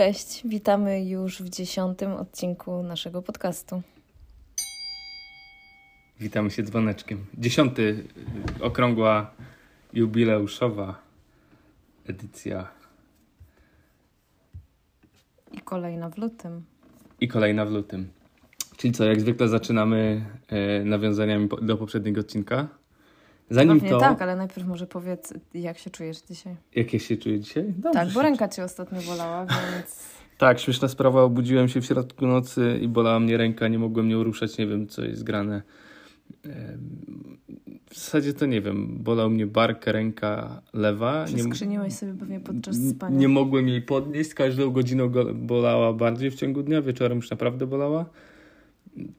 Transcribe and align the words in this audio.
Cześć, 0.00 0.42
witamy 0.48 1.04
już 1.04 1.42
w 1.42 1.48
dziesiątym 1.48 2.12
odcinku 2.12 2.82
naszego 2.82 3.22
podcastu. 3.22 3.82
Witamy 6.20 6.50
się 6.50 6.62
dzwoneczkiem. 6.62 7.26
Dziesiąty, 7.38 8.04
y, 8.60 8.64
okrągła, 8.64 9.30
jubileuszowa 9.92 11.02
edycja 12.06 12.68
I 15.52 15.60
kolejna 15.60 16.10
w 16.10 16.18
lutym. 16.18 16.64
i 17.20 17.28
kolejna 17.28 17.66
w 17.66 17.70
lutym. 17.70 18.08
Czyli 18.76 18.92
co, 18.92 19.04
jak 19.04 19.20
zwykle 19.20 19.48
zaczynamy 19.48 20.26
e, 20.48 20.84
nawiązaniami 20.84 21.48
do 21.62 21.76
poprzedniego 21.76 22.20
odcinka. 22.20 22.68
Zanim 23.50 23.74
Pewnie 23.74 23.90
to, 23.90 24.00
tak, 24.00 24.22
ale 24.22 24.36
najpierw 24.36 24.66
może 24.68 24.86
powiedz, 24.86 25.32
jak 25.54 25.78
się 25.78 25.90
czujesz 25.90 26.22
dzisiaj. 26.22 26.56
jak 26.74 26.92
ja 26.92 26.98
się 26.98 27.16
czuję 27.16 27.40
dzisiaj? 27.40 27.64
Dobrze 27.78 28.00
tak, 28.00 28.08
bo 28.12 28.22
ręka 28.22 28.48
cię 28.48 28.64
ostatnio 28.64 28.98
bolała, 29.02 29.46
więc 29.74 30.00
Tak, 30.38 30.60
śmieszna 30.60 30.88
sprawa. 30.88 31.22
Obudziłem 31.22 31.68
się 31.68 31.80
w 31.80 31.84
środku 31.84 32.26
nocy 32.26 32.78
i 32.82 32.88
bolała 32.88 33.20
mnie 33.20 33.36
ręka, 33.36 33.68
nie 33.68 33.78
mogłem 33.78 34.08
nią 34.08 34.24
ruszać, 34.24 34.58
nie 34.58 34.66
wiem 34.66 34.88
co 34.88 35.04
jest 35.04 35.24
grane. 35.24 35.62
W 37.90 37.94
zasadzie 37.94 38.34
to 38.34 38.46
nie 38.46 38.60
wiem, 38.60 38.98
bolał 39.02 39.30
mnie 39.30 39.46
bark, 39.46 39.86
ręka 39.86 40.62
lewa. 40.72 41.24
Przeskrzyniłeś 41.24 41.92
sobie 41.94 42.14
pewnie 42.14 42.40
podczas 42.40 42.76
spania. 42.90 43.16
nie 43.18 43.28
mogłem 43.28 43.68
jej 43.68 43.82
podnieść, 43.82 44.34
każdą 44.34 44.70
godziną 44.70 45.08
go- 45.08 45.34
bolała 45.34 45.92
bardziej 45.92 46.30
w 46.30 46.34
ciągu 46.34 46.62
dnia, 46.62 46.82
wieczorem 46.82 47.16
już 47.18 47.30
naprawdę 47.30 47.66
bolała. 47.66 48.04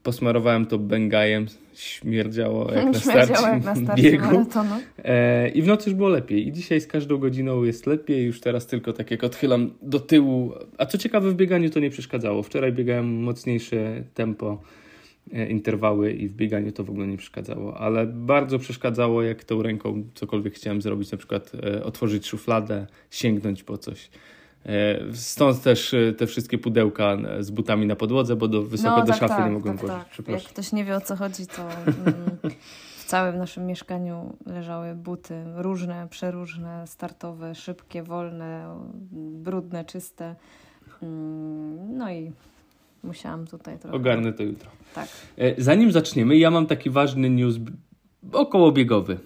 Posmarowałem 0.03 0.65
to 0.65 0.77
bengajem, 0.77 1.45
śmierdziało 1.73 2.71
jak 2.73 2.85
na 2.85 2.93
starcie, 2.93 3.33
jak 3.33 3.63
na 3.63 3.75
starcie 3.75 4.03
biegu. 4.03 4.25
maratonu. 4.25 4.75
E, 4.97 5.49
I 5.49 5.61
w 5.61 5.67
nocy 5.67 5.89
już 5.89 5.97
było 5.97 6.09
lepiej. 6.09 6.47
I 6.47 6.51
dzisiaj 6.51 6.81
z 6.81 6.87
każdą 6.87 7.17
godziną 7.17 7.63
jest 7.63 7.87
lepiej. 7.87 8.25
Już 8.25 8.41
teraz 8.41 8.67
tylko 8.67 8.93
tak 8.93 9.11
jak 9.11 9.23
odchylam 9.23 9.73
do 9.81 9.99
tyłu. 9.99 10.53
A 10.77 10.85
co 10.85 10.97
ciekawe, 10.97 11.31
w 11.31 11.35
bieganiu 11.35 11.69
to 11.69 11.79
nie 11.79 11.89
przeszkadzało. 11.89 12.43
Wczoraj 12.43 12.73
biegałem 12.73 13.23
mocniejsze 13.23 14.03
tempo, 14.13 14.61
e, 15.33 15.49
interwały 15.49 16.13
i 16.13 16.27
w 16.27 16.35
bieganiu 16.35 16.71
to 16.71 16.83
w 16.83 16.89
ogóle 16.89 17.07
nie 17.07 17.17
przeszkadzało. 17.17 17.77
Ale 17.77 18.07
bardzo 18.07 18.59
przeszkadzało, 18.59 19.23
jak 19.23 19.43
tą 19.43 19.63
ręką 19.63 20.03
cokolwiek 20.13 20.53
chciałem 20.53 20.81
zrobić, 20.81 21.11
na 21.11 21.17
przykład 21.17 21.51
e, 21.63 21.83
otworzyć 21.83 22.27
szufladę, 22.27 22.87
sięgnąć 23.09 23.63
po 23.63 23.77
coś. 23.77 24.09
E, 24.65 24.99
Stąd 25.13 25.61
też 25.61 25.93
e, 25.93 26.13
te 26.13 26.27
wszystkie 26.27 26.57
pudełka 26.57 27.13
e, 27.13 27.43
z 27.43 27.51
butami 27.51 27.85
na 27.85 27.95
podłodze, 27.95 28.35
bo 28.35 28.47
do, 28.47 28.63
wysoko 28.63 29.03
do 29.03 29.13
szafy 29.13 29.43
nie 29.43 29.49
mogłem 29.51 29.77
tak, 29.77 29.87
włożyć. 29.87 30.17
tak. 30.17 30.27
Jak 30.27 30.43
ktoś 30.43 30.71
nie 30.71 30.85
wie 30.85 30.95
o 30.95 31.01
co 31.01 31.15
chodzi, 31.15 31.47
to 31.47 31.61
mm, 31.61 32.13
w 32.97 33.05
całym 33.05 33.37
naszym 33.37 33.65
mieszkaniu 33.65 34.37
leżały 34.45 34.95
buty 34.95 35.43
różne, 35.55 36.07
przeróżne, 36.09 36.87
startowe, 36.87 37.55
szybkie, 37.55 38.03
wolne, 38.03 38.75
brudne, 39.11 39.85
czyste. 39.85 40.35
Mm, 41.03 41.97
No 41.97 42.11
i 42.11 42.31
musiałam 43.03 43.47
tutaj 43.47 43.79
trochę. 43.79 43.95
Ogarnę 43.97 44.33
to 44.33 44.43
jutro. 44.43 44.69
Tak. 44.95 45.07
Zanim 45.57 45.91
zaczniemy, 45.91 46.37
ja 46.37 46.51
mam 46.51 46.67
taki 46.67 46.89
ważny 46.89 47.29
news 47.29 47.55
okołobiegowy. 48.31 49.17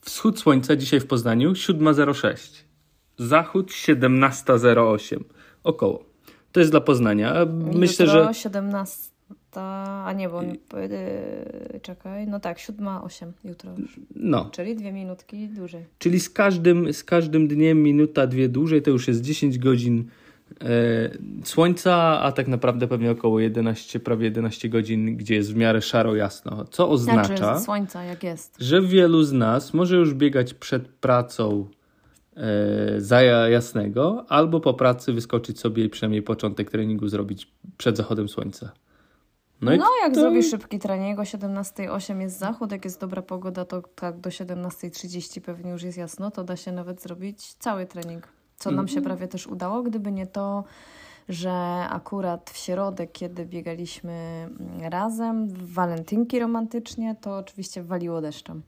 Wschód 0.00 0.38
słońca 0.40 0.76
dzisiaj 0.76 1.00
w 1.00 1.06
Poznaniu 1.06 1.52
7.06. 1.52 2.67
Zachód 3.18 3.70
17.08. 3.70 5.20
Około. 5.64 6.04
To 6.52 6.60
jest 6.60 6.72
dla 6.72 6.80
Poznania. 6.80 7.34
Myślę, 7.74 8.06
Jutro 8.06 8.24
że 8.24 8.34
17. 8.34 9.08
A 9.56 10.12
nie, 10.16 10.28
bo. 10.28 10.40
Czekaj. 11.82 12.26
No 12.26 12.40
tak, 12.40 12.58
7.08 12.58 13.26
jutro 13.44 13.72
już. 13.78 14.00
no, 14.16 14.48
Czyli 14.52 14.76
dwie 14.76 14.92
minutki 14.92 15.48
dłużej. 15.48 15.84
czyli 15.98 16.20
z 16.20 16.30
każdym, 16.30 16.92
z 16.92 17.04
każdym 17.04 17.48
dniem 17.48 17.82
minuta, 17.82 18.26
dwie 18.26 18.48
dłużej, 18.48 18.82
to 18.82 18.90
już 18.90 19.08
jest 19.08 19.20
10 19.20 19.58
godzin 19.58 20.04
e, 20.60 20.66
słońca, 21.44 22.20
a 22.22 22.32
tak 22.32 22.48
naprawdę 22.48 22.88
pewnie 22.88 23.10
około 23.10 23.40
11, 23.40 24.00
prawie 24.00 24.24
11 24.24 24.68
godzin, 24.68 25.16
gdzie 25.16 25.34
jest 25.34 25.52
w 25.52 25.56
miarę 25.56 25.82
szaro 25.82 26.14
jasno. 26.14 26.64
Co 26.64 26.88
oznacza, 26.90 27.36
Znaczy 27.36 27.64
słońca, 27.64 28.04
jak 28.04 28.22
jest. 28.22 28.56
że 28.60 28.82
wielu 28.82 29.22
z 29.22 29.32
nas 29.32 29.74
może 29.74 29.96
już 29.96 30.14
biegać 30.14 30.54
przed 30.54 30.88
pracą 30.88 31.66
e, 32.38 33.00
za 33.00 33.22
jasnego, 33.22 34.24
albo 34.28 34.60
po 34.60 34.74
pracy 34.74 35.12
wyskoczyć 35.12 35.60
sobie 35.60 35.84
i 35.84 35.88
przynajmniej 35.88 36.22
początek 36.22 36.70
treningu 36.70 37.08
zrobić 37.08 37.52
przed 37.76 37.96
zachodem 37.96 38.28
słońca. 38.28 38.72
No, 39.60 39.74
i 39.74 39.78
jak 40.02 40.14
to- 40.14 40.20
zrobisz 40.20 40.50
szybki 40.50 40.78
trening, 40.78 41.18
o 41.18 41.22
17.08 41.22 42.20
jest 42.20 42.38
zachód, 42.38 42.72
jak 42.72 42.84
jest 42.84 43.00
dobra 43.00 43.22
pogoda, 43.22 43.64
to 43.64 43.82
tak 43.94 44.20
do 44.20 44.30
17.30 44.30 45.40
pewnie 45.40 45.70
już 45.70 45.82
jest 45.82 45.98
jasno, 45.98 46.30
to 46.30 46.44
da 46.44 46.56
się 46.56 46.72
nawet 46.72 47.02
zrobić 47.02 47.54
cały 47.54 47.86
trening. 47.86 48.28
Co 48.56 48.70
nam 48.70 48.88
się 48.88 49.02
prawie 49.02 49.28
też 49.28 49.46
udało, 49.46 49.82
gdyby 49.82 50.12
nie 50.12 50.26
to, 50.26 50.64
że 51.28 51.52
akurat 51.90 52.50
w 52.50 52.56
środę, 52.56 53.06
kiedy 53.06 53.46
biegaliśmy 53.46 54.12
mm, 54.12 54.92
razem, 54.92 55.48
w 55.48 55.72
walentynki 55.72 56.38
romantycznie, 56.38 57.16
to 57.20 57.36
oczywiście 57.36 57.82
waliło 57.82 58.20
deszczem. 58.20 58.62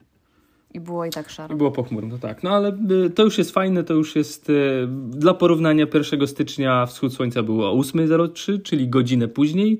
I 0.73 0.79
było 0.79 1.05
i 1.05 1.09
tak 1.09 1.29
szaro. 1.29 1.55
I 1.55 1.57
było 1.57 1.71
pochmurno, 1.71 2.17
tak. 2.17 2.43
No 2.43 2.49
ale 2.49 2.77
y, 3.05 3.09
to 3.09 3.23
już 3.23 3.37
jest 3.37 3.51
fajne, 3.51 3.83
to 3.83 3.93
już 3.93 4.15
jest 4.15 4.49
y, 4.49 4.87
dla 5.09 5.33
porównania 5.33 5.85
1 5.93 6.27
stycznia 6.27 6.85
wschód 6.85 7.13
słońca 7.13 7.43
było 7.43 7.71
o 7.71 7.77
8.03, 7.77 8.61
czyli 8.61 8.89
godzinę 8.89 9.27
później. 9.27 9.79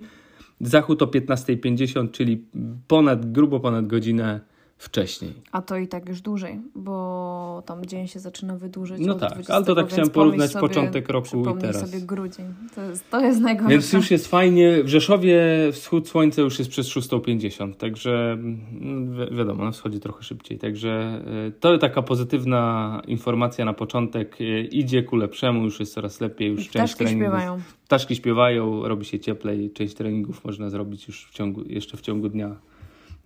Zachód 0.62 1.02
o 1.02 1.06
15.50, 1.06 2.12
czyli 2.12 2.46
ponad, 2.88 3.31
grubo 3.31 3.59
ponad 3.59 3.88
godzinę 3.88 4.51
wcześniej. 4.81 5.34
A 5.52 5.62
to 5.62 5.78
i 5.78 5.88
tak 5.88 6.09
już 6.09 6.22
dłużej, 6.22 6.59
bo 6.75 7.64
tam 7.66 7.86
dzień 7.86 8.08
się 8.08 8.19
zaczyna 8.19 8.56
wydłużyć. 8.58 8.97
No 9.00 9.14
od 9.14 9.19
tak, 9.19 9.30
20, 9.31 9.53
ale 9.56 9.66
to 9.66 9.75
tak 9.75 9.88
chciałem 9.88 10.09
porównać 10.09 10.52
sobie, 10.52 10.68
początek 10.68 11.09
roku 11.09 11.50
i 11.58 11.62
teraz. 11.62 11.92
sobie 11.92 12.02
grudzień. 12.06 12.46
To 12.75 12.81
jest, 12.81 13.09
to 13.09 13.22
jest 13.22 13.41
najgorsze. 13.41 13.70
Więc 13.72 13.94
już 13.94 14.12
jest 14.12 14.28
fajnie. 14.28 14.84
W 14.84 14.88
Rzeszowie 14.88 15.40
wschód 15.72 16.09
słońca 16.09 16.41
już 16.41 16.59
jest 16.59 16.72
przez 16.72 16.88
6.50, 16.88 17.74
także 17.75 18.31
mm, 18.31 19.30
wi- 19.30 19.38
wiadomo, 19.38 19.64
na 19.66 19.72
wschodzie 19.72 20.00
trochę 20.00 20.24
szybciej. 20.24 20.58
Także 20.58 21.22
y, 21.47 21.52
to 21.52 21.78
taka 21.78 22.02
pozytywna 22.02 23.02
informacja 23.08 23.66
na 23.66 23.74
początek. 23.74 24.41
Y, 24.41 24.62
Idzie 24.62 25.03
ku 25.03 25.16
lepszemu, 25.16 25.64
już 25.64 25.80
jest 25.80 25.94
coraz 25.94 26.22
lepiej, 26.22 26.52
już 26.52 26.66
I 26.66 26.70
część 26.70 26.96
treningów. 26.96 27.24
śpiewają. 27.28 27.59
Ptaszki 27.86 28.16
śpiewają, 28.16 28.88
robi 28.88 29.06
się 29.06 29.20
cieplej, 29.20 29.72
część 29.72 29.94
treningów 29.94 30.46
można 30.46 30.70
zrobić 30.70 31.08
już 31.08 31.25
w 31.25 31.34
ciągu, 31.34 31.64
jeszcze 31.68 31.97
w 31.97 32.02
ciągu 32.02 32.30
dnia, 32.30 32.56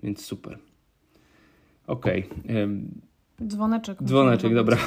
więc 0.03 0.25
super. 0.25 0.57
Okej, 1.87 2.29
em, 2.47 3.01
Dzwoneczek. 3.47 4.03
dzwoneczek, 4.03 4.55
dobra. 4.55 4.77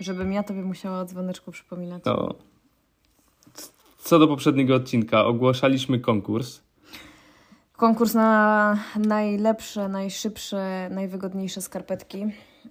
Żebym 0.00 0.32
ja 0.32 0.42
tobie 0.42 0.62
musiała 0.62 1.00
o 1.00 1.04
dzwoneczku 1.04 1.52
przypominać. 1.52 2.04
To. 2.04 2.34
Co 3.98 4.18
do 4.18 4.28
poprzedniego 4.28 4.74
odcinka, 4.74 5.24
ogłaszaliśmy 5.24 6.00
konkurs. 6.00 6.60
Konkurs 7.76 8.14
na 8.14 8.78
najlepsze, 8.98 9.88
najszybsze, 9.88 10.88
najwygodniejsze 10.92 11.60
skarpetki. 11.62 12.22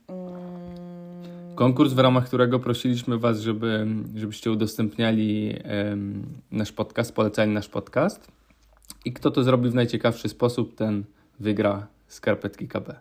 Mm, 0.07 1.55
Konkurs, 1.55 1.93
w 1.93 1.99
ramach 1.99 2.25
którego 2.25 2.59
prosiliśmy 2.59 3.17
Was, 3.17 3.39
żeby, 3.39 3.87
żebyście 4.15 4.51
udostępniali 4.51 5.55
em, 5.63 6.23
nasz 6.51 6.71
podcast, 6.71 7.15
polecali 7.15 7.51
nasz 7.51 7.69
podcast. 7.69 8.27
I 9.05 9.13
kto 9.13 9.31
to 9.31 9.43
zrobi 9.43 9.69
w 9.69 9.75
najciekawszy 9.75 10.29
sposób, 10.29 10.75
ten 10.75 11.03
wygra 11.39 11.87
skarpetki 12.13 12.67
KB. 12.67 12.95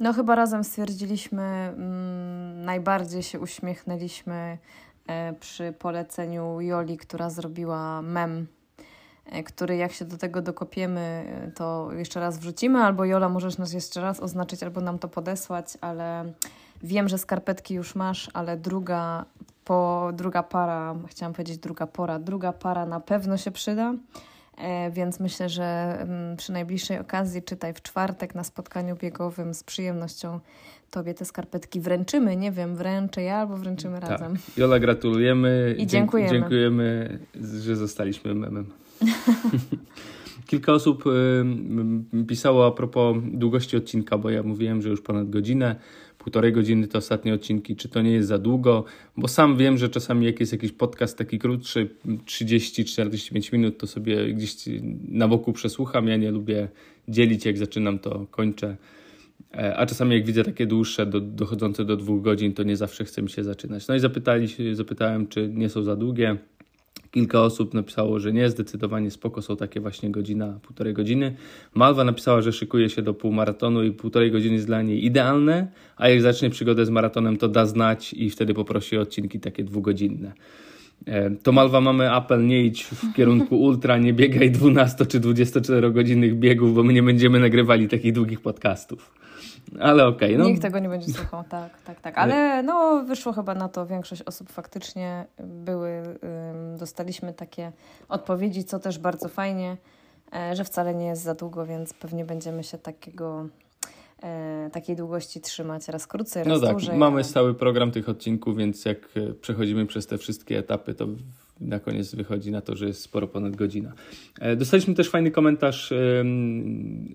No 0.00 0.12
chyba 0.12 0.34
razem 0.34 0.64
stwierdziliśmy, 0.64 1.42
mm, 1.42 2.64
najbardziej 2.64 3.22
się 3.22 3.40
uśmiechnęliśmy 3.40 4.58
e, 5.06 5.32
przy 5.32 5.72
poleceniu 5.72 6.60
Joli, 6.60 6.96
która 6.96 7.30
zrobiła 7.30 8.02
mem, 8.02 8.46
e, 9.26 9.42
który 9.42 9.76
jak 9.76 9.92
się 9.92 10.04
do 10.04 10.18
tego 10.18 10.42
dokopiemy, 10.42 11.00
e, 11.00 11.50
to 11.50 11.88
jeszcze 11.92 12.20
raz 12.20 12.38
wrzucimy, 12.38 12.78
albo 12.78 13.04
Jola 13.04 13.28
możesz 13.28 13.58
nas 13.58 13.72
jeszcze 13.72 14.00
raz 14.00 14.20
oznaczyć, 14.20 14.62
albo 14.62 14.80
nam 14.80 14.98
to 14.98 15.08
podesłać, 15.08 15.78
ale 15.80 16.32
wiem, 16.82 17.08
że 17.08 17.18
skarpetki 17.18 17.74
już 17.74 17.94
masz, 17.94 18.30
ale 18.34 18.56
druga, 18.56 19.24
po, 19.64 20.10
druga 20.14 20.42
para, 20.42 20.94
chciałam 21.08 21.32
powiedzieć 21.32 21.58
druga 21.58 21.86
pora, 21.86 22.18
druga 22.18 22.52
para 22.52 22.86
na 22.86 23.00
pewno 23.00 23.36
się 23.36 23.50
przyda. 23.50 23.94
E, 24.62 24.90
Więc 24.90 25.20
myślę, 25.20 25.48
że 25.48 25.96
mm, 26.00 26.36
przy 26.36 26.52
najbliższej 26.52 26.98
okazji, 26.98 27.42
czytaj 27.42 27.74
w 27.74 27.82
czwartek 27.82 28.34
na 28.34 28.44
spotkaniu 28.44 28.96
biegowym, 28.96 29.54
z 29.54 29.64
przyjemnością 29.64 30.40
Tobie 30.90 31.14
te 31.14 31.24
skarpetki 31.24 31.80
wręczymy. 31.80 32.36
Nie 32.36 32.52
wiem, 32.52 32.76
wręczę 32.76 33.22
ja 33.22 33.36
albo 33.36 33.56
wręczymy 33.56 34.00
razem. 34.00 34.32
Tak. 34.32 34.58
Jola, 34.58 34.78
gratulujemy. 34.78 35.74
I 35.78 35.80
Dzięk- 35.80 35.88
dziękujemy. 35.88 36.30
Dziękujemy, 36.30 37.18
że 37.60 37.76
zostaliśmy 37.76 38.34
memem. 38.34 38.66
Kilka 40.46 40.72
osób 40.72 41.04
pisało 42.28 42.66
a 42.66 42.70
propos 42.70 43.16
długości 43.24 43.76
odcinka, 43.76 44.18
bo 44.18 44.30
ja 44.30 44.42
mówiłem, 44.42 44.82
że 44.82 44.88
już 44.88 45.00
ponad 45.00 45.30
godzinę, 45.30 45.76
półtorej 46.24 46.52
godziny 46.52 46.88
to 46.88 46.98
ostatnie 46.98 47.34
odcinki, 47.34 47.76
czy 47.76 47.88
to 47.88 48.02
nie 48.02 48.10
jest 48.10 48.28
za 48.28 48.38
długo, 48.38 48.84
bo 49.16 49.28
sam 49.28 49.56
wiem, 49.56 49.78
że 49.78 49.88
czasami 49.88 50.26
jak 50.26 50.40
jest 50.40 50.52
jakiś 50.52 50.72
podcast 50.72 51.18
taki 51.18 51.38
krótszy, 51.38 51.88
30-45 52.26 53.52
minut, 53.52 53.78
to 53.78 53.86
sobie 53.86 54.34
gdzieś 54.34 54.56
na 55.08 55.28
boku 55.28 55.52
przesłucham, 55.52 56.08
ja 56.08 56.16
nie 56.16 56.30
lubię 56.30 56.68
dzielić, 57.08 57.44
jak 57.44 57.58
zaczynam 57.58 57.98
to 57.98 58.26
kończę. 58.30 58.76
E, 59.54 59.76
a 59.76 59.86
czasami 59.86 60.14
jak 60.14 60.24
widzę 60.24 60.44
takie 60.44 60.66
dłuższe, 60.66 61.06
do, 61.06 61.20
dochodzące 61.20 61.84
do 61.84 61.96
dwóch 61.96 62.22
godzin, 62.22 62.52
to 62.52 62.62
nie 62.62 62.76
zawsze 62.76 63.04
chce 63.04 63.22
mi 63.22 63.30
się 63.30 63.44
zaczynać. 63.44 63.88
No 63.88 63.94
i 63.94 64.00
zapytali, 64.00 64.48
zapytałem, 64.72 65.26
czy 65.26 65.48
nie 65.48 65.68
są 65.68 65.82
za 65.82 65.96
długie. 65.96 66.36
Kilka 67.10 67.42
osób 67.42 67.74
napisało, 67.74 68.20
że 68.20 68.32
nie, 68.32 68.50
zdecydowanie 68.50 69.10
spoko 69.10 69.42
są 69.42 69.56
takie 69.56 69.80
właśnie 69.80 70.10
godzina, 70.10 70.58
półtorej 70.62 70.94
godziny. 70.94 71.36
Malwa 71.74 72.04
napisała, 72.04 72.42
że 72.42 72.52
szykuje 72.52 72.90
się 72.90 73.02
do 73.02 73.14
półmaratonu 73.14 73.82
i 73.84 73.92
półtorej 73.92 74.30
godziny 74.30 74.54
jest 74.54 74.66
dla 74.66 74.82
niej 74.82 75.04
idealne, 75.04 75.68
a 75.96 76.08
jak 76.08 76.22
zacznie 76.22 76.50
przygodę 76.50 76.86
z 76.86 76.90
maratonem, 76.90 77.36
to 77.36 77.48
da 77.48 77.66
znać 77.66 78.12
i 78.12 78.30
wtedy 78.30 78.54
poprosi 78.54 78.98
o 78.98 79.00
odcinki 79.00 79.40
takie 79.40 79.64
dwugodzinne. 79.64 80.32
E, 81.06 81.30
to 81.30 81.52
Malwa 81.52 81.80
mamy 81.80 82.12
apel, 82.12 82.46
nie 82.46 82.64
idź 82.64 82.84
w 82.84 83.14
kierunku 83.14 83.60
ultra, 83.68 83.98
nie 83.98 84.12
biegaj 84.12 84.50
12 84.50 85.06
czy 85.06 85.20
24 85.20 85.90
godzinnych 85.90 86.38
biegów, 86.38 86.74
bo 86.74 86.82
my 86.82 86.92
nie 86.92 87.02
będziemy 87.02 87.40
nagrywali 87.40 87.88
takich 87.88 88.12
długich 88.12 88.40
podcastów. 88.40 89.20
Ale 89.80 90.06
okej. 90.06 90.34
Okay, 90.34 90.38
no. 90.38 90.50
Nikt 90.50 90.62
tego 90.62 90.78
nie 90.78 90.88
będzie 90.88 91.12
słuchał, 91.12 91.44
tak, 91.48 91.82
tak, 91.84 92.00
tak. 92.00 92.18
Ale 92.18 92.62
no, 92.62 93.04
wyszło 93.04 93.32
chyba 93.32 93.54
na 93.54 93.68
to, 93.68 93.86
większość 93.86 94.22
osób 94.22 94.50
faktycznie 94.52 95.26
były, 95.44 96.02
dostaliśmy 96.78 97.32
takie 97.32 97.72
odpowiedzi, 98.08 98.64
co 98.64 98.78
też 98.78 98.98
bardzo 98.98 99.28
fajnie, 99.28 99.76
e, 100.34 100.56
że 100.56 100.64
wcale 100.64 100.94
nie 100.94 101.06
jest 101.06 101.22
za 101.22 101.34
długo, 101.34 101.66
więc 101.66 101.94
pewnie 101.94 102.24
będziemy 102.24 102.64
się 102.64 102.78
takiego 102.78 103.48
e, 104.22 104.70
takiej 104.72 104.96
długości 104.96 105.40
trzymać 105.40 105.88
raz 105.88 106.06
krócej, 106.06 106.44
raz 106.44 106.60
no 106.60 106.66
tak, 106.66 106.70
dłużej. 106.70 106.98
Mamy 106.98 107.24
stały 107.24 107.54
program 107.54 107.90
tych 107.90 108.08
odcinków, 108.08 108.56
więc 108.56 108.84
jak 108.84 108.98
e, 109.16 109.34
przechodzimy 109.34 109.86
przez 109.86 110.06
te 110.06 110.18
wszystkie 110.18 110.58
etapy, 110.58 110.94
to 110.94 111.06
na 111.60 111.80
koniec 111.80 112.14
wychodzi 112.14 112.50
na 112.50 112.60
to, 112.60 112.76
że 112.76 112.86
jest 112.86 113.02
sporo 113.02 113.28
ponad 113.28 113.56
godzina. 113.56 113.92
Dostaliśmy 114.56 114.94
też 114.94 115.10
fajny 115.10 115.30
komentarz 115.30 115.92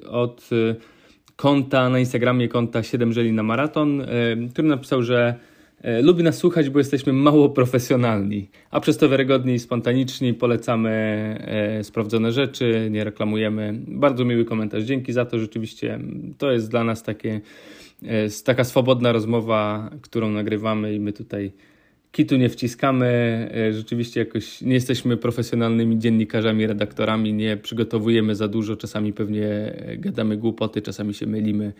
od 0.09 0.49
konta 1.35 1.89
na 1.89 1.99
Instagramie, 1.99 2.47
konta 2.47 2.83
7 2.83 3.13
żeli 3.13 3.31
na 3.33 3.43
maraton, 3.43 4.01
e, 4.01 4.05
który 4.51 4.67
napisał, 4.67 5.03
że 5.03 5.35
e, 5.81 6.01
lubi 6.01 6.23
nas 6.23 6.37
słuchać, 6.37 6.69
bo 6.69 6.79
jesteśmy 6.79 7.13
mało 7.13 7.49
profesjonalni, 7.49 8.49
a 8.71 8.79
przez 8.79 8.97
to 8.97 9.09
wiarygodni 9.09 9.53
i 9.53 9.59
spontaniczni, 9.59 10.33
polecamy 10.33 10.89
e, 11.79 11.83
sprawdzone 11.83 12.31
rzeczy, 12.31 12.87
nie 12.91 13.03
reklamujemy. 13.03 13.79
Bardzo 13.87 14.25
miły 14.25 14.45
komentarz, 14.45 14.83
dzięki 14.83 15.13
za 15.13 15.25
to, 15.25 15.39
rzeczywiście 15.39 15.99
to 16.37 16.51
jest 16.51 16.71
dla 16.71 16.83
nas 16.83 17.03
takie, 17.03 17.41
taka 18.45 18.63
swobodna 18.63 19.11
rozmowa, 19.11 19.89
którą 20.01 20.29
nagrywamy 20.31 20.93
i 20.93 20.99
my 20.99 21.13
tutaj 21.13 21.51
kitu 22.15 22.35
nie 22.35 22.49
wciskamy, 22.49 23.07
e, 23.55 23.73
rzeczywiście 23.73 24.19
jakoś 24.19 24.61
nie 24.61 24.73
jesteśmy 24.73 25.17
profesjonalnymi 25.17 25.99
dziennikarzami, 25.99 26.67
redaktorami, 26.67 27.33
nie 27.33 27.57
przygotowujemy 27.57 28.35
za 28.35 28.47
dużo, 28.47 28.75
czasami 28.75 29.13
pewnie 29.13 29.47
e, 29.47 29.97
gadamy 29.97 30.37
głupoty, 30.37 30.81
czasami 30.81 31.13
się 31.13 31.25
mylimy. 31.25 31.73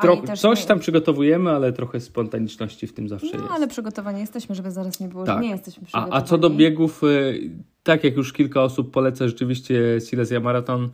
Tro 0.00 0.22
coś 0.36 0.64
tam 0.64 0.78
przygotowujemy, 0.78 1.50
ale 1.50 1.72
trochę 1.72 2.00
spontaniczności 2.00 2.86
w 2.86 2.92
tym 2.92 3.08
zawsze 3.08 3.36
no, 3.36 3.42
jest. 3.42 3.54
ale 3.54 3.68
przygotowani 3.68 4.20
jesteśmy, 4.20 4.54
żeby 4.54 4.70
zaraz 4.70 5.00
nie 5.00 5.08
było, 5.08 5.24
tak. 5.24 5.36
że 5.36 5.42
nie 5.42 5.50
jesteśmy 5.50 5.82
przygotowani. 5.86 6.12
A, 6.12 6.16
a 6.16 6.22
co 6.22 6.38
do 6.38 6.50
biegów, 6.50 7.04
e, 7.04 7.06
tak 7.82 8.04
jak 8.04 8.16
już 8.16 8.32
kilka 8.32 8.62
osób 8.62 8.90
poleca 8.90 9.28
rzeczywiście 9.28 10.00
Silesia 10.00 10.40
Marathon, 10.40 10.90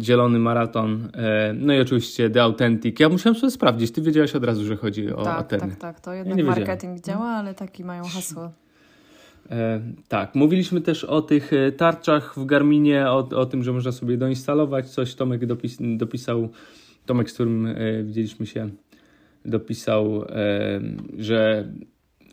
Zielony 0.00 0.38
Maraton, 0.38 1.08
e, 1.14 1.54
no 1.58 1.74
i 1.74 1.80
oczywiście 1.80 2.30
The 2.30 2.42
Authentic. 2.42 3.00
Ja 3.00 3.08
musiałem 3.08 3.38
sobie 3.38 3.50
sprawdzić, 3.50 3.92
ty 3.92 4.02
wiedziałaś 4.02 4.34
od 4.34 4.44
razu, 4.44 4.64
że 4.64 4.76
chodzi 4.76 5.12
o 5.12 5.22
tak, 5.22 5.38
Ateny. 5.38 5.70
Tak, 5.70 5.78
tak, 5.78 6.00
to 6.00 6.12
jednak 6.12 6.38
ja 6.38 6.44
marketing 6.44 7.00
działa, 7.00 7.26
ale 7.26 7.54
taki 7.54 7.84
mają 7.84 8.04
hasło. 8.04 8.50
E, 9.50 9.80
tak, 10.08 10.34
mówiliśmy 10.34 10.80
też 10.80 11.04
o 11.04 11.22
tych 11.22 11.52
e, 11.52 11.72
tarczach 11.72 12.34
w 12.38 12.44
Garminie, 12.44 13.06
o, 13.06 13.18
o 13.18 13.46
tym, 13.46 13.62
że 13.62 13.72
można 13.72 13.92
sobie 13.92 14.16
doinstalować 14.16 14.90
coś. 14.90 15.14
Tomek 15.14 15.46
dopis, 15.46 15.78
dopisał, 15.80 16.48
Tomek, 17.06 17.30
z 17.30 17.34
którym 17.34 17.66
e, 17.66 18.02
widzieliśmy 18.02 18.46
się, 18.46 18.70
dopisał, 19.44 20.24
e, 20.28 20.80
że 21.18 21.68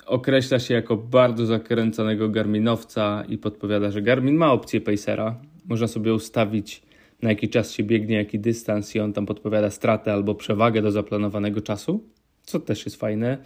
określa 0.05 0.59
się 0.59 0.73
jako 0.73 0.97
bardzo 0.97 1.45
zakręconego 1.45 2.29
Garminowca 2.29 3.23
i 3.27 3.37
podpowiada, 3.37 3.91
że 3.91 4.01
Garmin 4.01 4.35
ma 4.35 4.51
opcję 4.51 4.81
Pacera. 4.81 5.35
Można 5.65 5.87
sobie 5.87 6.13
ustawić 6.13 6.88
na 7.21 7.29
jaki 7.29 7.49
czas 7.49 7.71
się 7.71 7.83
biegnie, 7.83 8.15
jaki 8.15 8.39
dystans 8.39 8.95
i 8.95 8.99
on 8.99 9.13
tam 9.13 9.25
podpowiada 9.25 9.69
stratę 9.69 10.13
albo 10.13 10.35
przewagę 10.35 10.81
do 10.81 10.91
zaplanowanego 10.91 11.61
czasu, 11.61 12.03
co 12.43 12.59
też 12.59 12.85
jest 12.85 12.97
fajne. 12.97 13.37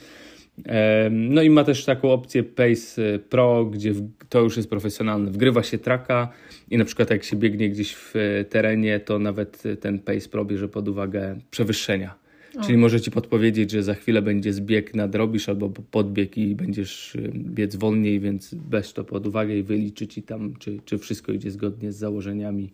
No 1.11 1.41
i 1.41 1.49
ma 1.49 1.63
też 1.63 1.85
taką 1.85 2.11
opcję 2.11 2.43
Pace 2.43 3.19
Pro, 3.29 3.65
gdzie 3.65 3.93
to 4.29 4.41
już 4.41 4.57
jest 4.57 4.69
profesjonalne. 4.69 5.31
Wgrywa 5.31 5.63
się 5.63 5.77
traka 5.77 6.29
i 6.69 6.77
na 6.77 6.85
przykład 6.85 7.09
jak 7.09 7.23
się 7.23 7.35
biegnie 7.35 7.69
gdzieś 7.69 7.93
w 7.95 8.13
terenie, 8.49 8.99
to 8.99 9.19
nawet 9.19 9.63
ten 9.79 9.99
Pace 9.99 10.29
Pro 10.29 10.45
bierze 10.45 10.69
pod 10.69 10.87
uwagę 10.87 11.39
przewyższenia. 11.51 12.15
O. 12.57 12.63
Czyli 12.63 12.77
może 12.77 13.01
ci 13.01 13.11
podpowiedzieć, 13.11 13.71
że 13.71 13.83
za 13.83 13.93
chwilę 13.93 14.21
będzie 14.21 14.53
zbieg 14.53 14.95
nadrobisz 14.95 15.49
albo 15.49 15.69
podbieg 15.69 16.37
i 16.37 16.55
będziesz 16.55 17.17
biec 17.35 17.75
wolniej, 17.75 18.19
więc 18.19 18.55
weź 18.69 18.93
to 18.93 19.03
pod 19.03 19.27
uwagę 19.27 19.57
i 19.57 19.63
wyliczy 19.63 20.07
ci 20.07 20.23
tam, 20.23 20.53
czy, 20.59 20.79
czy 20.85 20.97
wszystko 20.97 21.31
idzie 21.31 21.51
zgodnie 21.51 21.91
z 21.91 21.97
założeniami 21.97 22.69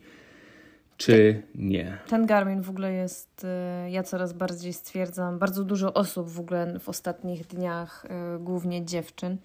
czy 0.99 1.43
nie. 1.55 1.97
Ten 2.07 2.25
Garmin 2.25 2.61
w 2.61 2.69
ogóle 2.69 2.93
jest, 2.93 3.45
y, 3.85 3.89
ja 3.89 4.03
coraz 4.03 4.33
bardziej 4.33 4.73
stwierdzam, 4.73 5.39
bardzo 5.39 5.63
dużo 5.63 5.93
osób 5.93 6.29
w 6.29 6.39
ogóle 6.39 6.79
w 6.79 6.89
ostatnich 6.89 7.47
dniach, 7.47 8.05
y, 8.35 8.39
głównie 8.39 8.85
dziewczyn, 8.85 9.37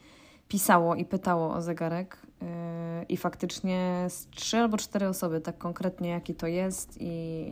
pisało 0.49 0.95
i 0.95 1.05
pytało 1.05 1.55
o 1.55 1.63
zegarek. 1.63 2.19
Y, 2.43 2.47
I 3.09 3.17
faktycznie 3.17 4.07
z 4.09 4.29
trzy 4.31 4.57
albo 4.57 4.77
cztery 4.77 5.09
osoby, 5.09 5.41
tak 5.41 5.59
konkretnie 5.59 6.09
jaki 6.09 6.35
to 6.35 6.47
jest 6.47 6.97
i 7.01 7.45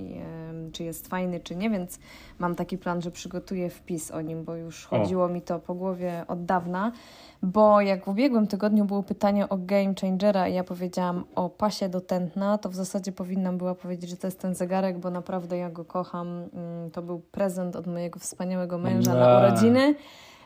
czy 0.73 0.85
jest 0.85 1.09
fajny, 1.09 1.41
czy 1.41 1.57
nie, 1.57 1.71
więc 1.71 1.99
mam 2.39 2.55
taki 2.55 2.79
plan, 2.79 3.03
że 3.03 3.11
przygotuję 3.11 3.71
wpis 3.71 4.11
o 4.11 4.21
nim, 4.21 4.45
bo 4.45 4.57
już 4.57 4.87
chodziło 4.87 5.25
o. 5.25 5.29
mi 5.29 5.43
to 5.43 5.59
po 5.59 5.75
głowie 5.75 6.25
od 6.29 6.45
dawna. 6.45 6.93
Bo 7.43 7.81
jak 7.81 8.05
w 8.05 8.09
ubiegłym 8.09 8.47
tygodniu 8.47 8.85
było 8.85 9.03
pytanie 9.03 9.49
o 9.49 9.57
Game 9.57 9.95
Changera 10.01 10.49
i 10.49 10.55
ja 10.55 10.65
powiedziałam 10.65 11.25
o 11.35 11.49
pasie 11.49 11.89
do 11.89 12.01
tętna, 12.01 12.59
to 12.59 12.69
w 12.69 12.75
zasadzie 12.75 13.13
powinnam 13.13 13.59
była 13.59 13.75
powiedzieć, 13.75 14.11
że 14.11 14.17
to 14.17 14.27
jest 14.27 14.41
ten 14.41 14.55
zegarek, 14.55 14.99
bo 14.99 15.11
naprawdę 15.11 15.57
ja 15.57 15.71
go 15.71 15.85
kocham. 15.85 16.29
Mm, 16.29 16.91
to 16.91 17.03
był 17.03 17.21
prezent 17.21 17.77
od 17.77 17.87
mojego 17.87 18.19
wspaniałego 18.19 18.79
męża 18.79 19.15
na 19.15 19.39
urodziny. 19.39 19.95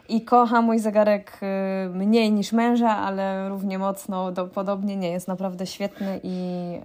I 0.08 0.20
kocha 0.20 0.62
mój 0.62 0.78
zegarek 0.78 1.40
y, 1.86 1.90
mniej 1.90 2.32
niż 2.32 2.52
męża, 2.52 2.96
ale 2.96 3.48
równie 3.48 3.78
mocno, 3.78 4.32
do, 4.32 4.46
podobnie 4.46 4.96
nie. 4.96 5.10
Jest 5.10 5.28
naprawdę 5.28 5.66
świetny 5.66 6.20
i... 6.22 6.78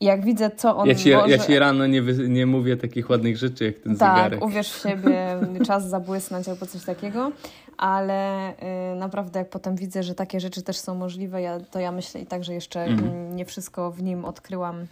I 0.00 0.04
jak 0.10 0.24
widzę, 0.24 0.50
co 0.50 0.76
on 0.76 0.88
ja 0.88 0.94
ci, 0.94 1.14
może... 1.14 1.30
Ja 1.30 1.38
ci 1.38 1.58
rano 1.58 1.86
nie, 1.86 2.02
wy, 2.02 2.28
nie 2.28 2.46
mówię 2.46 2.76
takich 2.76 3.10
ładnych 3.10 3.36
rzeczy, 3.36 3.64
jak 3.64 3.78
ten 3.78 3.96
tak, 3.96 4.16
zegarek. 4.16 4.40
Tak, 4.40 4.48
uwierz 4.48 4.72
w 4.72 4.82
siebie, 4.82 5.26
czas 5.66 5.88
zabłysnąć 5.88 6.48
albo 6.48 6.66
coś 6.66 6.84
takiego, 6.84 7.32
ale 7.78 8.52
y, 8.92 8.96
naprawdę 8.96 9.38
jak 9.38 9.50
potem 9.50 9.76
widzę, 9.76 10.02
że 10.02 10.14
takie 10.14 10.40
rzeczy 10.40 10.62
też 10.62 10.78
są 10.78 10.94
możliwe, 10.94 11.42
ja, 11.42 11.60
to 11.60 11.80
ja 11.80 11.92
myślę 11.92 12.20
i 12.20 12.26
tak, 12.26 12.44
że 12.44 12.54
jeszcze 12.54 12.84
mhm. 12.84 13.36
nie 13.36 13.44
wszystko 13.44 13.90
w 13.90 14.02
nim 14.02 14.24
odkryłam 14.24 14.86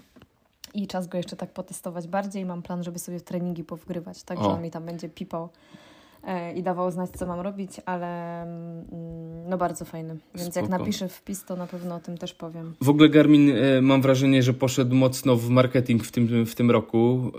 i 0.74 0.86
czas 0.86 1.06
go 1.06 1.16
jeszcze 1.16 1.36
tak 1.36 1.50
potestować 1.50 2.08
bardziej. 2.08 2.44
Mam 2.44 2.62
plan, 2.62 2.84
żeby 2.84 2.98
sobie 2.98 3.18
w 3.18 3.22
treningi 3.22 3.64
powgrywać, 3.64 4.22
tak, 4.22 4.38
że 4.38 4.44
on 4.44 4.62
mi 4.62 4.70
tam 4.70 4.84
będzie 4.84 5.08
pipał 5.08 5.48
i 6.54 6.62
dawał 6.62 6.90
znać, 6.90 7.10
co 7.10 7.26
mam 7.26 7.40
robić, 7.40 7.70
ale 7.86 8.42
mm, 8.42 8.84
no 9.48 9.58
bardzo 9.58 9.84
fajny. 9.84 10.16
Więc 10.34 10.50
Spoko. 10.50 10.60
jak 10.60 10.70
napiszę 10.70 11.08
wpis, 11.08 11.44
to 11.44 11.56
na 11.56 11.66
pewno 11.66 11.94
o 11.94 12.00
tym 12.00 12.18
też 12.18 12.34
powiem. 12.34 12.74
W 12.80 12.88
ogóle 12.88 13.08
Garmin 13.08 13.50
e, 13.50 13.82
mam 13.82 14.02
wrażenie, 14.02 14.42
że 14.42 14.54
poszedł 14.54 14.94
mocno 14.94 15.36
w 15.36 15.48
marketing 15.48 16.04
w 16.04 16.12
tym, 16.12 16.46
w 16.46 16.54
tym 16.54 16.70
roku. 16.70 17.32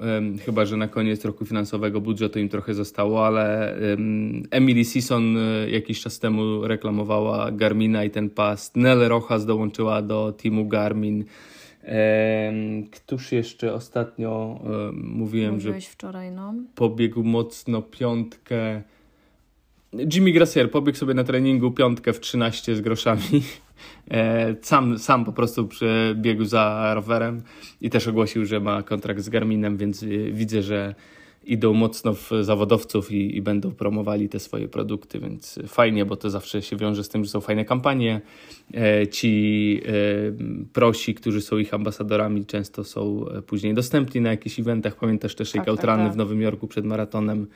Chyba, 0.45 0.65
że 0.65 0.77
na 0.77 0.87
koniec 0.87 1.25
roku 1.25 1.45
finansowego 1.45 2.01
budżetu 2.01 2.39
im 2.39 2.49
trochę 2.49 2.73
zostało, 2.73 3.27
ale 3.27 3.75
Emily 4.51 4.85
Sison 4.85 5.37
e, 5.37 5.69
jakiś 5.69 6.01
czas 6.01 6.19
temu 6.19 6.67
reklamowała 6.67 7.51
Garmina 7.51 8.03
i 8.03 8.09
ten 8.09 8.29
pas. 8.29 8.71
Nell 8.75 8.99
Rojas 9.07 9.45
dołączyła 9.45 10.01
do 10.01 10.33
teamu 10.43 10.67
Garmin. 10.67 11.25
Któż 12.91 13.31
jeszcze 13.31 13.73
ostatnio 13.73 14.59
mówiłem, 14.93 15.53
Mówiłeś 15.53 15.85
że 15.85 15.91
wczoraj, 15.91 16.31
no. 16.31 16.53
pobiegł 16.75 17.23
mocno 17.23 17.81
piątkę. 17.81 18.81
Jimmy 20.13 20.31
Gracier 20.31 20.71
pobiegł 20.71 20.97
sobie 20.97 21.13
na 21.13 21.23
treningu 21.23 21.71
piątkę 21.71 22.13
w 22.13 22.19
13 22.19 22.75
z 22.75 22.81
groszami. 22.81 23.21
E, 24.11 24.55
sam, 24.61 24.99
sam 24.99 25.25
po 25.25 25.31
prostu 25.31 25.67
przebiegł 25.67 26.45
za 26.45 26.91
rowerem 26.95 27.41
i 27.81 27.89
też 27.89 28.07
ogłosił, 28.07 28.45
że 28.45 28.59
ma 28.59 28.83
kontrakt 28.83 29.21
z 29.21 29.29
Garminem, 29.29 29.77
więc 29.77 30.03
e, 30.03 30.07
widzę, 30.31 30.61
że 30.61 30.95
idą 31.45 31.73
mocno 31.73 32.13
w 32.13 32.31
zawodowców 32.41 33.11
i, 33.11 33.37
i, 33.37 33.41
będą 33.41 33.71
promowali 33.71 34.29
te 34.29 34.39
swoje 34.39 34.67
produkty, 34.67 35.19
więc 35.19 35.59
fajnie, 35.67 36.05
bo 36.05 36.15
to 36.15 36.29
zawsze 36.29 36.61
się 36.61 36.75
wiąże 36.75 37.03
z 37.03 37.09
tym, 37.09 37.23
że 37.23 37.29
są 37.29 37.41
fajne 37.41 37.65
kampanie. 37.65 38.21
E, 38.73 39.07
ci 39.07 39.81
e, 39.85 39.91
prosi, 40.73 41.15
którzy 41.15 41.41
są 41.41 41.57
ich 41.57 41.73
ambasadorami, 41.73 42.45
często 42.45 42.83
są 42.83 43.29
e, 43.29 43.41
później 43.41 43.73
dostępni 43.73 44.21
na 44.21 44.29
jakichś 44.29 44.59
eventach. 44.59 44.95
Pamiętasz 44.95 45.35
też 45.35 45.49
Shakeout 45.49 45.79
tak, 45.79 45.85
tak, 45.85 45.99
tak. 45.99 46.13
w 46.13 46.17
Nowym 46.17 46.41
Jorku 46.41 46.67
przed 46.67 46.85
maratonem. 46.85 47.47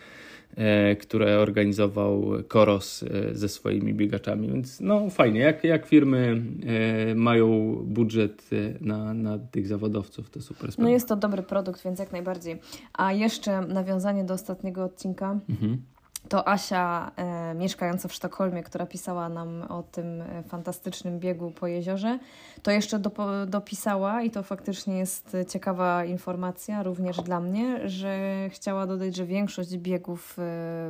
E, 0.57 0.95
które 0.95 1.39
organizował 1.39 2.31
Koros 2.47 3.03
e, 3.03 3.07
ze 3.35 3.49
swoimi 3.49 3.93
biegaczami. 3.93 4.47
Więc 4.47 4.79
no 4.79 5.09
fajnie, 5.09 5.39
jak, 5.39 5.63
jak 5.63 5.85
firmy 5.85 6.41
e, 6.65 7.15
mają 7.15 7.75
budżet 7.85 8.49
na, 8.81 9.13
na 9.13 9.39
tych 9.39 9.67
zawodowców, 9.67 10.29
to 10.29 10.41
super 10.41 10.71
sprawa. 10.71 10.87
No 10.87 10.93
jest 10.93 11.07
to 11.07 11.15
dobry 11.15 11.43
produkt, 11.43 11.83
więc 11.83 11.99
jak 11.99 12.11
najbardziej. 12.11 12.59
A 12.93 13.13
jeszcze 13.13 13.61
nawiązanie 13.61 14.23
do 14.23 14.33
ostatniego 14.33 14.83
odcinka. 14.83 15.39
Mhm 15.49 15.81
to 16.29 16.47
Asia, 16.47 17.11
e, 17.15 17.53
mieszkająca 17.55 18.07
w 18.07 18.13
Sztokholmie, 18.13 18.63
która 18.63 18.85
pisała 18.85 19.29
nam 19.29 19.61
o 19.61 19.83
tym 19.83 20.21
e, 20.21 20.43
fantastycznym 20.43 21.19
biegu 21.19 21.51
po 21.51 21.67
jeziorze, 21.67 22.19
to 22.63 22.71
jeszcze 22.71 22.99
do, 22.99 23.11
dopisała, 23.47 24.21
i 24.21 24.31
to 24.31 24.43
faktycznie 24.43 24.97
jest 24.97 25.37
ciekawa 25.47 26.05
informacja 26.05 26.83
również 26.83 27.17
dla 27.17 27.39
mnie, 27.39 27.89
że 27.89 28.19
chciała 28.49 28.87
dodać, 28.87 29.15
że 29.15 29.25
większość 29.25 29.77
biegów 29.77 30.31
e, 30.31 30.35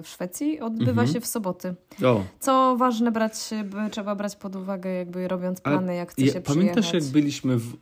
w 0.04 0.08
Szwecji 0.08 0.60
odbywa 0.60 1.02
mhm. 1.02 1.08
się 1.08 1.20
w 1.22 1.28
soboty. 1.28 1.76
O. 2.06 2.22
Co 2.40 2.76
ważne 2.78 3.12
brać, 3.12 3.34
trzeba 3.92 4.16
brać 4.16 4.36
pod 4.36 4.56
uwagę, 4.56 4.90
jakby 4.90 5.28
robiąc 5.28 5.62
plany, 5.62 5.96
jak 5.96 6.12
chce 6.12 6.22
się 6.22 6.42
przyjechać. 6.42 6.56
Pamiętasz, 6.56 6.94
jak 6.94 7.04
byliśmy 7.04 7.58
w 7.58 7.78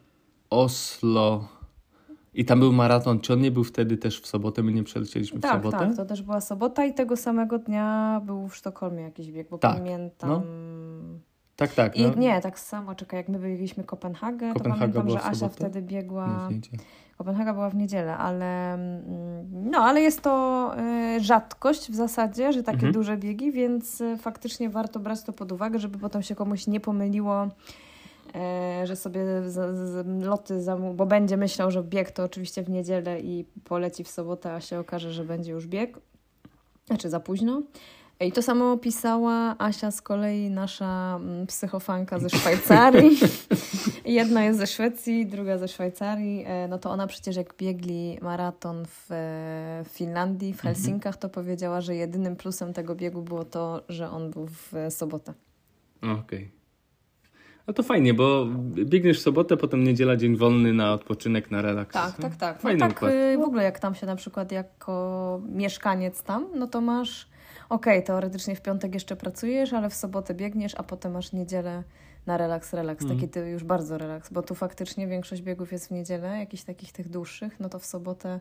Oslo 0.49 1.56
i 2.37 2.45
tam 2.45 2.59
był 2.59 2.73
maraton. 2.73 3.19
Czy 3.19 3.33
on 3.33 3.41
nie 3.41 3.51
był 3.51 3.63
wtedy 3.63 3.97
też 3.97 4.21
w 4.21 4.27
sobotę? 4.27 4.63
My 4.63 4.73
nie 4.73 4.83
przelecieliśmy 4.83 5.39
tak, 5.39 5.51
w 5.51 5.63
sobotę? 5.63 5.77
Tak, 5.77 5.95
to 5.95 6.05
też 6.05 6.21
była 6.21 6.41
sobota 6.41 6.85
i 6.85 6.93
tego 6.93 7.17
samego 7.17 7.59
dnia 7.59 8.21
był 8.25 8.47
w 8.47 8.55
Sztokholmie 8.55 9.03
jakiś 9.03 9.31
bieg, 9.31 9.49
bo 9.49 9.57
tak, 9.57 9.77
pamiętam... 9.77 10.29
No. 10.29 10.41
Tak, 11.55 11.73
tak. 11.73 11.95
I 11.95 12.03
no. 12.03 12.13
nie, 12.15 12.41
tak 12.41 12.59
samo, 12.59 12.95
czekaj, 12.95 13.19
jak 13.19 13.29
my 13.29 13.39
byliśmy 13.39 13.83
Kopenhagę, 13.83 14.53
Kopenhaga 14.53 14.93
to 14.93 14.99
pamiętam, 14.99 15.09
że 15.09 15.29
Asia 15.29 15.49
wtedy 15.49 15.81
biegła... 15.81 16.49
Kopenhaga 17.17 17.53
była 17.53 17.69
w 17.69 17.75
niedzielę, 17.75 18.17
ale 18.17 18.73
mm, 18.73 19.69
no, 19.69 19.77
ale 19.79 20.01
jest 20.01 20.21
to 20.21 20.71
y, 21.15 21.19
rzadkość 21.19 21.91
w 21.91 21.95
zasadzie, 21.95 22.53
że 22.53 22.63
takie 22.63 22.75
mhm. 22.75 22.93
duże 22.93 23.17
biegi, 23.17 23.51
więc 23.51 24.01
y, 24.01 24.17
faktycznie 24.17 24.69
warto 24.69 24.99
brać 24.99 25.23
to 25.23 25.33
pod 25.33 25.51
uwagę, 25.51 25.79
żeby 25.79 25.97
potem 25.97 26.23
się 26.23 26.35
komuś 26.35 26.67
nie 26.67 26.79
pomyliło 26.79 27.47
że 28.83 28.95
sobie 28.95 29.21
z, 29.45 29.53
z, 29.77 30.25
loty 30.25 30.61
zamówi, 30.61 30.97
bo 30.97 31.05
będzie 31.05 31.37
myślał, 31.37 31.71
że 31.71 31.83
bieg 31.83 32.11
to 32.11 32.23
oczywiście 32.23 32.63
w 32.63 32.69
niedzielę 32.69 33.19
i 33.19 33.45
poleci 33.63 34.03
w 34.03 34.07
sobotę, 34.07 34.53
a 34.53 34.61
się 34.61 34.79
okaże, 34.79 35.13
że 35.13 35.23
będzie 35.23 35.51
już 35.51 35.67
bieg. 35.67 35.97
Znaczy 36.87 37.09
za 37.09 37.19
późno. 37.19 37.61
I 38.19 38.31
to 38.31 38.41
samo 38.41 38.77
pisała 38.77 39.55
Asia 39.57 39.91
z 39.91 40.01
kolei, 40.01 40.49
nasza 40.49 41.15
mm, 41.15 41.47
psychofanka 41.47 42.19
ze 42.19 42.29
Szwajcarii. 42.29 43.17
Jedna 44.05 44.43
jest 44.43 44.59
ze 44.59 44.67
Szwecji, 44.67 45.25
druga 45.25 45.57
ze 45.57 45.67
Szwajcarii. 45.67 46.43
E, 46.47 46.67
no 46.67 46.77
to 46.77 46.91
ona 46.91 47.07
przecież 47.07 47.35
jak 47.35 47.55
biegli 47.57 48.17
maraton 48.21 48.83
w 48.87 49.09
Finlandii, 49.89 50.53
w 50.53 50.55
mhm. 50.55 50.75
Helsinkach, 50.75 51.17
to 51.17 51.29
powiedziała, 51.29 51.81
że 51.81 51.95
jedynym 51.95 52.35
plusem 52.35 52.73
tego 52.73 52.95
biegu 52.95 53.21
było 53.21 53.45
to, 53.45 53.83
że 53.89 54.11
on 54.11 54.31
był 54.31 54.47
w 54.47 54.73
sobotę. 54.89 55.33
Okej. 55.97 56.19
Okay. 56.19 56.56
No 57.67 57.73
to 57.73 57.83
fajnie, 57.83 58.13
bo 58.13 58.45
biegniesz 58.85 59.19
w 59.19 59.21
sobotę, 59.21 59.57
potem 59.57 59.83
niedziela, 59.83 60.15
dzień 60.15 60.35
wolny 60.35 60.73
na 60.73 60.93
odpoczynek, 60.93 61.51
na 61.51 61.61
relaks. 61.61 61.93
Tak, 61.93 62.17
tak, 62.17 62.35
tak. 62.35 62.61
Fajny 62.61 62.79
no 62.79 62.87
tak 62.87 62.97
układ. 62.97 63.11
Y, 63.13 63.37
w 63.37 63.41
ogóle 63.41 63.63
jak 63.63 63.79
tam 63.79 63.95
się 63.95 64.05
na 64.05 64.15
przykład 64.15 64.51
jako 64.51 65.41
mieszkaniec 65.49 66.23
tam, 66.23 66.47
no 66.55 66.67
to 66.67 66.81
masz, 66.81 67.29
okej, 67.69 67.97
okay, 67.97 68.07
teoretycznie 68.07 68.55
w 68.55 68.61
piątek 68.61 68.93
jeszcze 68.93 69.15
pracujesz, 69.15 69.73
ale 69.73 69.89
w 69.89 69.93
sobotę 69.93 70.33
biegniesz, 70.33 70.75
a 70.77 70.83
potem 70.83 71.11
masz 71.11 71.33
niedzielę 71.33 71.83
na 72.25 72.37
relaks, 72.37 72.73
relaks. 72.73 73.05
Mm. 73.05 73.17
Taki 73.17 73.29
ty 73.29 73.49
już 73.49 73.63
bardzo 73.63 73.97
relaks, 73.97 74.29
bo 74.29 74.41
tu 74.41 74.55
faktycznie 74.55 75.07
większość 75.07 75.41
biegów 75.41 75.71
jest 75.71 75.87
w 75.87 75.91
niedzielę, 75.91 76.39
jakichś 76.39 76.63
takich 76.63 76.91
tych 76.91 77.09
dłuższych, 77.09 77.59
no 77.59 77.69
to 77.69 77.79
w 77.79 77.85
sobotę 77.85 78.39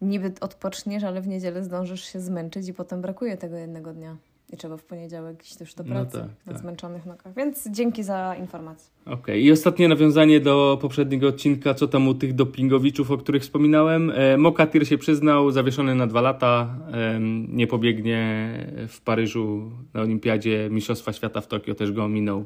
niby 0.00 0.32
odpoczniesz, 0.40 1.04
ale 1.04 1.20
w 1.20 1.28
niedzielę 1.28 1.64
zdążysz 1.64 2.04
się 2.04 2.20
zmęczyć 2.20 2.68
i 2.68 2.74
potem 2.74 3.02
brakuje 3.02 3.36
tego 3.36 3.56
jednego 3.56 3.92
dnia 3.92 4.16
i 4.52 4.56
trzeba 4.56 4.76
w 4.76 4.84
poniedziałek 4.84 5.42
iść 5.42 5.60
już 5.60 5.74
do 5.74 5.84
no 5.84 5.90
pracy 5.90 6.16
no 6.18 6.22
tak, 6.22 6.46
na 6.46 6.52
tak. 6.52 6.62
zmęczonych 6.62 7.06
nogach. 7.06 7.34
Więc 7.36 7.68
dzięki 7.70 8.02
za 8.02 8.34
informację. 8.40 8.90
Okej, 9.04 9.14
okay. 9.14 9.38
i 9.38 9.52
ostatnie 9.52 9.88
nawiązanie 9.88 10.40
do 10.40 10.78
poprzedniego 10.80 11.28
odcinka, 11.28 11.74
co 11.74 11.88
tam 11.88 12.08
u 12.08 12.14
tych 12.14 12.34
dopingowiczów, 12.34 13.10
o 13.10 13.18
których 13.18 13.42
wspominałem. 13.42 14.12
E, 14.14 14.36
Mokatir 14.36 14.86
się 14.86 14.98
przyznał, 14.98 15.50
zawieszony 15.50 15.94
na 15.94 16.06
dwa 16.06 16.20
lata, 16.20 16.78
e, 16.92 17.20
nie 17.48 17.66
pobiegnie 17.66 18.50
w 18.88 19.00
Paryżu 19.00 19.70
na 19.94 20.00
Olimpiadzie, 20.00 20.68
Mistrzostwa 20.70 21.12
Świata 21.12 21.40
w 21.40 21.46
Tokio 21.46 21.74
też 21.74 21.92
go 21.92 22.04
ominął. 22.04 22.44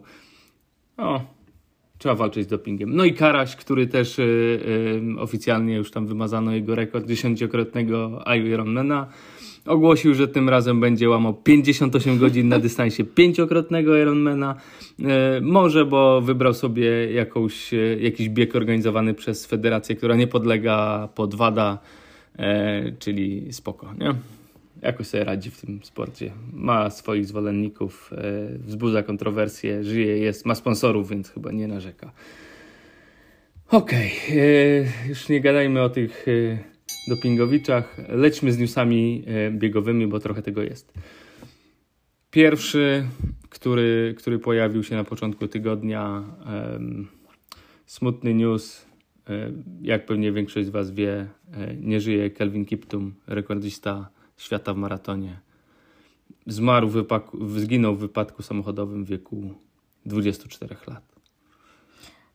O, 0.97 1.21
trzeba 1.99 2.15
walczyć 2.15 2.45
z 2.45 2.47
dopingiem. 2.47 2.97
No 2.97 3.05
i 3.05 3.15
Karaś, 3.15 3.57
który 3.57 3.87
też 3.87 4.19
e, 4.19 4.25
oficjalnie 5.19 5.75
już 5.75 5.91
tam 5.91 6.07
wymazano 6.07 6.53
jego 6.53 6.75
rekord 6.75 7.07
dziesięciokrotnego 7.07 8.25
Ironmana. 8.47 9.07
Ogłosił, 9.67 10.15
że 10.15 10.29
tym 10.29 10.49
razem 10.49 10.81
będzie 10.81 11.09
łamał 11.09 11.35
58 11.35 12.19
godzin 12.19 12.49
na 12.49 12.59
dystansie 12.59 13.05
pięciokrotnego 13.05 13.99
Ironmana. 13.99 14.55
E, 15.05 15.41
może, 15.41 15.85
bo 15.85 16.21
wybrał 16.21 16.55
sobie 16.55 17.13
jakąś, 17.13 17.75
e, 17.75 17.77
jakiś 18.01 18.29
bieg 18.29 18.57
organizowany 18.57 19.15
przez 19.15 19.47
federację, 19.47 19.97
która 19.97 20.17
nie 20.17 20.27
podlega 20.27 21.09
pod 21.15 21.35
WADA, 21.35 21.79
e, 22.39 22.93
czyli 22.99 23.53
spoko, 23.53 23.95
nie? 23.99 24.15
Jakoś 24.83 25.07
sobie 25.07 25.25
radzi 25.25 25.51
w 25.51 25.61
tym 25.61 25.81
sporcie. 25.83 26.33
Ma 26.53 26.91
swoich 26.91 27.27
zwolenników, 27.27 28.11
wzbudza 28.59 29.03
kontrowersje, 29.03 29.85
żyje, 29.85 30.19
jest, 30.19 30.47
ma 30.47 30.55
sponsorów, 30.55 31.09
więc 31.09 31.31
chyba 31.31 31.53
nie 31.53 31.69
narzeka. 31.69 32.13
Okej, 33.71 34.13
okay. 34.29 35.09
już 35.09 35.29
nie 35.29 35.41
gadajmy 35.41 35.83
o 35.83 35.89
tych 35.89 36.27
dopingowiczach. 37.09 37.97
Lećmy 38.09 38.53
z 38.53 38.59
newsami 38.59 39.25
e, 39.27 39.51
biegowymi, 39.51 40.07
bo 40.07 40.21
trochę 40.21 40.43
tego 40.43 40.63
jest. 40.63 40.93
Pierwszy, 42.31 43.07
który, 43.49 44.15
który 44.19 44.39
pojawił 44.39 44.83
się 44.83 44.97
na 44.97 45.05
początku 45.05 45.49
tygodnia, 45.49 46.25
smutny 47.87 48.35
news. 48.35 48.87
E, 49.29 49.53
jak 49.83 50.07
pewnie 50.07 50.33
większość 50.33 50.67
z 50.67 50.71
Was 50.71 50.91
wie, 50.91 51.27
e, 51.53 51.75
nie 51.75 52.01
żyje 52.01 52.31
Kelvin 52.31 52.65
Kiptum, 52.65 53.15
rekordzista 53.27 54.11
świata 54.37 54.75
w 54.75 54.77
maratonie. 54.77 55.41
Zmarł, 56.47 56.89
w 56.89 56.93
wypadku, 56.93 57.49
zginął 57.49 57.97
w 57.97 58.01
wypadku 58.01 58.43
samochodowym 58.43 59.05
w 59.05 59.09
wieku 59.09 59.55
24 60.07 60.77
lat. 60.87 61.10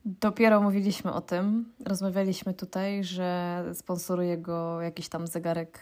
Dopiero 0.06 0.60
mówiliśmy 0.60 1.12
o 1.12 1.20
tym, 1.20 1.72
rozmawialiśmy 1.84 2.54
tutaj, 2.54 3.04
że 3.04 3.64
sponsoruje 3.74 4.38
go 4.38 4.80
jakiś 4.82 5.08
tam 5.08 5.26
zegarek. 5.26 5.78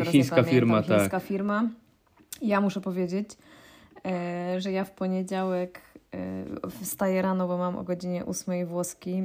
E, 0.00 0.04
chińska 0.04 0.42
firma, 0.42 0.82
tak. 0.82 0.98
Chińska 0.98 1.20
firma. 1.20 1.68
Ja 2.42 2.60
muszę 2.60 2.80
powiedzieć, 2.80 3.30
e, 4.06 4.60
że 4.60 4.72
ja 4.72 4.84
w 4.84 4.90
poniedziałek 4.90 5.80
e, 6.14 6.44
wstaję 6.82 7.22
rano, 7.22 7.48
bo 7.48 7.58
mam 7.58 7.76
o 7.76 7.84
godzinie 7.84 8.26
8 8.26 8.66
włoski. 8.66 9.22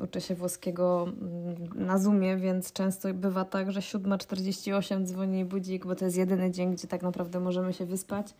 Uczę 0.00 0.20
się 0.20 0.34
włoskiego 0.34 1.08
mm, 1.08 1.86
na 1.86 1.98
Zoomie, 1.98 2.36
więc 2.36 2.72
często 2.72 3.14
bywa 3.14 3.44
tak, 3.44 3.72
że 3.72 3.80
7.48 3.80 5.04
dzwoni 5.04 5.44
budzik, 5.44 5.86
bo 5.86 5.94
to 5.94 6.04
jest 6.04 6.16
jedyny 6.16 6.50
dzień, 6.50 6.72
gdzie 6.72 6.88
tak 6.88 7.02
naprawdę 7.02 7.40
możemy 7.40 7.72
się 7.72 7.86
wyspać. 7.86 8.34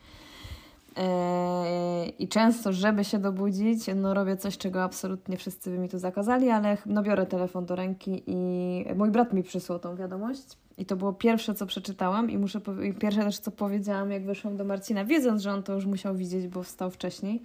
Yy, 0.97 2.09
I 2.09 2.29
często, 2.29 2.73
żeby 2.73 3.05
się 3.05 3.19
dobudzić, 3.19 3.81
no 3.97 4.15
robię 4.15 4.37
coś, 4.37 4.59
czego 4.59 4.83
absolutnie 4.83 5.37
wszyscy 5.37 5.71
by 5.71 5.79
mi 5.79 5.89
tu 5.89 5.99
zakazali, 5.99 6.51
ale 6.51 6.79
no 6.87 7.03
biorę 7.03 7.27
telefon 7.27 7.67
do 7.67 7.77
ręki 7.77 8.23
i 8.27 8.85
mój 8.97 9.11
brat 9.11 9.33
mi 9.33 9.43
przysłał 9.43 9.79
tą 9.79 9.97
wiadomość. 9.97 10.43
I 10.79 10.87
to 10.87 10.97
było 10.97 11.13
pierwsze, 11.13 11.55
co 11.55 11.67
przeczytałam 11.67 12.31
i 12.31 12.39
muszę 12.39 12.61
pierwsze 12.99 13.23
też, 13.23 13.39
co 13.39 13.51
powiedziałam, 13.51 14.11
jak 14.11 14.27
wyszłam 14.27 14.57
do 14.57 14.65
Marcina, 14.65 15.05
wiedząc, 15.05 15.43
że 15.43 15.53
on 15.53 15.63
to 15.63 15.75
już 15.75 15.87
musiał 15.87 16.15
widzieć, 16.15 16.49
bo 16.49 16.63
wstał 16.63 16.91
wcześniej 16.91 17.43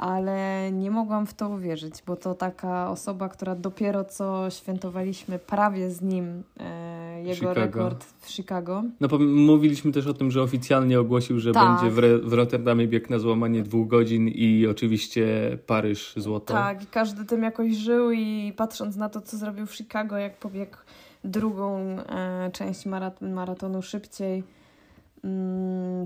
ale 0.00 0.68
nie 0.72 0.90
mogłam 0.90 1.26
w 1.26 1.34
to 1.34 1.48
uwierzyć, 1.48 1.94
bo 2.06 2.16
to 2.16 2.34
taka 2.34 2.90
osoba, 2.90 3.28
która 3.28 3.54
dopiero 3.54 4.04
co 4.04 4.50
świętowaliśmy 4.50 5.38
prawie 5.38 5.90
z 5.90 6.02
nim 6.02 6.42
e, 6.60 7.22
jego 7.22 7.34
Chicago. 7.34 7.54
rekord 7.54 8.04
w 8.20 8.30
Chicago. 8.30 8.82
No 9.00 9.08
mówiliśmy 9.18 9.92
też 9.92 10.06
o 10.06 10.14
tym, 10.14 10.30
że 10.30 10.42
oficjalnie 10.42 11.00
ogłosił, 11.00 11.40
że 11.40 11.52
tak. 11.52 11.80
będzie 11.80 11.90
w, 11.90 12.28
w 12.28 12.32
Rotterdamie 12.32 12.88
bieg 12.88 13.10
na 13.10 13.18
złamanie 13.18 13.62
dwóch 13.62 13.88
godzin 13.88 14.28
i 14.28 14.66
oczywiście 14.66 15.58
Paryż 15.66 16.14
złoto. 16.16 16.54
Tak, 16.54 16.82
i 16.82 16.86
każdy 16.86 17.24
tym 17.24 17.42
jakoś 17.42 17.76
żył 17.76 18.10
i 18.10 18.52
patrząc 18.56 18.96
na 18.96 19.08
to, 19.08 19.20
co 19.20 19.36
zrobił 19.36 19.66
w 19.66 19.74
Chicago, 19.74 20.16
jak 20.16 20.38
pobiegł 20.38 20.76
drugą 21.24 21.78
e, 21.78 22.50
część 22.52 22.86
marat 22.86 23.22
maratonu 23.22 23.82
szybciej, 23.82 24.42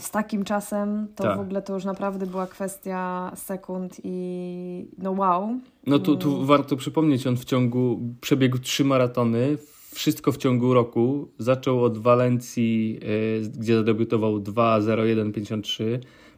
z 0.00 0.10
takim 0.10 0.44
czasem, 0.44 1.08
to 1.16 1.22
tak. 1.22 1.36
w 1.36 1.40
ogóle 1.40 1.62
to 1.62 1.74
już 1.74 1.84
naprawdę 1.84 2.26
była 2.26 2.46
kwestia 2.46 3.32
sekund 3.36 4.00
i 4.04 4.86
no 4.98 5.12
wow. 5.12 5.60
No 5.86 5.98
tu, 5.98 6.16
tu 6.16 6.34
mm. 6.34 6.46
warto 6.46 6.76
przypomnieć, 6.76 7.26
on 7.26 7.36
w 7.36 7.44
ciągu, 7.44 8.00
przebiegł 8.20 8.58
trzy 8.58 8.84
maratony, 8.84 9.56
wszystko 9.92 10.32
w 10.32 10.36
ciągu 10.36 10.74
roku. 10.74 11.28
Zaczął 11.38 11.84
od 11.84 11.98
Walencji, 11.98 13.00
y, 13.44 13.50
gdzie 13.58 13.76
zadebiutował 13.76 14.38
2.01.53, 14.38 15.84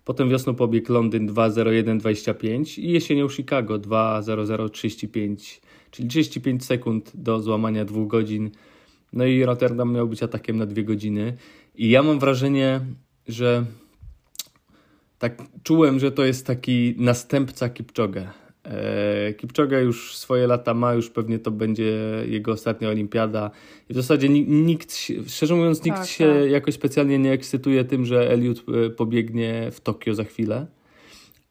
potem 0.04 0.28
wiosną 0.28 0.54
pobiegł 0.54 0.92
Londyn 0.92 1.28
2.01.25 1.28 2.78
i 2.78 2.90
jesienią 2.90 3.28
Chicago 3.28 3.78
2.00.35, 3.78 5.60
czyli 5.90 6.08
35 6.08 6.64
sekund 6.64 7.12
do 7.14 7.40
złamania 7.40 7.84
dwóch 7.84 8.08
godzin. 8.08 8.50
No 9.12 9.24
i 9.24 9.44
Rotterdam 9.44 9.92
miał 9.92 10.08
być 10.08 10.22
atakiem 10.22 10.56
na 10.56 10.66
dwie 10.66 10.84
godziny. 10.84 11.36
I 11.76 11.90
ja 11.90 12.02
mam 12.02 12.18
wrażenie, 12.18 12.80
że 13.28 13.64
tak 15.18 15.42
czułem, 15.62 15.98
że 15.98 16.12
to 16.12 16.24
jest 16.24 16.46
taki 16.46 16.94
następca 16.98 17.68
Kipczogę. 17.68 18.26
E, 18.64 19.34
Kipczoga 19.34 19.80
już 19.80 20.16
swoje 20.16 20.46
lata 20.46 20.74
ma, 20.74 20.94
już 20.94 21.10
pewnie 21.10 21.38
to 21.38 21.50
będzie 21.50 21.98
jego 22.28 22.52
ostatnia 22.52 22.88
olimpiada. 22.88 23.50
I 23.88 23.92
w 23.92 23.96
zasadzie 23.96 24.28
nikt, 24.28 24.96
szczerze 25.26 25.54
mówiąc, 25.54 25.84
nikt 25.84 25.98
tak, 25.98 26.06
się 26.06 26.34
tak. 26.42 26.50
jakoś 26.50 26.74
specjalnie 26.74 27.18
nie 27.18 27.32
ekscytuje 27.32 27.84
tym, 27.84 28.04
że 28.04 28.30
Eliud 28.30 28.64
e, 28.68 28.90
pobiegnie 28.90 29.70
w 29.72 29.80
Tokio 29.80 30.14
za 30.14 30.24
chwilę. 30.24 30.66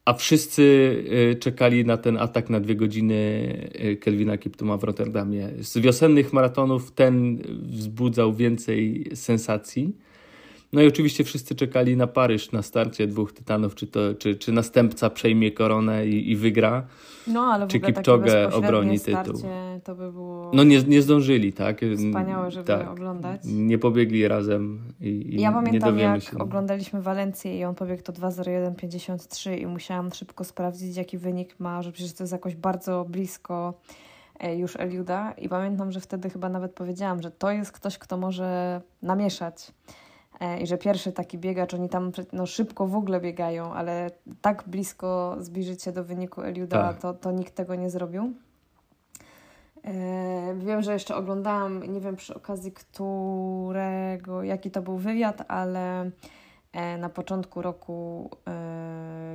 A 0.04 0.14
wszyscy 0.14 0.96
e, 1.32 1.34
czekali 1.34 1.84
na 1.84 1.96
ten 1.96 2.16
atak 2.16 2.50
na 2.50 2.60
dwie 2.60 2.76
godziny 2.76 3.70
Kelvina 4.00 4.38
Kiptuma 4.38 4.76
w 4.76 4.84
Rotterdamie. 4.84 5.50
Z 5.60 5.78
wiosennych 5.78 6.32
maratonów 6.32 6.92
ten 6.92 7.42
wzbudzał 7.62 8.34
więcej 8.34 9.10
sensacji. 9.14 10.05
No 10.76 10.82
i 10.82 10.86
oczywiście 10.86 11.24
wszyscy 11.24 11.54
czekali 11.54 11.96
na 11.96 12.06
Paryż, 12.06 12.52
na 12.52 12.62
starcie 12.62 13.06
dwóch 13.06 13.32
tytanów, 13.32 13.74
czy, 13.74 13.86
to, 13.86 14.00
czy, 14.18 14.34
czy 14.34 14.52
następca 14.52 15.10
przejmie 15.10 15.52
koronę 15.52 16.06
i, 16.06 16.30
i 16.30 16.36
wygra. 16.36 16.86
No, 17.26 17.40
ale 17.40 17.68
czy 17.68 17.80
Kipczogę 17.80 18.52
obroni 18.52 19.00
tytuł. 19.00 19.34
To 19.84 19.94
by 19.94 20.12
było 20.12 20.50
no 20.54 20.64
nie, 20.64 20.82
nie 20.82 21.02
zdążyli, 21.02 21.52
tak? 21.52 21.80
Wspaniałe, 21.96 22.50
żeby 22.50 22.66
tak. 22.66 22.90
oglądać. 22.90 23.40
Nie 23.44 23.78
pobiegli 23.78 24.28
razem 24.28 24.80
i, 25.00 25.06
i 25.06 25.40
Ja 25.40 25.52
pamiętam, 25.52 25.98
jak 25.98 26.22
się. 26.22 26.38
oglądaliśmy 26.38 27.02
Walencję 27.02 27.58
i 27.58 27.64
on 27.64 27.74
pobiegł 27.74 28.02
to 28.02 28.12
2.01.53 28.12 29.58
i 29.58 29.66
musiałam 29.66 30.12
szybko 30.12 30.44
sprawdzić, 30.44 30.96
jaki 30.96 31.18
wynik 31.18 31.60
ma, 31.60 31.82
że 31.82 31.92
przecież 31.92 32.12
to 32.12 32.22
jest 32.22 32.32
jakoś 32.32 32.54
bardzo 32.54 33.06
blisko 33.08 33.74
e, 34.40 34.56
już 34.56 34.76
Eliuda 34.76 35.32
i 35.32 35.48
pamiętam, 35.48 35.92
że 35.92 36.00
wtedy 36.00 36.30
chyba 36.30 36.48
nawet 36.48 36.72
powiedziałam, 36.72 37.22
że 37.22 37.30
to 37.30 37.50
jest 37.50 37.72
ktoś, 37.72 37.98
kto 37.98 38.16
może 38.16 38.80
namieszać. 39.02 39.72
E, 40.40 40.60
i 40.60 40.66
że 40.66 40.78
pierwszy 40.78 41.12
taki 41.12 41.38
biegacz, 41.38 41.74
oni 41.74 41.88
tam 41.88 42.12
no, 42.32 42.46
szybko 42.46 42.86
w 42.86 42.94
ogóle 42.96 43.20
biegają, 43.20 43.72
ale 43.72 44.10
tak 44.40 44.64
blisko 44.66 45.36
zbliżyć 45.38 45.82
się 45.82 45.92
do 45.92 46.04
wyniku 46.04 46.42
Eliuda, 46.42 46.76
tak. 46.76 47.00
to, 47.00 47.14
to 47.14 47.32
nikt 47.32 47.54
tego 47.54 47.74
nie 47.74 47.90
zrobił. 47.90 48.32
E, 49.84 50.54
wiem, 50.54 50.82
że 50.82 50.92
jeszcze 50.92 51.16
oglądałam, 51.16 51.92
nie 51.92 52.00
wiem 52.00 52.16
przy 52.16 52.34
okazji 52.34 52.72
którego, 52.72 54.42
jaki 54.42 54.70
to 54.70 54.82
był 54.82 54.96
wywiad, 54.96 55.44
ale 55.48 56.10
e, 56.72 56.98
na 56.98 57.08
początku 57.08 57.62
roku 57.62 58.30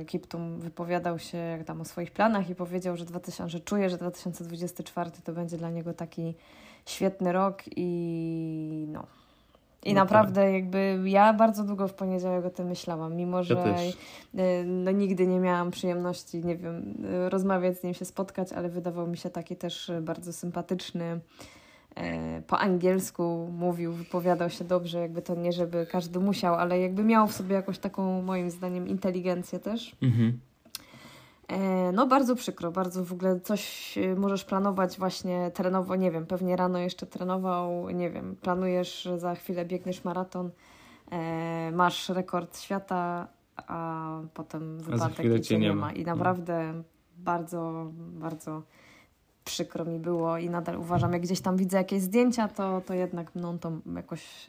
Kiptum 0.06 0.60
wypowiadał 0.60 1.18
się 1.18 1.62
tam 1.66 1.80
o 1.80 1.84
swoich 1.84 2.10
planach 2.10 2.50
i 2.50 2.54
powiedział, 2.54 2.96
że, 2.96 3.04
2000, 3.04 3.50
że 3.50 3.60
czuje, 3.60 3.90
że 3.90 3.98
2024 3.98 5.10
to 5.24 5.32
będzie 5.32 5.56
dla 5.56 5.70
niego 5.70 5.94
taki 5.94 6.34
świetny 6.86 7.32
rok 7.32 7.62
i 7.76 8.86
no, 8.88 9.06
i 9.84 9.94
no 9.94 10.00
naprawdę 10.00 10.42
tak. 10.44 10.52
jakby 10.52 11.02
ja 11.04 11.32
bardzo 11.32 11.64
długo 11.64 11.88
w 11.88 11.94
poniedziałek 11.94 12.44
o 12.44 12.50
tym 12.50 12.66
myślałam, 12.66 13.16
mimo 13.16 13.42
że 13.42 13.54
ja 13.54 14.44
no, 14.64 14.90
nigdy 14.90 15.26
nie 15.26 15.40
miałam 15.40 15.70
przyjemności, 15.70 16.44
nie 16.44 16.56
wiem, 16.56 16.94
rozmawiać 17.28 17.78
z 17.78 17.82
nim, 17.82 17.94
się 17.94 18.04
spotkać, 18.04 18.52
ale 18.52 18.68
wydawał 18.68 19.06
mi 19.06 19.16
się 19.16 19.30
taki 19.30 19.56
też 19.56 19.92
bardzo 20.02 20.32
sympatyczny. 20.32 21.20
E, 21.94 22.42
po 22.42 22.58
angielsku 22.58 23.48
mówił, 23.52 23.92
wypowiadał 23.92 24.50
się 24.50 24.64
dobrze, 24.64 24.98
jakby 24.98 25.22
to 25.22 25.34
nie, 25.34 25.52
żeby 25.52 25.86
każdy 25.86 26.20
musiał, 26.20 26.54
ale 26.54 26.80
jakby 26.80 27.04
miał 27.04 27.26
w 27.26 27.32
sobie 27.32 27.54
jakąś 27.54 27.78
taką, 27.78 28.22
moim 28.22 28.50
zdaniem, 28.50 28.88
inteligencję 28.88 29.58
też. 29.58 29.96
Mhm. 30.02 30.40
E, 31.48 31.92
no 31.92 32.06
bardzo 32.06 32.36
przykro, 32.36 32.72
bardzo 32.72 33.04
w 33.04 33.12
ogóle 33.12 33.40
coś 33.40 33.94
e, 33.98 34.14
możesz 34.14 34.44
planować 34.44 34.98
właśnie 34.98 35.50
trenowo, 35.54 35.96
nie 35.96 36.10
wiem, 36.10 36.26
pewnie 36.26 36.56
rano 36.56 36.78
jeszcze 36.78 37.06
trenował, 37.06 37.90
nie 37.90 38.10
wiem, 38.10 38.36
planujesz, 38.42 39.08
za 39.16 39.34
chwilę 39.34 39.64
biegniesz 39.64 40.04
maraton, 40.04 40.50
e, 41.10 41.72
masz 41.74 42.08
rekord 42.08 42.58
świata, 42.58 43.28
a 43.56 44.20
potem 44.34 44.78
wypadek 44.78 45.38
i 45.38 45.40
cię 45.40 45.58
nie 45.58 45.74
ma. 45.74 45.92
I 45.92 46.04
no. 46.04 46.14
naprawdę 46.14 46.82
bardzo, 47.18 47.90
bardzo 47.96 48.62
przykro 49.44 49.84
mi 49.84 49.98
było 49.98 50.38
i 50.38 50.50
nadal 50.50 50.76
uważam, 50.76 51.12
jak 51.12 51.22
gdzieś 51.22 51.40
tam 51.40 51.56
widzę 51.56 51.76
jakieś 51.76 52.02
zdjęcia, 52.02 52.48
to, 52.48 52.80
to 52.86 52.94
jednak 52.94 53.34
no, 53.34 53.58
to 53.58 53.72
jakoś 53.96 54.46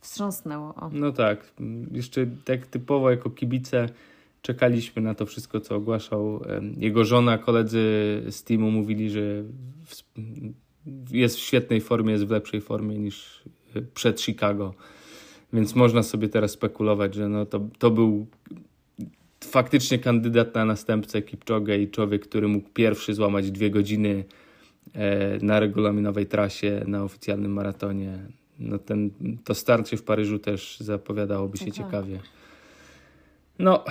wstrząsnęło. 0.00 0.74
O. 0.74 0.90
No 0.92 1.12
tak, 1.12 1.52
jeszcze 1.90 2.26
tak 2.26 2.66
typowo 2.66 3.10
jako 3.10 3.30
kibice 3.30 3.88
czekaliśmy 4.44 5.02
na 5.02 5.14
to 5.14 5.26
wszystko, 5.26 5.60
co 5.60 5.76
ogłaszał 5.76 6.44
jego 6.76 7.04
żona. 7.04 7.38
Koledzy 7.38 7.78
z 8.30 8.42
teamu 8.44 8.70
mówili, 8.70 9.10
że 9.10 9.44
jest 11.10 11.36
w 11.36 11.40
świetnej 11.40 11.80
formie, 11.80 12.12
jest 12.12 12.24
w 12.24 12.30
lepszej 12.30 12.60
formie 12.60 12.98
niż 12.98 13.42
e, 13.76 13.82
przed 13.82 14.20
Chicago. 14.20 14.74
Więc 15.52 15.74
można 15.74 16.02
sobie 16.02 16.28
teraz 16.28 16.50
spekulować, 16.50 17.14
że 17.14 17.28
no 17.28 17.46
to, 17.46 17.60
to 17.78 17.90
był 17.90 18.26
faktycznie 19.44 19.98
kandydat 19.98 20.54
na 20.54 20.64
następcę 20.64 21.22
Kipczogę 21.22 21.78
i 21.78 21.90
człowiek, 21.90 22.26
który 22.26 22.48
mógł 22.48 22.68
pierwszy 22.68 23.14
złamać 23.14 23.50
dwie 23.50 23.70
godziny 23.70 24.24
e, 24.94 25.38
na 25.44 25.60
regulaminowej 25.60 26.26
trasie, 26.26 26.84
na 26.86 27.04
oficjalnym 27.04 27.52
maratonie. 27.52 28.18
No 28.58 28.78
ten, 28.78 29.10
to 29.44 29.54
starcie 29.54 29.96
w 29.96 30.02
Paryżu 30.02 30.38
też 30.38 30.80
zapowiadałoby 30.80 31.56
się 31.56 31.64
okay. 31.64 31.76
Tak. 31.76 31.84
ciekawie. 31.84 32.18
No, 33.58 33.84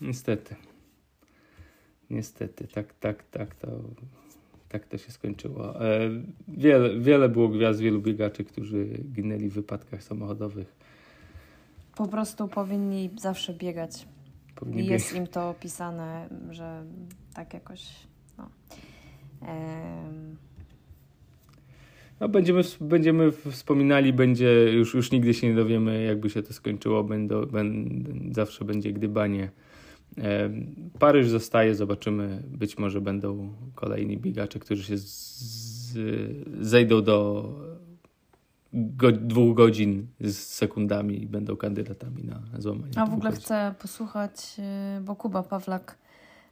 Niestety. 0.00 0.56
Niestety, 2.10 2.68
tak, 2.68 2.94
tak, 2.94 3.22
tak 3.30 3.54
to, 3.54 3.68
tak 4.68 4.86
to 4.86 4.98
się 4.98 5.12
skończyło. 5.12 5.86
E, 5.86 6.10
wiele, 6.48 7.00
wiele 7.00 7.28
było 7.28 7.48
gwiazd, 7.48 7.80
wielu 7.80 8.00
biegaczy, 8.00 8.44
którzy 8.44 8.84
ginęli 9.12 9.48
w 9.48 9.52
wypadkach 9.54 10.02
samochodowych. 10.02 10.76
Po 11.96 12.08
prostu 12.08 12.48
powinni 12.48 13.10
zawsze 13.20 13.54
biegać. 13.54 14.06
Powinni 14.54 14.86
Jest 14.86 15.06
biegać. 15.06 15.26
im 15.28 15.32
to 15.32 15.48
opisane, 15.50 16.28
że 16.50 16.84
tak 17.34 17.54
jakoś. 17.54 17.90
No. 18.38 18.50
No, 22.20 22.28
będziemy, 22.28 22.62
będziemy 22.80 23.32
wspominali, 23.32 24.12
będzie, 24.12 24.72
już, 24.72 24.94
już 24.94 25.10
nigdy 25.10 25.34
się 25.34 25.48
nie 25.48 25.54
dowiemy, 25.54 26.02
jakby 26.02 26.30
się 26.30 26.42
to 26.42 26.52
skończyło. 26.52 27.04
Będą, 27.04 27.46
będą, 27.46 28.34
zawsze 28.34 28.64
będzie 28.64 28.92
gdybanie 28.92 29.50
Paryż 30.98 31.28
zostaje, 31.28 31.74
zobaczymy. 31.74 32.42
Być 32.46 32.78
może 32.78 33.00
będą 33.00 33.54
kolejni 33.74 34.18
biegacze, 34.18 34.58
którzy 34.58 34.82
się 34.82 34.98
z, 34.98 35.98
zejdą 36.60 37.02
do 37.02 37.48
go, 38.72 39.12
dwóch 39.12 39.56
godzin 39.56 40.06
z 40.20 40.36
sekundami 40.36 41.22
i 41.22 41.26
będą 41.26 41.56
kandydatami 41.56 42.24
na 42.24 42.42
złamanie. 42.58 42.92
A 42.96 43.06
w 43.06 43.14
ogóle 43.14 43.30
godzin. 43.30 43.44
chcę 43.44 43.74
posłuchać, 43.78 44.56
y, 44.98 45.00
bo 45.00 45.16
Kuba 45.16 45.42
Pawlak 45.42 45.98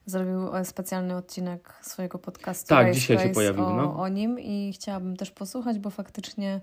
zrobił 0.07 0.57
e, 0.57 0.65
specjalny 0.65 1.17
odcinek 1.17 1.75
swojego 1.83 2.19
podcastu. 2.19 2.69
Tak, 2.69 2.87
Race 2.87 2.99
dzisiaj 3.01 3.29
się 3.29 3.35
pojawił. 3.35 3.65
O, 3.65 3.77
no. 3.77 3.97
o 3.97 4.09
nim 4.09 4.41
i 4.41 4.73
chciałabym 4.75 5.17
też 5.17 5.31
posłuchać, 5.31 5.79
bo 5.79 5.91
faktycznie 5.91 6.61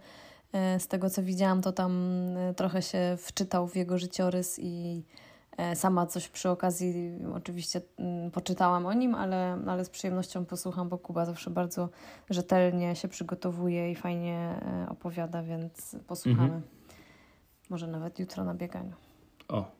e, 0.53 0.79
z 0.79 0.87
tego 0.87 1.09
co 1.09 1.23
widziałam, 1.23 1.61
to 1.61 1.71
tam 1.71 1.91
e, 2.37 2.53
trochę 2.53 2.81
się 2.81 3.17
wczytał 3.17 3.67
w 3.67 3.75
jego 3.75 3.97
życiorys 3.97 4.59
i 4.59 5.03
sama 5.75 6.05
coś 6.05 6.29
przy 6.29 6.49
okazji 6.49 7.11
oczywiście 7.33 7.81
mm, 7.97 8.31
poczytałam 8.31 8.85
o 8.85 8.93
nim, 8.93 9.15
ale, 9.15 9.57
ale 9.67 9.85
z 9.85 9.89
przyjemnością 9.89 10.45
posłucham, 10.45 10.89
bo 10.89 10.97
Kuba 10.97 11.25
zawsze 11.25 11.49
bardzo 11.49 11.89
rzetelnie 12.29 12.95
się 12.95 13.07
przygotowuje 13.07 13.91
i 13.91 13.95
fajnie 13.95 14.35
e, 14.35 14.89
opowiada, 14.89 15.43
więc 15.43 15.95
posłuchamy. 16.07 16.43
Mhm. 16.43 16.61
Może 17.69 17.87
nawet 17.87 18.19
jutro 18.19 18.43
na 18.43 18.53
bieganiu. 18.53 18.93
O. 19.47 19.71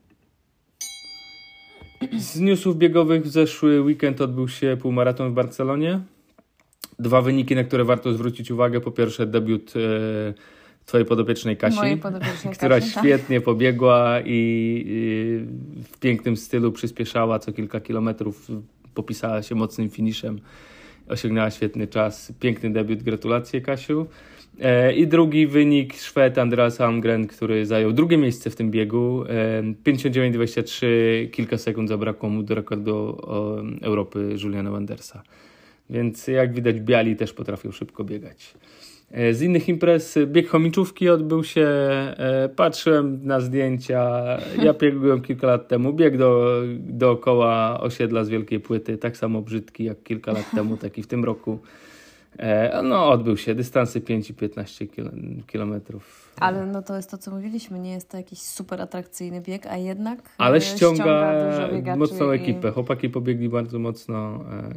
Z 2.18 2.40
newsów 2.40 2.76
biegowych 2.76 3.22
w 3.22 3.28
zeszły 3.28 3.80
weekend 3.80 4.20
odbył 4.20 4.48
się 4.48 4.76
półmaraton 4.80 5.30
w 5.30 5.34
Barcelonie. 5.34 6.00
Dwa 6.98 7.22
wyniki, 7.22 7.54
na 7.54 7.64
które 7.64 7.84
warto 7.84 8.12
zwrócić 8.12 8.50
uwagę. 8.50 8.80
Po 8.80 8.90
pierwsze 8.90 9.26
debiut 9.26 9.72
e, 9.76 10.59
twojej 10.90 11.06
podopiecznej 11.06 11.56
Kasi, 11.56 11.96
podopiecznej 11.96 12.54
która 12.54 12.80
Kasi, 12.80 12.92
tak. 12.92 13.04
świetnie 13.04 13.40
pobiegła 13.40 14.20
i, 14.24 14.84
w 15.92 15.98
pięknym 15.98 16.36
stylu 16.36 16.72
przyspieszała 16.72 17.38
co 17.38 17.52
kilka 17.52 17.80
kilometrów, 17.80 18.48
popisała 18.94 19.42
się 19.42 19.54
mocnym 19.54 19.90
finiszem, 19.90 20.40
osiągnęła 21.08 21.50
świetny 21.50 21.86
czas. 21.86 22.32
Piękny 22.40 22.70
debiut, 22.70 23.02
gratulacje 23.02 23.60
Kasiu. 23.60 24.06
E, 24.60 24.92
I 24.92 25.06
drugi 25.06 25.46
wynik 25.46 25.96
Szwed 25.96 26.38
Andreas 26.38 26.80
Almgren, 26.80 27.26
który 27.26 27.66
zajął 27.66 27.92
drugie 27.92 28.16
miejsce 28.18 28.50
w 28.50 28.56
tym 28.56 28.70
biegu. 28.70 29.24
E, 29.28 29.62
59-23, 29.84 30.86
kilka 31.30 31.58
sekund 31.58 31.88
zabrakło 31.88 32.28
mu 32.28 32.42
do 32.42 32.54
rekordu 32.54 33.20
Europy 33.82 34.34
Juliana 34.42 34.70
Wandersa. 34.70 35.22
Więc 35.90 36.26
jak 36.26 36.54
widać 36.54 36.80
biali 36.80 37.16
też 37.16 37.32
potrafią 37.32 37.72
szybko 37.72 38.04
biegać. 38.04 38.54
E, 39.10 39.34
z 39.34 39.42
innych 39.42 39.68
imprez 39.68 40.18
bieg 40.26 40.48
chomiczówki 40.48 41.08
odbył 41.08 41.44
się, 41.44 41.66
e, 41.66 42.48
patrzyłem 42.56 43.26
na 43.26 43.40
zdjęcia, 43.40 44.22
ja 44.62 44.74
biegłem 44.74 45.22
kilka 45.22 45.46
lat 45.46 45.68
temu, 45.68 45.92
bieg 45.92 46.16
do, 46.16 46.62
dookoła 46.78 47.80
osiedla 47.80 48.24
z 48.24 48.28
Wielkiej 48.28 48.60
Płyty, 48.60 48.98
tak 48.98 49.16
samo 49.16 49.42
brzydki 49.42 49.84
jak 49.84 50.02
kilka 50.02 50.32
lat 50.32 50.50
temu, 50.50 50.76
taki 50.76 51.02
w 51.02 51.06
tym 51.06 51.24
roku. 51.24 51.58
E, 52.38 52.82
no, 52.82 53.10
odbył 53.10 53.36
się 53.36 53.54
dystansy 53.54 54.00
5 54.00 54.30
i 54.30 54.34
15 54.34 54.86
kilometrów. 55.46 56.32
Ale 56.40 56.66
no 56.66 56.82
to 56.82 56.96
jest 56.96 57.10
to, 57.10 57.18
co 57.18 57.30
mówiliśmy, 57.30 57.78
nie 57.78 57.92
jest 57.92 58.10
to 58.10 58.16
jakiś 58.16 58.38
super 58.38 58.82
atrakcyjny 58.82 59.40
bieg, 59.40 59.66
a 59.66 59.76
jednak 59.76 60.18
Ale 60.38 60.56
e, 60.56 60.60
ściąga, 60.60 61.32
ściąga 61.54 61.96
mocną 61.96 62.30
ekipę. 62.30 62.68
I... 62.68 62.72
Chłopaki 62.72 63.08
pobiegli 63.08 63.48
bardzo 63.48 63.78
mocno. 63.78 64.44
E, 64.52 64.74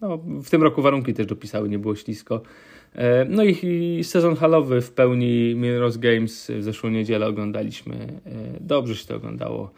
no, 0.00 0.18
w 0.42 0.50
tym 0.50 0.62
roku 0.62 0.82
warunki 0.82 1.14
też 1.14 1.26
dopisały, 1.26 1.68
nie 1.68 1.78
było 1.78 1.96
ślisko. 1.96 2.42
No 3.28 3.44
i 3.44 4.00
sezon 4.04 4.36
halowy 4.36 4.80
w 4.80 4.92
pełni 4.92 5.54
Milrose 5.54 5.98
Games 5.98 6.50
w 6.50 6.62
zeszłą 6.62 6.90
niedzielę 6.90 7.26
oglądaliśmy. 7.26 8.20
Dobrze 8.60 8.96
się 8.96 9.06
to 9.06 9.16
oglądało. 9.16 9.70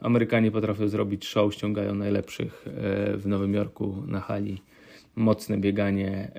Amerykanie 0.00 0.50
potrafią 0.50 0.88
zrobić 0.88 1.26
show, 1.26 1.54
ściągają 1.54 1.94
najlepszych 1.94 2.64
w 3.16 3.22
Nowym 3.26 3.54
Jorku 3.54 4.02
na 4.06 4.20
hali 4.20 4.62
mocne 5.16 5.58
bieganie. 5.58 6.32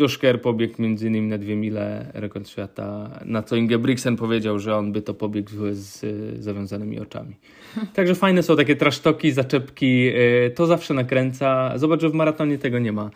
Josh 0.00 0.18
Kerr 0.18 0.40
pobiegł 0.40 0.82
między 0.82 1.06
innymi 1.06 1.28
na 1.28 1.38
dwie 1.38 1.56
mile 1.56 2.10
rekord 2.14 2.48
świata, 2.48 3.20
na 3.24 3.42
co 3.42 3.56
Ingebrigtsen 3.56 4.16
powiedział, 4.16 4.58
że 4.58 4.76
on 4.76 4.92
by 4.92 5.02
to 5.02 5.14
pobiegł 5.14 5.50
z 5.70 6.04
zawiązanymi 6.42 7.00
oczami. 7.00 7.36
Także 7.94 8.14
fajne 8.14 8.42
są 8.42 8.56
takie 8.56 8.76
trasztoki, 8.76 9.32
zaczepki, 9.32 10.10
e, 10.14 10.50
to 10.50 10.66
zawsze 10.66 10.94
nakręca. 10.94 11.78
Zobacz, 11.78 12.00
że 12.00 12.10
w 12.10 12.14
maratonie 12.14 12.58
tego 12.58 12.78
nie 12.78 12.92
ma. 12.92 13.10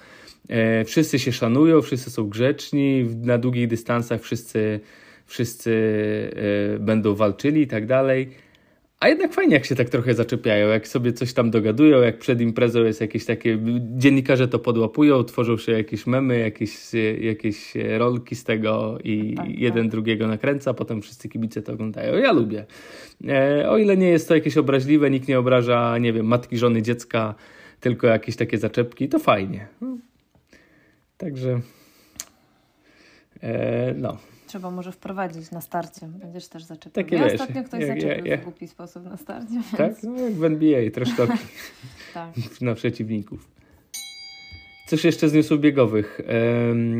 E, 0.50 0.84
wszyscy 0.84 1.18
się 1.18 1.32
szanują, 1.32 1.82
wszyscy 1.82 2.10
są 2.10 2.28
grzeczni, 2.28 3.06
na 3.22 3.38
długich 3.38 3.68
dystansach 3.68 4.20
wszyscy, 4.20 4.80
wszyscy 5.26 5.72
e, 6.76 6.78
będą 6.78 7.14
walczyli 7.14 7.62
i 7.62 7.66
tak 7.66 7.86
dalej 7.86 8.30
a 9.00 9.08
jednak 9.08 9.32
fajnie, 9.32 9.54
jak 9.54 9.64
się 9.64 9.74
tak 9.74 9.88
trochę 9.88 10.14
zaczepiają, 10.14 10.68
jak 10.68 10.88
sobie 10.88 11.12
coś 11.12 11.32
tam 11.32 11.50
dogadują, 11.50 12.00
jak 12.00 12.18
przed 12.18 12.40
imprezą 12.40 12.84
jest 12.84 13.00
jakieś 13.00 13.24
takie, 13.24 13.58
dziennikarze 13.96 14.48
to 14.48 14.58
podłapują, 14.58 15.24
tworzą 15.24 15.56
się 15.58 15.72
jakieś 15.72 16.06
memy, 16.06 16.38
jakieś, 16.38 16.94
jakieś 17.20 17.74
rolki 17.98 18.36
z 18.36 18.44
tego 18.44 18.98
i 19.04 19.34
tak, 19.34 19.46
jeden 19.48 19.84
tak. 19.84 19.90
drugiego 19.90 20.26
nakręca, 20.26 20.74
potem 20.74 21.02
wszyscy 21.02 21.28
kibice 21.28 21.62
to 21.62 21.72
oglądają. 21.72 22.18
Ja 22.18 22.32
lubię. 22.32 22.66
E, 23.28 23.70
o 23.70 23.78
ile 23.78 23.96
nie 23.96 24.08
jest 24.08 24.28
to 24.28 24.34
jakieś 24.34 24.56
obraźliwe, 24.56 25.10
nikt 25.10 25.28
nie 25.28 25.38
obraża, 25.38 25.98
nie 25.98 26.12
wiem, 26.12 26.26
matki, 26.26 26.58
żony, 26.58 26.82
dziecka, 26.82 27.34
tylko 27.80 28.06
jakieś 28.06 28.36
takie 28.36 28.58
zaczepki, 28.58 29.08
to 29.08 29.18
fajnie. 29.18 29.68
No. 29.80 29.98
Także 31.20 31.60
e, 33.42 33.94
no. 33.94 34.16
Trzeba 34.46 34.70
może 34.70 34.92
wprowadzić 34.92 35.50
na 35.50 35.60
starcie. 35.60 36.06
Będziesz 36.06 36.48
też 36.48 36.62
zaczepiał. 36.62 37.04
Takie 37.04 37.16
ja 37.16 37.24
wiesz, 37.24 37.32
ostatnio 37.32 37.64
ktoś 37.64 37.80
jak, 37.80 38.00
zaczepił 38.00 38.26
ja, 38.26 38.30
ja. 38.30 38.36
w 38.36 38.44
głupi 38.44 38.68
sposób 38.68 39.04
na 39.04 39.16
starcie. 39.16 39.52
Więc... 39.52 39.70
Tak? 39.76 40.02
No 40.02 40.20
jak 40.20 40.32
w 40.32 40.44
NBA, 40.44 40.90
troszkę 40.94 41.26
tak. 42.14 42.30
na 42.60 42.74
przeciwników. 42.74 43.48
Coś 44.86 45.04
jeszcze 45.04 45.28
z 45.28 45.32
newsów 45.32 45.60
biegowych. 45.60 46.20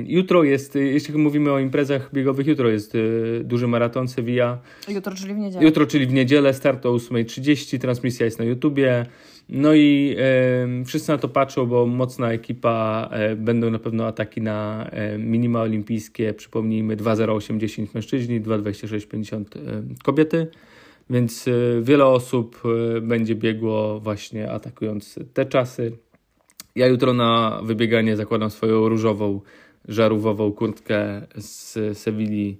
Jutro 0.06 0.44
jest, 0.44 0.74
jeśli 0.74 1.18
mówimy 1.18 1.52
o 1.52 1.58
imprezach 1.58 2.10
biegowych, 2.12 2.46
jutro 2.46 2.68
jest 2.68 2.94
y, 2.94 3.40
duży 3.44 3.68
maraton 3.68 4.08
Sevilla. 4.08 4.58
Jutro, 4.88 5.14
czyli 5.14 5.34
w 5.34 5.38
niedzielę. 5.38 5.64
Jutro, 5.64 5.86
czyli 5.86 6.06
w 6.06 6.12
niedzielę, 6.12 6.54
start 6.54 6.86
o 6.86 6.92
8.30, 6.92 7.78
transmisja 7.78 8.24
jest 8.24 8.38
na 8.38 8.44
YouTubie. 8.44 9.06
No 9.52 9.74
i 9.74 10.16
wszyscy 10.86 11.12
na 11.12 11.18
to 11.18 11.28
patrzą, 11.28 11.66
bo 11.66 11.86
mocna 11.86 12.32
ekipa, 12.32 13.08
e, 13.12 13.36
będą 13.36 13.70
na 13.70 13.78
pewno 13.78 14.06
ataki 14.06 14.40
na 14.40 14.86
e, 14.90 15.18
minima 15.18 15.60
olimpijskie, 15.60 16.34
przypomnijmy 16.34 16.96
2.08.10 16.96 17.86
mężczyźni, 17.94 18.40
2.26.50 18.40 19.40
e, 19.40 19.82
kobiety, 20.04 20.46
więc 21.10 21.48
wiele 21.82 22.06
osób 22.06 22.62
będzie 23.02 23.34
biegło 23.34 24.00
właśnie 24.00 24.50
atakując 24.50 25.18
te 25.34 25.46
czasy. 25.46 25.92
Ja 26.76 26.86
jutro 26.86 27.12
na 27.12 27.60
wybieganie 27.64 28.16
zakładam 28.16 28.50
swoją 28.50 28.88
różową, 28.88 29.40
żarówową 29.88 30.52
kurtkę 30.52 31.26
z 31.36 31.98
Sewilli 31.98 32.58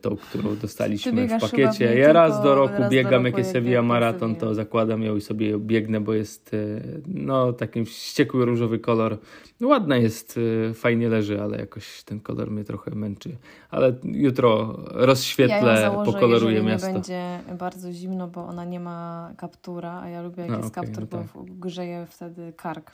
tą, 0.00 0.16
którą 0.16 0.56
dostaliśmy 0.56 1.28
w 1.28 1.40
pakiecie. 1.40 1.98
Ja 1.98 2.12
raz 2.12 2.42
do 2.42 2.54
roku 2.54 2.78
raz 2.78 2.90
biegam, 2.90 3.24
jak 3.24 3.38
jest 3.38 3.50
Sevilla 3.50 3.82
Maraton, 3.82 4.36
to 4.36 4.54
zakładam 4.54 5.02
ją 5.02 5.16
i 5.16 5.20
sobie 5.20 5.58
biegnę, 5.58 6.00
bo 6.00 6.14
jest 6.14 6.54
e, 6.54 6.80
no 7.06 7.52
taki 7.52 7.84
wściekły 7.84 8.44
różowy 8.44 8.78
kolor. 8.78 9.18
Ładna 9.62 9.96
jest, 9.96 10.38
e, 10.70 10.74
fajnie 10.74 11.08
leży, 11.08 11.42
ale 11.42 11.58
jakoś 11.58 12.02
ten 12.02 12.20
kolor 12.20 12.50
mnie 12.50 12.64
trochę 12.64 12.90
męczy. 12.90 13.36
Ale 13.70 13.94
jutro 14.04 14.78
rozświetlę, 14.86 15.56
ja 15.56 15.80
założę, 15.80 16.12
pokoloruję 16.12 16.62
miasto. 16.62 16.88
nie 16.88 16.92
będzie 16.92 17.38
bardzo 17.58 17.92
zimno, 17.92 18.28
bo 18.28 18.46
ona 18.46 18.64
nie 18.64 18.80
ma 18.80 19.30
kaptura, 19.36 20.00
a 20.00 20.08
ja 20.08 20.22
lubię 20.22 20.42
jak 20.42 20.50
no, 20.50 20.56
jest 20.56 20.68
okay, 20.68 20.84
kaptur, 20.84 21.06
no 21.12 21.18
tak. 21.18 21.26
bo 21.34 21.44
grzeje 21.48 22.06
wtedy 22.10 22.52
kark. 22.56 22.92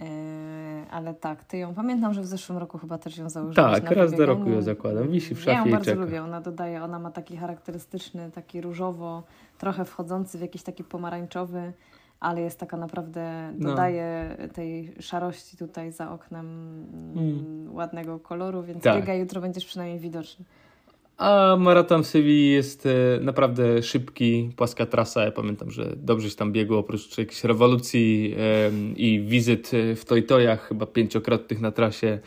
Yy, 0.00 0.06
ale 0.90 1.14
tak, 1.14 1.44
ty 1.44 1.58
ją 1.58 1.74
pamiętam, 1.74 2.14
że 2.14 2.20
w 2.20 2.26
zeszłym 2.26 2.58
roku 2.58 2.78
chyba 2.78 2.98
też 2.98 3.18
ją 3.18 3.28
założyłeś. 3.28 3.80
Tak, 3.80 3.90
raz 3.90 4.12
do 4.12 4.26
roku 4.26 4.50
ją 4.50 4.62
zakładam. 4.62 5.08
Wisi 5.08 5.34
w 5.34 5.38
szafie 5.40 5.52
Ja 5.52 5.64
ją 5.64 5.70
bardzo 5.70 5.84
czeka. 5.84 6.00
lubię. 6.00 6.22
Ona 6.22 6.40
dodaje, 6.40 6.82
ona 6.82 6.98
ma 6.98 7.10
taki 7.10 7.36
charakterystyczny, 7.36 8.30
taki 8.30 8.60
różowo, 8.60 9.22
trochę 9.58 9.84
wchodzący 9.84 10.38
w 10.38 10.40
jakiś 10.40 10.62
taki 10.62 10.84
pomarańczowy, 10.84 11.72
ale 12.20 12.40
jest 12.40 12.60
taka 12.60 12.76
naprawdę, 12.76 13.52
no. 13.58 13.70
dodaje 13.70 14.36
no. 14.38 14.48
tej 14.48 14.94
szarości 15.00 15.56
tutaj 15.56 15.92
za 15.92 16.10
oknem 16.10 16.46
mm. 17.16 17.74
ładnego 17.74 18.18
koloru, 18.18 18.62
więc 18.62 18.82
tak. 18.82 18.96
biega 18.96 19.14
jutro 19.14 19.40
będziesz 19.40 19.64
przynajmniej 19.64 19.98
widoczny. 19.98 20.44
A 21.20 21.56
maraton 21.58 22.02
w 22.02 22.06
Sewilli 22.06 22.50
jest 22.50 22.86
e, 22.86 22.90
naprawdę 23.20 23.82
szybki, 23.82 24.52
płaska 24.56 24.86
trasa. 24.86 25.24
Ja 25.24 25.32
pamiętam, 25.32 25.70
że 25.70 25.92
dobrze 25.96 26.30
się 26.30 26.36
tam 26.36 26.52
biegło, 26.52 26.78
oprócz 26.78 27.18
jakiejś 27.18 27.44
rewolucji 27.44 28.36
i 28.96 29.20
wizyt 29.20 29.70
e, 29.74 29.96
w 29.96 30.04
Tojtojach, 30.04 30.68
chyba 30.68 30.86
pięciokrotnych 30.86 31.60
na 31.60 31.70
trasie. 31.70 32.18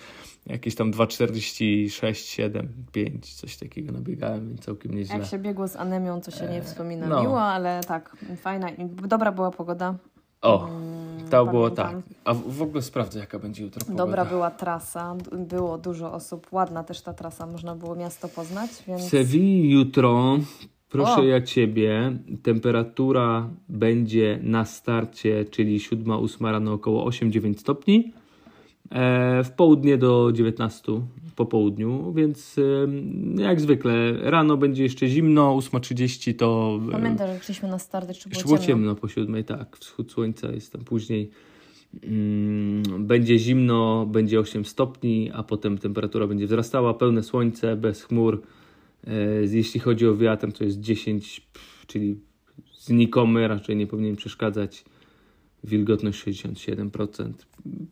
Jakieś 0.45 0.75
tam 0.75 0.91
2,46, 0.91 2.13
7, 2.13 2.67
5, 2.91 3.33
coś 3.35 3.57
takiego 3.57 3.91
nabiegałem, 3.91 4.47
więc 4.47 4.61
całkiem 4.61 4.93
nieźle. 4.93 5.17
Jak 5.17 5.25
się 5.25 5.39
biegło 5.39 5.67
z 5.67 5.75
anemią, 5.75 6.21
to 6.21 6.31
się 6.31 6.43
nie 6.43 6.57
e, 6.57 6.61
wspomina 6.61 7.07
no. 7.07 7.21
miło, 7.21 7.41
ale 7.41 7.81
tak, 7.87 8.15
fajna 8.37 8.69
i 8.69 8.85
dobra 8.85 9.31
była 9.31 9.51
pogoda. 9.51 9.95
O, 10.43 10.67
mm, 10.67 11.29
to 11.29 11.45
było 11.45 11.69
tak. 11.69 11.95
A 12.25 12.33
w 12.33 12.61
ogóle 12.61 12.81
sprawdzę, 12.81 13.19
jaka 13.19 13.39
będzie 13.39 13.63
jutro 13.63 13.79
pogoda. 13.79 13.97
Dobra 14.05 14.25
była 14.25 14.51
trasa, 14.51 15.15
było 15.31 15.77
dużo 15.77 16.13
osób, 16.13 16.47
ładna 16.51 16.83
też 16.83 17.01
ta 17.01 17.13
trasa, 17.13 17.45
można 17.45 17.75
było 17.75 17.95
miasto 17.95 18.27
poznać, 18.27 18.69
więc... 18.87 19.01
Seville 19.09 19.69
jutro, 19.69 20.37
proszę 20.89 21.21
o. 21.21 21.23
ja 21.23 21.41
Ciebie, 21.41 22.17
temperatura 22.43 23.49
będzie 23.69 24.39
na 24.43 24.65
starcie, 24.65 25.45
czyli 25.45 25.79
7-8 25.79 26.51
rano 26.51 26.73
około 26.73 27.09
8-9 27.09 27.57
stopni, 27.57 28.13
w 29.43 29.49
południe 29.57 29.97
do 29.97 30.31
19 30.33 31.01
po 31.35 31.45
południu, 31.45 32.13
więc 32.13 32.55
jak 33.37 33.61
zwykle 33.61 34.13
rano 34.21 34.57
będzie 34.57 34.83
jeszcze 34.83 35.07
zimno, 35.07 35.57
8.30 35.57 36.35
to... 36.35 36.79
Pamiętasz, 36.91 37.29
że 37.29 37.43
szliśmy 37.43 37.69
na 37.69 37.79
start, 37.79 38.17
czy 38.17 38.29
było, 38.29 38.43
było 38.43 38.57
ciemno? 38.57 38.67
ciemno 38.67 38.95
po 38.95 39.07
siódmej, 39.07 39.43
tak, 39.43 39.77
wschód 39.77 40.11
słońca 40.11 40.51
jest 40.51 40.73
tam 40.73 40.81
później. 40.83 41.29
Mm, 42.03 43.07
będzie 43.07 43.39
zimno, 43.39 44.05
będzie 44.05 44.39
8 44.39 44.65
stopni, 44.65 45.31
a 45.33 45.43
potem 45.43 45.77
temperatura 45.77 46.27
będzie 46.27 46.45
wzrastała, 46.45 46.93
pełne 46.93 47.23
słońce, 47.23 47.75
bez 47.75 48.03
chmur. 48.03 48.41
E, 49.07 49.13
jeśli 49.51 49.79
chodzi 49.79 50.07
o 50.07 50.15
wiatr, 50.15 50.51
to 50.51 50.63
jest 50.63 50.79
10, 50.79 51.47
czyli 51.87 52.19
znikomy, 52.79 53.47
raczej 53.47 53.75
nie 53.75 53.87
powinien 53.87 54.15
przeszkadzać 54.15 54.85
wilgotność 55.63 56.23
67%. 56.25 57.31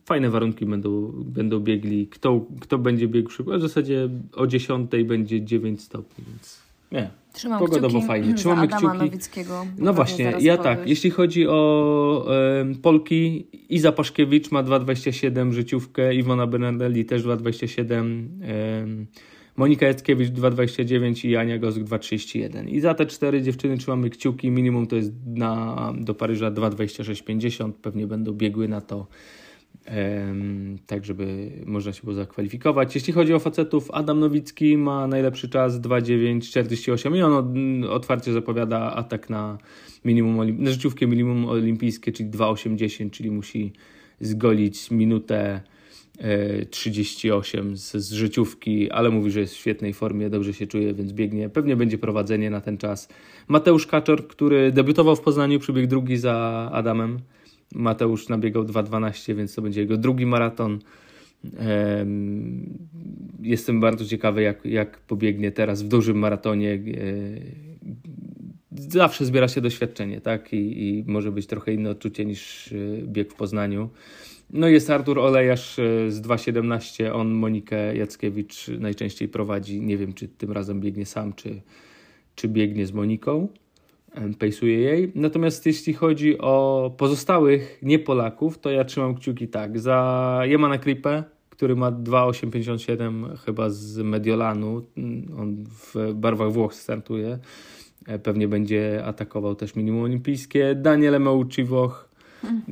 Fajne 0.04 0.30
warunki 0.30 0.66
będą, 0.66 1.12
będą 1.24 1.60
biegli. 1.60 2.06
Kto, 2.06 2.46
kto 2.60 2.78
będzie 2.78 3.08
biegł 3.08 3.30
szybko? 3.30 3.58
W 3.58 3.60
zasadzie 3.60 4.08
o 4.32 4.46
10 4.46 4.90
będzie 5.04 5.44
9 5.44 5.82
stopni, 5.82 6.24
więc 6.28 6.62
nie. 6.92 7.10
Trzymam 7.32 7.58
Pogodowo 7.58 8.00
fajnie. 8.00 8.34
Trzymamy 8.34 8.68
kciuki. 8.68 8.98
Nowickiego. 8.98 9.66
No 9.78 9.92
właśnie, 9.92 10.34
ja 10.40 10.56
tak. 10.56 10.88
Jeśli 10.88 11.10
chodzi 11.10 11.48
o 11.48 12.26
e, 12.30 12.74
Polki, 12.82 13.46
Iza 13.68 13.92
Paszkiewicz 13.92 14.50
ma 14.50 14.62
2,27 14.62 15.52
życiówkę, 15.52 16.14
Iwona 16.14 16.46
Bernardelli 16.46 17.04
też 17.04 17.22
2,27. 17.24 18.26
E, 18.42 18.86
Monika 19.56 19.86
Jackiewicz 19.86 20.30
2,29 20.30 21.28
i 21.28 21.36
Ania 21.36 21.58
Gozg 21.58 21.80
2,31. 21.80 22.68
I 22.68 22.80
za 22.80 22.94
te 22.94 23.06
cztery 23.06 23.42
dziewczyny 23.42 23.78
trzymamy 23.78 24.10
kciuki. 24.10 24.50
Minimum 24.50 24.86
to 24.86 24.96
jest 24.96 25.12
na, 25.26 25.92
do 26.00 26.14
Paryża 26.14 26.50
2,26,50. 26.50 27.72
Pewnie 27.72 28.06
będą 28.06 28.32
biegły 28.32 28.68
na 28.68 28.80
to, 28.80 29.06
tak 30.86 31.04
żeby 31.04 31.50
można 31.66 31.92
się 31.92 32.00
było 32.02 32.14
zakwalifikować. 32.14 32.94
Jeśli 32.94 33.12
chodzi 33.12 33.34
o 33.34 33.38
facetów, 33.38 33.90
Adam 33.90 34.20
Nowicki 34.20 34.76
ma 34.76 35.06
najlepszy 35.06 35.48
czas 35.48 35.80
2,9,48 35.80 37.16
i 37.16 37.22
on 37.22 37.84
otwarcie 37.84 38.32
zapowiada 38.32 38.94
atak 38.94 39.30
na 39.30 39.58
minimum, 40.04 40.62
na 40.62 40.70
życiówkę 40.70 41.06
minimum 41.06 41.48
olimpijskie, 41.48 42.12
czyli 42.12 42.30
2,8,10, 42.30 43.10
czyli 43.10 43.30
musi 43.30 43.72
zgolić 44.20 44.90
minutę 44.90 45.60
38 46.70 47.76
z, 47.76 47.96
z 47.96 48.12
życiówki, 48.12 48.90
ale 48.90 49.10
mówi, 49.10 49.30
że 49.30 49.40
jest 49.40 49.54
w 49.54 49.56
świetnej 49.56 49.92
formie, 49.92 50.30
dobrze 50.30 50.54
się 50.54 50.66
czuje, 50.66 50.94
więc 50.94 51.12
biegnie. 51.12 51.48
Pewnie 51.48 51.76
będzie 51.76 51.98
prowadzenie 51.98 52.50
na 52.50 52.60
ten 52.60 52.78
czas. 52.78 53.08
Mateusz 53.48 53.86
Kaczor, 53.86 54.28
który 54.28 54.72
debiutował 54.72 55.16
w 55.16 55.20
Poznaniu, 55.20 55.58
przybiegł 55.58 55.88
drugi 55.88 56.16
za 56.16 56.68
Adamem. 56.72 57.18
Mateusz 57.74 58.28
nabiegał 58.28 58.64
2.12, 58.64 59.36
więc 59.36 59.54
to 59.54 59.62
będzie 59.62 59.80
jego 59.80 59.96
drugi 59.96 60.26
maraton. 60.26 60.78
Jestem 63.42 63.80
bardzo 63.80 64.04
ciekawy, 64.04 64.42
jak, 64.42 64.64
jak 64.64 64.98
pobiegnie 64.98 65.52
teraz 65.52 65.82
w 65.82 65.88
dużym 65.88 66.18
maratonie. 66.18 66.78
Zawsze 68.76 69.24
zbiera 69.24 69.48
się 69.48 69.60
doświadczenie, 69.60 70.20
tak? 70.20 70.52
I, 70.52 70.88
I 70.88 71.04
może 71.06 71.32
być 71.32 71.46
trochę 71.46 71.72
inne 71.72 71.90
odczucie 71.90 72.24
niż 72.24 72.74
bieg 73.06 73.32
w 73.32 73.34
Poznaniu. 73.34 73.90
No 74.52 74.68
jest 74.68 74.90
Artur 74.90 75.18
Olejarz 75.18 75.78
e, 75.78 76.10
z 76.10 76.22
2.17, 76.22 77.12
on 77.12 77.30
Monikę 77.30 77.96
Jackiewicz 77.96 78.68
najczęściej 78.68 79.28
prowadzi. 79.28 79.80
Nie 79.80 79.96
wiem, 79.96 80.12
czy 80.12 80.28
tym 80.28 80.52
razem 80.52 80.80
biegnie 80.80 81.06
sam, 81.06 81.32
czy, 81.32 81.62
czy 82.34 82.48
biegnie 82.48 82.86
z 82.86 82.92
Moniką. 82.92 83.48
Pejsuje 84.38 84.78
jej. 84.78 85.12
Natomiast 85.14 85.66
jeśli 85.66 85.94
chodzi 85.94 86.38
o 86.38 86.94
pozostałych 86.96 87.78
nie 87.82 87.98
Polaków, 87.98 88.58
to 88.58 88.70
ja 88.70 88.84
trzymam 88.84 89.14
kciuki 89.14 89.48
tak. 89.48 89.80
Za 89.80 90.40
Jemana 90.44 90.78
Kripę, 90.78 91.24
który 91.50 91.76
ma 91.76 91.92
2.857 91.92 93.36
chyba 93.38 93.70
z 93.70 93.98
Mediolanu. 93.98 94.82
On 95.38 95.64
w 95.64 96.14
barwach 96.14 96.52
Włoch 96.52 96.74
startuje. 96.74 97.38
E, 98.06 98.18
pewnie 98.18 98.48
będzie 98.48 99.04
atakował 99.04 99.54
też 99.54 99.76
minimum 99.76 100.02
olimpijskie. 100.02 100.74
Daniele 100.74 101.18
Meucci 101.18 101.64
Włoch 101.64 102.12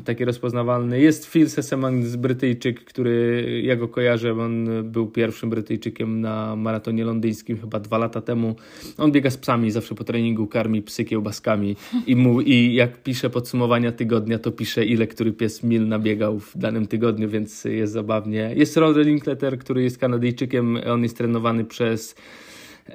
taki 0.04 0.24
rozpoznawalny. 0.24 1.00
Jest 1.00 1.26
Phil 1.26 1.50
Sessamans, 1.50 2.16
Brytyjczyk, 2.16 2.84
który 2.84 3.44
ja 3.64 3.76
go 3.76 3.88
kojarzę, 3.88 4.32
on 4.32 4.68
był 4.84 5.06
pierwszym 5.06 5.50
Brytyjczykiem 5.50 6.20
na 6.20 6.56
maratonie 6.56 7.04
londyńskim 7.04 7.60
chyba 7.60 7.80
dwa 7.80 7.98
lata 7.98 8.20
temu. 8.20 8.54
On 8.98 9.12
biega 9.12 9.30
z 9.30 9.36
psami, 9.36 9.70
zawsze 9.70 9.94
po 9.94 10.04
treningu 10.04 10.46
karmi 10.46 10.82
psy 10.82 11.04
kiełbaskami 11.04 11.76
i, 12.06 12.16
mu, 12.16 12.40
i 12.40 12.74
jak 12.74 13.02
pisze 13.02 13.30
podsumowania 13.30 13.92
tygodnia, 13.92 14.38
to 14.38 14.52
pisze 14.52 14.84
ile 14.84 15.06
który 15.06 15.32
pies 15.32 15.62
mil 15.62 15.88
nabiegał 15.88 16.38
w 16.38 16.58
danym 16.58 16.86
tygodniu, 16.86 17.28
więc 17.28 17.64
jest 17.64 17.92
zabawnie. 17.92 18.52
Jest 18.56 18.76
Rory 18.76 19.04
Linkletter, 19.04 19.58
który 19.58 19.82
jest 19.82 19.98
Kanadyjczykiem, 19.98 20.78
on 20.86 21.02
jest 21.02 21.16
trenowany 21.16 21.64
przez 21.64 22.14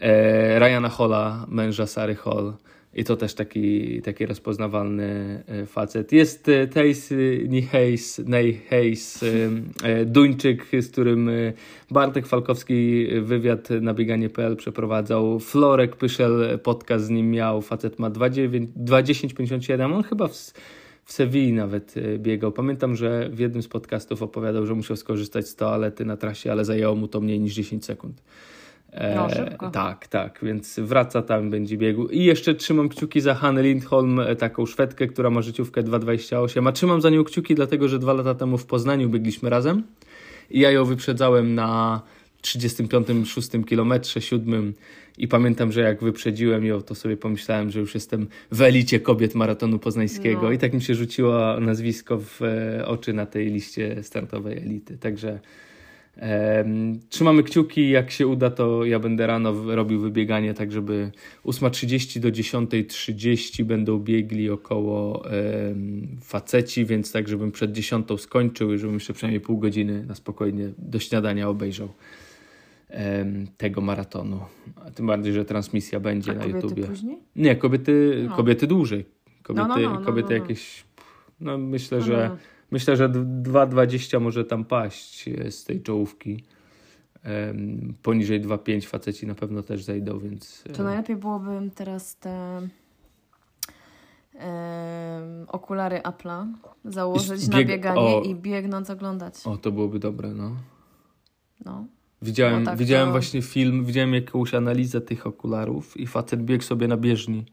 e, 0.02 0.60
Ryana 0.60 0.90
Holla, 0.90 1.46
męża 1.50 1.88
Sary 1.88 2.16
Hall. 2.16 2.54
I 2.96 3.04
to 3.04 3.16
też 3.16 3.34
taki, 3.34 4.02
taki 4.02 4.26
rozpoznawalny 4.26 5.44
e, 5.48 5.66
facet. 5.66 6.12
Jest 6.12 6.50
e, 6.50 6.68
Thijs 6.68 7.14
Nijheis, 7.48 8.20
Nijheis, 8.20 9.24
e, 9.84 10.06
Duńczyk, 10.06 10.68
z 10.82 10.92
którym 10.92 11.30
Bartek 11.92 12.28
Falkowski 12.28 13.08
wywiad 13.22 13.70
na 13.70 13.94
bieganie.pl 13.94 14.56
przeprowadzał. 14.56 15.40
Florek 15.40 15.96
Pyszel 15.96 16.60
podcast 16.64 17.06
z 17.06 17.10
nim 17.10 17.32
miał. 17.32 17.62
Facet 17.62 18.00
ma 18.00 18.10
2.10.57. 18.10 19.96
On 19.96 20.04
chyba 20.04 20.28
w, 20.28 20.34
w 21.04 21.14
Sewilli 21.14 21.54
nawet 21.54 21.94
biegał. 22.18 22.52
Pamiętam, 22.52 22.96
że 22.96 23.30
w 23.30 23.40
jednym 23.40 23.64
z 23.64 23.68
podcastów 23.68 24.24
opowiadał, 24.24 24.66
że 24.66 24.76
musiał 24.76 24.98
skorzystać 24.98 25.48
z 25.48 25.56
toalety 25.56 26.06
na 26.06 26.18
trasie, 26.18 26.52
ale 26.52 26.66
zajęło 26.66 26.96
mu 26.96 27.08
to 27.08 27.22
mniej 27.22 27.40
niż 27.40 27.54
10 27.54 27.86
sekund. 27.86 28.22
No, 29.16 29.30
szybko. 29.30 29.70
tak, 29.70 30.08
tak, 30.08 30.40
więc 30.44 30.80
wraca 30.80 31.22
tam, 31.22 31.50
będzie 31.50 31.78
biegł. 31.78 32.08
I 32.08 32.24
jeszcze 32.24 32.56
trzymam 32.56 32.90
kciuki 32.90 33.22
za 33.22 33.36
Hanę 33.36 33.64
Lindholm, 33.64 34.20
e, 34.20 34.36
taką 34.36 34.66
Szwedkę, 34.66 35.08
która 35.08 35.30
ma 35.30 35.42
życiówkę 35.42 35.84
2,28. 35.84 36.68
A 36.68 36.72
trzymam 36.72 37.02
za 37.02 37.10
nią 37.10 37.24
kciuki, 37.24 37.56
dlatego 37.56 37.88
że 37.88 38.00
dwa 38.00 38.14
lata 38.14 38.36
temu 38.36 38.58
w 38.58 38.66
Poznaniu 38.66 39.10
biegliśmy 39.10 39.50
razem. 39.50 39.84
I 40.50 40.60
ja 40.60 40.72
ją 40.72 40.86
wyprzedzałem 40.86 41.56
na 41.56 42.02
35-6 42.42 43.66
kilometrze, 43.66 44.22
7. 44.22 44.74
I 45.18 45.28
pamiętam, 45.28 45.72
że 45.72 45.82
jak 45.82 46.04
wyprzedziłem 46.04 46.66
ją, 46.66 46.82
to 46.82 46.96
sobie 46.96 47.18
pomyślałem, 47.18 47.72
że 47.72 47.80
już 47.80 47.94
jestem 47.94 48.28
w 48.52 48.62
elicie 48.62 49.00
kobiet 49.00 49.36
maratonu 49.36 49.80
poznańskiego. 49.80 50.42
No. 50.42 50.52
I 50.52 50.58
tak 50.58 50.74
mi 50.74 50.82
się 50.82 50.96
rzuciło 50.96 51.60
nazwisko 51.60 52.20
w 52.20 52.42
e, 52.42 52.86
oczy 52.86 53.14
na 53.14 53.26
tej 53.26 53.46
liście 53.46 54.04
startowej 54.04 54.58
elity. 54.58 54.98
Także 54.98 55.40
Trzymamy 57.10 57.44
kciuki, 57.44 57.90
jak 57.90 58.12
się 58.12 58.28
uda, 58.28 58.50
to 58.50 58.86
ja 58.86 59.00
będę 59.00 59.28
rano 59.28 59.76
robił 59.76 60.00
wybieganie, 60.00 60.54
tak 60.54 60.72
żeby 60.72 61.12
8.30 61.46 62.20
do 62.20 62.30
10.30 62.30 63.64
będą 63.64 64.00
biegli 64.00 64.50
około 64.50 65.24
faceci, 66.22 66.86
więc 66.86 67.12
tak, 67.12 67.28
żebym 67.28 67.52
przed 67.52 67.72
10 67.72 68.08
skończył 68.18 68.74
i 68.74 68.78
żebym 68.78 68.94
jeszcze 68.94 69.14
przynajmniej 69.14 69.42
pół 69.42 69.58
godziny 69.58 70.06
na 70.06 70.16
spokojnie 70.16 70.70
do 70.78 71.00
śniadania 71.00 71.50
obejrzał 71.50 71.90
tego 73.58 73.82
maratonu. 73.82 74.40
A 74.86 74.92
tym 74.92 75.08
bardziej, 75.08 75.34
że 75.34 75.46
transmisja 75.46 76.00
będzie 76.00 76.32
A 76.32 76.36
na 76.36 76.46
YouTubie. 76.46 76.84
Później? 76.84 77.18
Nie, 77.36 77.56
kobiety, 77.56 78.26
no. 78.30 78.36
kobiety 78.36 78.68
dłużej. 78.68 79.06
Kobiety, 79.44 79.68
no, 79.68 79.76
no, 79.76 79.90
no, 79.90 80.00
no 80.00 80.06
kobiety 80.06 80.34
jakieś, 80.34 80.84
no 81.40 81.58
myślę, 81.58 82.02
że 82.02 82.38
Myślę, 82.72 82.96
że 82.98 83.10
2,20 83.10 84.22
może 84.22 84.46
tam 84.46 84.66
paść 84.66 85.28
e, 85.28 85.52
z 85.52 85.64
tej 85.64 85.82
czołówki. 85.82 86.44
Poniżej 88.04 88.42
2,5 88.42 88.86
faceci 88.86 89.28
na 89.28 89.36
pewno 89.36 89.64
też 89.64 89.84
zejdą, 89.84 90.20
więc... 90.20 90.64
To 90.74 90.82
e, 90.82 90.86
najlepiej 90.86 91.16
byłoby 91.16 91.70
teraz 91.76 92.16
te 92.16 92.62
okulary 95.48 96.00
Apple'a 96.00 96.48
założyć 96.86 97.50
bieg... 97.50 97.68
na 97.68 97.74
bieganie 97.74 98.16
o, 98.16 98.22
i 98.22 98.36
biegnąc 98.36 98.90
oglądać. 98.90 99.34
O, 99.46 99.58
to 99.58 99.72
byłoby 99.72 100.00
dobre, 100.00 100.34
no. 100.34 100.56
No. 101.66 101.86
Widziałem, 102.22 102.64
no 102.64 102.72
tak, 102.72 102.80
widziałem 102.80 103.08
to... 103.08 103.12
właśnie 103.12 103.42
film, 103.42 103.86
widziałem 103.86 104.14
jakąś 104.14 104.54
analizę 104.54 105.02
tych 105.02 105.28
okularów 105.28 105.98
i 105.98 106.08
facet 106.08 106.44
biegł 106.44 106.64
sobie 106.64 106.88
na 106.88 106.98
bieżni 106.98 107.46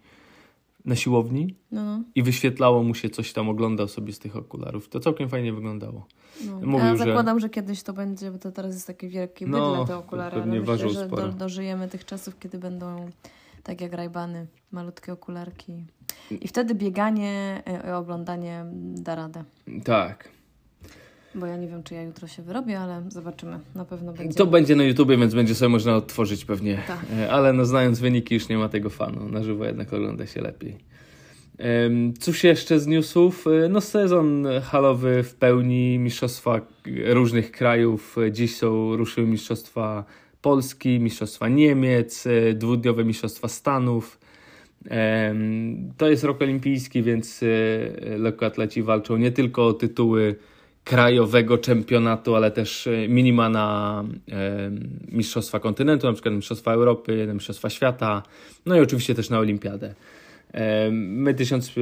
na 0.85 0.97
siłowni 0.97 1.55
no, 1.71 1.85
no. 1.85 2.03
i 2.15 2.23
wyświetlało 2.23 2.83
mu 2.83 2.95
się 2.95 3.11
coś 3.11 3.33
tam, 3.33 3.49
oglądał 3.49 3.89
sobie 3.89 4.13
z 4.13 4.19
tych 4.19 4.37
okularów. 4.37 4.89
To 4.89 5.01
całkiem 5.01 5.29
fajnie 5.29 5.53
wyglądało. 5.53 6.07
No. 6.47 6.67
Mówił, 6.67 6.87
ja 6.87 6.97
zakładam, 6.97 7.39
że... 7.39 7.43
że... 7.43 7.51
kiedyś 7.51 7.83
to 7.83 7.93
będzie, 7.93 8.31
bo 8.31 8.39
to 8.39 8.53
teraz 8.53 8.75
jest 8.75 8.87
takie 8.87 9.09
wielkie 9.09 9.45
bydle 9.45 9.61
no, 9.61 9.85
te 9.85 9.97
okulary, 9.97 10.43
ale 10.43 10.61
myślę, 10.61 10.89
że 10.89 11.09
do, 11.09 11.29
dożyjemy 11.29 11.89
tych 11.89 12.05
czasów, 12.05 12.39
kiedy 12.39 12.59
będą 12.59 13.11
tak 13.63 13.81
jak 13.81 13.93
rajbany, 13.93 14.47
malutkie 14.73 15.13
okularki. 15.13 15.85
I 16.31 16.49
wtedy 16.49 16.75
bieganie 16.75 17.63
i 17.67 17.89
e, 17.89 17.97
oglądanie 17.97 18.65
da 18.95 19.15
radę. 19.15 19.45
Tak. 19.85 20.29
Bo 21.35 21.47
ja 21.47 21.57
nie 21.57 21.69
wiem, 21.69 21.83
czy 21.83 21.95
ja 21.95 22.03
jutro 22.03 22.29
się 22.29 22.43
wyrobię, 22.43 22.81
ale 22.81 23.03
zobaczymy. 23.09 23.59
Na 23.75 23.85
pewno 23.85 24.13
będzie. 24.13 24.35
To 24.35 24.47
będzie 24.47 24.77
na 24.77 24.85
YouTubie, 24.85 25.17
więc 25.17 25.35
będzie 25.35 25.55
sobie 25.55 25.69
można 25.69 25.97
odtworzyć 25.97 26.45
pewnie. 26.45 26.83
Tak. 26.87 26.99
E, 27.19 27.31
ale 27.31 27.53
no, 27.53 27.65
znając 27.65 28.01
wyniki, 28.01 28.35
już 28.35 28.49
nie 28.49 28.59
ma 28.59 28.69
tego 28.69 28.91
fanu. 28.91 29.29
Na 29.29 29.43
żywo 29.43 29.65
jednak 29.65 29.93
ogląda 29.93 30.27
się 30.27 30.41
lepiej. 30.41 30.93
Cóż 32.21 32.45
jeszcze 32.45 32.81
z 32.81 32.87
newsów? 32.87 33.47
E, 33.47 33.69
no 33.69 33.81
sezon 33.81 34.47
halowy 34.63 35.23
w 35.23 35.35
pełni, 35.35 35.99
mistrzostwa 35.99 36.61
różnych 37.05 37.51
krajów. 37.53 38.17
Dziś 38.31 38.57
są, 38.57 38.97
ruszyły 38.97 39.27
mistrzostwa 39.27 40.05
Polski, 40.43 41.01
mistrzostwa 41.01 41.49
Niemiec, 41.49 42.27
e, 42.27 42.55
dwudniowe 42.55 43.05
mistrzostwa 43.05 43.49
Stanów. 43.49 44.19
To 45.97 46.09
jest 46.09 46.25
rok 46.25 46.43
olimpijski, 46.43 47.03
więc 47.03 47.41
lekkoatleci 48.19 48.83
walczą 48.83 49.17
nie 49.17 49.33
tylko 49.33 49.67
o 49.67 49.73
tytuły 49.73 50.37
krajowego 50.85 51.59
czempionatu, 51.59 52.35
ale 52.37 52.51
też 52.51 52.87
e, 52.87 53.09
minima 53.09 53.49
na 53.49 54.05
e, 54.33 54.71
Mistrzostwa 55.09 55.61
Kontynentu, 55.61 56.07
na 56.07 56.13
przykład 56.13 56.35
Mistrzostwa 56.35 56.73
Europy, 56.73 57.27
na 57.27 57.35
Mistrzostwa 57.35 57.71
Świata, 57.71 58.23
no 58.67 58.77
i 58.77 58.81
oczywiście 58.81 59.15
też 59.15 59.31
na 59.31 59.39
Olimpiadę. 59.39 59.95
E, 60.53 60.91
my 60.91 61.35
1000, 61.35 61.73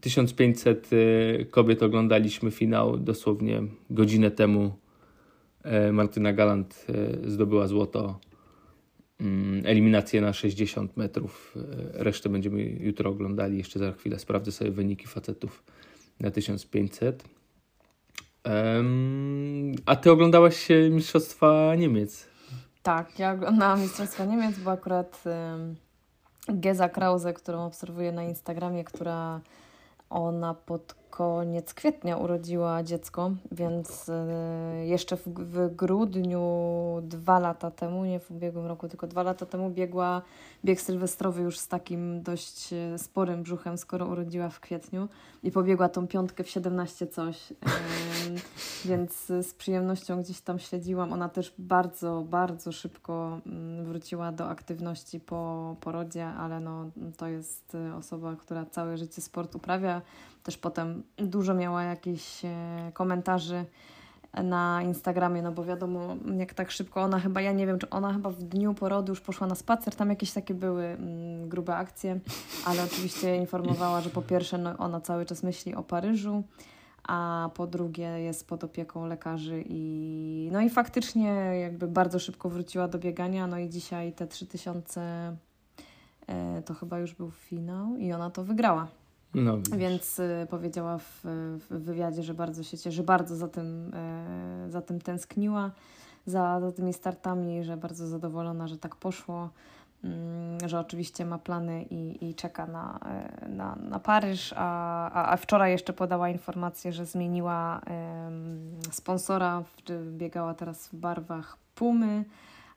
1500 0.00 0.90
e, 0.92 1.44
kobiet 1.44 1.82
oglądaliśmy 1.82 2.50
finał 2.50 2.96
dosłownie 2.96 3.62
godzinę 3.90 4.30
temu. 4.30 4.80
Martyna 5.92 6.32
Galant 6.32 6.86
zdobyła 7.26 7.66
złoto. 7.66 8.20
Mm, 9.20 9.62
eliminację 9.66 10.20
na 10.20 10.32
60 10.32 10.96
metrów. 10.96 11.54
Resztę 11.92 12.28
będziemy 12.28 12.62
jutro 12.62 13.10
oglądali. 13.10 13.58
Jeszcze 13.58 13.78
za 13.78 13.92
chwilę 13.92 14.18
sprawdzę 14.18 14.52
sobie 14.52 14.70
wyniki 14.70 15.06
facetów 15.06 15.62
na 16.20 16.30
1500. 16.30 17.24
Um, 18.44 19.72
a 19.86 19.96
ty 19.96 20.10
oglądałaś 20.10 20.68
Mistrzostwa 20.90 21.74
Niemiec? 21.74 22.26
Tak, 22.82 23.18
ja 23.18 23.32
oglądałam 23.32 23.80
Mistrzostwa 23.80 24.24
Niemiec, 24.24 24.58
bo 24.58 24.70
akurat 24.70 25.22
um, 25.26 25.76
Geza 26.48 26.88
Krause, 26.88 27.32
którą 27.32 27.66
obserwuję 27.66 28.12
na 28.12 28.22
Instagramie, 28.22 28.84
która 28.84 29.40
ona 30.10 30.54
pod 30.54 30.94
koniec 31.20 31.74
kwietnia 31.74 32.16
urodziła 32.16 32.82
dziecko, 32.82 33.30
więc 33.52 34.08
y, 34.08 34.12
jeszcze 34.86 35.16
w, 35.16 35.28
w, 35.28 35.74
grudniu 35.76 36.42
dwa 37.02 37.38
lata 37.38 37.70
temu, 37.70 38.04
nie 38.04 38.20
w 38.20 38.30
ubiegłym 38.30 38.66
roku, 38.66 38.88
tylko 38.88 39.06
dwa 39.06 39.22
lata 39.22 39.46
temu 39.46 39.70
biegła 39.70 40.22
bieg 40.64 40.80
sylwestrowy 40.80 41.42
już 41.42 41.58
z 41.58 41.68
takim 41.68 42.22
dość 42.22 42.72
y, 42.72 42.98
sporym 42.98 43.42
brzuchem, 43.42 43.78
skoro 43.78 44.06
urodziła 44.06 44.48
w 44.48 44.60
kwietniu 44.60 45.08
i 45.42 45.50
pobiegła 45.50 45.88
tą 45.88 46.06
piątkę 46.06 46.44
w 46.44 46.50
17 46.50 47.06
coś. 47.06 47.52
Więc 48.84 49.26
z 49.26 49.54
przyjemnością 49.54 50.22
gdzieś 50.22 50.40
tam 50.40 50.58
śledziłam. 50.58 51.12
Ona 51.12 51.28
też 51.28 51.54
bardzo, 51.58 52.24
bardzo 52.30 52.72
szybko 52.72 53.40
wróciła 53.82 54.32
do 54.32 54.48
aktywności 54.48 55.20
po 55.20 55.76
porodzie, 55.80 56.26
ale 56.26 56.60
no, 56.60 56.90
to 57.16 57.26
jest 57.26 57.76
osoba, 57.98 58.36
która 58.36 58.66
całe 58.66 58.96
życie 58.96 59.22
sport 59.22 59.54
uprawia. 59.54 60.02
Też 60.42 60.58
potem 60.58 61.02
dużo 61.16 61.54
miała 61.54 61.82
jakichś 61.82 62.44
e, 62.44 62.90
komentarzy 62.94 63.64
na 64.34 64.82
Instagramie, 64.82 65.42
no 65.42 65.52
bo 65.52 65.64
wiadomo, 65.64 66.16
jak 66.38 66.54
tak 66.54 66.70
szybko 66.70 67.02
ona 67.02 67.20
chyba, 67.20 67.40
ja 67.40 67.52
nie 67.52 67.66
wiem, 67.66 67.78
czy 67.78 67.90
ona 67.90 68.12
chyba 68.12 68.30
w 68.30 68.42
dniu 68.42 68.74
porodu 68.74 69.12
już 69.12 69.20
poszła 69.20 69.46
na 69.46 69.54
spacer, 69.54 69.94
tam 69.94 70.10
jakieś 70.10 70.32
takie 70.32 70.54
były 70.54 70.84
mm, 70.84 71.48
grube 71.48 71.76
akcje, 71.76 72.20
ale 72.64 72.84
oczywiście 72.84 73.36
informowała, 73.36 74.00
że 74.00 74.10
po 74.10 74.22
pierwsze 74.22 74.58
no, 74.58 74.78
ona 74.78 75.00
cały 75.00 75.26
czas 75.26 75.42
myśli 75.42 75.74
o 75.74 75.82
Paryżu, 75.82 76.42
a 77.08 77.50
po 77.54 77.66
drugie 77.66 78.20
jest 78.20 78.48
pod 78.48 78.64
opieką 78.64 79.06
lekarzy 79.06 79.64
i 79.66 80.48
no 80.52 80.60
i 80.60 80.70
faktycznie 80.70 81.28
jakby 81.60 81.88
bardzo 81.88 82.18
szybko 82.18 82.48
wróciła 82.50 82.88
do 82.88 82.98
biegania, 82.98 83.46
no 83.46 83.58
i 83.58 83.68
dzisiaj 83.68 84.12
te 84.12 84.26
3000 84.26 85.36
e, 86.26 86.62
to 86.62 86.74
chyba 86.74 86.98
już 86.98 87.14
był 87.14 87.30
finał 87.30 87.96
i 87.96 88.12
ona 88.12 88.30
to 88.30 88.44
wygrała. 88.44 88.99
No, 89.34 89.58
Więc 89.76 90.18
y, 90.18 90.46
powiedziała 90.50 90.98
w, 90.98 91.20
w 91.24 91.66
wywiadzie, 91.68 92.22
że 92.22 92.34
bardzo 92.34 92.62
się 92.62 92.78
cieszy, 92.78 92.96
że 92.96 93.02
bardzo 93.02 93.36
za 93.36 93.48
tym, 93.48 93.94
y, 94.66 94.70
za 94.70 94.82
tym 94.82 95.00
tęskniła, 95.00 95.70
za, 96.26 96.60
za 96.60 96.72
tymi 96.72 96.92
startami, 96.92 97.64
że 97.64 97.76
bardzo 97.76 98.06
zadowolona, 98.06 98.68
że 98.68 98.78
tak 98.78 98.96
poszło, 98.96 99.50
y, 100.64 100.68
że 100.68 100.80
oczywiście 100.80 101.24
ma 101.24 101.38
plany 101.38 101.82
i, 101.82 102.28
i 102.28 102.34
czeka 102.34 102.66
na, 102.66 102.98
e, 103.06 103.48
na, 103.48 103.76
na 103.76 103.98
Paryż, 103.98 104.54
a, 104.56 105.10
a, 105.10 105.32
a 105.32 105.36
wczoraj 105.36 105.72
jeszcze 105.72 105.92
podała 105.92 106.28
informację, 106.28 106.92
że 106.92 107.06
zmieniła 107.06 107.80
sponsora, 108.90 109.62
biegała 110.12 110.54
teraz 110.54 110.88
w 110.88 110.94
barwach 110.96 111.56
Pumy, 111.74 112.24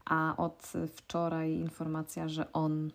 a 0.05 0.33
od 0.37 0.73
wczoraj 0.95 1.53
informacja, 1.53 2.27
że 2.29 2.53
on 2.53 2.91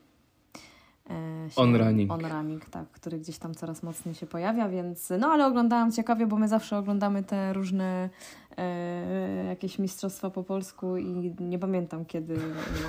E, 1.10 1.48
on 1.56 1.76
running. 1.76 2.12
On 2.12 2.26
running, 2.26 2.64
tak, 2.64 2.90
który 2.90 3.18
gdzieś 3.18 3.38
tam 3.38 3.54
coraz 3.54 3.82
mocniej 3.82 4.14
się 4.14 4.26
pojawia, 4.26 4.68
więc 4.68 5.12
no 5.18 5.28
ale 5.28 5.46
oglądałam 5.46 5.92
ciekawie, 5.92 6.26
bo 6.26 6.36
my 6.36 6.48
zawsze 6.48 6.78
oglądamy 6.78 7.22
te 7.22 7.52
różne 7.52 8.10
e, 8.56 9.44
jakieś 9.44 9.78
mistrzostwa 9.78 10.30
po 10.30 10.44
polsku 10.44 10.96
i 10.96 11.34
nie 11.40 11.58
pamiętam 11.58 12.04
kiedy 12.04 12.38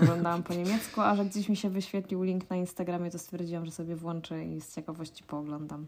oglądałam 0.04 0.44
po 0.44 0.54
niemiecku, 0.54 1.02
a 1.02 1.16
że 1.16 1.26
gdzieś 1.26 1.50
mi 1.50 1.56
się 1.56 1.70
wyświetlił 1.70 2.24
link 2.24 2.50
na 2.50 2.56
Instagramie, 2.56 3.12
to 3.12 3.20
stwierdziłam, 3.20 3.66
że 3.66 3.72
sobie 3.72 3.96
włączę 3.96 4.46
i 4.46 4.62
z 4.62 4.76
ciekawości 4.76 5.24
pooglądam. 5.24 5.88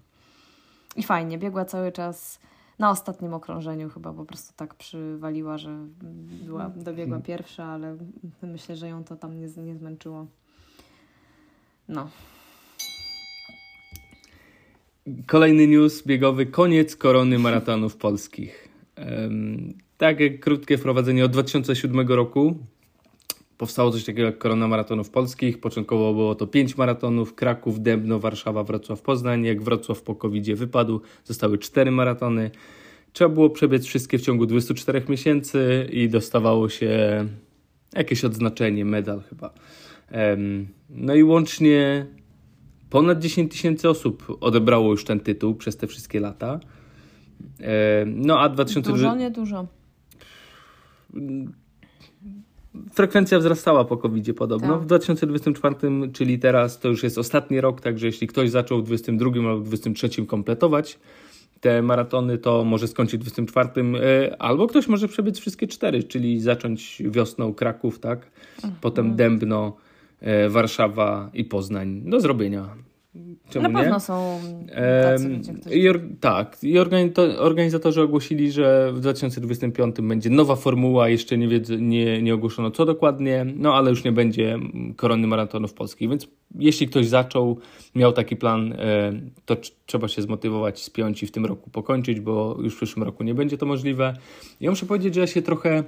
I 0.96 1.04
fajnie, 1.04 1.38
biegła 1.38 1.66
cały 1.66 1.92
czas 1.92 2.40
na 2.80 2.90
ostatnim 2.92 3.34
okrążeniu 3.34 3.90
chyba 3.90 4.14
po 4.14 4.26
prostu 4.26 4.54
tak 4.56 4.76
przywaliła, 4.76 5.58
że 5.58 5.78
była, 6.46 6.70
dobiegła 6.70 7.18
mhm. 7.18 7.22
pierwsza, 7.22 7.66
ale 7.66 7.98
myślę, 8.42 8.76
że 8.76 8.88
ją 8.88 9.04
to 9.04 9.16
tam 9.16 9.40
nie, 9.40 9.48
nie 9.64 9.76
zmęczyło. 9.76 10.26
No. 11.92 12.10
Kolejny 15.28 15.68
news 15.68 16.04
biegowy. 16.08 16.46
Koniec 16.46 16.96
korony 16.96 17.40
maratonów 17.40 17.98
polskich. 17.98 18.68
Um, 18.98 19.74
takie 19.98 20.40
krótkie 20.40 20.78
wprowadzenie. 20.78 21.26
Od 21.26 21.32
2007 21.32 22.08
roku 22.08 22.58
powstało 23.58 23.92
coś 23.92 24.06
takiego 24.06 24.26
jak 24.26 24.38
korona 24.38 24.68
maratonów 24.68 25.10
polskich. 25.10 25.60
Początkowo 25.60 26.14
było 26.14 26.36
to 26.36 26.48
5 26.48 26.78
maratonów. 26.78 27.36
Kraków, 27.36 27.82
Dębno, 27.82 28.20
Warszawa, 28.20 28.64
Wrocław, 28.64 29.02
Poznań. 29.02 29.46
Jak 29.46 29.62
Wrocław 29.62 30.02
po 30.02 30.16
covid 30.16 30.54
wypadł, 30.56 31.02
zostały 31.24 31.58
4 31.58 31.92
maratony. 31.92 32.52
Trzeba 33.14 33.30
było 33.30 33.50
przebiec 33.50 33.86
wszystkie 33.86 34.18
w 34.18 34.22
ciągu 34.22 34.46
24 34.46 35.04
miesięcy 35.10 35.90
i 35.92 36.10
dostawało 36.10 36.70
się 36.70 37.26
jakieś 37.96 38.26
odznaczenie, 38.26 38.86
medal 38.86 39.22
chyba. 39.30 39.54
No 40.96 41.16
i 41.16 41.24
łącznie 41.24 42.06
ponad 42.90 43.20
10 43.20 43.52
tysięcy 43.52 43.90
osób 43.90 44.38
odebrało 44.42 44.92
już 44.92 45.06
ten 45.06 45.20
tytuł 45.20 45.56
przez 45.56 45.78
te 45.78 45.88
wszystkie 45.88 46.20
lata. 46.20 46.60
No 48.06 48.40
a 48.40 48.50
2020... 48.50 49.10
Dużo, 49.10 49.20
nie 49.20 49.32
dużo. 49.32 49.68
Frekwencja 52.94 53.40
wzrastała 53.40 53.86
po 53.86 53.98
covid 53.98 54.38
podobno. 54.38 54.74
Tak. 54.74 54.82
W 54.82 54.86
2024, 54.86 55.76
czyli 56.14 56.40
teraz, 56.40 56.80
to 56.80 56.90
już 56.90 57.04
jest 57.04 57.18
ostatni 57.18 57.62
rok, 57.62 57.82
także 57.82 58.06
jeśli 58.06 58.28
ktoś 58.28 58.50
zaczął 58.50 58.80
w 58.80 58.84
2022 58.84 59.50
albo 59.50 59.64
2023 59.64 60.26
kompletować 60.26 61.00
te 61.62 61.82
maratony, 61.82 62.38
to 62.38 62.64
może 62.64 62.88
skończyć 62.88 63.22
w 63.22 63.24
2024, 63.24 64.06
e, 64.06 64.42
albo 64.42 64.68
ktoś 64.68 64.88
może 64.88 65.08
przebiec 65.08 65.40
wszystkie 65.40 65.68
cztery, 65.68 66.04
czyli 66.04 66.40
zacząć 66.40 67.04
wiosną 67.06 67.54
Kraków, 67.54 68.00
tak? 68.00 68.32
Potem 68.82 69.16
Dębno, 69.16 69.78
E, 69.78 69.91
Warszawa 70.50 71.30
i 71.34 71.46
Poznań 71.46 72.02
do 72.06 72.20
zrobienia. 72.20 72.76
Czemu 73.50 73.70
Na 73.70 73.80
pewno 73.80 73.96
nie? 73.96 74.00
są 74.00 74.40
tacy 75.04 75.30
ludzie, 75.30 75.54
którzy... 75.54 75.76
I 75.76 75.90
or, 75.90 76.02
tak, 76.20 76.58
i 76.64 76.80
organizatorzy 77.38 78.02
ogłosili, 78.02 78.52
że 78.52 78.92
w 78.94 79.00
2025 79.00 79.96
będzie 80.02 80.30
nowa 80.30 80.56
formuła, 80.56 81.10
jeszcze 81.10 81.38
nie, 81.38 81.48
wiedz, 81.48 81.70
nie, 81.80 82.22
nie 82.22 82.34
ogłoszono 82.34 82.72
co 82.72 82.86
dokładnie, 82.86 83.46
no 83.56 83.76
ale 83.76 83.90
już 83.90 84.04
nie 84.04 84.12
będzie 84.12 84.60
korony 84.96 85.28
maratonów 85.28 85.74
polskich, 85.74 86.10
więc 86.10 86.28
jeśli 86.56 86.88
ktoś 86.88 87.08
zaczął, 87.08 87.60
miał 87.96 88.14
taki 88.14 88.36
plan, 88.36 88.74
e, 88.74 89.14
to 89.46 89.58
trzeba 89.86 90.08
się 90.08 90.22
zmotywować, 90.22 90.84
spiąć 90.84 91.24
i 91.24 91.28
w 91.28 91.32
tym 91.32 91.46
roku 91.46 91.70
pokończyć, 91.70 92.20
bo 92.20 92.58
już 92.62 92.74
w 92.74 92.78
przyszłym 92.78 93.04
roku 93.04 93.24
nie 93.24 93.34
będzie 93.34 93.58
to 93.58 93.66
możliwe. 93.66 94.14
Ja 94.62 94.70
muszę 94.70 94.86
powiedzieć, 94.86 95.16
że 95.16 95.22
ja 95.22 95.28
się 95.28 95.42
trochę 95.42 95.84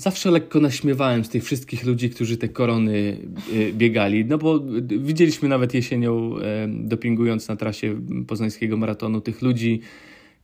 zawsze 0.00 0.30
lekko 0.30 0.60
naśmiewałem 0.60 1.24
z 1.24 1.28
tych 1.28 1.44
wszystkich 1.44 1.84
ludzi, 1.84 2.10
którzy 2.10 2.36
te 2.36 2.48
korony 2.48 3.16
y, 3.52 3.72
biegali. 3.72 4.24
No 4.24 4.38
bo 4.38 4.60
widzieliśmy 4.82 5.48
nawet 5.48 5.74
jesienią, 5.74 6.34
dopingując 6.68 7.48
na 7.48 7.56
trasie 7.56 8.00
poznańskiego 8.26 8.76
maratonu, 8.76 9.20
tych 9.20 9.42
ludzi, 9.42 9.80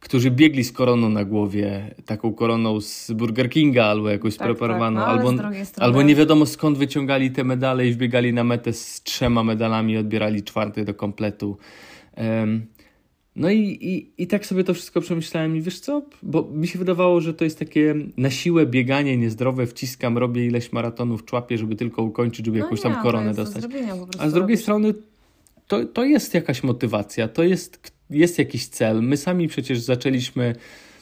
którzy 0.00 0.30
biegli 0.30 0.64
z 0.64 0.72
koroną 0.72 1.08
na 1.08 1.24
głowie, 1.24 1.94
taką 2.06 2.32
koroną 2.32 2.80
z 2.80 3.12
Burger 3.12 3.50
Kinga 3.50 3.84
albo 3.84 4.08
jakąś 4.08 4.36
tak, 4.36 4.48
preparowaną, 4.48 5.00
tak, 5.00 5.08
no, 5.08 5.28
albo, 5.28 5.42
albo 5.76 6.02
nie 6.02 6.14
wiadomo 6.14 6.46
skąd 6.46 6.78
wyciągali 6.78 7.30
te 7.30 7.44
medale 7.44 7.86
i 7.88 7.92
wbiegali 7.92 8.32
na 8.32 8.44
metę 8.44 8.72
z 8.72 9.02
trzema 9.02 9.44
medalami 9.44 9.92
i 9.92 9.96
odbierali 9.96 10.42
czwarty 10.42 10.84
do 10.84 10.94
kompletu. 10.94 11.58
Um, 12.16 12.66
no 13.37 13.51
i, 13.51 13.59
i, 13.59 14.22
i 14.22 14.27
tak 14.27 14.46
sobie 14.46 14.64
to 14.64 14.75
wszystko 14.75 15.01
przemyślałem 15.01 15.57
i 15.57 15.61
wiesz 15.61 15.81
co, 15.81 16.03
bo 16.22 16.42
mi 16.42 16.68
się 16.68 16.79
wydawało, 16.79 17.20
że 17.20 17.35
to 17.35 17.44
jest 17.44 17.59
takie 17.59 17.94
na 18.16 18.31
siłę 18.31 18.66
bieganie 18.66 19.16
niezdrowe, 19.16 19.66
wciskam, 19.66 20.18
robię 20.18 20.46
ileś 20.46 20.72
maratonów, 20.72 21.25
człapię, 21.25 21.59
żeby 21.59 21.77
tylko 21.77 22.03
ukończyć, 22.03 22.46
żeby 22.46 22.59
no 22.59 22.64
jakąś 22.64 22.85
nie, 22.85 22.90
tam 22.90 23.03
koronę 23.03 23.35
dostać. 23.35 23.64
A 24.18 24.29
z 24.29 24.33
drugiej 24.33 24.57
robisz. 24.57 24.61
strony 24.61 24.94
to, 25.66 25.85
to 25.85 26.05
jest 26.05 26.35
jakaś 26.35 26.62
motywacja, 26.62 27.29
to 27.29 27.42
jest, 27.42 27.92
jest 28.11 28.38
jakiś 28.38 28.66
cel. 28.66 29.03
My 29.03 29.16
sami 29.16 29.49
przecież 29.49 29.81
zaczęliśmy 29.81 30.55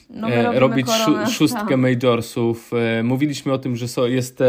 no 0.09 0.29
e, 0.29 0.59
robić 0.59 0.87
koronę, 0.87 1.27
szóstkę 1.27 1.69
tak. 1.69 1.77
majorsów. 1.77 2.71
E, 2.73 3.03
mówiliśmy 3.03 3.53
o 3.53 3.57
tym, 3.57 3.75
że 3.75 3.87
so, 3.87 4.07
jest 4.07 4.37
te 4.37 4.45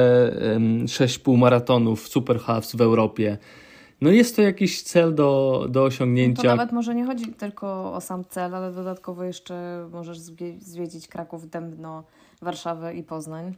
e, 0.83 0.88
sześć 0.88 1.18
półmaratonów 1.18 2.09
super 2.09 2.38
halves 2.40 2.77
w 2.77 2.81
Europie 2.81 3.38
no 4.00 4.11
jest 4.11 4.37
to 4.37 4.42
jakiś 4.42 4.82
cel 4.82 5.14
do, 5.14 5.66
do 5.70 5.85
osiągnięcia. 5.85 6.42
To 6.42 6.48
nawet 6.48 6.72
może 6.72 6.94
nie 6.94 7.06
chodzi 7.06 7.32
tylko 7.32 7.94
o 7.94 8.00
sam 8.00 8.24
cel, 8.24 8.54
ale 8.54 8.72
dodatkowo 8.72 9.24
jeszcze 9.24 9.88
możesz 9.92 10.18
zwiedzić 10.59 11.09
Kraków, 11.09 11.50
Dębno, 11.50 12.04
Warszawę 12.42 12.94
i 12.94 13.02
Poznań. 13.02 13.54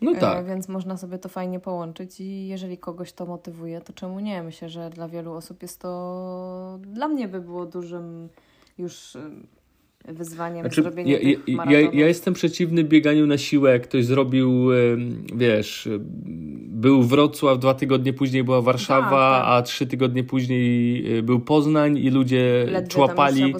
No 0.00 0.12
e, 0.12 0.16
tak. 0.16 0.46
Więc 0.46 0.68
można 0.68 0.96
sobie 0.96 1.18
to 1.18 1.28
fajnie 1.28 1.60
połączyć 1.60 2.20
i 2.20 2.48
jeżeli 2.48 2.78
kogoś 2.78 3.12
to 3.12 3.26
motywuje, 3.26 3.80
to 3.80 3.92
czemu 3.92 4.20
nie? 4.20 4.42
Myślę, 4.42 4.68
że 4.68 4.90
dla 4.90 5.08
wielu 5.08 5.32
osób 5.32 5.62
jest 5.62 5.80
to... 5.80 6.78
Dla 6.82 7.08
mnie 7.08 7.28
by 7.28 7.40
było 7.40 7.66
dużym 7.66 8.28
już 8.78 9.16
wyzwaniem 10.04 10.60
znaczy, 10.62 10.82
zrobienia 10.82 11.12
ja, 11.12 11.18
tych 11.18 11.56
ja, 11.70 11.80
ja, 11.80 12.06
jestem 12.06 12.34
przeciwny 12.34 12.84
bieganiu 12.84 13.26
na 13.26 13.38
siłę. 13.38 13.72
Jak 13.72 13.82
ktoś 13.82 14.04
zrobił, 14.04 14.68
wiesz, 15.34 15.88
był 16.68 17.02
Wrocław, 17.02 17.58
dwa 17.58 17.74
tygodnie 17.74 18.12
później 18.12 18.44
była 18.44 18.62
Warszawa, 18.62 19.10
tak, 19.10 19.44
tak. 19.44 19.44
a 19.46 19.62
trzy 19.62 19.86
tygodnie 19.86 20.24
później 20.24 21.18
e, 21.18 21.22
był 21.22 21.40
Poznań 21.40 21.98
i 21.98 22.10
ludzie 22.10 22.66
Ledwie 22.68 22.88
człapali 22.88 23.54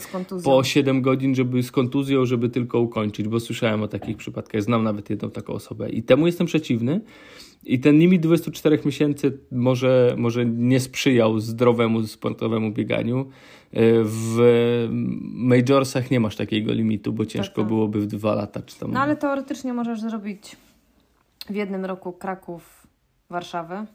po 0.45 0.65
7 0.65 1.03
godzin, 1.03 1.35
żeby 1.35 1.63
z 1.63 1.71
kontuzją, 1.73 2.27
żeby 2.27 2.49
tylko 2.49 2.81
ukończyć, 2.81 3.29
bo 3.29 3.41
słyszałem 3.41 3.83
o 3.83 3.89
takich 3.89 4.17
przypadkach. 4.17 4.63
Znam 4.63 4.85
nawet 4.85 5.11
jedną 5.11 5.31
taką 5.31 5.53
osobę 5.53 5.91
i 5.91 6.03
temu 6.03 6.27
jestem 6.27 6.47
przeciwny. 6.47 7.01
I 7.69 7.81
ten 7.81 7.99
limit 7.99 8.23
24 8.23 8.79
miesięcy 8.85 9.39
może, 9.53 10.15
może 10.19 10.47
nie 10.47 10.81
sprzyjał 10.81 11.41
zdrowemu 11.41 12.07
sportowemu 12.07 12.73
bieganiu. 12.73 13.21
E, 13.21 13.83
w 14.05 14.39
majorsach 15.33 16.11
nie 16.11 16.21
masz 16.21 16.37
takiego 16.37 16.73
limitu, 16.73 17.13
bo 17.13 17.27
ciężko 17.27 17.55
tak, 17.55 17.65
tak. 17.65 17.67
byłoby 17.67 18.01
w 18.01 18.07
dwa 18.07 18.35
lata. 18.35 18.63
Czy 18.63 18.79
tam... 18.79 18.93
No 18.93 19.01
ale 19.01 19.17
teoretycznie 19.17 19.73
możesz 19.73 20.01
zrobić 20.01 20.57
w 21.51 21.55
jednym 21.55 21.85
roku 21.85 22.13
Kraków, 22.13 22.87
Warszawę, 23.31 23.87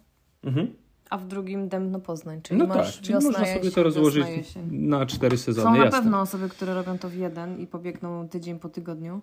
mhm. 0.44 0.68
a 1.10 1.18
w 1.18 1.28
drugim 1.28 1.70
Dębno 1.70 2.00
Poznań, 2.00 2.42
czyli 2.42 2.60
No 2.60 2.68
masz 2.68 2.96
tak, 2.96 3.02
czyli 3.02 3.14
wiosna, 3.14 3.30
można 3.30 3.46
sobie 3.46 3.58
jesień, 3.58 3.72
to 3.72 3.84
rozłożyć 3.84 4.26
na 4.72 5.06
cztery 5.06 5.38
sezony, 5.38 5.66
Są 5.66 5.72
na 5.72 5.86
jasne. 5.86 6.00
pewno 6.02 6.22
osoby, 6.22 6.50
które 6.50 6.74
robią 6.74 6.98
to 6.98 7.10
w 7.10 7.16
jeden 7.16 7.60
i 7.60 7.68
pobiegną 7.68 8.30
tydzień 8.30 8.60
po 8.60 8.70
tygodniu, 8.70 9.22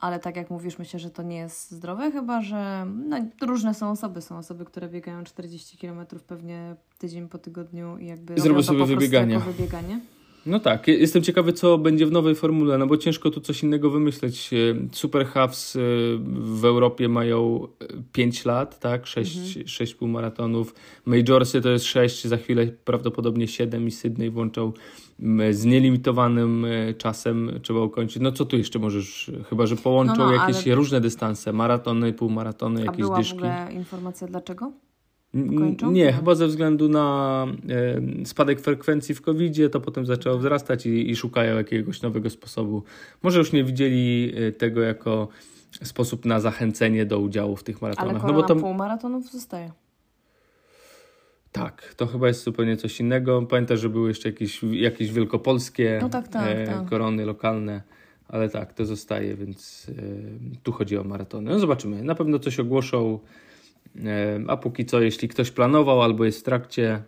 ale 0.00 0.18
tak 0.18 0.36
jak 0.36 0.50
mówisz, 0.50 0.78
myślę, 0.78 1.00
że 1.00 1.10
to 1.10 1.22
nie 1.22 1.36
jest 1.36 1.70
zdrowe, 1.70 2.10
chyba 2.10 2.42
że 2.42 2.86
no, 3.08 3.16
różne 3.40 3.74
są 3.74 3.90
osoby. 3.90 4.22
Są 4.22 4.38
osoby, 4.38 4.64
które 4.64 4.88
biegają 4.88 5.24
40 5.24 5.78
km 5.78 6.06
pewnie 6.26 6.76
tydzień 6.98 7.28
po 7.28 7.38
tygodniu 7.38 7.98
i 7.98 8.06
jakby 8.06 8.34
Zrobią 8.34 8.48
robią 8.48 8.60
to 8.60 8.66
sobie 8.66 8.86
wybiegania. 8.86 9.34
jako 9.34 9.52
wybieganie. 9.52 10.00
No 10.48 10.60
tak, 10.60 10.88
je- 10.88 10.94
jestem 10.98 11.22
ciekawy, 11.22 11.52
co 11.52 11.78
będzie 11.78 12.06
w 12.06 12.12
nowej 12.12 12.34
formule, 12.34 12.78
no 12.78 12.86
bo 12.86 12.96
ciężko 12.96 13.30
tu 13.30 13.40
coś 13.40 13.62
innego 13.62 13.90
wymyśleć. 13.90 14.50
E, 14.52 14.56
Super 14.92 15.26
Halves 15.26 15.76
e, 15.76 15.78
w 16.32 16.64
Europie 16.64 17.08
mają 17.08 17.68
5 18.12 18.44
lat, 18.44 18.80
tak? 18.80 19.06
6, 19.06 19.38
Mhm. 19.56 19.98
półmaratonów. 19.98 20.74
Majorsy 21.06 21.60
to 21.60 21.68
jest 21.68 21.84
6, 21.84 22.26
za 22.26 22.36
chwilę 22.36 22.66
prawdopodobnie 22.84 23.48
7 23.48 23.86
i 23.86 23.90
Sydney 23.90 24.30
włączą 24.30 24.72
z 25.50 25.64
nielimitowanym 25.64 26.64
e, 26.64 26.94
czasem 26.94 27.50
trzeba 27.62 27.80
ukończyć. 27.80 28.22
No 28.22 28.32
co 28.32 28.44
tu 28.44 28.56
jeszcze 28.58 28.78
możesz, 28.78 29.30
chyba 29.50 29.66
że 29.66 29.76
połączą 29.76 30.14
No, 30.16 30.26
no, 30.26 30.32
jakieś 30.32 30.66
ale- 30.66 30.74
różne 30.74 31.00
dystanse, 31.00 31.52
maratony, 31.52 32.12
półmaratony, 32.12 32.80
A 32.80 32.84
jakieś 32.84 33.00
była 33.00 33.16
w 33.16 33.18
dyszki. 33.18 33.34
ogóle 33.36 33.68
informacja 33.72 34.26
dlaczego? 34.28 34.72
Kończą? 35.58 35.90
Nie, 35.92 36.12
chyba 36.12 36.34
ze 36.34 36.46
względu 36.46 36.88
na 36.88 37.46
e, 38.22 38.26
spadek 38.26 38.60
frekwencji 38.60 39.14
w 39.14 39.20
covid 39.20 39.56
to 39.72 39.80
potem 39.80 40.06
zaczęło 40.06 40.38
wzrastać 40.38 40.86
i, 40.86 41.10
i 41.10 41.16
szukają 41.16 41.56
jakiegoś 41.56 42.02
nowego 42.02 42.30
sposobu. 42.30 42.82
Może 43.22 43.38
już 43.38 43.52
nie 43.52 43.64
widzieli 43.64 44.32
e, 44.36 44.52
tego 44.52 44.80
jako 44.80 45.28
sposób 45.82 46.24
na 46.24 46.40
zachęcenie 46.40 47.06
do 47.06 47.18
udziału 47.20 47.56
w 47.56 47.64
tych 47.64 47.76
Ale 47.76 47.82
maratonach. 47.82 48.22
korona 48.22 48.36
No 48.38 48.42
bo 48.42 48.48
to 48.48 48.56
półmaratonów 48.56 49.30
zostaje. 49.32 49.72
tak, 51.52 51.94
to 51.96 52.06
chyba 52.06 52.28
jest 52.28 52.44
zupełnie 52.44 52.76
coś 52.76 53.00
innego. 53.00 53.42
Pamiętasz, 53.42 53.80
że 53.80 53.88
były 53.88 54.08
jeszcze 54.08 54.28
jakieś, 54.28 54.62
jakieś 54.62 55.12
wielkopolskie 55.12 55.98
No 56.02 56.08
tak, 56.08 56.28
tak, 56.28 56.66
tak. 56.66 56.88
korony 56.88 57.24
lokalne, 57.24 57.82
ale 58.28 58.48
tak, 58.48 58.72
to 58.72 58.84
zostaje, 58.86 59.34
więc 59.34 59.86
e, 59.98 60.02
tu 60.62 60.72
chodzi 60.72 60.96
o 60.98 61.04
maratony. 61.04 61.50
No 61.50 61.58
zobaczymy, 61.58 62.02
na 62.02 62.14
pewno 62.14 62.38
coś 62.38 62.60
ogłoszą, 62.60 63.18
e, 63.24 63.47
a 64.48 64.56
póki 64.56 64.84
co, 64.84 65.00
jeśli 65.00 65.28
ktoś 65.28 65.50
planował 65.50 66.02
albo 66.02 66.24
jest 66.24 66.40
w 66.40 66.42
trakcie, 66.42 67.02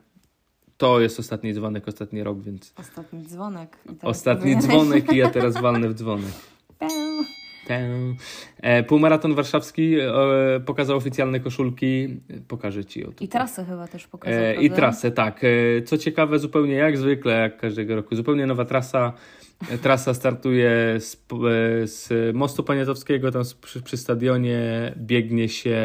to 0.76 1.00
jest 1.00 1.20
ostatni 1.20 1.54
dzwonek, 1.54 1.88
ostatni 1.88 2.22
rok, 2.22 2.42
więc 2.42 2.74
Ostatni 2.76 3.22
dzwonek. 3.26 3.76
Ostatni 4.02 4.56
dzwonek 4.56 5.12
i 5.12 5.16
ja 5.16 5.30
teraz 5.36 5.60
walnę 5.60 5.88
w 5.88 5.94
dzwonek. 5.94 6.32
E, 8.62 8.82
Półmaraton 8.82 9.34
warszawski 9.34 9.94
e, 10.00 10.60
pokazał 10.66 10.96
oficjalne 10.96 11.40
koszulki. 11.40 12.20
Pokażę 12.48 12.84
ci 12.84 13.02
tutaj. 13.02 13.26
I 13.26 13.28
trasę 13.28 13.64
chyba 13.64 13.88
też 13.88 14.06
pokazał. 14.06 14.40
E, 14.40 14.54
I 14.54 14.70
trasę, 14.70 15.10
tak. 15.10 15.40
E, 15.44 15.82
Co 15.82 15.98
ciekawe, 15.98 16.38
zupełnie 16.38 16.74
jak 16.74 16.98
zwykle, 16.98 17.32
jak 17.32 17.56
każdego 17.56 17.96
roku, 17.96 18.16
zupełnie 18.16 18.46
nowa 18.46 18.64
trasa. 18.64 19.12
Trasa 19.82 20.14
startuje 20.14 21.00
z, 21.00 21.16
z 21.84 22.08
mostu 22.36 22.62
Poniatowskiego, 22.64 23.30
tam 23.30 23.42
przy, 23.60 23.82
przy 23.82 23.96
stadionie 23.96 24.92
biegnie 24.96 25.48
się 25.48 25.76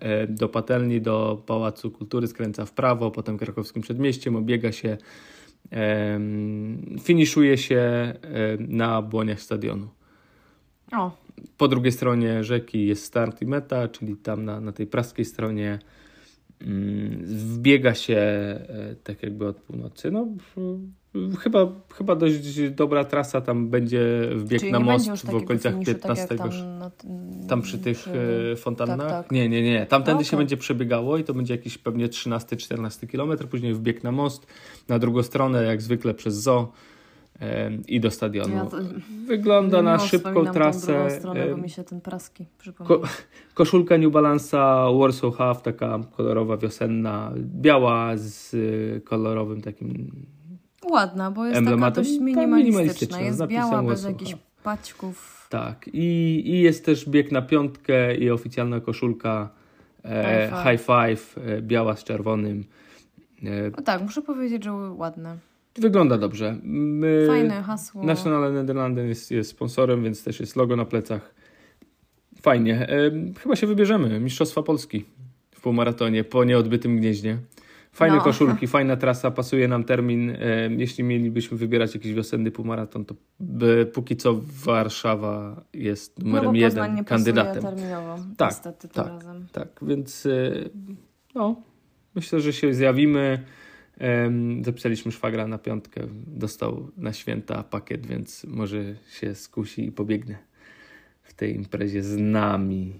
e, 0.00 0.26
do 0.26 0.48
patelni, 0.48 1.00
do 1.00 1.42
Pałacu 1.46 1.90
Kultury, 1.90 2.26
skręca 2.26 2.64
w 2.64 2.72
prawo, 2.72 3.10
potem 3.10 3.38
krakowskim 3.38 3.82
przedmieściem, 3.82 4.36
obiega 4.36 4.72
się, 4.72 4.96
em, 5.70 6.96
finiszuje 7.02 7.58
się 7.58 7.76
e, 7.76 8.14
na 8.58 9.02
błoniach 9.02 9.40
stadionu. 9.40 9.88
O, 10.92 11.10
Po 11.56 11.68
drugiej 11.68 11.92
stronie 11.92 12.44
rzeki 12.44 12.86
jest 12.86 13.04
start 13.04 13.42
i 13.42 13.46
meta, 13.46 13.88
czyli 13.88 14.16
tam 14.16 14.44
na, 14.44 14.60
na 14.60 14.72
tej 14.72 14.86
praskiej 14.86 15.24
stronie 15.24 15.78
mm, 16.60 17.22
wbiega 17.24 17.94
się 17.94 18.16
e, 18.16 18.96
tak 19.04 19.22
jakby 19.22 19.46
od 19.46 19.56
północy. 19.56 20.10
No, 20.10 20.26
chyba, 21.38 21.66
chyba 21.94 22.16
dość 22.16 22.70
dobra 22.70 23.04
trasa, 23.04 23.40
tam 23.40 23.68
będzie 23.68 24.28
wbieg 24.34 24.60
czyli 24.60 24.72
na 24.72 24.80
most 24.80 25.26
w 25.26 25.34
okolicach 25.34 25.72
finiszu, 25.72 25.92
15. 25.94 26.26
Tak 26.28 26.38
tam, 26.38 26.50
na 26.78 26.90
Tam 27.48 27.62
przy 27.62 27.78
tych 27.78 27.98
przy- 27.98 28.50
e, 28.52 28.56
fontannach? 28.56 28.98
tak, 28.98 29.22
tak. 29.22 29.32
Nie, 29.32 29.48
nie, 29.48 29.62
nie. 29.62 29.86
Tamtędy 29.86 30.16
Okej. 30.16 30.24
się 30.24 30.36
będzie 30.36 30.56
przebiegało 30.56 31.18
i 31.18 31.24
to 31.24 31.34
będzie 31.34 31.54
jakiś 31.54 31.78
pewnie 31.78 32.08
13-14 32.08 33.06
kilometr, 33.06 33.48
później 33.48 33.74
wbieg 33.74 34.04
na 34.04 34.12
most, 34.12 34.46
na 34.88 34.98
drugą 34.98 35.22
stronę 35.22 35.62
jak 35.64 35.82
zwykle 35.82 36.14
przez 36.14 36.34
zoo 36.34 36.72
e, 37.40 37.70
i 37.88 38.00
do 38.00 38.10
stadionu. 38.10 38.54
Ja 38.56 38.66
to- 38.66 38.76
Wygląda 39.26 39.82
na 39.82 39.98
szybką 39.98 40.44
trasę. 40.46 41.10
stronę, 41.10 41.46
bo 41.46 41.58
e, 41.58 41.62
mi 41.62 41.70
się 41.70 41.84
ten 41.84 42.00
praski. 42.00 42.46
Ko- 42.84 43.00
koszulka 43.54 43.98
New 43.98 44.12
Balance'a 44.12 44.98
Warsaw 45.00 45.36
Half, 45.36 45.62
taka 45.62 45.98
kolorowa, 46.16 46.56
wiosenna, 46.56 47.32
biała 47.36 48.16
z 48.16 48.56
kolorowym 49.04 49.60
takim... 49.60 50.12
Ładna, 50.90 51.30
bo 51.30 51.46
jest 51.46 51.64
taka 51.64 51.90
dość 51.90 52.18
minimalistyczna. 52.20 53.20
Jest 53.20 53.46
biała, 53.46 53.82
bez 53.82 54.04
jakichś 54.04 54.36
paćków. 54.62 55.46
Tak, 55.50 55.88
i, 55.92 56.42
i 56.46 56.60
jest 56.60 56.84
też 56.84 57.08
bieg 57.08 57.32
na 57.32 57.42
piątkę 57.42 58.16
i 58.16 58.30
oficjalna 58.30 58.80
koszulka 58.80 59.48
e, 60.04 60.48
High 60.48 60.62
High 60.70 60.80
Five, 60.80 61.38
e, 61.48 61.62
biała 61.62 61.96
z 61.96 62.04
czerwonym. 62.04 62.64
E, 63.42 63.70
No 63.76 63.82
tak, 63.82 64.02
muszę 64.02 64.22
powiedzieć, 64.22 64.64
że 64.64 64.72
ładne. 64.72 65.36
wygląda 65.76 66.18
dobrze. 66.18 66.58
My, 66.62 67.24
Fajne 67.28 67.62
hasło. 67.62 68.04
National 68.04 68.52
Nederlanden 68.54 69.08
jest, 69.08 69.30
jest 69.30 69.50
sponsorem, 69.50 70.04
więc 70.04 70.24
też 70.24 70.40
jest 70.40 70.56
logo 70.56 70.76
na 70.76 70.84
plecach. 70.84 71.34
Fajnie. 72.42 72.88
E, 72.88 73.10
chyba 73.38 73.56
się 73.56 73.66
wybierzemy. 73.66 74.20
Mistrzostwa 74.20 74.62
Polski 74.62 75.04
w 75.54 75.60
półmaratonie 75.60 76.24
po 76.24 76.44
nieodbytym 76.44 76.96
gnieźnie. 76.96 77.38
Fajne 77.94 78.16
No. 78.16 78.22
koszulki, 78.22 78.66
fajna 78.66 78.96
trasa, 78.96 79.30
pasuje 79.30 79.68
nam 79.68 79.84
termin. 79.84 80.30
E, 80.30 80.36
jeśli 80.76 81.04
mielibyśmy 81.04 81.56
wybierać 81.58 81.94
jakiś 81.94 82.12
wiosenny 82.14 82.50
półmaraton, 82.50 83.04
to 83.04 83.14
póki 83.92 84.16
co 84.16 84.40
Warszawa 84.64 85.64
jest 85.72 86.18
no, 86.18 86.24
numerem 86.24 86.50
bo 86.52 86.56
jeden 86.56 86.94
nie 86.94 87.04
kandydatem. 87.04 87.62
terminowo. 87.62 88.18
Tak, 88.36 88.50
niestety 88.50 88.88
tak. 88.88 89.06
razem. 89.06 89.46
Tak, 89.52 89.68
więc 89.82 90.26
e, 90.26 90.52
no, 91.34 91.62
myślę, 92.14 92.40
że 92.40 92.52
się 92.52 92.74
zjawimy. 92.74 93.44
Zapisaliśmy 94.62 95.12
szwagra 95.12 95.46
na 95.46 95.58
piątkę. 95.58 96.00
Dostał 96.26 96.90
na 96.96 97.12
święta 97.12 97.62
pakiet, 97.62 98.06
więc 98.06 98.44
może 98.44 98.94
się 99.20 99.34
skusi 99.34 99.86
i 99.86 99.92
pobiegnę 99.92 100.38
w 101.22 101.34
tej 101.34 101.54
imprezie 101.56 102.02
z 102.02 102.16
nami. 102.16 102.92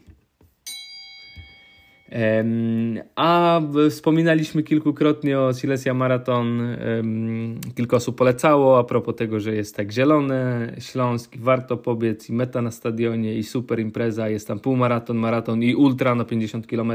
A 3.16 3.61
wspominaliśmy 3.90 4.62
kilkukrotnie 4.62 5.40
o 5.40 5.52
Silesia 5.52 5.94
Marathon. 5.94 6.61
em, 6.61 7.61
Kilka 7.74 7.96
osób 7.96 8.16
polecało 8.16 8.78
a 8.78 8.84
propos 8.84 9.16
tego, 9.16 9.40
że 9.40 9.55
jest 9.55 9.76
tak 9.76 9.92
zielone, 9.92 10.72
Śląsk, 10.78 11.36
warto 11.38 11.76
pobiec 11.76 12.30
i 12.30 12.32
meta 12.32 12.62
na 12.62 12.70
stadionie 12.70 13.34
i 13.34 13.42
super 13.42 13.80
impreza. 13.80 14.28
Jest 14.28 14.48
tam 14.48 14.61
półmaraton, 14.61 15.16
maraton 15.16 15.62
i 15.62 15.74
ultra 15.74 16.14
na 16.14 16.24
50 16.24 16.66
km. 16.66 16.92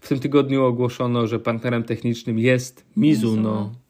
W 0.00 0.08
tym 0.08 0.18
tygodniu 0.20 0.64
ogłoszono, 0.64 1.26
że 1.26 1.38
partnerem 1.38 1.82
technicznym 1.82 2.38
jest 2.38 2.86
Mizuno. 2.96 3.32
Mizuno. 3.32 3.83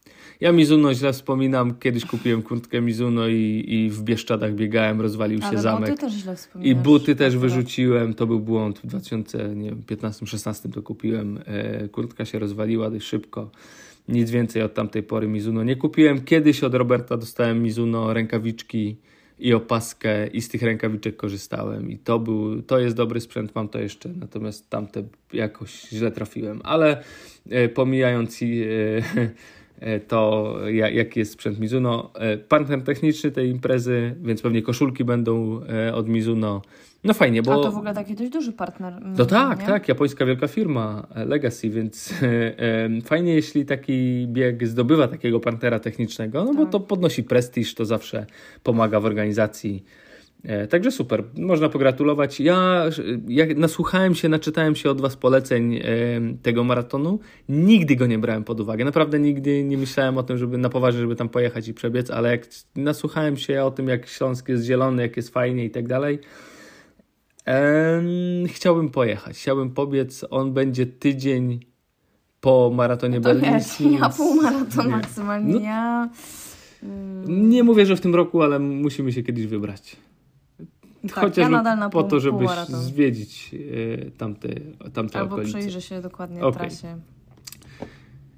Ja 0.45 0.53
Mizuno 0.53 0.95
źle 0.95 1.13
wspominam. 1.13 1.75
Kiedyś 1.75 2.05
kupiłem 2.05 2.43
kurtkę 2.43 2.81
Mizuno 2.81 3.29
i, 3.29 3.65
i 3.69 3.91
w 3.91 4.03
Bieszczadach 4.03 4.55
biegałem, 4.55 5.01
rozwalił 5.01 5.41
się 5.41 5.47
Ale 5.47 5.59
zamek. 5.59 5.91
buty 5.91 6.01
też 6.01 6.13
źle 6.13 6.37
wspominasz. 6.37 6.71
I 6.73 6.75
buty 6.75 7.17
też 7.17 7.35
akurat. 7.35 7.51
wyrzuciłem, 7.51 8.15
to 8.15 8.27
był 8.27 8.41
błąd. 8.41 8.79
W 8.79 8.87
2015-16 8.87 10.73
to 10.73 10.83
kupiłem. 10.83 11.39
E, 11.47 11.89
kurtka 11.89 12.25
się 12.25 12.39
rozwaliła 12.39 12.91
dość 12.91 13.07
szybko. 13.07 13.51
Nic 14.09 14.31
więcej 14.31 14.63
od 14.63 14.75
tamtej 14.75 15.03
pory 15.03 15.29
Mizuno 15.29 15.65
nie 15.65 15.77
kupiłem. 15.77 16.21
Kiedyś 16.25 16.65
od 16.65 16.75
Roberta 16.75 17.17
dostałem 17.17 17.63
Mizuno 17.63 18.13
rękawiczki 18.13 18.97
i 19.39 19.55
opaskę 19.55 20.27
i 20.27 20.41
z 20.41 20.49
tych 20.49 20.63
rękawiczek 20.63 21.17
korzystałem. 21.17 21.91
I 21.91 21.99
to 21.99 22.19
był, 22.19 22.63
to 22.63 22.79
jest 22.79 22.97
dobry 22.97 23.21
sprzęt, 23.21 23.55
mam 23.55 23.69
to 23.69 23.79
jeszcze. 23.79 24.09
Natomiast 24.09 24.71
tamte 24.71 25.03
jakoś 25.33 25.89
źle 25.89 26.11
trafiłem. 26.11 26.61
Ale 26.65 27.03
e, 27.51 27.69
pomijając 27.69 28.43
i, 28.43 28.63
e, 28.63 29.31
to, 30.09 30.57
ja- 30.69 30.91
jaki 30.91 31.19
jest 31.21 31.33
sprzęt 31.33 31.61
Mizuno. 31.61 32.11
E, 32.15 32.37
Partner 32.39 32.83
techniczny 32.83 33.31
tej 33.31 33.49
imprezy, 33.51 34.15
więc 34.23 34.43
pewnie 34.43 34.63
koszulki 34.63 35.05
będą 35.05 35.61
e, 35.65 35.95
od 35.95 36.09
Mizuno. 36.09 36.63
No 37.05 37.15
fajnie, 37.15 37.43
bo... 37.43 37.53
A 37.61 37.63
to 37.63 37.73
w 37.73 37.77
ogóle 37.77 37.95
taki 37.95 38.15
dość 38.15 38.31
duży 38.31 38.53
partner. 38.53 38.93
mm, 38.93 39.15
No 39.19 39.25
tak, 39.27 39.61
nie? 39.61 39.67
tak, 39.67 39.89
japońska 39.89 40.27
wielka 40.27 40.49
firma 40.49 41.07
e, 41.15 41.25
Legacy, 41.25 41.71
więc 41.71 42.13
e, 42.23 42.27
e, 42.59 42.89
fajnie, 43.05 43.35
jeśli 43.35 43.65
taki 43.67 44.27
bieg 44.29 44.67
zdobywa 44.67 45.09
takiego 45.09 45.41
partnera 45.41 45.79
technicznego, 45.81 46.45
no 46.45 46.55
bo 46.55 46.63
Tak. 46.63 46.73
to 46.73 46.81
podnosi 46.81 47.25
prestiż, 47.25 47.75
to 47.75 47.85
zawsze 47.85 48.27
pomaga 48.63 49.01
w 49.01 49.05
organizacji. 49.05 49.85
E, 50.45 50.67
Także 50.67 50.91
super, 50.91 51.25
można 51.39 51.69
pogratulować. 51.69 52.41
Ja, 52.41 52.85
jak 53.29 53.57
nasłuchałem 53.59 54.15
się, 54.15 54.29
naczytałem 54.29 54.77
się 54.77 54.91
od 54.91 55.01
Was 55.01 55.17
poleceń 55.17 55.75
e, 55.77 55.83
tego 56.43 56.65
maratonu. 56.65 57.19
Nigdy 57.49 57.97
go 57.97 58.07
nie 58.07 58.19
brałem 58.19 58.45
pod 58.45 58.61
uwagę. 58.61 58.85
Naprawdę 58.85 59.19
nigdy 59.21 59.65
nie 59.65 59.79
myślałem 59.79 60.19
o 60.19 60.23
tym, 60.23 60.39
żeby 60.39 60.59
na 60.59 60.69
poważnie, 60.69 61.01
żeby 61.01 61.17
tam 61.17 61.29
pojechać 61.29 61.69
i 61.69 61.75
przebiec, 61.75 62.11
ale 62.11 62.31
jak 62.31 62.47
nasłuchałem 62.77 63.37
się 63.37 63.63
o 63.65 63.71
tym, 63.71 63.89
jak 63.89 64.07
Śląsk 64.07 64.49
jest 64.49 64.65
zielony, 64.65 65.03
jak 65.03 65.17
jest 65.17 65.29
fajnie 65.31 65.65
i 65.65 65.71
tak 65.71 65.87
dalej, 65.89 66.19
chciałbym 68.47 68.89
pojechać, 68.91 69.37
chciałbym 69.37 69.71
pobiec. 69.71 70.25
On 70.31 70.53
będzie 70.53 70.87
tydzień 70.87 71.61
po 72.41 72.71
maratonie 72.75 73.21
To 73.21 73.29
wiesz, 73.35 73.43
berlińskim. 73.43 73.93
ja 73.93 74.09
półmaraton 74.09 74.87
nie. 74.87 74.91
maksymalnie, 74.93 75.55
No- 75.55 75.61
ja... 75.61 76.09
mm, 76.83 77.49
Nie 77.51 77.63
mówię, 77.63 77.87
że 77.87 77.97
w 77.97 78.01
tym 78.01 78.15
roku, 78.15 78.43
ale 78.43 78.59
musimy 78.59 79.13
się 79.13 79.23
kiedyś 79.23 79.47
wybrać. 79.47 79.97
Tak, 81.09 81.15
Chociażby 81.15 81.41
ja 81.41 81.49
nadal 81.49 81.79
na 81.79 81.91
po 81.91 82.03
to, 82.03 82.21
półmaraton. 82.21 82.81
zwiedzić 82.81 83.55
e, 84.07 84.11
tamte, 84.11 84.49
tamte 84.93 85.19
Albo 85.19 85.35
okolice. 85.35 85.59
przyjrzę 85.59 85.81
się 85.81 86.01
dokładnie 86.01 86.45
Okej. 86.45 86.61
trasie. 86.61 86.99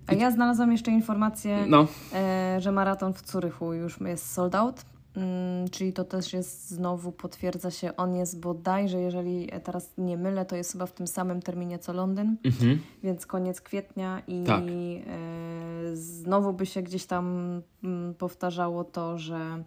A 0.06 0.14
ja 0.14 0.30
znalazłam 0.30 0.72
jeszcze 0.72 0.90
informację, 0.90 1.64
No, 1.68 1.86
e, 2.14 2.56
że 2.60 2.72
maraton 2.72 3.12
w 3.14 3.22
Curychu 3.22 3.72
już 3.72 4.00
jest 4.00 4.32
sold 4.32 4.54
out. 4.54 4.84
Mm, 5.16 5.68
czyli 5.70 5.92
to 5.92 6.04
też 6.04 6.32
jest 6.32 6.70
znowu, 6.70 7.12
potwierdza 7.12 7.70
się, 7.70 7.96
on 7.96 8.14
jest 8.14 8.40
bodajże, 8.40 9.00
jeżeli 9.00 9.48
teraz 9.64 9.92
nie 9.98 10.16
mylę, 10.16 10.44
to 10.44 10.56
jest 10.56 10.72
chyba 10.72 10.86
w 10.86 10.92
tym 10.92 11.06
samym 11.06 11.42
terminie 11.42 11.78
co 11.78 11.92
Londyn, 11.92 12.36
mhm. 12.44 12.78
więc 13.02 13.26
koniec 13.26 13.60
kwietnia 13.60 14.22
i 14.26 14.44
Tak. 14.44 14.62
e, 14.62 15.96
znowu 15.96 16.52
by 16.52 16.66
się 16.66 16.82
gdzieś 16.82 17.06
tam 17.06 17.26
mm, 17.84 18.14
powtarzało 18.14 18.84
to, 18.84 19.18
że 19.18 19.36
e, 19.36 19.62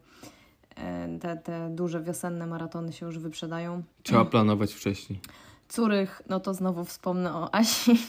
te, 1.22 1.38
te 1.38 1.70
duże 1.70 2.02
wiosenne 2.04 2.48
maratony 2.48 2.94
się 2.94 3.06
już 3.06 3.20
wyprzedają. 3.20 3.84
trzeba 4.04 4.26
planować 4.26 4.74
wcześniej. 4.74 5.20
Curych, 5.68 6.22
no 6.30 6.40
to 6.40 6.54
znowu 6.54 6.86
wspomnę 6.86 7.34
o 7.34 7.56
Asi 7.56 7.92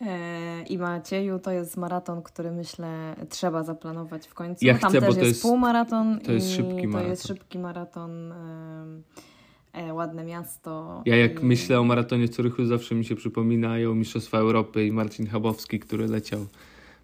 e, 0.00 0.62
i 0.62 0.78
Macieju. 0.78 1.38
To 1.38 1.50
jest 1.50 1.76
maraton, 1.76 2.22
który 2.22 2.50
myślę 2.50 3.16
trzeba 3.28 3.62
zaplanować 3.62 4.26
w 4.26 4.34
końcu. 4.34 4.64
Ja 4.66 4.78
Tam 4.78 4.90
chcę, 4.90 5.00
też 5.00 5.08
bo 5.08 5.14
to 5.14 5.18
jest, 5.20 5.28
jest- 5.30 5.42
półmaraton 5.42 6.20
to 6.20 6.32
jest 6.32 6.50
i 6.50 6.54
szybki 6.54 6.82
to 6.82 6.88
maraton. 6.88 7.10
jest 7.10 7.26
szybki 7.26 7.58
maraton. 7.58 8.32
E, 8.32 8.86
e, 9.72 9.94
ładne 9.94 10.24
miasto. 10.24 11.02
Ja 11.06 11.16
jak 11.16 11.42
i... 11.42 11.44
myślę 11.46 11.80
o 11.80 11.84
maratonie 11.84 12.28
Curychu, 12.28 12.64
zawsze 12.64 12.94
mi 12.94 13.04
się 13.04 13.16
przypominają 13.16 13.94
Mistrzostwa 13.94 14.38
Europy 14.38 14.86
i 14.86 14.92
Marcin 14.92 15.26
Chabowski, 15.26 15.80
który 15.80 16.06
leciał 16.08 16.46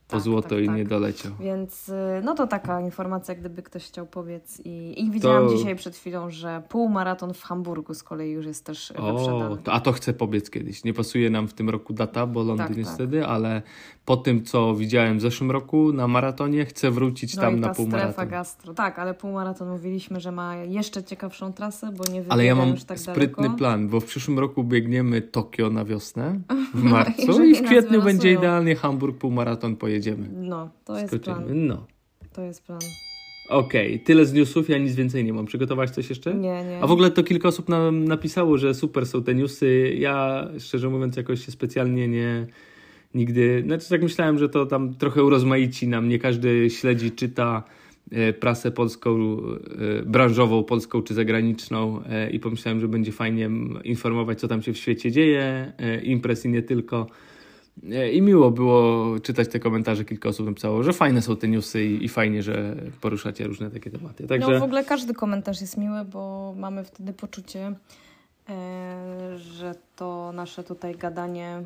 po 0.08 0.12
Tak, 0.12 0.20
złoto 0.20 0.48
tak, 0.48 0.58
i 0.58 0.66
tak. 0.66 0.76
nie 0.76 0.84
doleciał. 0.84 1.32
Więc 1.40 1.88
y, 1.88 1.92
no 2.24 2.34
to 2.34 2.46
taka 2.46 2.80
informacja, 2.80 3.34
gdyby 3.34 3.62
ktoś 3.62 3.84
chciał 3.86 4.06
powiedz. 4.06 4.60
I, 4.64 5.02
i 5.04 5.10
widziałam 5.10 5.48
To- 5.48 5.54
dzisiaj 5.56 5.76
przed 5.76 5.96
chwilą, 5.96 6.30
że 6.30 6.62
półmaraton 6.68 7.34
w 7.34 7.42
Hamburgu 7.42 7.94
z 7.94 8.02
kolei 8.02 8.30
już 8.30 8.46
jest 8.46 8.64
też 8.64 8.92
O, 8.96 9.12
wyprzedany. 9.12 9.56
to, 9.62 9.72
a 9.72 9.80
to 9.80 9.92
chcę 9.92 10.12
pobiec 10.12 10.50
kiedyś. 10.50 10.84
Nie 10.84 10.94
pasuje 10.94 11.30
nam 11.30 11.48
w 11.48 11.54
tym 11.54 11.70
roku 11.70 11.92
data, 11.92 12.26
bo 12.26 12.42
Londyn 12.42 12.66
Tak, 12.66 12.76
jest 12.76 12.98
tak. 12.98 13.08
ale 13.28 13.62
po 14.04 14.16
tym, 14.16 14.44
co 14.44 14.74
widziałem 14.74 15.18
w 15.18 15.20
zeszłym 15.20 15.50
roku 15.50 15.92
na 15.92 16.08
maratonie, 16.08 16.64
chcę 16.64 16.90
wrócić 16.90 17.36
No 17.36 17.42
tam 17.42 17.56
i 17.56 17.60
na 17.60 17.68
ta 17.68 17.74
strefa 17.74 17.90
półmaraton. 17.90 18.28
gastro. 18.28 18.74
Tak, 18.74 18.98
ale 18.98 19.14
półmaraton 19.14 19.68
mówiliśmy, 19.68 20.20
że 20.20 20.32
ma 20.32 20.56
jeszcze 20.56 21.04
ciekawszą 21.04 21.52
trasę, 21.52 21.92
bo 21.92 22.12
nie 22.12 22.24
Ale 22.28 22.44
ja 22.44 22.54
mam 22.54 22.68
już 22.70 22.84
tak 22.84 22.98
sprytny 22.98 23.36
daleko. 23.42 23.56
plan, 23.58 23.88
bo 23.88 24.00
w 24.00 24.04
przyszłym 24.04 24.38
roku 24.38 24.64
biegniemy 24.64 25.22
Tokio 25.22 25.70
na 25.70 25.84
wiosnę, 25.84 26.40
w 26.74 26.82
No, 26.84 26.90
marcu 26.90 27.42
i 27.44 27.54
w 27.54 27.62
kwietniu 27.62 28.02
będzie 28.02 28.32
idealnie 28.32 28.74
Hamburg 28.76 29.18
półmaraton 29.18 29.76
pojedziemy. 29.96 30.28
No, 30.32 30.70
to 30.84 30.98
jest 30.98 31.08
Skoczymy. 31.08 31.36
plan. 31.36 31.66
No. 31.66 31.86
To 32.32 32.42
jest 32.42 32.62
plan. 32.66 32.80
Okej, 33.48 34.00
tyle 34.00 34.26
z 34.26 34.32
newsów, 34.32 34.68
ja 34.68 34.78
nic 34.78 34.94
więcej 34.94 35.24
nie 35.24 35.32
mam. 35.32 35.46
Przygotować 35.46 35.90
coś 35.90 36.08
jeszcze? 36.08 36.34
Nie, 36.34 36.64
nie. 36.64 36.80
A 36.82 36.86
w 36.86 36.90
ogóle 36.90 37.10
to 37.10 37.22
kilka 37.22 37.48
osób 37.48 37.68
nam 37.68 38.04
napisało, 38.04 38.58
że 38.58 38.74
super 38.74 39.06
są 39.06 39.22
te 39.22 39.34
newsy. 39.34 39.94
Ja 39.98 40.48
szczerze 40.58 40.88
mówiąc 40.88 41.16
jakoś 41.16 41.46
się 41.46 41.52
specjalnie 41.52 42.08
nie 42.08 42.46
nigdy, 43.14 43.62
znaczy 43.66 43.88
tak 43.88 44.02
myślałem, 44.02 44.38
że 44.38 44.48
to 44.48 44.66
tam 44.66 44.94
trochę 44.94 45.24
urozmaici 45.24 45.88
nam, 45.88 46.08
nie 46.08 46.18
każdy 46.18 46.70
śledzi, 46.70 47.10
czyta 47.10 47.62
e, 48.10 48.32
prasę 48.32 48.70
polską, 48.70 49.38
e, 49.98 50.02
branżową, 50.02 50.64
polską 50.64 51.02
czy 51.02 51.14
zagraniczną 51.14 52.02
e, 52.04 52.30
i 52.30 52.40
pomyślałem, 52.40 52.80
że 52.80 52.88
będzie 52.88 53.12
fajnie 53.12 53.50
informować, 53.84 54.40
co 54.40 54.48
tam 54.48 54.62
się 54.62 54.72
w 54.72 54.78
świecie 54.78 55.12
dzieje, 55.12 55.72
imprez 56.02 56.44
i 56.44 56.48
nie 56.48 56.62
tylko. 56.62 57.06
I 58.12 58.22
miło 58.22 58.50
było 58.50 59.04
czytać 59.20 59.48
te 59.48 59.60
komentarze, 59.60 60.04
kilka 60.04 60.28
osób 60.28 60.46
napisało, 60.46 60.82
że 60.82 60.92
fajne 60.92 61.22
są 61.22 61.36
te 61.36 61.48
newsy 61.48 61.84
i, 61.84 62.04
i 62.04 62.08
fajnie, 62.08 62.42
że 62.42 62.76
poruszacie 63.00 63.46
różne 63.46 63.70
takie 63.70 63.90
tematy. 63.90 64.26
Także... 64.26 64.52
No 64.52 64.60
w 64.60 64.62
ogóle 64.62 64.84
każdy 64.84 65.14
komentarz 65.14 65.60
jest 65.60 65.76
miły, 65.76 66.04
bo 66.04 66.54
mamy 66.56 66.84
wtedy 66.84 67.12
poczucie, 67.12 67.72
e, 68.48 69.38
że 69.38 69.74
to 69.96 70.32
nasze 70.34 70.64
tutaj 70.64 70.94
gadanie 70.94 71.62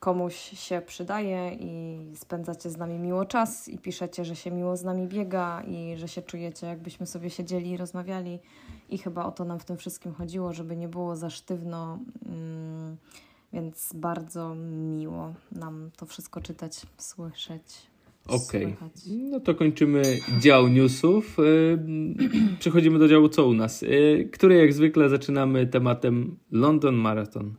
komuś 0.00 0.34
się 0.36 0.82
przydaje 0.86 1.56
i 1.60 1.98
spędzacie 2.16 2.70
z 2.70 2.76
nami 2.76 2.98
miło 2.98 3.24
czas 3.24 3.68
i 3.68 3.78
piszecie, 3.78 4.24
że 4.24 4.36
się 4.36 4.50
miło 4.50 4.76
z 4.76 4.84
nami 4.84 5.06
biega 5.06 5.62
i 5.62 5.96
że 5.96 6.08
się 6.08 6.22
czujecie, 6.22 6.66
jakbyśmy 6.66 7.06
sobie 7.06 7.30
siedzieli 7.30 7.70
i 7.70 7.76
rozmawiali. 7.76 8.38
I 8.88 8.98
chyba 8.98 9.24
o 9.24 9.32
to 9.32 9.44
nam 9.44 9.58
w 9.58 9.64
tym 9.64 9.76
wszystkim 9.76 10.12
chodziło, 10.14 10.52
żeby 10.52 10.76
nie 10.76 10.88
było 10.88 11.16
za 11.16 11.30
sztywno. 11.30 11.98
Mm, 12.26 12.96
więc 13.52 13.92
bardzo 13.94 14.54
miło 14.54 15.34
nam 15.52 15.90
to 15.96 16.06
wszystko 16.06 16.40
czytać, 16.40 16.86
słyszeć. 16.98 17.62
Okej. 18.28 18.62
słychać. 18.62 18.92
No 19.30 19.40
to 19.40 19.54
kończymy 19.54 20.02
dział 20.40 20.68
newsów. 20.68 21.36
Yy, 21.38 21.78
Przechodzimy 22.60 22.98
do 22.98 23.08
działu 23.08 23.28
co 23.28 23.46
u 23.46 23.52
nas, 23.52 23.82
yy, 23.82 24.28
który 24.32 24.54
jak 24.54 24.72
zwykle 24.72 25.08
zaczynamy 25.08 25.66
tematem 25.66 26.36
London 26.50 26.94
Marathon. 26.94 27.54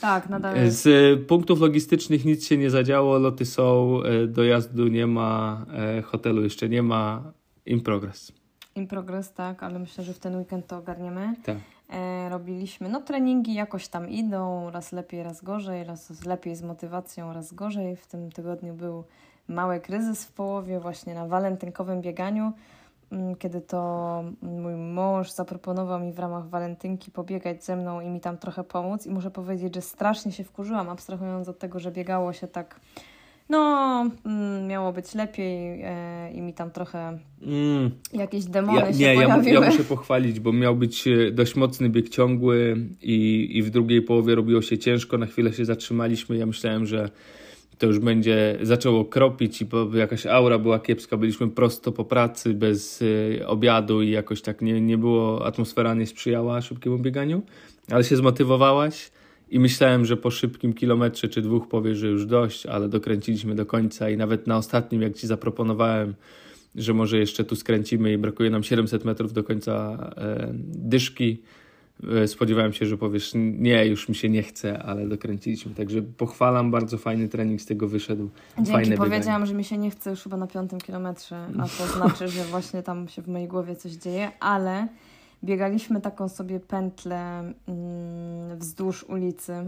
Tak, 0.00 0.28
nadal. 0.28 0.70
Z 0.70 0.86
y, 0.86 1.24
punktów 1.26 1.60
logistycznych 1.60 2.24
nic 2.24 2.46
się 2.46 2.56
nie 2.56 2.70
zadziało, 2.70 3.18
loty 3.18 3.46
są, 3.46 4.00
y, 4.04 4.26
dojazdu 4.26 4.88
nie 4.88 5.06
ma, 5.06 5.66
y, 5.98 6.02
hotelu 6.02 6.42
jeszcze 6.42 6.68
nie 6.68 6.82
ma, 6.82 7.32
in 7.66 7.80
progress. 7.80 8.32
In 8.76 8.86
progress, 8.86 9.32
tak, 9.32 9.62
ale 9.62 9.78
myślę, 9.78 10.04
że 10.04 10.14
w 10.14 10.18
ten 10.18 10.36
weekend 10.36 10.66
to 10.66 10.76
ogarniemy. 10.76 11.34
Tak. 11.44 11.56
E, 11.90 12.28
robiliśmy, 12.28 12.88
no 12.88 13.00
treningi 13.00 13.54
jakoś 13.54 13.88
tam 13.88 14.08
idą, 14.08 14.70
raz 14.70 14.92
lepiej, 14.92 15.22
raz 15.22 15.42
gorzej, 15.42 15.84
raz 15.84 16.24
lepiej 16.24 16.56
z 16.56 16.62
motywacją, 16.62 17.32
raz 17.32 17.52
gorzej. 17.52 17.96
W 17.96 18.06
tym 18.06 18.32
tygodniu 18.32 18.74
był 18.74 19.04
mały 19.48 19.80
kryzys 19.80 20.24
w 20.24 20.32
połowie, 20.32 20.80
właśnie 20.80 21.14
na 21.14 21.26
walentynkowym 21.26 22.00
bieganiu, 22.00 22.52
mm, 23.12 23.36
kiedy 23.36 23.60
to 23.60 24.24
mój 24.42 24.74
mąż 24.74 25.30
zaproponował 25.30 26.00
mi 26.00 26.12
w 26.12 26.18
ramach 26.18 26.48
walentynki 26.48 27.10
pobiegać 27.10 27.64
ze 27.64 27.76
mną 27.76 28.00
i 28.00 28.08
mi 28.08 28.20
tam 28.20 28.38
trochę 28.38 28.64
pomóc. 28.64 29.06
I 29.06 29.10
muszę 29.10 29.30
powiedzieć, 29.30 29.74
że 29.74 29.82
strasznie 29.82 30.32
się 30.32 30.44
wkurzyłam, 30.44 30.88
abstrahując 30.88 31.48
od 31.48 31.58
tego, 31.58 31.78
że 31.78 31.92
biegało 31.92 32.32
się 32.32 32.48
tak, 32.48 32.80
no, 33.50 34.10
mm, 34.26 34.66
miało 34.66 34.92
być 34.92 35.14
lepiej 35.14 35.82
e, 35.82 36.32
i 36.34 36.42
mi 36.42 36.54
tam 36.54 36.70
trochę 36.70 37.18
Mm. 37.46 37.90
jakieś 38.12 38.44
demony 38.44 38.80
Ja, 38.80 38.92
się 38.92 38.98
nie, 38.98 39.14
ja, 39.14 39.22
pojawiły. 39.22 39.54
ja 39.64 39.70
muszę 39.70 39.84
pochwalić, 39.84 40.40
bo 40.40 40.52
miał 40.52 40.76
być 40.76 41.08
e, 41.08 41.30
dość 41.30 41.56
mocny 41.56 41.88
bieg 41.90 42.08
ciągły 42.08 42.76
i, 43.02 43.48
i 43.52 43.62
w 43.62 43.70
drugiej 43.70 44.02
połowie 44.02 44.34
robiło 44.34 44.62
się 44.62 44.78
ciężko. 44.78 45.18
Na 45.18 45.26
chwilę 45.26 45.52
się 45.52 45.64
zatrzymaliśmy. 45.64 46.36
Ja 46.36 46.46
myślałem, 46.46 46.86
że 46.86 47.10
to 47.78 47.86
już 47.86 47.98
będzie 47.98 48.58
zaczęło 48.62 49.04
kropić 49.04 49.62
i 49.62 49.64
bo 49.64 49.96
jakaś 49.96 50.26
aura 50.26 50.58
była 50.58 50.78
kiepska. 50.78 51.16
Byliśmy 51.16 51.48
prosto 51.48 51.92
po 51.92 52.04
pracy, 52.04 52.54
bez 52.54 53.02
e, 53.40 53.46
obiadu 53.46 54.02
i 54.02 54.10
jakoś 54.10 54.42
tak 54.42 54.62
nie, 54.62 54.80
nie 54.80 54.98
było, 54.98 55.46
atmosfera 55.46 55.94
nie 55.94 56.06
sprzyjała 56.06 56.60
szybkiemu 56.62 56.98
bieganiu, 56.98 57.42
ale 57.90 58.04
się 58.04 58.16
zmotywowałaś. 58.16 59.10
I 59.50 59.60
myślałem, 59.60 60.04
że 60.04 60.16
po 60.16 60.30
szybkim 60.30 60.72
kilometrze 60.72 61.28
czy 61.28 61.42
dwóch 61.42 61.68
powiesz, 61.68 61.98
że 61.98 62.06
już 62.08 62.26
dość, 62.26 62.66
ale 62.66 62.88
dokręciliśmy 62.88 63.54
do 63.54 63.66
końca 63.66 64.10
i 64.10 64.16
nawet 64.16 64.46
na 64.46 64.56
ostatnim, 64.56 65.02
jak 65.02 65.14
ci 65.14 65.26
zaproponowałem, 65.26 66.14
że 66.74 66.94
może 66.94 67.18
jeszcze 67.18 67.44
tu 67.44 67.56
skręcimy 67.56 68.12
i 68.12 68.18
brakuje 68.18 68.50
nam 68.50 68.62
700 68.62 69.04
metrów 69.04 69.32
do 69.32 69.44
końca 69.44 69.98
e, 70.16 70.50
dyszki. 70.64 71.42
E, 72.22 72.28
spodziewałem 72.28 72.72
się, 72.72 72.86
że 72.86 72.96
powiesz, 72.96 73.32
nie, 73.34 73.86
już 73.86 74.08
mi 74.08 74.14
się 74.14 74.28
nie 74.28 74.42
chce, 74.42 74.82
ale 74.82 75.08
dokręciliśmy. 75.08 75.74
Także 75.74 76.02
pochwalam, 76.02 76.70
bardzo 76.70 76.98
fajny 76.98 77.28
trening 77.28 77.60
z 77.60 77.66
tego 77.66 77.88
wyszedł. 77.88 78.30
Dzięki, 78.56 78.72
Fajne 78.72 78.96
powiedziałam, 78.96 79.46
że 79.46 79.54
mi 79.54 79.64
się 79.64 79.78
nie 79.78 79.90
chce 79.90 80.10
już 80.10 80.22
chyba 80.22 80.36
na 80.36 80.46
piątym 80.46 80.80
kilometrze, 80.80 81.46
a 81.58 81.62
to 81.62 81.86
znaczy, 81.86 82.28
że 82.28 82.44
właśnie 82.44 82.82
tam 82.82 83.08
się 83.08 83.22
w 83.22 83.28
mojej 83.28 83.48
głowie 83.48 83.76
coś 83.76 83.92
dzieje, 83.92 84.30
ale 84.40 84.88
biegaliśmy 85.44 86.00
taką 86.00 86.28
sobie 86.28 86.60
pętlę 86.60 87.38
mm, 87.68 88.58
wzdłuż 88.58 89.04
ulicy 89.04 89.64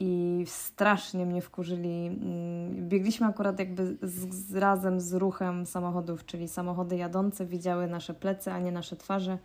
i 0.00 0.44
strasznie 0.46 1.26
mnie 1.26 1.42
wkurzyli. 1.42 2.06
Mm, 2.06 2.88
Biegliśmy 2.88 3.26
akurat 3.26 3.58
jakby 3.58 3.96
z, 4.02 4.34
z, 4.34 4.54
razem 4.56 5.00
z 5.00 5.12
ruchem 5.12 5.66
samochodów, 5.66 6.26
czyli 6.26 6.48
samochody 6.48 6.96
jadące 6.96 7.46
widziały 7.46 7.86
nasze 7.86 8.14
plecy, 8.14 8.52
a 8.52 8.58
nie 8.58 8.72
nasze 8.72 8.96
twarze, 8.96 9.38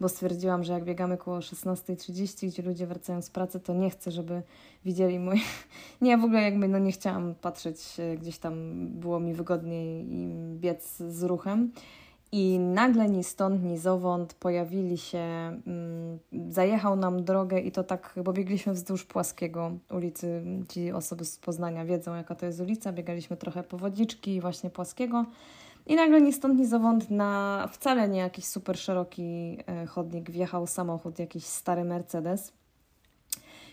bo 0.00 0.08
stwierdziłam, 0.08 0.64
że 0.64 0.72
jak 0.72 0.84
biegamy 0.84 1.16
koło 1.16 1.38
16.30, 1.38 2.48
gdzie 2.48 2.62
ludzie 2.62 2.86
wracają 2.86 3.22
z 3.22 3.30
pracy, 3.30 3.60
to 3.60 3.74
nie 3.74 3.90
chcę, 3.90 4.10
żeby 4.10 4.42
widzieli 4.84 5.18
mój... 5.18 5.40
Nie, 6.00 6.18
w 6.18 6.24
ogóle 6.24 6.42
jakby 6.42 6.68
no 6.68 6.78
nie 6.78 6.92
chciałam 6.92 7.34
patrzeć, 7.34 8.00
e, 8.00 8.16
gdzieś 8.16 8.38
tam 8.38 8.86
było 8.88 9.20
mi 9.20 9.34
wygodniej 9.34 10.04
biec 10.54 10.96
z 10.96 11.22
ruchem. 11.22 11.72
I 12.32 12.58
nagle 12.58 13.08
ni 13.08 13.24
stąd, 13.24 13.62
ni 13.64 13.78
zowąd 13.78 14.34
pojawili 14.34 14.98
się, 14.98 15.18
mm, 15.18 16.18
zajechał 16.48 16.96
nam 16.96 17.24
drogę 17.24 17.60
i 17.60 17.72
to 17.72 17.84
tak, 17.84 18.14
bo 18.24 18.32
biegliśmy 18.32 18.72
wzdłuż 18.72 19.04
Płaskiego 19.04 19.72
ulicy. 19.90 20.42
Ci 20.68 20.92
osoby 20.92 21.24
z 21.24 21.38
Poznania 21.38 21.84
wiedzą, 21.84 22.14
jaka 22.14 22.34
to 22.34 22.46
jest 22.46 22.60
ulica. 22.60 22.92
Biegaliśmy 22.92 23.36
trochę 23.36 23.62
po 23.62 23.78
wodziczki 23.78 24.40
właśnie 24.40 24.70
Płaskiego. 24.70 25.24
I 25.86 25.96
nagle 25.96 26.20
ni 26.20 26.32
stąd, 26.32 26.58
ni 26.58 26.66
zowąd 26.66 27.10
na 27.10 27.68
wcale 27.72 28.08
nie 28.08 28.18
jakiś 28.18 28.44
super 28.44 28.78
szeroki 28.78 29.58
e, 29.66 29.86
chodnik 29.86 30.30
wjechał 30.30 30.66
samochód, 30.66 31.18
jakiś 31.18 31.44
stary 31.44 31.84
Mercedes. 31.84 32.52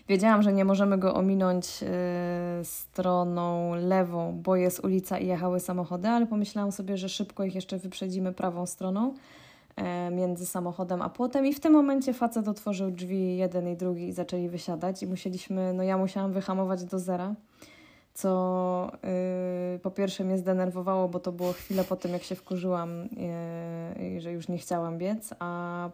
Wiedziałam, 0.08 0.42
że 0.42 0.52
nie 0.52 0.64
możemy 0.64 0.98
go 0.98 1.14
ominąć 1.14 1.82
y, 1.82 2.64
stroną 2.64 3.74
lewą, 3.74 4.40
bo 4.42 4.56
jest 4.56 4.84
ulica 4.84 5.18
i 5.18 5.26
jechały 5.26 5.60
samochody, 5.60 6.08
ale 6.08 6.26
pomyślałam 6.26 6.72
sobie, 6.72 6.96
że 6.96 7.08
szybko 7.08 7.44
ich 7.44 7.54
jeszcze 7.54 7.78
wyprzedzimy 7.78 8.32
prawą 8.32 8.66
stroną 8.66 9.14
e, 9.76 10.10
między 10.10 10.46
samochodem 10.46 11.02
a 11.02 11.08
płotem. 11.08 11.46
I 11.46 11.54
w 11.54 11.60
tym 11.60 11.72
momencie 11.72 12.12
facet 12.12 12.48
otworzył 12.48 12.90
drzwi 12.90 13.36
jeden 13.36 13.68
i 13.68 13.76
drugi 13.76 14.08
i 14.08 14.12
zaczęli 14.12 14.48
wysiadać. 14.48 15.02
I 15.02 15.06
musieliśmy, 15.06 15.72
no 15.72 15.82
ja 15.82 15.98
musiałam 15.98 16.32
wyhamować 16.32 16.84
do 16.84 16.98
zera 16.98 17.34
co 18.18 18.90
yy, 19.72 19.78
po 19.78 19.90
pierwsze 19.90 20.24
mnie 20.24 20.38
zdenerwowało, 20.38 21.08
bo 21.08 21.20
to 21.20 21.32
było 21.32 21.52
chwilę 21.52 21.84
po 21.84 21.96
tym, 21.96 22.12
jak 22.12 22.22
się 22.22 22.34
wkurzyłam, 22.34 23.08
yy, 24.00 24.20
że 24.20 24.32
już 24.32 24.48
nie 24.48 24.58
chciałam 24.58 24.98
biec, 24.98 25.34
a 25.38 25.90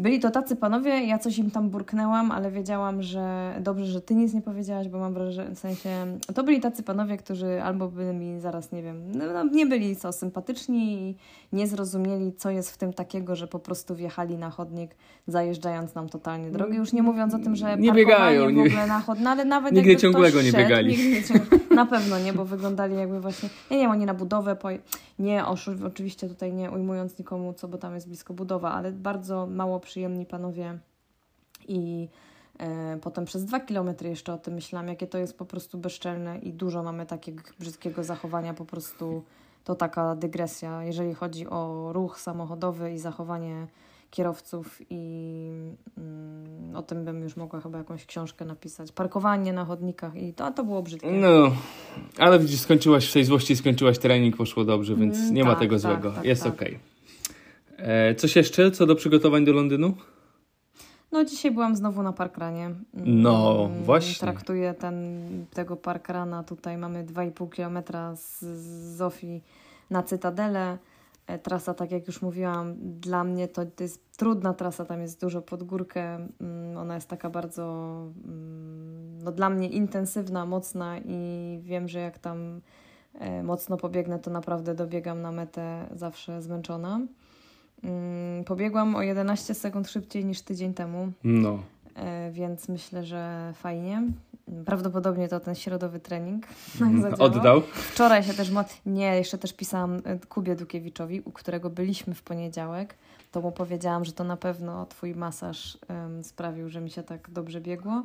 byli 0.00 0.20
to 0.20 0.30
tacy 0.30 0.56
panowie, 0.56 0.90
ja 0.90 1.18
coś 1.18 1.38
im 1.38 1.50
tam 1.50 1.70
burknęłam, 1.70 2.30
ale 2.30 2.50
wiedziałam, 2.50 3.02
że 3.02 3.54
dobrze, 3.60 3.86
że 3.86 4.00
ty 4.00 4.14
nic 4.14 4.34
nie 4.34 4.42
powiedziałaś, 4.42 4.88
bo 4.88 4.98
mam 4.98 5.14
wrażenie, 5.14 5.54
w 5.54 5.58
sensie, 5.58 5.90
to 6.34 6.42
byli 6.42 6.60
tacy 6.60 6.82
panowie, 6.82 7.16
którzy 7.16 7.62
albo 7.62 7.88
by 7.88 8.12
mi 8.12 8.40
zaraz, 8.40 8.72
nie 8.72 8.82
wiem, 8.82 9.12
no, 9.12 9.24
no, 9.32 9.44
nie 9.44 9.66
byli 9.66 9.96
co 9.96 10.12
sympatyczni 10.12 10.92
i 10.92 11.16
nie 11.52 11.66
zrozumieli, 11.66 12.32
co 12.32 12.50
jest 12.50 12.70
w 12.70 12.78
tym 12.78 12.92
takiego, 12.92 13.36
że 13.36 13.46
po 13.46 13.58
prostu 13.58 13.94
wjechali 13.94 14.36
na 14.36 14.50
chodnik, 14.50 14.96
zajeżdżając 15.26 15.94
nam 15.94 16.08
totalnie 16.08 16.50
drogę. 16.50 16.76
Już 16.76 16.92
nie 16.92 17.02
mówiąc 17.02 17.34
o 17.34 17.38
tym, 17.38 17.56
że 17.56 17.76
nie 17.76 17.92
biegają, 17.92 18.44
w 18.44 18.58
ogóle 18.58 18.86
na 18.86 19.00
chodnik, 19.00 19.24
no, 19.24 19.30
ale 19.30 19.44
nawet 19.44 19.72
nigdy 19.72 19.96
ciągłego 19.96 20.42
nie 20.42 20.52
biegali. 20.52 20.96
Nigdy, 20.96 21.40
na 21.74 21.86
pewno 21.86 22.18
nie, 22.18 22.32
bo 22.32 22.44
wyglądali 22.44 22.96
jakby 22.96 23.20
właśnie, 23.20 23.48
nie 23.70 23.78
wiem, 23.78 23.90
oni 23.90 24.06
na 24.06 24.14
budowę, 24.14 24.56
po, 24.56 24.68
nie, 25.18 25.44
oczywiście 25.86 26.28
tutaj 26.28 26.52
nie 26.52 26.70
ujmując 26.70 27.18
nikomu, 27.18 27.52
co, 27.52 27.68
bo 27.68 27.78
tam 27.78 27.94
jest 27.94 28.08
blisko 28.08 28.34
budowa, 28.34 28.72
ale 28.72 28.92
bardzo 28.92 29.46
mało 29.46 29.80
przyjemni 29.90 30.26
panowie 30.26 30.78
i 31.68 32.08
e, 32.58 32.98
potem 33.02 33.24
przez 33.24 33.44
dwa 33.44 33.60
kilometry 33.60 34.08
jeszcze 34.08 34.32
o 34.32 34.38
tym 34.38 34.54
myślałam, 34.54 34.88
jakie 34.88 35.06
to 35.06 35.18
jest 35.18 35.38
po 35.38 35.44
prostu 35.44 35.78
bezczelne 35.78 36.38
i 36.38 36.52
dużo 36.52 36.82
mamy 36.82 37.06
takiego 37.06 37.42
brzydkiego 37.58 38.04
zachowania, 38.04 38.54
po 38.54 38.64
prostu 38.64 39.22
to 39.64 39.74
taka 39.74 40.16
dygresja, 40.16 40.84
jeżeli 40.84 41.14
chodzi 41.14 41.46
o 41.46 41.90
ruch 41.92 42.20
samochodowy 42.20 42.92
i 42.92 42.98
zachowanie 42.98 43.66
kierowców 44.10 44.80
i 44.90 45.50
mm, 45.98 46.76
o 46.76 46.82
tym 46.82 47.04
bym 47.04 47.22
już 47.22 47.36
mogła 47.36 47.60
chyba 47.60 47.78
jakąś 47.78 48.06
książkę 48.06 48.44
napisać. 48.44 48.92
Parkowanie 48.92 49.52
na 49.52 49.64
chodnikach 49.64 50.16
i 50.16 50.32
to, 50.32 50.50
to 50.50 50.64
było 50.64 50.82
brzydkie. 50.82 51.10
No, 51.10 51.52
ale 52.18 52.38
widzisz, 52.38 52.60
skończyłaś 52.60 53.10
w 53.10 53.12
tej 53.12 53.24
złości, 53.24 53.56
skończyłaś 53.56 53.98
trening, 53.98 54.36
poszło 54.36 54.64
dobrze, 54.64 54.96
więc 54.96 55.18
mm, 55.18 55.34
nie 55.34 55.42
tak, 55.42 55.52
ma 55.52 55.58
tego 55.58 55.74
tak, 55.74 55.80
złego. 55.80 56.12
Tak, 56.12 56.24
Jest 56.24 56.42
tak. 56.42 56.52
okej. 56.52 56.68
Okay. 56.68 56.89
E, 57.82 58.14
coś 58.14 58.36
jeszcze 58.36 58.70
co 58.70 58.86
do 58.86 58.96
przygotowań 58.96 59.44
do 59.44 59.52
Londynu? 59.52 59.94
No 61.12 61.24
dzisiaj 61.24 61.50
byłam 61.50 61.76
znowu 61.76 62.02
na 62.02 62.12
parkranie. 62.12 62.74
No, 62.94 63.66
mm, 63.70 63.84
właśnie. 63.84 64.20
Traktuję 64.20 64.74
ten, 64.74 64.96
tego 65.54 65.76
parkrana, 65.76 66.42
tutaj 66.42 66.78
mamy 66.78 67.04
2,5 67.04 67.50
kilometra 67.50 68.16
z 68.16 68.44
Zofii 68.96 69.42
na 69.90 70.02
Cytadelę. 70.02 70.78
E, 71.26 71.38
trasa, 71.38 71.74
tak 71.74 71.90
jak 71.90 72.06
już 72.06 72.22
mówiłam, 72.22 72.74
dla 73.00 73.24
mnie 73.24 73.48
to, 73.48 73.66
to 73.66 73.82
jest 73.82 74.16
trudna 74.16 74.54
trasa, 74.54 74.84
tam 74.84 75.00
jest 75.00 75.20
dużo 75.20 75.42
pod 75.42 75.62
górkę. 75.62 76.28
Mm, 76.40 76.76
ona 76.76 76.94
jest 76.94 77.08
taka 77.08 77.30
bardzo, 77.30 77.96
mm, 78.24 79.18
no 79.24 79.32
dla 79.32 79.50
mnie 79.50 79.68
intensywna, 79.68 80.46
mocna 80.46 80.98
i 80.98 81.58
wiem, 81.62 81.88
że 81.88 81.98
jak 81.98 82.18
tam 82.18 82.60
e, 83.14 83.42
mocno 83.42 83.76
pobiegnę, 83.76 84.18
to 84.18 84.30
naprawdę 84.30 84.74
dobiegam 84.74 85.22
na 85.22 85.32
metę 85.32 85.88
zawsze 85.94 86.42
zmęczona. 86.42 87.00
Mm, 87.84 88.44
pobiegłam 88.44 88.96
o 88.96 89.02
11 89.02 89.54
sekund 89.54 89.88
szybciej 89.88 90.24
niż 90.24 90.42
tydzień 90.42 90.74
temu. 90.74 91.12
No. 91.24 91.58
E, 91.94 92.30
więc 92.30 92.68
myślę, 92.68 93.04
że 93.04 93.52
fajnie. 93.54 94.02
Prawdopodobnie 94.66 95.28
to 95.28 95.40
ten 95.40 95.54
środowy 95.54 96.00
trening. 96.00 96.46
Mm, 96.80 97.14
oddał? 97.18 97.60
Wczoraj 97.60 98.22
się 98.22 98.34
też. 98.34 98.50
Nie, 98.86 99.16
jeszcze 99.16 99.38
też 99.38 99.52
pisałam 99.52 100.02
e, 100.04 100.18
Kubie 100.18 100.56
Dukiewiczowi, 100.56 101.20
u 101.20 101.32
którego 101.32 101.70
byliśmy 101.70 102.14
w 102.14 102.22
poniedziałek. 102.22 102.94
To 103.32 103.40
mu 103.40 103.52
powiedziałam, 103.52 104.04
że 104.04 104.12
to 104.12 104.24
na 104.24 104.36
pewno 104.36 104.86
Twój 104.86 105.14
masaż 105.14 105.78
um, 105.88 106.24
sprawił, 106.24 106.68
że 106.68 106.80
mi 106.80 106.90
się 106.90 107.02
tak 107.02 107.30
dobrze 107.30 107.60
biegło. 107.60 108.02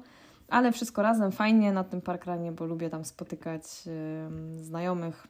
Ale 0.49 0.71
wszystko 0.71 1.01
razem 1.01 1.31
fajnie 1.31 1.73
na 1.73 1.83
tym 1.83 2.01
parkranie, 2.01 2.51
bo 2.51 2.65
lubię 2.65 2.89
tam 2.89 3.05
spotykać 3.05 3.63
um, 3.85 4.59
znajomych. 4.59 5.27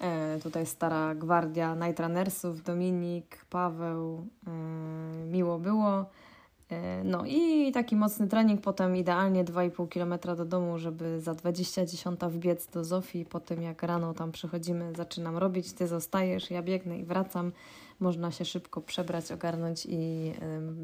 E, 0.00 0.38
tutaj 0.42 0.66
stara 0.66 1.14
gwardia 1.14 1.74
najtranersów, 1.74 2.62
Dominik, 2.62 3.44
Paweł. 3.50 4.26
E, 4.46 4.50
miło 5.26 5.58
było. 5.58 6.06
E, 6.70 7.04
no 7.04 7.24
i 7.26 7.72
taki 7.72 7.96
mocny 7.96 8.28
trening, 8.28 8.60
potem 8.60 8.96
idealnie 8.96 9.44
2,5 9.44 9.88
km 9.88 10.36
do 10.36 10.44
domu, 10.44 10.78
żeby 10.78 11.20
za 11.20 11.32
20.10 11.32 12.30
wbiec 12.30 12.66
do 12.66 12.84
Zofii. 12.84 13.24
Po 13.24 13.40
tym 13.40 13.62
jak 13.62 13.82
rano 13.82 14.14
tam 14.14 14.32
przychodzimy, 14.32 14.92
zaczynam 14.96 15.36
robić, 15.36 15.72
ty 15.72 15.86
zostajesz, 15.86 16.50
ja 16.50 16.62
biegnę 16.62 16.98
i 16.98 17.04
wracam. 17.04 17.52
Można 18.00 18.30
się 18.32 18.44
szybko 18.44 18.80
przebrać, 18.80 19.32
ogarnąć 19.32 19.86
i 19.90 20.32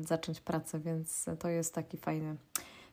zacząć 0.01 0.41
pracę, 0.41 0.81
więc 0.81 1.27
to 1.39 1.49
jest 1.49 1.75
taki 1.75 1.97
fajny, 1.97 2.37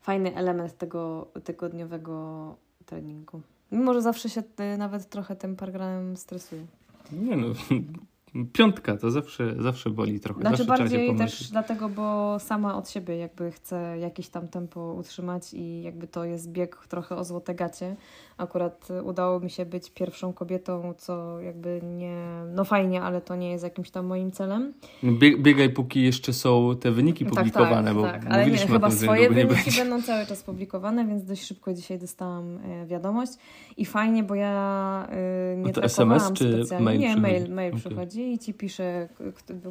fajny 0.01 0.36
element 0.36 0.78
tego 0.78 1.28
tygodniowego 1.43 2.55
treningu. 2.86 3.41
Mimo, 3.72 3.93
że 3.93 4.01
zawsze 4.01 4.30
się 4.30 4.43
y, 4.74 4.78
nawet 4.78 5.09
trochę 5.09 5.36
tym 5.36 5.55
pargranem 5.55 6.17
stresuję. 6.17 6.65
Nie 7.11 7.36
no, 7.38 7.47
Piątka 8.53 8.97
to 8.97 9.11
zawsze, 9.11 9.55
zawsze 9.59 9.89
boli 9.89 10.19
trochę. 10.19 10.41
Znaczy 10.41 10.57
zawsze 10.57 10.84
bardziej 10.84 11.15
też 11.15 11.49
dlatego, 11.51 11.89
bo 11.89 12.38
sama 12.39 12.77
od 12.77 12.89
siebie 12.89 13.17
jakby 13.17 13.51
chcę 13.51 13.97
jakieś 13.99 14.29
tam 14.29 14.47
tempo 14.47 14.93
utrzymać 14.93 15.53
i 15.53 15.82
jakby 15.82 16.07
to 16.07 16.25
jest 16.25 16.51
bieg 16.51 16.88
trochę 16.88 17.15
o 17.15 17.23
złote 17.23 17.55
gacie. 17.55 17.95
Akurat 18.38 18.88
udało 19.03 19.39
mi 19.39 19.49
się 19.49 19.65
być 19.65 19.91
pierwszą 19.91 20.34
kobietą, 20.34 20.93
co 20.97 21.39
jakby 21.39 21.82
nie, 21.84 22.25
no 22.53 22.65
fajnie, 22.65 23.01
ale 23.01 23.21
to 23.21 23.36
nie 23.36 23.51
jest 23.51 23.63
jakimś 23.63 23.91
tam 23.91 24.05
moim 24.05 24.32
celem. 24.32 24.73
biegaj 25.39 25.69
póki 25.69 26.03
jeszcze 26.03 26.34
są 26.34 26.75
te 26.82 26.91
wyniki 26.91 27.25
tak, 27.25 27.34
publikowane, 27.34 27.88
tak, 27.88 27.95
bo 27.95 28.01
tak, 28.01 28.25
ale 28.29 28.51
nie, 28.51 28.57
chyba 28.57 28.89
tym, 28.89 28.97
swoje 28.97 29.29
wyniki 29.29 29.71
będą 29.77 30.01
cały 30.01 30.25
czas 30.25 30.43
publikowane, 30.43 31.05
więc 31.05 31.23
dość 31.23 31.43
szybko 31.43 31.73
dzisiaj 31.73 31.99
dostałam 31.99 32.57
e, 32.57 32.86
wiadomość 32.86 33.32
i 33.77 33.86
fajnie, 33.86 34.23
bo 34.23 34.36
ja 34.36 35.07
y, 35.53 35.57
nie 35.57 35.73
to 35.73 35.84
SMS 35.84 36.32
czy 36.34 36.53
specjalnie. 36.53 36.86
mail? 36.86 36.99
Nie, 36.99 37.17
mail, 37.17 37.49
mail 37.49 37.69
okay. 37.69 37.79
przychodzi 37.79 38.20
i 38.22 38.39
ci 38.39 38.53
piszę, 38.53 39.09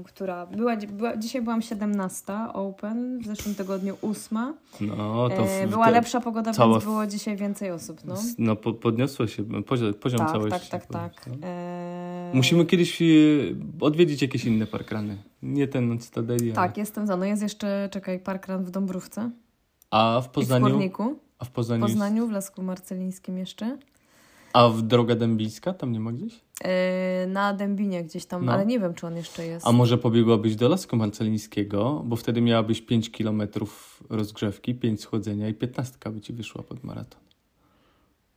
która 0.05 0.47
była, 0.47 0.77
była, 0.77 1.17
dzisiaj 1.17 1.43
byłam 1.43 1.63
17 1.63 2.33
open, 2.53 3.19
w 3.19 3.27
zeszłym 3.27 3.55
tygodniu 3.55 3.97
8. 4.03 4.39
No, 4.81 5.29
to 5.29 5.47
e, 5.47 5.67
była 5.67 5.87
te, 5.87 5.91
lepsza 5.91 6.21
pogoda, 6.21 6.53
cała... 6.53 6.73
więc 6.73 6.85
było 6.85 7.07
dzisiaj 7.07 7.37
więcej 7.37 7.71
osób. 7.71 8.01
No, 8.05 8.15
no 8.39 8.57
po, 8.57 8.73
podniosło 8.73 9.27
się 9.27 9.45
poziom, 9.67 9.95
poziom 9.95 10.19
tak, 10.19 10.31
całości. 10.31 10.71
Tak, 10.71 10.87
tak, 10.87 10.87
tak. 10.87 11.29
E... 11.43 12.31
Musimy 12.35 12.67
kiedyś 12.67 13.03
e, 13.03 13.05
odwiedzić 13.81 14.23
jakieś 14.23 14.45
inne 14.45 14.67
parkrany. 14.67 15.17
Nie 15.43 15.69
ten 15.69 15.99
Cytadeli. 15.99 16.53
Tak, 16.53 16.71
ale... 16.71 16.73
jestem 16.77 17.07
za. 17.07 17.17
No 17.17 17.25
jest 17.25 17.43
jeszcze, 17.43 17.89
czekaj, 17.93 18.19
parkran 18.19 18.65
w 18.65 18.71
Dąbrówce. 18.71 19.31
A 19.91 20.21
w 20.25 20.29
Poznaniu? 20.29 20.67
I 20.67 20.69
w 20.69 20.73
Górniku. 20.73 21.17
A 21.39 21.45
w 21.45 21.51
Poznaniu? 21.51 21.87
W 21.87 21.89
Poznaniu, 21.89 22.27
w 22.27 22.31
Lasku 22.31 22.63
Marcelińskim 22.63 23.39
jeszcze. 23.39 23.79
A 24.53 24.69
w 24.69 24.83
Droga 24.83 25.15
Dębińska 25.15 25.73
tam 25.73 25.93
nie 25.93 26.01
ma 26.01 26.13
gdzieś? 26.13 26.41
Yy, 26.65 27.27
na 27.27 27.55
Dębinie 27.55 28.05
gdzieś 28.05 28.27
tam, 28.27 28.45
no. 28.45 28.53
ale 28.53 28.67
nie 28.67 28.81
wiem, 28.81 28.95
czy 28.95 29.07
on 29.07 29.17
jeszcze 29.17 29.47
jest. 29.47 29.67
A 29.67 29.73
może 29.73 29.99
pobiegłabyś 29.99 30.57
do 30.57 30.69
Lasku 30.69 30.97
Marcelińskiego, 30.97 32.03
bo 32.07 32.17
wtedy 32.17 32.41
miałabyś 32.41 32.83
5 32.83 33.11
kilometrów 33.11 34.03
rozgrzewki, 34.11 34.75
5 34.75 35.01
schodzenia 35.01 35.49
i 35.49 35.55
15 35.55 36.11
by 36.11 36.21
ci 36.21 36.33
wyszła 36.33 36.63
pod 36.63 36.85
maraton. 36.85 37.21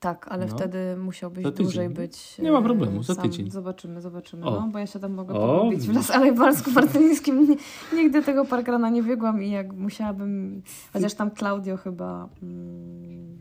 Tak, 0.03 0.28
ale 0.30 0.45
no. 0.45 0.55
wtedy 0.55 0.97
musiałbyś 0.97 1.45
dłużej 1.45 1.89
być. 1.89 2.38
Nie 2.38 2.51
ma 2.51 2.61
problemu, 2.61 3.03
za 3.03 3.15
tydzień. 3.15 3.51
Zobaczymy, 3.51 4.01
zobaczymy. 4.01 4.45
No, 4.45 4.69
bo 4.71 4.80
ja 4.80 4.88
się 4.88 4.99
tam 4.99 5.13
mogę 5.13 5.34
pogubić 5.34 5.88
w 5.88 5.95
las, 5.95 6.11
ale 6.11 6.34
w 6.34 6.39
Lasku 6.39 6.71
Marcelińskim 6.71 7.57
nigdy 7.93 8.24
tego 8.24 8.45
parkrana 8.45 8.89
nie 8.89 9.03
biegłam 9.03 9.43
i 9.43 9.51
jak 9.51 9.74
musiałabym, 9.74 10.61
chociaż 10.93 11.13
tam 11.13 11.32
Claudio 11.32 11.78
chyba... 11.78 12.30
Mm, 12.43 13.33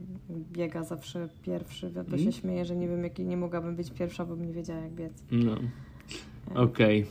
biega 0.53 0.84
zawsze 0.84 1.28
pierwszy. 1.42 1.90
Ja 1.96 2.05
to 2.05 2.16
się 2.16 2.22
mm. 2.22 2.32
śmieję, 2.32 2.64
że 2.64 2.76
nie 2.76 2.88
wiem, 2.88 3.05
jak 3.05 3.18
nie 3.18 3.36
mogłabym 3.36 3.76
być 3.76 3.90
pierwsza, 3.90 4.24
bo 4.24 4.36
bym 4.36 4.46
nie 4.46 4.53
wiedziała, 4.53 4.80
jak 4.80 4.92
biec. 4.92 5.12
No. 5.30 5.57
Okej. 6.55 7.07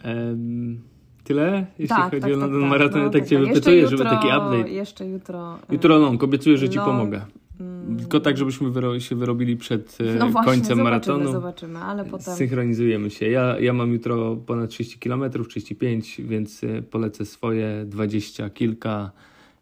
Okay. 0.00 0.14
Um, 0.14 0.80
tyle, 1.24 1.66
jeśli 1.78 1.96
tak, 1.96 2.10
chodzi 2.10 2.22
tak, 2.22 2.32
o 2.32 2.36
London 2.36 2.60
tak, 2.60 2.70
Marathon. 2.70 3.02
No, 3.02 3.10
tak 3.10 3.26
cię 3.26 3.38
tak. 3.38 3.48
wypytuję, 3.48 3.88
żeby 3.88 4.04
taki 4.04 4.26
update. 4.26 4.70
Jeszcze 4.70 5.06
jutro. 5.06 5.58
Jutro 5.70 5.98
long, 5.98 6.22
obiecuję, 6.22 6.58
że 6.58 6.68
ci 6.68 6.78
pomogę. 6.78 7.20
Mm. 7.60 7.96
Tylko 7.96 8.20
tak, 8.20 8.36
żebyśmy 8.38 8.70
wyro 8.70 9.00
się 9.00 9.16
wyrobili 9.16 9.56
przed 9.56 9.98
e, 10.00 10.04
no 10.04 10.28
właśnie, 10.28 10.52
końcem 10.52 10.76
zobaczymy, 10.76 10.82
maratonu. 10.82 11.32
Zobaczymy, 11.32 11.78
ale 11.78 12.04
potem. 12.04 12.34
Synchronizujemy 12.34 13.10
się. 13.10 13.28
Ja, 13.28 13.60
ja 13.60 13.72
mam 13.72 13.92
jutro 13.92 14.36
ponad 14.36 14.70
30 14.70 14.98
km, 14.98 15.30
35, 15.48 16.20
więc 16.24 16.64
e, 16.64 16.82
polecę 16.82 17.24
swoje 17.24 17.84
20 17.86 18.50
kilka 18.50 19.10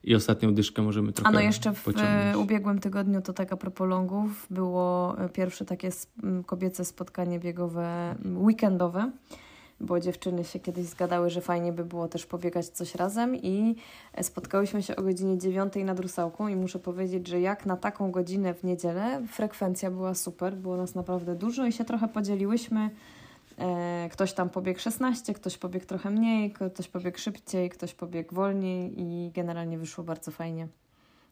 i 0.04 0.14
ostatnią 0.14 0.54
dyszkę 0.54 0.82
możemy 0.82 1.12
trochę 1.12 1.28
A 1.28 1.32
no 1.32 1.40
jeszcze 1.40 1.72
w 1.72 1.84
pociągnąć. 1.84 2.36
ubiegłym 2.36 2.78
tygodniu, 2.78 3.22
to 3.22 3.32
taka 3.32 3.56
propolongów, 3.56 4.46
było 4.50 5.16
pierwsze 5.32 5.64
takie 5.64 5.90
kobiece 6.46 6.84
spotkanie 6.84 7.40
biegowe 7.40 8.14
weekendowe 8.36 9.10
bo 9.80 10.00
dziewczyny 10.00 10.44
się 10.44 10.60
kiedyś 10.60 10.86
zgadały, 10.86 11.30
że 11.30 11.40
fajnie 11.40 11.72
by 11.72 11.84
było 11.84 12.08
też 12.08 12.26
pobiegać 12.26 12.68
coś 12.68 12.94
razem 12.94 13.36
i 13.36 13.76
spotkałyśmy 14.22 14.82
się 14.82 14.96
o 14.96 15.02
godzinie 15.02 15.38
9 15.38 15.72
nad 15.84 16.00
Rusałką 16.00 16.48
i 16.48 16.56
muszę 16.56 16.78
powiedzieć, 16.78 17.28
że 17.28 17.40
jak 17.40 17.66
na 17.66 17.76
taką 17.76 18.10
godzinę 18.10 18.54
w 18.54 18.64
niedzielę 18.64 19.22
frekwencja 19.28 19.90
była 19.90 20.14
super, 20.14 20.56
było 20.56 20.76
nas 20.76 20.94
naprawdę 20.94 21.34
dużo 21.34 21.66
i 21.66 21.72
się 21.72 21.84
trochę 21.84 22.08
podzieliłyśmy. 22.08 22.90
E, 23.58 24.08
ktoś 24.12 24.32
tam 24.32 24.50
pobiegł 24.50 24.80
16, 24.80 25.34
ktoś 25.34 25.58
pobiegł 25.58 25.86
trochę 25.86 26.10
mniej, 26.10 26.52
ktoś 26.72 26.88
pobiegł 26.88 27.18
szybciej, 27.18 27.70
ktoś 27.70 27.94
pobiegł 27.94 28.34
wolniej 28.34 28.92
i 28.96 29.30
generalnie 29.34 29.78
wyszło 29.78 30.04
bardzo 30.04 30.30
fajnie. 30.30 30.68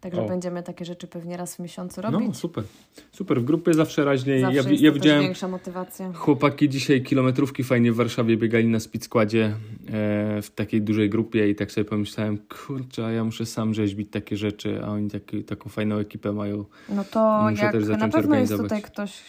Także 0.02 0.22
o. 0.22 0.28
będziemy 0.28 0.62
takie 0.62 0.84
rzeczy 0.84 1.06
pewnie 1.06 1.36
raz 1.36 1.56
w 1.56 1.58
miesiącu 1.58 2.00
robić. 2.00 2.28
No, 2.28 2.34
super. 2.34 2.64
Super, 3.12 3.40
w 3.40 3.44
grupie 3.44 3.74
zawsze 3.74 4.04
raźniej. 4.04 4.40
Zawsze 4.40 4.56
ja, 4.56 4.70
jest 4.70 4.82
ja 4.82 4.92
widziałem 4.92 5.22
większa 5.22 5.48
motywacja. 5.48 6.12
Chłopaki 6.12 6.68
dzisiaj 6.68 7.02
kilometrówki 7.02 7.64
fajnie 7.64 7.92
w 7.92 7.96
Warszawie 7.96 8.36
biegali 8.36 8.66
na 8.66 8.80
speedskładzie 8.80 9.44
e, 9.44 10.42
w 10.42 10.50
takiej 10.54 10.82
dużej 10.82 11.10
grupie 11.10 11.50
i 11.50 11.54
tak 11.54 11.72
sobie 11.72 11.84
pomyślałem, 11.84 12.38
kurczę, 12.38 13.02
ja 13.14 13.24
muszę 13.24 13.46
sam 13.46 13.74
rzeźbić 13.74 14.10
takie 14.10 14.36
rzeczy, 14.36 14.80
a 14.84 14.88
oni 14.88 15.10
taki, 15.10 15.44
taką 15.44 15.70
fajną 15.70 15.96
ekipę 15.96 16.32
mają. 16.32 16.64
No 16.88 17.04
to 17.04 17.50
jak 17.50 17.74
na 17.98 18.08
pewno 18.08 18.36
jest 18.36 18.56
tutaj 18.56 18.82
ktoś, 18.82 19.22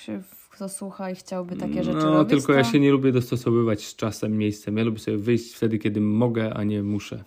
kto 0.63 0.69
słucha 0.69 1.09
i 1.09 1.15
chciałby 1.15 1.55
takie 1.55 1.83
rzeczy 1.83 1.97
no, 1.97 2.13
robić. 2.13 2.17
No, 2.17 2.25
tylko 2.25 2.53
to... 2.53 2.57
ja 2.57 2.63
się 2.63 2.79
nie 2.79 2.91
lubię 2.91 3.11
dostosowywać 3.11 3.85
z 3.85 3.95
czasem, 3.95 4.37
miejscem. 4.37 4.77
Ja 4.77 4.83
lubię 4.83 4.99
sobie 4.99 5.17
wyjść 5.17 5.53
wtedy, 5.53 5.77
kiedy 5.77 6.01
mogę, 6.01 6.53
a 6.53 6.63
nie 6.63 6.83
muszę. 6.83 7.23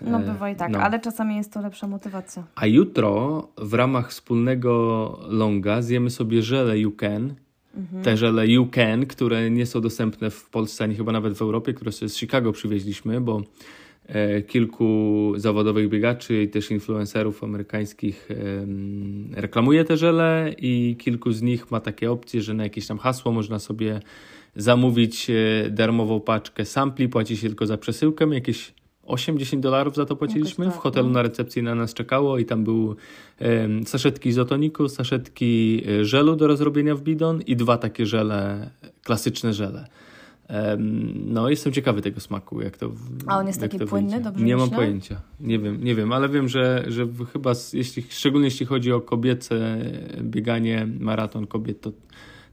No 0.00 0.18
bywa 0.18 0.50
i 0.50 0.56
tak, 0.56 0.70
no. 0.70 0.78
ale 0.78 1.00
czasami 1.00 1.36
jest 1.36 1.52
to 1.52 1.60
lepsza 1.60 1.86
motywacja. 1.86 2.44
A 2.54 2.66
jutro 2.66 3.48
w 3.58 3.74
ramach 3.74 4.10
wspólnego 4.10 5.18
longa 5.28 5.82
zjemy 5.82 6.10
sobie 6.10 6.42
żele 6.42 6.78
You 6.78 6.92
Can. 6.92 7.34
Mhm. 7.76 8.02
Te 8.02 8.16
żele 8.16 8.46
You 8.46 8.66
Can, 8.66 9.06
które 9.06 9.50
nie 9.50 9.66
są 9.66 9.80
dostępne 9.80 10.30
w 10.30 10.50
Polsce, 10.50 10.84
ani 10.84 10.94
chyba 10.94 11.12
nawet 11.12 11.34
w 11.34 11.42
Europie, 11.42 11.74
które 11.74 11.92
sobie 11.92 12.08
z 12.08 12.16
Chicago 12.16 12.52
przywieźliśmy, 12.52 13.20
bo 13.20 13.36
e, 13.36 13.42
kilku 14.46 15.32
zawodowych 15.36 15.88
biegaczy 15.88 16.42
i 16.42 16.48
też 16.48 16.70
influencerów 16.70 17.44
amerykańskich 17.44 18.28
e, 18.30 18.36
reklamuje 19.40 19.84
te 19.84 19.96
żele 19.96 20.54
i 20.58 20.96
kilku 20.98 21.32
z 21.32 21.42
nich 21.42 21.70
ma 21.70 21.80
takie 21.80 22.10
opcje, 22.10 22.42
że 22.42 22.54
na 22.54 22.62
jakieś 22.62 22.86
tam 22.86 22.98
hasło 22.98 23.32
można 23.32 23.58
sobie 23.58 24.00
zamówić 24.56 25.30
e, 25.30 25.70
darmową 25.70 26.20
paczkę 26.20 26.64
sampli, 26.64 27.08
płaci 27.08 27.36
się 27.36 27.48
tylko 27.48 27.66
za 27.66 27.78
przesyłkę, 27.78 28.34
jakieś 28.34 28.74
80 29.06 29.62
dolarów 29.62 29.94
za 29.96 30.06
to 30.06 30.16
płaciliśmy. 30.16 30.64
Tak, 30.64 30.74
w 30.74 30.78
hotelu 30.78 31.06
no. 31.06 31.12
na 31.12 31.22
recepcji 31.22 31.62
na 31.62 31.74
nas 31.74 31.94
czekało 31.94 32.38
i 32.38 32.44
tam 32.44 32.64
był 32.64 32.96
um, 33.40 33.86
saszetki 33.86 34.28
izotoniku, 34.28 34.88
saszetki 34.88 35.82
e, 35.88 36.04
żelu 36.04 36.36
do 36.36 36.46
rozrobienia 36.46 36.94
w 36.94 37.02
bidon 37.02 37.42
i 37.42 37.56
dwa 37.56 37.78
takie 37.78 38.06
żele, 38.06 38.70
klasyczne 39.02 39.52
żele. 39.52 39.86
No, 41.26 41.50
jestem 41.50 41.72
ciekawy 41.72 42.02
tego 42.02 42.20
smaku, 42.20 42.60
jak 42.60 42.76
to 42.76 42.92
A 43.26 43.38
on 43.38 43.46
jest 43.46 43.60
taki 43.60 43.78
płynny, 43.78 44.20
dobrze 44.20 44.44
Nie 44.44 44.56
myślę? 44.56 44.70
mam 44.70 44.76
pojęcia. 44.76 45.20
Nie 45.40 45.58
wiem, 45.58 45.84
nie 45.84 45.94
wiem, 45.94 46.12
ale 46.12 46.28
wiem, 46.28 46.48
że, 46.48 46.84
że 46.88 47.06
chyba, 47.32 47.52
jeśli, 47.72 48.02
szczególnie 48.08 48.46
jeśli 48.46 48.66
chodzi 48.66 48.92
o 48.92 49.00
kobiece 49.00 49.78
bieganie, 50.22 50.88
maraton 51.00 51.46
kobiet, 51.46 51.80
to 51.80 51.92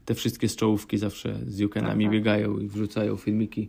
te 0.04 0.14
wszystkie 0.14 0.48
z 0.48 0.56
czołówki 0.56 0.98
zawsze 0.98 1.38
z 1.46 1.58
Jukenami 1.58 2.04
tak, 2.04 2.12
tak. 2.12 2.12
biegają 2.12 2.58
i 2.58 2.68
wrzucają 2.68 3.16
filmiki. 3.16 3.68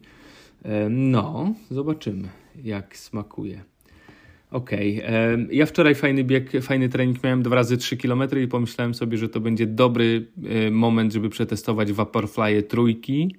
No, 0.89 1.53
zobaczymy, 1.71 2.29
jak 2.63 2.97
smakuje. 2.97 3.63
Okej, 4.51 5.03
okay. 5.03 5.47
ja 5.51 5.65
wczoraj 5.65 5.95
fajny 5.95 6.23
bieg, 6.23 6.51
fajny 6.61 6.89
trening 6.89 7.23
miałem 7.23 7.43
dwa 7.43 7.55
razy 7.55 7.77
3 7.77 7.97
km 7.97 8.23
i 8.43 8.47
pomyślałem 8.47 8.93
sobie, 8.93 9.17
że 9.17 9.29
to 9.29 9.39
będzie 9.39 9.67
dobry 9.67 10.27
e, 10.43 10.71
moment, 10.71 11.13
żeby 11.13 11.29
przetestować 11.29 11.91
Vaporfly 11.91 12.63
trójki 12.63 13.35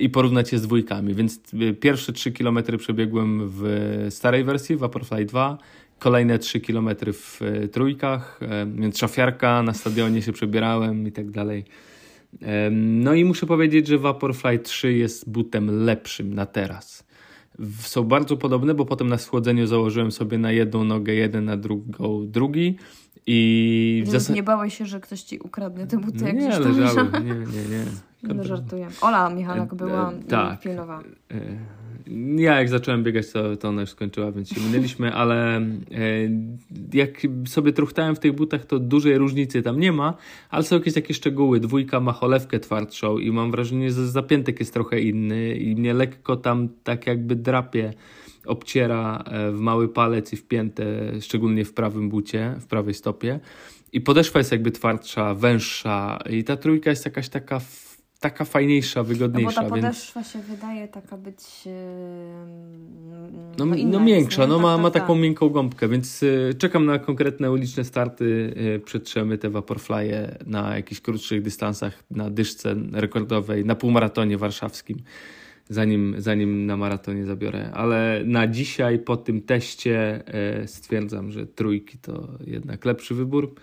i 0.00 0.10
porównać 0.10 0.52
je 0.52 0.58
z 0.58 0.62
dwójkami. 0.62 1.14
Więc 1.14 1.40
e, 1.54 1.72
pierwsze 1.74 2.12
3 2.12 2.32
km 2.32 2.58
przebiegłem 2.78 3.40
w 3.44 3.62
starej 4.10 4.44
wersji 4.44 4.76
Vaporfly 4.76 5.24
2, 5.24 5.58
kolejne 5.98 6.38
3 6.38 6.60
km 6.60 6.90
w 7.12 7.40
trójkach, 7.72 8.40
więc 8.74 8.98
szafiarka 8.98 9.62
na 9.62 9.74
stadionie 9.74 10.22
się 10.22 10.32
przebierałem 10.32 11.06
i 11.06 11.12
tak 11.12 11.30
dalej. 11.30 11.64
No 12.70 13.14
i 13.14 13.24
muszę 13.24 13.46
powiedzieć, 13.46 13.86
że 13.86 13.98
Vaporfly 13.98 14.58
3 14.58 14.92
jest 14.92 15.30
butem 15.30 15.84
lepszym 15.84 16.34
na 16.34 16.46
teraz. 16.46 17.06
Są 17.80 18.04
bardzo 18.04 18.36
podobne, 18.36 18.74
bo 18.74 18.84
potem 18.84 19.08
na 19.08 19.18
schłodzeniu 19.18 19.66
założyłem 19.66 20.12
sobie 20.12 20.38
na 20.38 20.52
jedną 20.52 20.84
nogę 20.84 21.14
jeden, 21.14 21.44
na 21.44 21.56
drugą 21.56 22.26
drugi. 22.26 22.76
I 23.26 24.04
zasad... 24.06 24.36
Nie 24.36 24.42
bałeś 24.42 24.78
się, 24.78 24.86
że 24.86 25.00
ktoś 25.00 25.22
ci 25.22 25.38
ukradnie 25.38 25.86
te 25.86 25.98
buty, 25.98 26.24
jak 26.24 26.34
nie, 26.34 26.48
gdzieś 26.48 26.58
leżały. 26.58 27.10
Nie, 27.12 27.34
nie, 27.34 27.68
nie. 27.70 27.84
No 28.34 28.44
żartuję. 28.44 28.88
Ola 29.00 29.30
Michalak 29.30 29.72
e, 29.72 29.76
była 29.76 30.12
e, 30.12 30.22
tak. 30.22 30.60
pilnowa. 30.60 31.00
E, 31.30 31.40
ja 32.36 32.58
jak 32.58 32.68
zacząłem 32.68 33.04
biegać, 33.04 33.30
to, 33.32 33.56
to 33.56 33.68
ona 33.68 33.80
już 33.80 33.90
skończyła, 33.90 34.32
więc 34.32 34.48
się 34.48 34.60
minęliśmy, 34.60 35.14
ale 35.14 35.56
e, 35.56 35.62
jak 36.92 37.10
sobie 37.46 37.72
truchtałem 37.72 38.16
w 38.16 38.18
tych 38.18 38.32
butach, 38.32 38.64
to 38.64 38.78
dużej 38.78 39.18
różnicy 39.18 39.62
tam 39.62 39.80
nie 39.80 39.92
ma, 39.92 40.14
ale 40.50 40.62
są 40.62 40.76
jakieś 40.76 40.94
takie 40.94 41.14
szczegóły. 41.14 41.60
Dwójka 41.60 42.00
ma 42.00 42.12
cholewkę 42.12 42.60
twardszą 42.60 43.18
i 43.18 43.32
mam 43.32 43.50
wrażenie, 43.50 43.90
że 43.90 44.08
zapiętek 44.08 44.60
jest 44.60 44.72
trochę 44.72 45.00
inny 45.00 45.54
i 45.54 45.76
mnie 45.76 45.94
lekko 45.94 46.36
tam 46.36 46.68
tak 46.84 47.06
jakby 47.06 47.36
drapie 47.36 47.92
obciera 48.46 49.24
e, 49.26 49.52
w 49.52 49.60
mały 49.60 49.88
palec 49.88 50.32
i 50.32 50.36
w 50.36 50.48
piętę, 50.48 50.84
szczególnie 51.20 51.64
w 51.64 51.74
prawym 51.74 52.08
bucie, 52.08 52.54
w 52.60 52.66
prawej 52.66 52.94
stopie. 52.94 53.40
I 53.92 54.00
podeszwa 54.00 54.38
jest 54.38 54.52
jakby 54.52 54.70
twardsza, 54.70 55.34
węższa 55.34 56.18
i 56.30 56.44
ta 56.44 56.56
trójka 56.56 56.90
jest 56.90 57.04
jakaś 57.04 57.28
taka 57.28 57.60
taka 58.20 58.44
fajniejsza, 58.44 59.02
wygodniejsza. 59.02 59.62
No 59.62 59.68
bo 59.68 59.74
ta 59.74 59.76
podeszwa 59.76 60.20
więc... 60.20 60.32
się 60.32 60.38
wydaje 60.38 60.88
taka 60.88 61.16
być 61.16 61.38
no, 63.58 63.64
no, 63.64 63.76
no 63.84 64.00
miększa, 64.00 64.46
no 64.46 64.58
ma, 64.58 64.74
tak, 64.74 64.82
ma 64.82 64.90
tak, 64.90 65.02
taką 65.02 65.14
tak. 65.14 65.22
miękką 65.22 65.48
gąbkę, 65.48 65.88
więc 65.88 66.22
y, 66.22 66.54
czekam 66.58 66.86
na 66.86 66.98
konkretne 66.98 67.50
uliczne 67.50 67.84
starty. 67.84 68.24
Y, 68.76 68.80
przetrzemy 68.84 69.38
te 69.38 69.50
Vaporfly'e 69.50 70.28
na 70.46 70.76
jakichś 70.76 71.00
krótszych 71.00 71.42
dystansach, 71.42 72.04
na 72.10 72.30
dyszce 72.30 72.74
rekordowej, 72.92 73.64
na 73.64 73.74
półmaratonie 73.74 74.38
warszawskim, 74.38 74.98
zanim, 75.68 76.14
zanim 76.18 76.66
na 76.66 76.76
maratonie 76.76 77.24
zabiorę. 77.24 77.70
Ale 77.74 78.22
na 78.24 78.46
dzisiaj 78.46 78.98
po 78.98 79.16
tym 79.16 79.42
teście 79.42 80.22
y, 80.62 80.68
stwierdzam, 80.68 81.30
że 81.30 81.46
trójki 81.46 81.98
to 81.98 82.28
jednak 82.46 82.84
lepszy 82.84 83.14
wybór. 83.14 83.54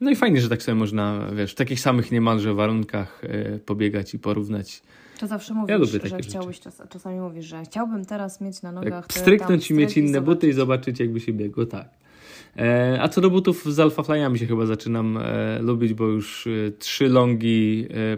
No 0.00 0.10
i 0.10 0.16
fajnie, 0.16 0.40
że 0.40 0.48
tak 0.48 0.62
sobie 0.62 0.74
można, 0.74 1.26
wiesz, 1.36 1.52
w 1.52 1.54
takich 1.54 1.80
samych 1.80 2.12
niemalże 2.12 2.54
warunkach 2.54 3.22
e, 3.24 3.58
pobiegać 3.58 4.14
i 4.14 4.18
porównać. 4.18 4.82
To 5.20 5.26
zawsze 5.26 5.54
mówisz, 5.54 5.92
ja 6.02 6.08
że 6.08 6.18
chciałbyś, 6.18 6.60
czas, 6.60 6.82
czasami 6.88 7.20
mówisz, 7.20 7.44
że 7.46 7.62
chciałbym 7.64 8.04
teraz 8.04 8.40
mieć 8.40 8.62
na 8.62 8.72
nogach... 8.72 9.06
Tak, 9.06 9.16
stryknąć 9.16 9.70
i 9.70 9.74
mieć 9.74 9.96
inne 9.96 10.20
buty 10.20 10.48
i 10.48 10.52
zobaczyć, 10.52 11.00
jakby 11.00 11.20
się 11.20 11.32
biegło, 11.32 11.66
tak. 11.66 11.88
E, 12.56 12.98
a 13.02 13.08
co 13.08 13.20
do 13.20 13.30
butów 13.30 13.74
z 13.74 13.80
Alpha 13.80 14.02
Flyami 14.02 14.38
się 14.38 14.46
chyba 14.46 14.66
zaczynam 14.66 15.16
e, 15.16 15.58
lubić, 15.62 15.94
bo 15.94 16.04
już 16.04 16.46
e, 16.46 16.70
trzy 16.70 17.08
longi 17.08 17.86
e, 17.90 18.16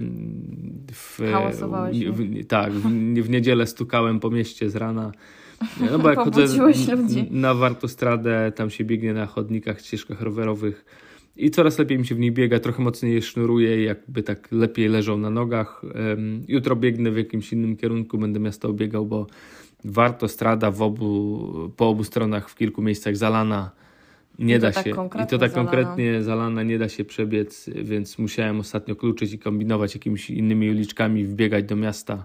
w, 0.93 1.19
w, 1.19 2.13
w, 2.13 2.47
tak, 2.47 2.73
w, 2.73 2.89
w 3.23 3.31
niedzielę 3.31 3.67
stukałem 3.67 4.21
po 4.21 4.31
mieście 4.31 4.71
z 4.71 4.77
rana. 4.77 5.13
No 5.91 5.99
bo 5.99 6.09
jak 6.11 6.19
chodzę 6.19 6.45
na 7.31 7.55
Wartostradę, 7.55 8.53
tam 8.57 8.71
się 8.71 8.85
biegnie 8.85 9.15
na 9.15 9.27
chodnikach, 9.27 9.81
ścieżkach 9.81 10.21
rowerowych, 10.21 10.85
i 11.39 11.51
coraz 11.51 11.79
lepiej 11.79 11.99
mi 11.99 12.07
się 12.07 12.15
w 12.15 12.19
niej 12.19 12.33
biega, 12.33 12.61
trochę 12.61 12.83
mocniej 12.83 13.15
je 13.15 13.23
sznuruję, 13.23 13.83
jakby 13.83 14.23
tak 14.23 14.49
lepiej 14.53 14.89
leżą 14.89 15.19
na 15.19 15.31
nogach. 15.31 15.83
Jutro 16.49 16.77
biegnę 16.77 17.11
w 17.11 17.17
jakimś 17.17 17.53
innym 17.53 17.77
kierunku, 17.77 18.19
będę 18.19 18.41
miasto 18.41 18.69
obiegał, 18.69 19.07
bo 19.07 19.27
warto 19.85 20.29
strada 20.29 20.71
w 20.71 20.83
obu, 20.83 21.73
po 21.77 21.89
obu 21.89 22.05
stronach 22.05 22.51
w 22.51 22.55
kilku 22.55 22.83
miejscach 22.83 23.17
zalana. 23.17 23.71
Nie 24.39 24.59
da 24.59 24.73
tak 24.73 24.85
się. 24.85 24.91
I 24.91 25.27
to 25.27 25.39
tak 25.39 25.51
zalana. 25.51 25.55
konkretnie 25.55 26.23
zalana 26.23 26.63
nie 26.63 26.79
da 26.79 26.89
się 26.89 27.05
przebiec, 27.05 27.71
więc 27.83 28.19
musiałem 28.19 28.61
ostatnio 28.61 28.97
kluczyć 28.97 29.33
i 29.33 29.39
kombinować 29.39 29.95
jakimiś 29.95 30.31
innymi 30.31 30.71
uliczkami, 30.71 31.25
wbiegać 31.25 31.65
do 31.65 31.77
miasta. 31.77 32.23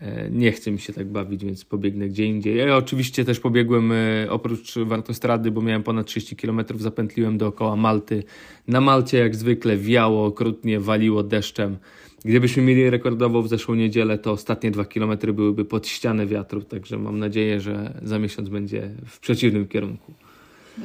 E, 0.00 0.30
nie 0.30 0.52
chce 0.52 0.70
mi 0.70 0.78
się 0.78 0.92
tak 0.92 1.06
bawić, 1.06 1.44
więc 1.44 1.64
pobiegnę 1.64 2.08
gdzie 2.08 2.24
indziej. 2.24 2.56
Ja 2.56 2.76
oczywiście 2.76 3.24
też 3.24 3.40
pobiegłem 3.40 3.92
e, 3.92 4.26
oprócz 4.30 4.78
Wartostrady, 4.78 5.50
bo 5.50 5.62
miałem 5.62 5.82
ponad 5.82 6.06
30 6.06 6.36
km, 6.36 6.62
zapętliłem 6.78 7.38
dookoła 7.38 7.76
Malty. 7.76 8.24
Na 8.68 8.80
Malcie 8.80 9.18
jak 9.18 9.36
zwykle 9.36 9.76
wiało, 9.76 10.26
okrutnie 10.26 10.80
waliło 10.80 11.22
deszczem. 11.22 11.76
Gdybyśmy 12.24 12.62
mieli 12.62 12.90
rekordową 12.90 13.42
w 13.42 13.48
zeszłą 13.48 13.74
niedzielę, 13.74 14.18
to 14.18 14.32
ostatnie 14.32 14.70
dwa 14.70 14.84
kilometry 14.84 15.32
byłyby 15.32 15.64
pod 15.64 15.86
ścianę 15.86 16.26
wiatru, 16.26 16.62
także 16.62 16.98
mam 16.98 17.18
nadzieję, 17.18 17.60
że 17.60 18.00
za 18.02 18.18
miesiąc 18.18 18.48
będzie 18.48 18.90
w 19.06 19.20
przeciwnym 19.20 19.68
kierunku. 19.68 20.14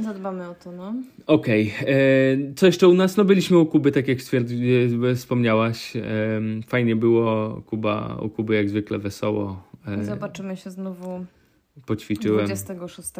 Zadbamy 0.02 0.50
o 0.50 0.56
to, 0.56 0.72
no. 0.72 0.94
Okej. 1.28 1.74
Okay. 1.82 1.94
E, 1.94 2.54
co 2.56 2.66
jeszcze 2.66 2.88
u 2.88 2.94
nas? 2.94 3.18
No 3.18 3.26
byliśmy 3.26 3.58
u 3.58 3.66
Kuby, 3.66 3.91
tak 3.91 4.08
jak 4.08 4.18
e, 5.12 5.16
wspomniałaś. 5.16 5.96
E, 5.96 6.02
fajnie 6.68 6.96
było. 6.96 7.62
Kuba, 7.66 8.18
u 8.22 8.30
Kuby 8.30 8.56
jak 8.56 8.70
zwykle 8.70 9.00
wesoło. 9.00 9.64
Zobaczymy 10.02 10.58
się 10.58 10.72
znowu 10.72 11.26
Poćwiczyłem. 11.86 12.46
26 12.46 13.12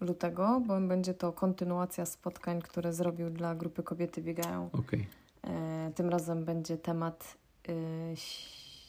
lutego, 0.00 0.62
bo 0.66 0.80
będzie 0.80 1.14
to 1.14 1.32
kontynuacja 1.32 2.06
spotkań, 2.06 2.62
które 2.62 2.92
zrobił 2.92 3.30
dla 3.30 3.54
grupy 3.54 3.82
Kobiety 3.82 4.22
Biegają. 4.22 4.70
Okay. 4.72 5.04
Tym 5.94 6.08
razem 6.08 6.44
będzie 6.44 6.76
temat 6.76 7.36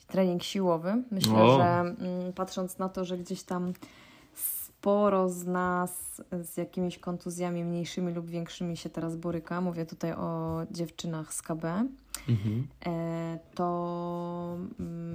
trening 0.08 0.44
siłowy. 0.44 1.04
Myślę, 1.12 1.36
O. 1.36 1.58
że 1.58 1.64
mm, 1.64 2.34
patrząc 2.36 2.78
na 2.78 2.90
to, 2.90 3.06
że 3.06 3.18
gdzieś 3.18 3.44
tam 3.44 3.74
sporo 4.86 5.30
z 5.30 5.46
nas 5.46 6.22
z 6.42 6.58
jakimiś 6.58 7.00
kontuzjami 7.00 7.64
mniejszymi 7.64 8.14
lub 8.14 8.30
większymi 8.30 8.78
się 8.78 8.90
teraz 8.90 9.16
boryka, 9.16 9.62
mówię 9.62 9.86
tutaj 9.86 10.14
o 10.14 10.62
dziewczynach 10.72 11.34
z 11.34 11.42
KB, 11.42 11.64
Mhm. 12.30 12.68
e, 12.86 13.40
to 13.56 14.58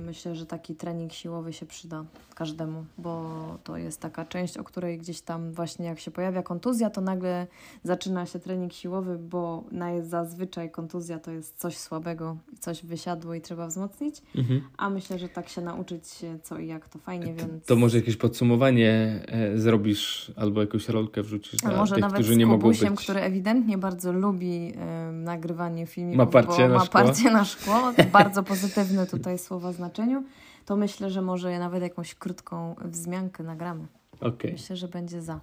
myślę, 0.07 0.35
że 0.35 0.47
taki 0.47 0.75
trening 0.75 1.13
siłowy 1.13 1.53
się 1.53 1.67
przyda 1.67 2.05
każdemu, 2.35 2.85
bo 2.99 3.31
to 3.65 3.77
jest 3.77 4.01
taka 4.01 4.25
część, 4.25 4.57
o 4.57 4.65
której 4.65 4.99
gdzieś 4.99 5.21
tam 5.21 5.53
właśnie 5.53 5.87
jak 5.87 6.01
się 6.01 6.11
pojawia 6.11 6.43
kontuzja, 6.43 6.91
to 6.91 7.01
nagle 7.01 7.47
zaczyna 7.83 8.27
się 8.27 8.39
trening 8.39 8.73
siłowy, 8.73 9.19
bo 9.19 9.65
zazwyczaj 10.03 10.71
kontuzja 10.71 11.19
to 11.19 11.31
jest 11.31 11.57
coś 11.59 11.77
słabego, 11.77 12.37
coś 12.61 12.85
wysiadło 12.85 13.35
i 13.35 13.41
trzeba 13.41 13.67
wzmocnić, 13.67 14.23
Mhm. 14.37 14.61
a 14.77 14.91
myślę, 14.91 15.19
że 15.19 15.29
tak 15.29 15.49
się 15.49 15.61
nauczyć 15.61 16.05
co 16.43 16.59
i 16.59 16.67
jak 16.67 16.89
to 16.89 16.99
fajnie, 16.99 17.35
więc... 17.35 17.67
To 17.67 17.77
może 17.77 17.97
jakieś 17.97 18.17
podsumowanie 18.17 19.23
e, 19.29 19.59
zrobisz 19.59 20.33
albo 20.37 20.61
jakąś 20.61 20.89
rolkę 20.89 21.23
wrzucisz 21.23 21.61
dla 21.61 21.77
może 21.77 21.95
tych, 21.95 22.03
nawet 22.03 22.15
którzy 22.15 22.35
z 22.35 22.37
nie 22.37 22.47
mogą 22.47 22.69
być. 22.69 22.81
który 22.97 23.21
ewidentnie 23.21 23.79
bardzo 23.79 24.13
lubi 24.13 24.73
e, 24.77 25.13
nagrywanie 25.13 25.87
filmików, 25.87 26.19
Ma 26.19 26.27
parcie 26.27 26.69
bo 26.69 26.75
na 26.75 26.87
ma 26.95 27.01
szkło. 27.01 27.13
parcie 27.13 27.31
na 27.31 27.45
szkło, 27.45 27.93
bardzo 28.13 28.43
pozytywne 28.43 29.07
tutaj 29.07 29.39
słowa 29.39 29.73
znaczeniu, 29.73 30.25
to 30.67 30.77
myślę, 30.77 31.11
że 31.11 31.23
może 31.23 31.59
nawet 31.59 31.83
jakąś 31.83 32.15
krótką 32.15 32.75
wzmiankę 32.85 33.43
nagramy. 33.43 33.87
Okej. 34.21 34.53
Myślę, 34.53 34.77
że 34.77 34.89
będzie 34.89 35.23
za. 35.23 35.41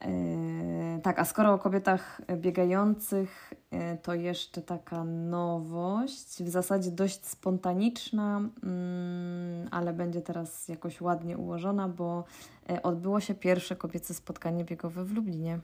E, 0.00 1.00
tak, 1.02 1.18
a 1.18 1.24
skoro 1.24 1.52
o 1.52 1.58
kobietach 1.58 2.20
biegających, 2.36 3.54
e, 3.70 3.96
to 3.96 4.14
jeszcze 4.14 4.62
taka 4.62 5.04
nowość, 5.04 6.42
w 6.42 6.48
zasadzie 6.48 6.90
dość 6.90 7.26
spontaniczna, 7.26 8.40
mm, 8.62 9.68
ale 9.70 9.92
będzie 9.92 10.22
teraz 10.22 10.68
jakoś 10.68 11.00
ładnie 11.00 11.38
ułożona, 11.38 11.88
bo 11.88 12.24
e, 12.70 12.82
odbyło 12.82 13.20
się 13.20 13.34
pierwsze 13.34 13.76
kobiece 13.76 14.14
spotkanie 14.14 14.64
biegowe 14.64 15.04
w 15.04 15.12
Lublinie. 15.12 15.58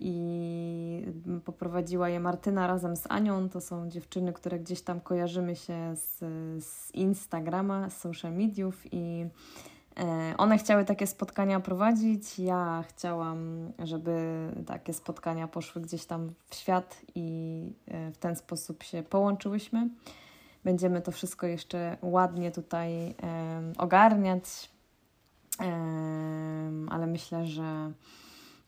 I 0.00 1.06
poprowadziła 1.44 2.08
je 2.08 2.20
Martyna 2.20 2.66
razem 2.66 2.96
z 2.96 3.06
Anią. 3.08 3.48
To 3.48 3.60
są 3.60 3.90
dziewczyny, 3.90 4.32
które 4.32 4.58
gdzieś 4.58 4.82
tam 4.82 5.00
kojarzymy 5.00 5.56
się 5.56 5.96
z, 5.96 6.18
z 6.64 6.94
Instagrama, 6.94 7.90
z 7.90 7.96
social 7.96 8.32
mediów 8.32 8.82
i 8.92 9.26
E, 9.96 10.34
One 10.38 10.58
chciały 10.58 10.84
takie 10.84 11.06
spotkania 11.06 11.60
prowadzić. 11.60 12.38
Ja 12.38 12.84
chciałam, 12.88 13.72
żeby 13.78 14.48
takie 14.66 14.92
spotkania 14.92 15.48
poszły 15.48 15.82
gdzieś 15.82 16.04
tam 16.04 16.32
w 16.48 16.54
świat 16.54 17.00
i 17.14 17.62
e, 17.88 18.10
w 18.10 18.18
ten 18.18 18.36
sposób 18.36 18.82
się 18.82 19.02
połączyłyśmy. 19.02 19.88
Będziemy 20.64 21.02
to 21.02 21.12
wszystko 21.12 21.46
jeszcze 21.46 21.96
ładnie 22.02 22.50
tutaj 22.50 23.14
ogarniać, 23.78 24.70
ale 26.90 27.06
myślę, 27.06 27.46
że 27.46 27.92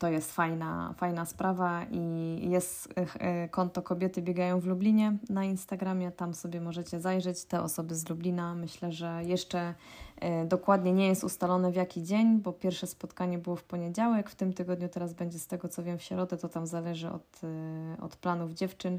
to 0.04 0.08
jest 0.08 0.32
fajna, 0.32 0.94
fajna 0.96 1.24
sprawa 1.24 1.84
i 1.90 2.50
jest 2.50 2.94
e, 3.18 3.48
konto 3.48 3.82
Kobiety 3.82 4.22
Biegają 4.22 4.60
w 4.60 4.66
Lublinie 4.66 5.16
na 5.30 5.44
Instagramie. 5.44 6.10
Tam 6.10 6.34
sobie 6.34 6.60
możecie 6.60 7.00
zajrzeć. 7.00 7.44
Te 7.44 7.62
osoby 7.62 7.94
z 7.94 8.08
Lublina. 8.08 8.54
Myślę, 8.54 8.92
że 8.92 9.20
jeszcze 9.24 9.74
e, 10.20 10.44
dokładnie 10.46 10.92
nie 10.92 11.06
jest 11.06 11.24
ustalone 11.24 11.72
w 11.72 11.74
jaki 11.74 12.02
dzień, 12.02 12.40
bo 12.40 12.52
pierwsze 12.52 12.86
spotkanie 12.86 13.38
było 13.38 13.56
w 13.56 13.62
poniedziałek. 13.62 14.30
W 14.30 14.34
tym 14.34 14.52
tygodniu 14.52 14.88
teraz 14.88 15.12
będzie 15.12 15.38
z 15.38 15.46
tego 15.46 15.68
co 15.68 15.82
wiem 15.82 15.98
w 15.98 16.02
środę. 16.02 16.36
To 16.36 16.48
tam 16.48 16.66
zależy 16.66 17.10
od, 17.10 17.40
e, 17.44 18.02
od 18.02 18.16
planów 18.16 18.52
dziewczyn. 18.52 18.98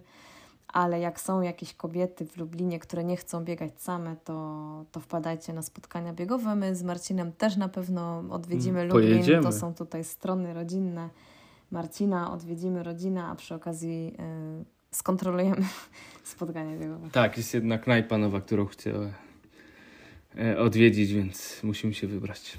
Ale 0.68 1.00
jak 1.00 1.20
są 1.22 1.42
jakieś 1.42 1.74
kobiety 1.74 2.26
w 2.26 2.38
Lublinie, 2.38 2.80
które 2.80 3.04
nie 3.04 3.18
chcą 3.18 3.44
biegać 3.44 3.72
same, 3.82 4.16
to, 4.24 4.86
to 4.92 5.00
wpadajcie 5.00 5.54
na 5.54 5.62
spotkania 5.62 6.14
biegowe. 6.14 6.56
My 6.56 6.76
z 6.76 6.84
Marcinem 6.84 7.32
też 7.32 7.56
na 7.58 7.70
pewno 7.70 8.24
odwiedzimy 8.30 8.80
Mm, 8.80 8.90
Lublin. 8.92 9.10
pojedziemy. 9.14 9.44
To 9.44 9.52
są 9.52 9.74
tutaj 9.74 10.04
strony 10.04 10.54
rodzinne 10.54 11.10
Marcina, 11.72 12.32
odwiedzimy 12.34 12.84
rodzinę, 12.84 13.24
a 13.26 13.36
przy 13.36 13.56
okazji 13.56 14.16
y, 14.62 14.66
skontrolujemy 14.92 15.66
spotkanie 16.24 16.78
biegowe. 16.78 17.10
Tak, 17.12 17.38
jest 17.38 17.54
jedna 17.54 17.78
knajpa 17.78 18.18
nowa, 18.18 18.42
którą 18.42 18.66
chcę 18.66 18.92
e, 20.38 20.60
odwiedzić, 20.60 21.14
więc 21.14 21.60
musimy 21.64 21.94
się 21.94 22.08
wybrać. 22.08 22.58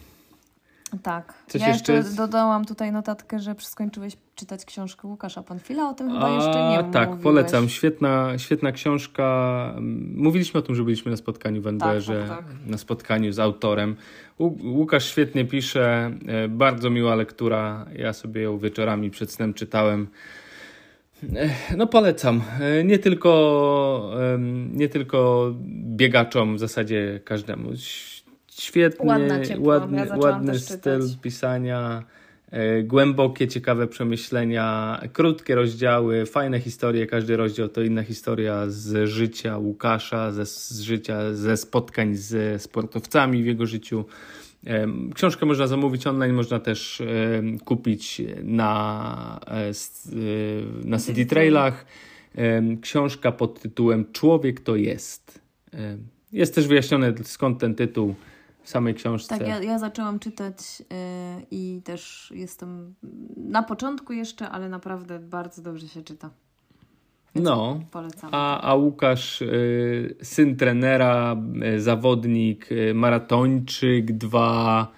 Tak. 1.02 1.34
Coś 1.46 1.60
ja 1.62 1.68
jeszcze, 1.68 1.92
jest? 1.92 2.16
dodałam 2.16 2.64
tutaj 2.64 2.92
notatkę, 2.92 3.38
że 3.38 3.54
skończyłeś 3.58 4.16
czytać 4.34 4.64
książkę 4.64 5.08
Łukasza 5.08 5.42
Panfila, 5.42 5.88
o 5.90 5.94
tym 5.94 6.10
chyba 6.12 6.26
A, 6.26 6.30
jeszcze 6.30 6.68
nie 6.86 6.92
tak, 6.92 7.08
mówiłeś. 7.08 7.22
polecam. 7.24 7.68
Świetna, 7.68 8.38
świetna 8.38 8.72
książka. 8.72 9.74
Mówiliśmy 10.14 10.60
o 10.60 10.62
tym, 10.62 10.74
że 10.74 10.84
byliśmy 10.84 11.10
na 11.10 11.16
spotkaniu 11.16 11.62
w 11.62 11.66
NBR-ze, 11.66 12.24
tak, 12.28 12.38
tak. 12.38 12.46
na 12.66 12.78
spotkaniu 12.78 13.32
z 13.32 13.38
autorem. 13.38 13.96
Łu- 14.40 14.64
Łukasz 14.64 15.04
świetnie 15.10 15.44
pisze, 15.44 16.10
e, 16.26 16.48
bardzo 16.48 16.90
miła 16.90 17.14
lektura. 17.14 17.86
Ja 17.96 18.12
sobie 18.12 18.42
ją 18.42 18.58
wieczorami 18.58 19.10
przed 19.10 19.32
snem 19.32 19.54
czytałem. 19.54 20.08
E, 21.36 21.76
No 21.76 21.86
polecam. 21.86 22.42
E, 22.60 22.84
Nie 22.84 22.98
tylko, 22.98 24.10
nie 24.72 24.88
tylko 24.88 25.50
biegaczom, 25.96 26.56
w 26.56 26.58
zasadzie 26.58 27.20
każdemu. 27.24 27.68
Świetny, 28.58 29.06
Ładna, 29.06 29.44
ciepła. 29.44 29.78
ładny, 29.78 30.06
Ja 30.06 30.16
ładny 30.16 30.58
styl 30.58 31.00
pisania. 31.22 32.02
E, 32.50 32.82
Głębokie, 32.82 33.48
ciekawe 33.48 33.86
przemyślenia, 33.86 35.00
krótkie 35.12 35.54
rozdziały, 35.54 36.26
fajne 36.26 36.60
historie. 36.60 37.06
Każdy 37.06 37.36
rozdział 37.36 37.68
to 37.68 37.82
inna 37.82 38.02
historia 38.02 38.64
z 38.68 39.08
życia 39.08 39.58
Łukasza, 39.58 40.32
ze, 40.32 40.46
z 40.46 40.80
życia, 40.80 41.34
ze 41.34 41.56
spotkań 41.56 42.14
ze 42.14 42.58
sportowcami 42.58 43.42
w 43.42 43.46
jego 43.46 43.66
życiu. 43.66 44.04
Em, 44.64 45.12
Książkę 45.14 45.46
można 45.46 45.66
zamówić 45.66 46.06
online, 46.06 46.32
można 46.34 46.60
też 46.60 47.00
em, 47.00 47.58
kupić 47.58 48.22
na, 48.42 49.40
e, 49.46 49.52
e, 49.52 49.72
na 50.84 50.98
City 50.98 51.26
Trailach. 51.26 51.86
Książka 52.80 53.32
pod 53.32 53.60
tytułem 53.60 54.04
Człowiek 54.12 54.60
to 54.60 54.76
jest. 54.76 55.40
Jest 56.32 56.54
też 56.54 56.66
wyjaśnione 56.66 57.14
skąd 57.24 57.58
ten 57.60 57.74
tytuł 57.74 58.14
w 58.66 58.70
samej 58.70 58.94
książce. 58.94 59.38
Tak, 59.38 59.48
ja, 59.48 59.62
ja 59.62 59.78
zaczęłam 59.78 60.18
czytać 60.18 60.56
y, 60.80 60.84
i 61.50 61.80
też 61.84 62.32
jestem 62.34 62.94
na 63.36 63.62
początku 63.62 64.12
jeszcze, 64.12 64.48
ale 64.48 64.68
naprawdę 64.68 65.18
bardzo 65.18 65.62
dobrze 65.62 65.88
się 65.88 66.02
czyta. 66.02 66.30
Więc 67.34 67.46
No, 67.46 67.80
Polecam. 67.90 68.30
A, 68.32 68.60
a 68.60 68.74
Łukasz, 68.74 69.42
y, 69.42 70.16
syn 70.22 70.56
trenera, 70.56 71.36
y, 71.76 71.80
zawodnik, 71.80 72.72
y, 72.72 72.94
maratończyk 72.94 74.12
2, 74.12 74.92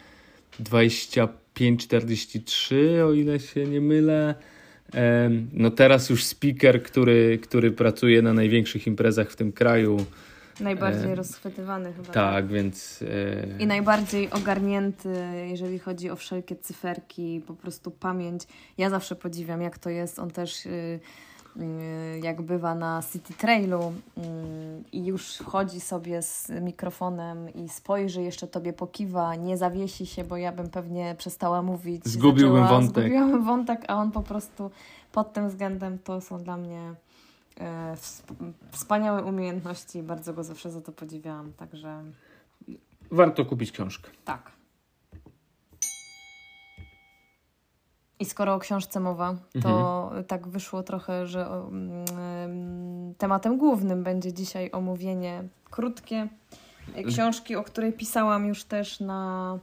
25-43, 0.60 2.76
o 3.06 3.12
ile 3.12 3.40
się 3.40 3.64
nie 3.64 3.80
mylę. 3.80 4.34
No 5.52 5.70
teraz 5.70 6.10
już 6.10 6.24
speaker, 6.24 6.82
który, 6.82 7.38
który 7.42 7.70
pracuje 7.70 8.22
na 8.22 8.32
największych 8.32 8.86
imprezach 8.86 9.30
w 9.30 9.36
tym 9.36 9.52
kraju. 9.52 10.06
Najbardziej 10.60 11.12
e, 11.12 11.14
rozchwytywany 11.14 11.92
chyba. 11.92 12.12
Tak, 12.12 12.46
więc... 12.46 13.04
I 13.58 13.62
e, 13.62 13.66
najbardziej 13.66 14.30
ogarnięty, 14.30 15.14
jeżeli 15.48 15.78
chodzi 15.78 16.10
o 16.10 16.16
wszelkie 16.16 16.56
cyferki, 16.56 17.42
po 17.46 17.54
prostu 17.54 17.90
pamięć. 17.90 18.42
Ja 18.78 18.90
zawsze 18.90 19.16
podziwiam, 19.16 19.62
jak 19.62 19.78
to 19.78 19.90
jest. 19.90 20.18
On 20.18 20.30
też, 20.30 20.66
y, 20.66 21.00
y, 21.56 22.20
jak 22.22 22.42
bywa 22.42 22.74
na 22.74 23.02
City 23.12 23.34
Trailu 23.34 23.92
y, 24.18 24.20
i 24.92 25.06
już 25.06 25.38
chodzi 25.38 25.80
sobie 25.80 26.22
z 26.22 26.50
mikrofonem 26.50 27.54
i 27.54 27.68
spojrzy, 27.68 28.22
jeszcze 28.22 28.46
tobie 28.46 28.72
pokiwa, 28.72 29.34
nie 29.34 29.56
zawiesi 29.56 30.06
się, 30.06 30.24
bo 30.24 30.36
ja 30.36 30.52
bym 30.52 30.70
pewnie 30.70 31.14
przestała 31.18 31.62
mówić. 31.62 32.06
i 32.06 32.10
Zgubiłbym 32.10 32.62
zaczęła- 32.62 32.68
wątek. 32.68 33.04
Zgubiłabym 33.04 33.44
wątek, 33.44 33.84
a 33.88 33.94
on 33.96 34.12
po 34.12 34.22
prostu 34.22 34.70
pod 35.12 35.32
tym 35.32 35.48
względem 35.48 35.98
to 35.98 36.20
są 36.20 36.38
dla 36.42 36.56
mnie 36.56 36.94
wspaniałe 38.70 39.24
umiejętności. 39.24 40.02
Bardzo 40.02 40.34
go 40.34 40.44
zawsze 40.44 40.70
za 40.70 40.80
to 40.80 40.92
podziwiałam. 40.92 41.52
Także 41.52 42.04
Warto 43.10 43.44
kupić 43.44 43.72
książkę. 43.72 44.10
tak. 44.24 44.58
I 48.20 48.24
skoro 48.24 48.54
o 48.54 48.58
książce 48.58 49.00
mowa, 49.00 49.34
to 49.62 50.12
tak 50.28 50.48
wyszło 50.48 50.82
trochę, 50.82 51.26
że 51.26 51.46
mm, 51.46 53.14
tematem 53.18 53.58
głównym 53.58 54.02
będzie 54.02 54.32
dzisiaj 54.32 54.70
omówienie 54.72 55.44
krótkie 55.70 56.28
e, 56.94 57.02
książki, 57.04 57.56
o 57.56 57.64
której 57.64 57.92
pisałam 57.92 58.46
już 58.46 58.64
też 58.64 59.00
na, 59.00 59.58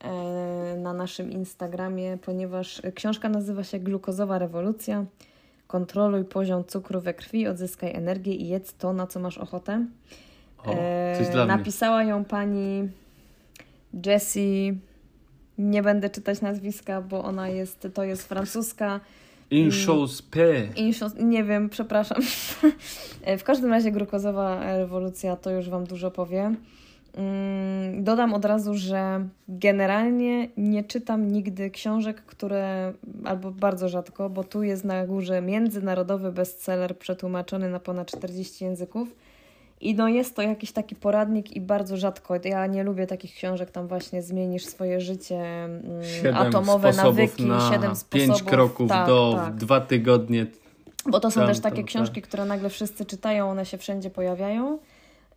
e, 0.00 0.76
na 0.76 0.92
naszym 0.92 1.30
Instagramie, 1.30 2.18
ponieważ 2.24 2.82
książka 2.94 3.28
nazywa 3.28 3.64
się 3.64 3.78
Glukozowa 3.78 4.38
rewolucja. 4.38 5.04
Kontroluj 5.70 6.24
poziom 6.24 6.64
cukru 6.64 7.00
we 7.00 7.14
krwi, 7.14 7.48
odzyskaj 7.48 7.90
energię 7.94 8.34
i 8.34 8.48
jedz 8.48 8.74
to, 8.74 8.92
na 8.92 9.06
co 9.06 9.20
masz 9.20 9.38
ochotę. 9.38 9.86
O, 10.58 10.74
coś 11.18 11.34
E, 11.34 11.46
napisała 11.46 12.04
ją 12.04 12.24
pani 12.24 12.88
Jessie. 14.06 14.78
Nie 15.58 15.82
będę 15.82 16.10
czytać 16.10 16.40
nazwiska, 16.40 17.02
bo 17.02 17.24
ona 17.24 17.48
jest, 17.48 17.88
to 17.94 18.04
jest 18.04 18.28
francuska 18.28 19.00
Inchos 19.50 20.22
P. 20.22 20.40
Inchos, 20.76 21.12
nie 21.18 21.44
wiem, 21.44 21.68
przepraszam. 21.68 22.22
w 23.38 23.44
każdym 23.44 23.70
razie 23.70 23.92
glukozowa 23.92 24.76
rewolucja 24.76 25.36
to 25.36 25.50
już 25.50 25.68
Wam 25.68 25.84
dużo 25.84 26.10
powie. 26.10 26.54
Mm, 27.16 28.04
dodam 28.04 28.34
od 28.34 28.44
razu, 28.44 28.74
że 28.74 29.28
generalnie 29.48 30.48
nie 30.56 30.84
czytam 30.84 31.32
nigdy 31.32 31.70
książek, 31.70 32.22
które, 32.22 32.92
albo 33.24 33.50
bardzo 33.50 33.88
rzadko, 33.88 34.30
bo 34.30 34.44
tu 34.44 34.62
jest 34.62 34.84
na 34.84 35.06
górze 35.06 35.42
międzynarodowy 35.42 36.32
bestseller 36.32 36.98
przetłumaczony 36.98 37.70
na 37.70 37.80
ponad 37.80 38.10
40 38.10 38.64
języków. 38.64 39.08
I 39.80 39.94
no 39.94 40.08
jest 40.08 40.36
to 40.36 40.42
jakiś 40.42 40.72
taki 40.72 40.96
poradnik 40.96 41.56
i 41.56 41.60
bardzo 41.60 41.96
rzadko. 41.96 42.34
Ja 42.44 42.66
nie 42.66 42.84
lubię 42.84 43.06
takich 43.06 43.34
książek, 43.34 43.70
tam 43.70 43.88
właśnie 43.88 44.22
zmienisz 44.22 44.66
swoje 44.66 45.00
życie, 45.00 45.64
mm, 45.64 46.04
siedem 46.04 46.36
atomowe 46.36 46.92
nawyki, 46.92 47.44
na 47.44 47.70
siedem 47.70 47.96
sposobów. 47.96 48.36
Pięć 48.36 48.42
kroków 48.42 48.88
tak, 48.88 49.06
do 49.06 49.32
tak. 49.36 49.54
dwa 49.54 49.80
tygodnie. 49.80 50.46
Bo 51.06 51.20
to 51.20 51.30
są 51.30 51.40
tam, 51.40 51.48
też 51.48 51.60
takie 51.60 51.76
tam, 51.76 51.84
książki, 51.84 52.20
tak. 52.20 52.28
które 52.28 52.44
nagle 52.44 52.70
wszyscy 52.70 53.04
czytają, 53.04 53.50
one 53.50 53.66
się 53.66 53.78
wszędzie 53.78 54.10
pojawiają. 54.10 54.78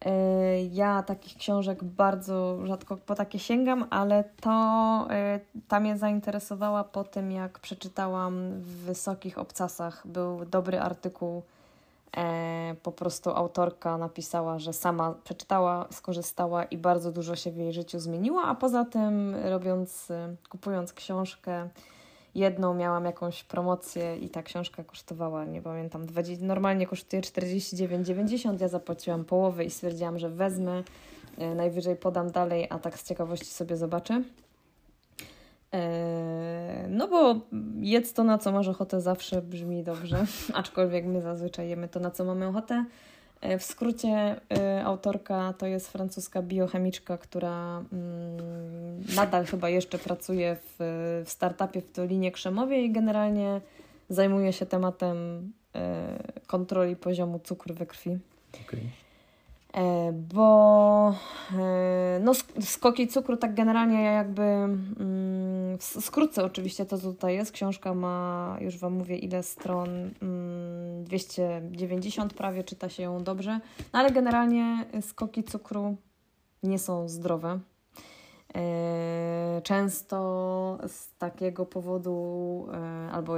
Y, 0.05 0.69
ja 0.71 1.03
takich 1.03 1.37
książek 1.37 1.83
bardzo 1.83 2.67
rzadko 2.67 2.97
po 2.97 3.15
takie 3.15 3.39
sięgam, 3.39 3.85
ale 3.89 4.23
to 4.41 5.07
y, 5.35 5.61
ta 5.67 5.79
mnie 5.79 5.97
zainteresowała 5.97 6.83
po 6.83 7.03
tym, 7.03 7.31
jak 7.31 7.59
przeczytałam 7.59 8.51
w 8.59 8.65
Wysokich 8.65 9.37
Obcasach. 9.37 10.07
Był 10.07 10.45
dobry 10.45 10.79
artykuł 10.79 11.43
E, 12.17 12.75
po 12.83 12.91
prostu 12.91 13.29
autorka 13.29 13.97
napisała, 13.97 14.59
że 14.59 14.73
sama 14.73 15.13
przeczytała, 15.23 15.87
skorzystała 15.91 16.63
i 16.63 16.77
bardzo 16.77 17.11
dużo 17.11 17.35
się 17.35 17.51
w 17.51 17.57
jej 17.57 17.73
życiu 17.73 17.99
zmieniło, 17.99 18.41
a 18.41 18.55
poza 18.55 18.85
tym 18.85 19.35
robiąc, 19.35 20.07
kupując 20.49 20.93
książkę 20.93 21.69
jedną 22.35 22.73
miałam 22.73 23.05
jakąś 23.05 23.43
promocję 23.43 24.17
i 24.17 24.29
ta 24.29 24.43
książka 24.43 24.83
kosztowała, 24.83 25.45
nie 25.45 25.61
pamiętam, 25.61 26.05
20, 26.05 26.45
normalnie 26.45 26.87
kosztuje 26.87 27.21
49,90, 27.21 28.61
ja 28.61 28.67
zapłaciłam 28.67 29.25
połowę 29.25 29.65
i 29.65 29.69
stwierdziłam, 29.69 30.19
że 30.19 30.29
wezmę, 30.29 30.83
e, 31.37 31.55
najwyżej 31.55 31.95
podam 31.95 32.31
dalej, 32.31 32.67
a 32.69 32.79
tak 32.79 32.99
z 32.99 33.03
ciekawości 33.03 33.45
sobie 33.45 33.77
zobaczę. 33.77 34.23
Eee, 35.71 36.89
no 36.89 37.07
bo 37.07 37.35
jedz 37.79 38.13
to, 38.13 38.23
na 38.23 38.37
co 38.37 38.51
masz 38.51 38.67
ochotę, 38.67 39.01
zawsze 39.01 39.41
brzmi 39.41 39.83
dobrze, 39.83 40.25
aczkolwiek 40.53 41.05
my 41.05 41.21
zazwyczaj 41.21 41.69
jemy 41.69 41.87
to, 41.87 41.99
na 41.99 42.11
co 42.11 42.25
mamy 42.25 42.47
ochotę. 42.47 42.85
Eee, 43.43 43.59
w 43.59 43.63
skrócie 43.63 44.35
e, 44.57 44.83
autorka 44.85 45.53
to 45.57 45.65
jest 45.65 45.91
francuska 45.91 46.41
biochemiczka, 46.41 47.17
która 47.17 47.83
mm, 47.93 49.03
nadal 49.15 49.45
chyba 49.45 49.69
jeszcze 49.69 49.97
pracuje 49.97 50.55
w, 50.55 50.75
w 51.25 51.29
startupie 51.29 51.81
w 51.81 51.91
Dolinie 51.91 52.31
Krzemowej 52.31 52.85
i 52.85 52.91
generalnie 52.91 53.61
zajmuje 54.09 54.53
się 54.53 54.65
tematem 54.65 55.51
e, 55.75 56.17
kontroli 56.47 56.95
poziomu 56.95 57.39
cukru 57.39 57.75
we 57.75 57.85
krwi. 57.85 58.17
Okay. 58.67 59.02
E, 59.77 60.11
bo 60.13 61.15
e, 61.59 62.19
no, 62.23 62.31
skoki 62.61 63.07
cukru 63.07 63.37
tak 63.37 63.53
generalnie 63.53 64.03
jakby 64.03 64.41
mm, 64.41 65.77
skrócę 65.79 66.43
oczywiście 66.43 66.85
to, 66.85 66.97
co 66.97 67.11
tutaj 67.13 67.35
jest. 67.35 67.51
Książka 67.51 67.93
ma, 67.93 68.57
już 68.61 68.77
Wam 68.77 68.93
mówię, 68.93 69.17
ile 69.17 69.43
stron, 69.43 69.89
290 71.03 72.17
mm, 72.17 72.37
prawie, 72.37 72.63
czyta 72.63 72.89
się 72.89 73.03
ją 73.03 73.23
dobrze, 73.23 73.59
no, 73.93 73.99
ale 73.99 74.11
generalnie 74.11 74.85
skoki 75.01 75.43
cukru 75.43 75.95
nie 76.63 76.79
są 76.79 77.09
zdrowe. 77.09 77.59
E, 78.55 79.61
często 79.63 80.77
z 80.87 81.17
takiego 81.17 81.65
powodu, 81.65 82.67
albo 83.11 83.33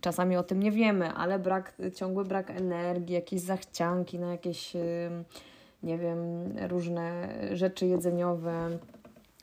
czasami 0.00 0.36
o 0.36 0.42
tym 0.42 0.62
nie 0.62 0.70
wiemy, 0.70 1.12
ale 1.12 1.38
brak, 1.38 1.74
ciągły 1.94 2.24
brak 2.24 2.50
energii, 2.50 3.14
jakieś 3.14 3.40
zachcianki 3.40 4.18
na 4.18 4.30
jakieś 4.30 4.72
nie 5.84 5.98
wiem, 5.98 6.52
różne 6.68 7.28
rzeczy 7.52 7.86
jedzeniowe, 7.86 8.78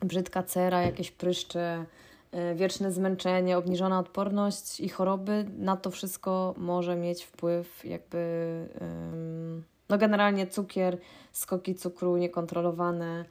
brzydka 0.01 0.43
cera, 0.43 0.81
jakieś 0.81 1.11
pryszcze, 1.11 1.85
e, 2.31 2.55
wieczne 2.55 2.91
zmęczenie, 2.91 3.57
obniżona 3.57 3.99
odporność 3.99 4.79
i 4.79 4.89
choroby, 4.89 5.45
na 5.57 5.77
to 5.77 5.91
wszystko 5.91 6.53
może 6.57 6.95
mieć 6.95 7.23
wpływ 7.23 7.85
jakby 7.85 8.67
no 9.91 9.97
generalnie 9.97 10.47
cukier, 10.47 10.97
skoki 11.31 11.75
cukru 11.75 12.17
niekontrolowane, 12.17 13.25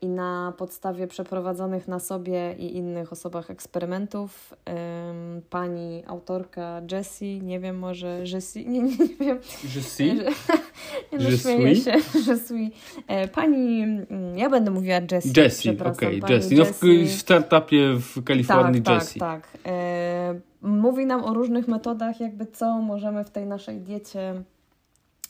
I 0.00 0.08
na 0.08 0.52
podstawie 0.58 1.06
przeprowadzonych 1.06 1.88
na 1.88 1.98
sobie 1.98 2.54
i 2.58 2.76
innych 2.76 3.12
osobach 3.12 3.50
eksperymentów 3.50 4.54
pani 5.50 6.02
autorka 6.06 6.82
Jessie, 6.92 7.40
nie 7.42 7.60
wiem, 7.60 7.78
może 7.78 8.24
Jessie, 8.32 8.68
nie, 8.68 8.82
nie, 8.82 8.96
nie 8.96 9.16
wiem. 9.20 9.38
Jessie? 9.74 10.20
Nie 11.12 11.18
no, 11.18 11.30
śmieję 11.30 11.76
się. 11.76 11.90
Jessie. 12.28 12.70
E, 13.08 13.28
pani, 13.28 13.82
mm, 13.82 14.38
ja 14.38 14.50
będę 14.50 14.70
mówiła 14.70 15.00
Jessie. 15.12 15.32
Jessie, 15.36 15.70
okej, 15.70 16.20
okay, 16.22 16.36
Jessie. 16.36 16.54
No 16.54 16.64
w, 16.64 16.80
w 16.80 17.12
startupie 17.12 17.94
w 17.94 18.24
Kalifornii 18.24 18.82
tak, 18.82 18.94
Jessie. 18.94 19.20
Tak, 19.20 19.50
tak. 19.52 19.60
E, 19.66 20.40
mówi 20.62 21.06
nam 21.06 21.24
o 21.24 21.34
różnych 21.34 21.68
metodach, 21.68 22.20
jakby 22.20 22.46
co 22.46 22.78
możemy 22.78 23.24
w 23.24 23.30
tej 23.30 23.46
naszej 23.46 23.80
diecie 23.80 24.42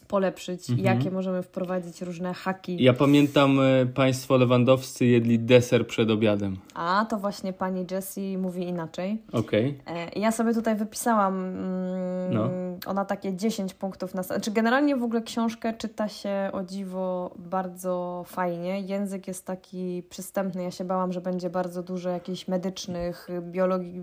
polepszyć 0.09 0.71
mhm. 0.71 0.87
jakie 0.87 1.11
możemy 1.11 1.43
wprowadzić 1.43 2.03
różne 2.03 2.35
haki. 2.35 2.83
Ja 2.83 2.93
pamiętam 2.93 3.61
e, 3.61 3.87
Państwo 3.87 4.37
lewandowscy 4.37 5.07
jedli 5.07 5.39
deser 5.39 5.87
przed 5.87 6.11
obiadem. 6.11 6.57
A, 6.75 7.07
to 7.11 7.19
właśnie 7.19 7.53
pani 7.53 7.87
Jessie 7.91 8.39
mówi 8.39 8.63
inaczej. 8.69 9.23
Okej. 9.33 9.81
Okay. 9.87 9.97
E, 9.97 10.19
ja 10.19 10.33
sobie 10.33 10.55
tutaj 10.55 10.77
wypisałam 10.77 11.35
mm, 11.35 12.35
no. 12.35 12.51
ona 12.87 13.05
takie 13.05 13.35
10 13.35 13.75
punktów 13.75 14.15
na... 14.15 14.23
Znaczy 14.23 14.51
generalnie 14.51 14.97
w 14.97 15.03
ogóle 15.03 15.23
książkę 15.23 15.75
czyta 15.75 16.09
się 16.09 16.51
o 16.53 16.65
dziwo 16.65 17.35
bardzo 17.39 18.25
fajnie. 18.27 18.81
Język 18.81 19.29
jest 19.29 19.47
taki 19.47 20.03
przystępny. 20.11 20.63
Ja 20.63 20.71
się 20.71 20.85
bałam, 20.85 21.13
że 21.13 21.21
będzie 21.21 21.51
bardzo 21.51 21.83
dużo 21.83 22.11
jakichś 22.11 22.49
medycznych, 22.49 23.29
biologi 23.41 24.03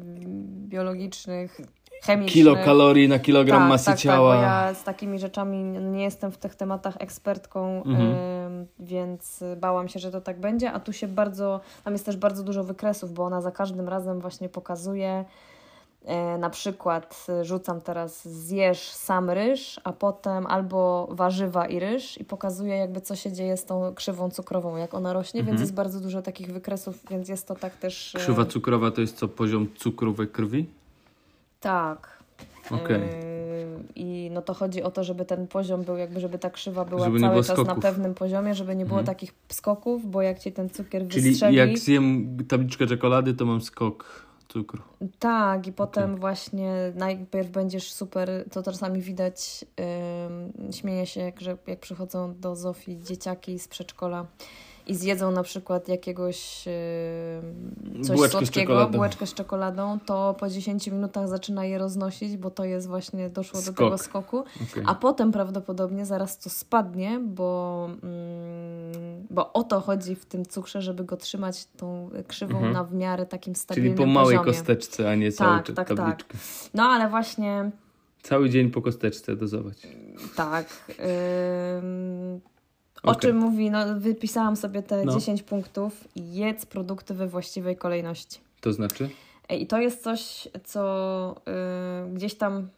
biologicznych 0.67 1.61
chemicznych. 2.05 2.33
Kilokalorii 2.33 3.09
na 3.09 3.19
kilogram 3.19 3.59
tak, 3.59 3.69
masy 3.69 3.85
tak, 3.85 3.99
ciała. 3.99 4.35
Tak, 4.35 4.43
ja 4.43 4.73
z 4.73 4.83
takimi 4.83 5.19
rzeczami 5.19 5.63
nie 5.63 6.03
jestem 6.03 6.31
w 6.31 6.37
tych 6.37 6.55
tematach 6.55 6.95
ekspertką, 6.99 7.83
mhm. 7.85 8.11
y, 8.11 8.67
więc 8.79 9.43
bałam 9.57 9.87
się, 9.87 9.99
że 9.99 10.11
to 10.11 10.21
tak 10.21 10.39
będzie, 10.39 10.71
a 10.71 10.79
tu 10.79 10.93
się 10.93 11.07
bardzo, 11.07 11.59
tam 11.83 11.93
jest 11.93 12.05
też 12.05 12.17
bardzo 12.17 12.43
dużo 12.43 12.63
wykresów, 12.63 13.13
bo 13.13 13.23
ona 13.23 13.41
za 13.41 13.51
każdym 13.51 13.89
razem 13.89 14.19
właśnie 14.19 14.49
pokazuje 14.49 15.25
y, 16.35 16.37
na 16.37 16.49
przykład 16.49 17.27
rzucam 17.41 17.81
teraz 17.81 18.27
zjesz 18.27 18.89
sam 18.89 19.29
ryż, 19.29 19.81
a 19.83 19.93
potem 19.93 20.47
albo 20.47 21.07
warzywa 21.11 21.67
i 21.67 21.79
ryż 21.79 22.17
i 22.21 22.25
pokazuje 22.25 22.75
jakby 22.75 23.01
co 23.01 23.15
się 23.15 23.31
dzieje 23.31 23.57
z 23.57 23.65
tą 23.65 23.93
krzywą 23.95 24.29
cukrową, 24.29 24.77
jak 24.77 24.93
ona 24.93 25.13
rośnie, 25.13 25.39
mhm. 25.39 25.47
więc 25.57 25.61
jest 25.61 25.73
bardzo 25.73 25.99
dużo 25.99 26.21
takich 26.21 26.53
wykresów, 26.53 26.99
więc 27.09 27.29
jest 27.29 27.47
to 27.47 27.55
tak 27.55 27.77
też... 27.77 28.13
Krzywa 28.17 28.45
cukrowa 28.45 28.91
to 28.91 29.01
jest 29.01 29.17
co, 29.17 29.27
poziom 29.27 29.67
cukru 29.75 30.13
we 30.13 30.27
krwi? 30.27 30.65
Tak. 31.63 32.23
Okay. 32.71 33.01
I 33.95 34.29
no 34.33 34.41
to 34.41 34.53
chodzi 34.53 34.83
o 34.83 34.91
to, 34.91 35.03
żeby 35.03 35.25
ten 35.25 35.47
poziom 35.47 35.83
był, 35.83 35.97
jakby 35.97 36.19
żeby 36.19 36.39
ta 36.39 36.49
krzywa 36.49 36.85
była 36.85 37.05
żeby 37.05 37.19
cały 37.19 37.35
czas 37.35 37.45
skoków. 37.45 37.67
na 37.67 37.75
pewnym 37.75 38.13
poziomie, 38.13 38.55
żeby 38.55 38.75
nie 38.75 38.85
było 38.85 38.99
mhm. 38.99 39.15
takich 39.15 39.33
skoków, 39.49 40.11
bo 40.11 40.21
jak 40.21 40.39
ci 40.39 40.51
ten 40.51 40.69
cukier 40.69 41.07
Czyli 41.07 41.29
wystrzeli... 41.29 41.55
jak 41.55 41.77
zjem 41.77 42.37
tabliczkę 42.47 42.87
czekolady, 42.87 43.33
to 43.33 43.45
mam 43.45 43.61
skok 43.61 44.25
cukru. 44.47 44.81
Tak, 45.19 45.67
i 45.67 45.71
potem 45.71 46.03
okay. 46.03 46.19
właśnie 46.19 46.73
najpierw 46.95 47.49
będziesz 47.49 47.93
super, 47.93 48.29
to 48.51 48.63
czasami 48.63 49.01
widać, 49.01 49.65
yy, 50.65 50.73
śmieję 50.73 51.05
się, 51.05 51.21
jak, 51.21 51.41
że 51.41 51.57
jak 51.67 51.79
przychodzą 51.79 52.33
do 52.39 52.55
Zofii 52.55 52.99
dzieciaki 53.03 53.59
z 53.59 53.67
przedszkola, 53.67 54.25
i 54.87 54.95
zjedzą 54.95 55.31
na 55.31 55.43
przykład 55.43 55.87
jakiegoś 55.87 56.65
yy, 56.65 58.03
coś 58.03 58.15
bułeczkę 58.15 58.37
słodkiego, 58.37 58.87
z 58.87 58.91
bułeczkę 58.91 59.27
z 59.27 59.33
czekoladą, 59.33 59.99
to 60.05 60.35
po 60.39 60.49
10 60.49 60.87
minutach 60.87 61.27
zaczyna 61.27 61.65
je 61.65 61.77
roznosić, 61.77 62.37
bo 62.37 62.49
to 62.49 62.65
jest 62.65 62.87
właśnie, 62.87 63.29
doszło 63.29 63.61
Skok. 63.61 63.75
do 63.75 63.83
tego 63.83 63.97
skoku. 63.97 64.39
Okay. 64.39 64.83
A 64.87 64.95
potem 64.95 65.31
prawdopodobnie 65.31 66.05
zaraz 66.05 66.37
to 66.37 66.49
spadnie, 66.49 67.19
bo, 67.19 67.89
mm, 68.03 69.27
bo 69.29 69.53
o 69.53 69.63
to 69.63 69.81
chodzi 69.81 70.15
w 70.15 70.25
tym 70.25 70.45
cukrze, 70.45 70.81
żeby 70.81 71.03
go 71.03 71.17
trzymać 71.17 71.65
tą 71.77 72.09
krzywą 72.27 72.55
mhm. 72.55 72.73
na 72.73 72.83
w 72.83 72.93
miarę 72.93 73.25
takim 73.25 73.55
stabilnym 73.55 73.93
Czyli 73.93 74.05
po 74.07 74.13
małej 74.13 74.37
poziomie. 74.37 74.57
kosteczce, 74.57 75.11
a 75.11 75.15
nie 75.15 75.31
całą 75.31 75.57
tak, 75.57 75.75
tak, 75.75 75.87
tabliczkę. 75.87 76.31
Tak. 76.31 76.41
No 76.73 76.83
ale 76.83 77.09
właśnie... 77.09 77.71
Cały 78.21 78.49
dzień 78.49 78.71
po 78.71 78.81
kosteczce 78.81 79.35
dozować. 79.35 79.87
Tak. 80.35 80.67
Yy, 80.89 82.52
o 83.03 83.11
okay. 83.11 83.21
czym 83.21 83.37
mówi, 83.37 83.71
no 83.71 83.99
wypisałam 83.99 84.55
sobie 84.55 84.83
te 84.83 85.05
no. 85.05 85.13
10 85.13 85.43
punktów. 85.43 86.07
Jedz 86.15 86.65
produkty 86.65 87.13
we 87.13 87.27
właściwej 87.27 87.75
kolejności. 87.75 88.39
To 88.61 88.73
znaczy? 88.73 89.09
I 89.49 89.67
to 89.67 89.79
jest 89.79 90.03
coś, 90.03 90.47
co 90.63 91.35
y, 92.07 92.13
gdzieś 92.13 92.35
tam. 92.35 92.69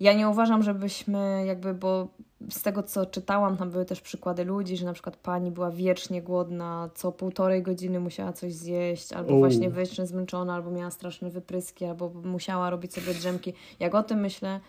Ja 0.00 0.12
nie 0.12 0.28
uważam, 0.28 0.62
żebyśmy 0.62 1.44
jakby, 1.46 1.74
bo 1.74 2.08
z 2.50 2.62
tego, 2.62 2.82
co 2.82 3.06
czytałam, 3.06 3.56
tam 3.56 3.70
były 3.70 3.84
też 3.84 4.00
przykłady 4.00 4.44
ludzi, 4.44 4.76
że 4.76 4.86
na 4.86 4.92
przykład 4.92 5.16
pani 5.16 5.50
była 5.50 5.70
wiecznie 5.70 6.22
głodna, 6.22 6.90
co 6.94 7.12
półtorej 7.12 7.62
godziny 7.62 8.00
musiała 8.00 8.32
coś 8.32 8.54
zjeść, 8.54 9.12
albo 9.12 9.34
O. 9.34 9.38
właśnie 9.38 9.70
wiecznie 9.70 10.06
zmęczona, 10.06 10.54
albo 10.54 10.70
miała 10.70 10.90
straszne 10.90 11.30
wypryski, 11.30 11.84
albo 11.84 12.08
musiała 12.08 12.70
robić 12.70 12.94
sobie 12.94 13.14
drzemki. 13.14 13.52
Jak 13.80 13.94
o 13.94 14.02
tym 14.02 14.20
myślę, 14.20 14.60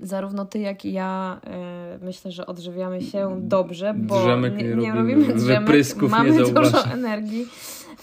zarówno 0.00 0.44
ty, 0.44 0.58
jak 0.58 0.84
i 0.84 0.92
ja 0.92 1.40
e, 1.46 1.98
myślę, 2.02 2.30
że 2.32 2.46
odżywiamy 2.46 3.02
się 3.02 3.36
dobrze, 3.42 3.94
bo 3.96 4.20
Drzemek 4.20 4.56
nie, 4.56 4.64
nie 4.64 4.74
nie 4.76 4.92
robimy, 4.92 5.34
drzemek, 5.34 5.96
mamy 6.08 6.32
dużo 6.52 6.84
energii, 6.92 7.46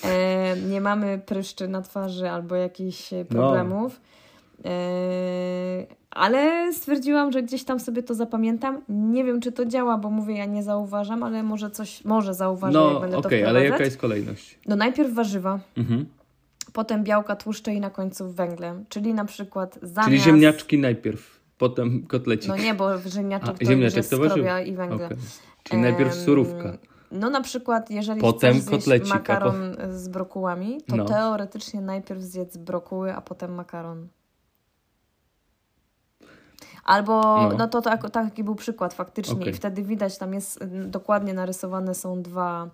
e, 0.04 0.56
nie 0.70 0.82
mamy 0.82 1.22
pryszczy 1.26 1.68
na 1.68 1.82
twarzy 1.82 2.30
albo 2.30 2.56
jakichś 2.56 3.12
No. 3.12 3.26
problemów. 3.30 4.02
E, 4.66 4.70
ale 6.12 6.74
stwierdziłam, 6.74 7.32
że 7.32 7.44
gdzieś 7.44 7.64
tam 7.64 7.80
sobie 7.80 8.04
to 8.04 8.14
zapamiętam. 8.14 8.82
Nie 8.90 9.24
wiem, 9.24 9.42
czy 9.42 9.52
to 9.52 9.66
działa, 9.66 9.98
bo 9.98 10.10
mówię, 10.10 10.38
ja 10.38 10.46
nie 10.46 10.64
zauważam, 10.64 11.24
ale 11.24 11.44
może 11.44 11.70
coś, 11.72 12.06
może 12.06 12.34
zauważę, 12.34 12.80
jak 12.80 12.94
No, 12.94 13.00
będę 13.00 13.18
okej, 13.18 13.42
to 13.44 13.50
ale 13.50 13.60
wprowadzać. 13.60 13.72
jaka 13.72 13.84
jest 13.84 13.98
kolejność? 13.98 14.60
No 14.68 14.76
najpierw 14.76 15.14
warzywa, 15.14 15.60
Mhm. 15.78 16.06
potem 16.74 17.04
białka, 17.04 17.36
tłuszcze 17.36 17.74
i 17.74 17.80
na 17.80 17.90
końcu 17.90 18.32
węgle. 18.32 18.84
Czyli 18.90 19.14
na 19.14 19.26
przykład 19.26 19.80
zamiast... 19.82 20.10
Czyli 20.10 20.20
ziemniaczki 20.22 20.78
najpierw, 20.80 21.37
potem 21.58 22.08
kotlecik. 22.08 22.50
No 22.50 22.58
nie, 22.58 22.74
bo 22.74 23.02
ziemniaczek 23.02 23.50
A, 23.50 23.54
to 23.54 23.66
ziemniaczek 23.66 23.98
już 23.98 24.08
to 24.10 24.30
skrobia 24.30 24.62
i 24.62 24.76
węgle. 24.76 25.06
Okej. 25.06 25.18
Czyli 25.64 25.82
najpierw 25.82 26.16
surówka. 26.16 26.78
No 27.12 27.30
na 27.30 27.42
przykład, 27.42 27.90
jeżeli 27.92 28.22
Potem 28.22 28.62
chcesz 28.62 28.84
zjeść 28.84 29.10
makaron 29.10 29.76
z 29.90 30.08
brokułami, 30.08 30.82
to 30.88 30.96
No. 30.96 31.06
teoretycznie 31.06 31.82
najpierw 31.82 32.22
zjedz 32.22 32.58
brokuły, 32.58 33.14
a 33.16 33.22
potem 33.22 33.54
makaron. 33.56 34.08
Albo, 36.84 37.22
No. 37.50 37.58
no, 37.58 37.68
to 37.68 37.82
tak, 37.82 38.10
taki 38.10 38.44
był 38.44 38.56
przykład 38.56 38.94
faktycznie 38.94 39.36
Okej. 39.36 39.50
i 39.50 39.54
wtedy 39.54 39.84
widać, 39.84 40.18
tam 40.18 40.34
jest 40.34 40.66
dokładnie 40.86 41.34
narysowane 41.34 41.96
są 41.96 42.22
dwa 42.22 42.70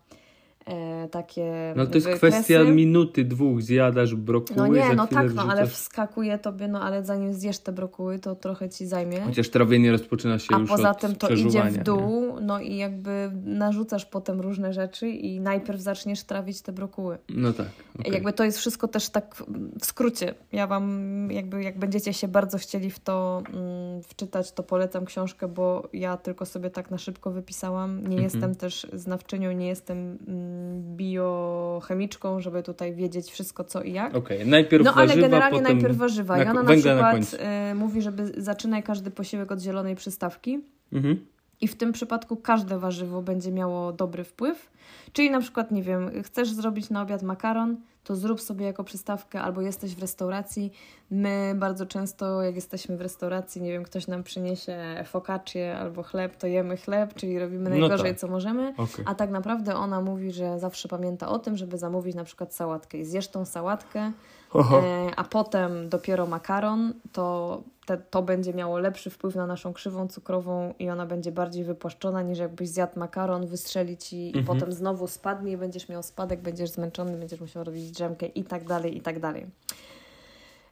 e, 0.65 1.07
takie 1.09 1.73
No 1.75 1.85
to 1.85 1.93
jest 1.95 2.07
wykresy. 2.07 2.35
kwestia 2.37 2.63
minuty, 2.63 3.23
dwóch. 3.25 3.61
Zjadasz 3.61 4.15
brokuły, 4.15 4.57
No 4.57 4.67
nie, 4.67 4.95
no 4.95 5.07
tak, 5.07 5.33
no 5.33 5.41
ale 5.49 5.61
wrzucasz- 5.65 5.69
wskakuje 5.73 6.37
tobie, 6.37 6.67
no 6.67 6.81
ale 6.81 7.05
zanim 7.05 7.33
zjesz 7.33 7.59
te 7.59 7.71
brokuły, 7.71 8.19
to 8.19 8.35
trochę 8.35 8.69
ci 8.69 8.85
zajmie. 8.87 9.21
Chociaż 9.21 9.49
trawienie 9.49 9.91
rozpoczyna 9.91 10.39
się 10.39 10.55
A 10.55 10.59
już 10.59 10.69
poza 10.69 10.91
od 10.91 10.99
tym 11.01 11.15
to 11.15 11.29
idzie 11.29 11.63
w 11.63 11.77
nie? 11.77 11.83
dół, 11.83 12.39
no 12.41 12.59
i 12.59 12.75
jakby 12.77 13.31
narzucasz 13.45 14.05
potem 14.05 14.41
różne 14.41 14.73
rzeczy 14.73 15.09
i 15.09 15.39
najpierw 15.39 15.81
zaczniesz 15.81 16.23
trawić 16.23 16.61
te 16.61 16.71
brokuły. 16.71 17.17
No 17.29 17.53
tak. 17.53 17.67
okej. 17.99 18.13
Jakby 18.13 18.33
to 18.33 18.43
jest 18.43 18.57
wszystko 18.57 18.87
też 18.87 19.09
tak 19.09 19.35
w 19.79 19.85
skrócie. 19.85 20.33
Ja 20.51 20.67
wam 20.67 21.13
jakby 21.31 21.63
jak 21.63 21.79
będziecie 21.79 22.13
się 22.13 22.27
bardzo 22.27 22.57
chcieli 22.57 22.89
w 22.91 22.99
to 22.99 23.43
mm, 23.53 24.03
wczytać, 24.03 24.51
to 24.51 24.63
polecam 24.63 25.05
książkę, 25.05 25.47
bo 25.47 25.87
ja 25.93 26.17
tylko 26.17 26.45
sobie 26.45 26.69
tak 26.69 26.91
na 26.91 26.97
szybko 26.97 27.31
wypisałam. 27.31 27.95
Nie 27.97 28.03
Mhm. 28.03 28.21
jestem 28.23 28.55
też 28.55 28.87
znawczynią, 28.93 29.51
nie 29.51 29.67
jestem 29.67 30.17
mm, 30.27 30.52
biochemiczką, 30.95 32.39
żeby 32.39 32.63
tutaj 32.63 32.93
wiedzieć 32.95 33.31
wszystko 33.31 33.63
co 33.63 33.81
i 33.81 33.93
jak. 33.93 34.15
Okej, 34.15 34.47
najpierw 34.47 34.85
No 34.85 34.93
ale 34.93 35.07
warzywa, 35.07 35.27
generalnie 35.27 35.59
potem 35.59 35.73
najpierw 35.77 35.97
warzywa. 35.97 36.37
na- 36.37 36.43
I 36.43 36.47
ona 36.47 36.53
na 36.53 36.69
na 36.69 36.75
przykład 36.75 37.11
końcu. 37.13 37.35
y, 37.71 37.75
mówi, 37.75 38.01
żeby 38.01 38.31
zaczynaj 38.37 38.83
każdy 38.83 39.11
posiłek 39.11 39.51
od 39.51 39.59
zielonej 39.59 39.95
przystawki. 39.95 40.59
Mhm. 40.93 41.25
I 41.61 41.67
w 41.67 41.75
tym 41.75 41.91
przypadku 41.91 42.35
każde 42.35 42.79
warzywo 42.79 43.21
będzie 43.21 43.51
miało 43.51 43.91
dobry 43.93 44.23
wpływ. 44.23 44.69
Czyli 45.13 45.31
na 45.31 45.39
przykład, 45.39 45.71
nie 45.71 45.83
wiem, 45.83 46.23
chcesz 46.23 46.51
zrobić 46.51 46.89
na 46.89 47.01
obiad 47.01 47.23
makaron, 47.23 47.77
to 48.03 48.15
zrób 48.15 48.41
sobie 48.41 48.65
jako 48.65 48.83
przystawkę, 48.83 49.41
albo 49.41 49.61
jesteś 49.61 49.95
w 49.95 50.01
restauracji. 50.01 50.71
My 51.11 51.53
bardzo 51.55 51.85
często, 51.85 52.41
jak 52.41 52.55
jesteśmy 52.55 52.97
w 52.97 53.01
restauracji, 53.01 53.61
nie 53.61 53.71
wiem, 53.71 53.83
ktoś 53.83 54.07
nam 54.07 54.23
przyniesie 54.23 55.03
focaccię 55.05 55.77
albo 55.77 56.03
chleb, 56.03 56.37
to 56.37 56.47
jemy 56.47 56.77
chleb, 56.77 57.13
czyli 57.13 57.39
robimy 57.39 57.69
No 57.69 57.69
najgorzej, 57.69 58.11
tak. 58.11 58.19
co 58.19 58.27
możemy. 58.27 58.73
Okej. 58.77 59.05
A 59.07 59.15
tak 59.15 59.29
naprawdę 59.29 59.75
ona 59.75 60.01
mówi, 60.01 60.31
że 60.31 60.59
zawsze 60.59 60.87
pamięta 60.87 61.29
o 61.29 61.39
tym, 61.39 61.57
żeby 61.57 61.77
zamówić 61.77 62.15
na 62.15 62.23
przykład 62.23 62.53
sałatkę. 62.53 62.97
I 62.97 63.05
zjesz 63.05 63.27
tą 63.27 63.45
sałatkę, 63.45 64.11
e, 64.55 65.09
a 65.15 65.23
potem 65.23 65.89
dopiero 65.89 66.25
makaron, 66.25 66.93
to 67.11 67.61
te, 67.85 67.97
to 67.97 68.21
będzie 68.21 68.53
miało 68.53 68.77
lepszy 68.79 69.09
wpływ 69.09 69.35
na 69.35 69.47
naszą 69.47 69.73
krzywą 69.73 70.07
cukrową 70.07 70.73
i 70.79 70.89
ona 70.89 71.05
będzie 71.05 71.31
bardziej 71.31 71.63
wypłaszczona 71.63 72.21
niż 72.21 72.39
jakbyś 72.39 72.69
zjadł 72.69 72.99
makaron, 72.99 73.47
wystrzeli 73.47 73.97
ci 73.97 74.25
i 74.35 74.37
Mhm. 74.37 74.45
potem 74.45 74.71
znowu 74.73 75.07
spadnie 75.07 75.51
i 75.51 75.57
będziesz 75.57 75.89
miał 75.89 76.03
spadek, 76.03 76.41
będziesz 76.41 76.69
zmęczony, 76.69 77.17
będziesz 77.17 77.39
musiał 77.41 77.63
robić 77.63 77.91
drzemkę 77.91 78.25
i 78.25 78.43
tak 78.43 78.65
dalej, 78.67 78.97
i 78.97 79.01
tak 79.01 79.19
dalej. 79.19 79.45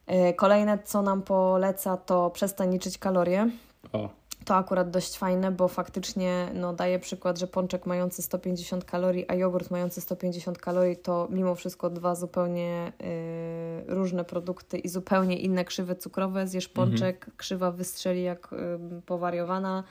E, 0.07 0.33
Kolejne, 0.33 0.79
co 0.83 1.01
nam 1.01 1.21
poleca, 1.21 1.97
to 1.97 2.29
przestań 2.29 2.71
liczyć 2.71 2.97
kalorie. 2.97 3.49
O, 3.93 4.09
To 4.45 4.55
akurat 4.55 4.89
dość 4.89 5.17
fajne, 5.17 5.51
bo 5.51 5.67
faktycznie 5.67 6.51
no, 6.53 6.73
daje 6.73 6.99
przykład, 6.99 7.39
że 7.39 7.47
pączek 7.47 7.85
mający 7.85 8.21
150 8.21 8.85
kalorii, 8.85 9.25
a 9.27 9.35
jogurt 9.35 9.71
mający 9.71 10.01
150 10.01 10.57
kalorii 10.57 10.97
to 10.97 11.27
mimo 11.31 11.55
wszystko 11.55 11.89
dwa 11.89 12.15
zupełnie 12.15 12.91
y, 13.01 13.95
różne 13.95 14.23
produkty 14.23 14.77
i 14.77 14.89
zupełnie 14.89 15.37
inne 15.37 15.65
krzywe 15.65 15.95
cukrowe. 15.95 16.47
Zjesz 16.47 16.67
Mhm. 16.67 16.89
pączek, 16.89 17.27
krzywa 17.37 17.71
wystrzeli 17.71 18.23
jak 18.23 18.53
y, 18.53 18.57
powariowana. 19.05 19.83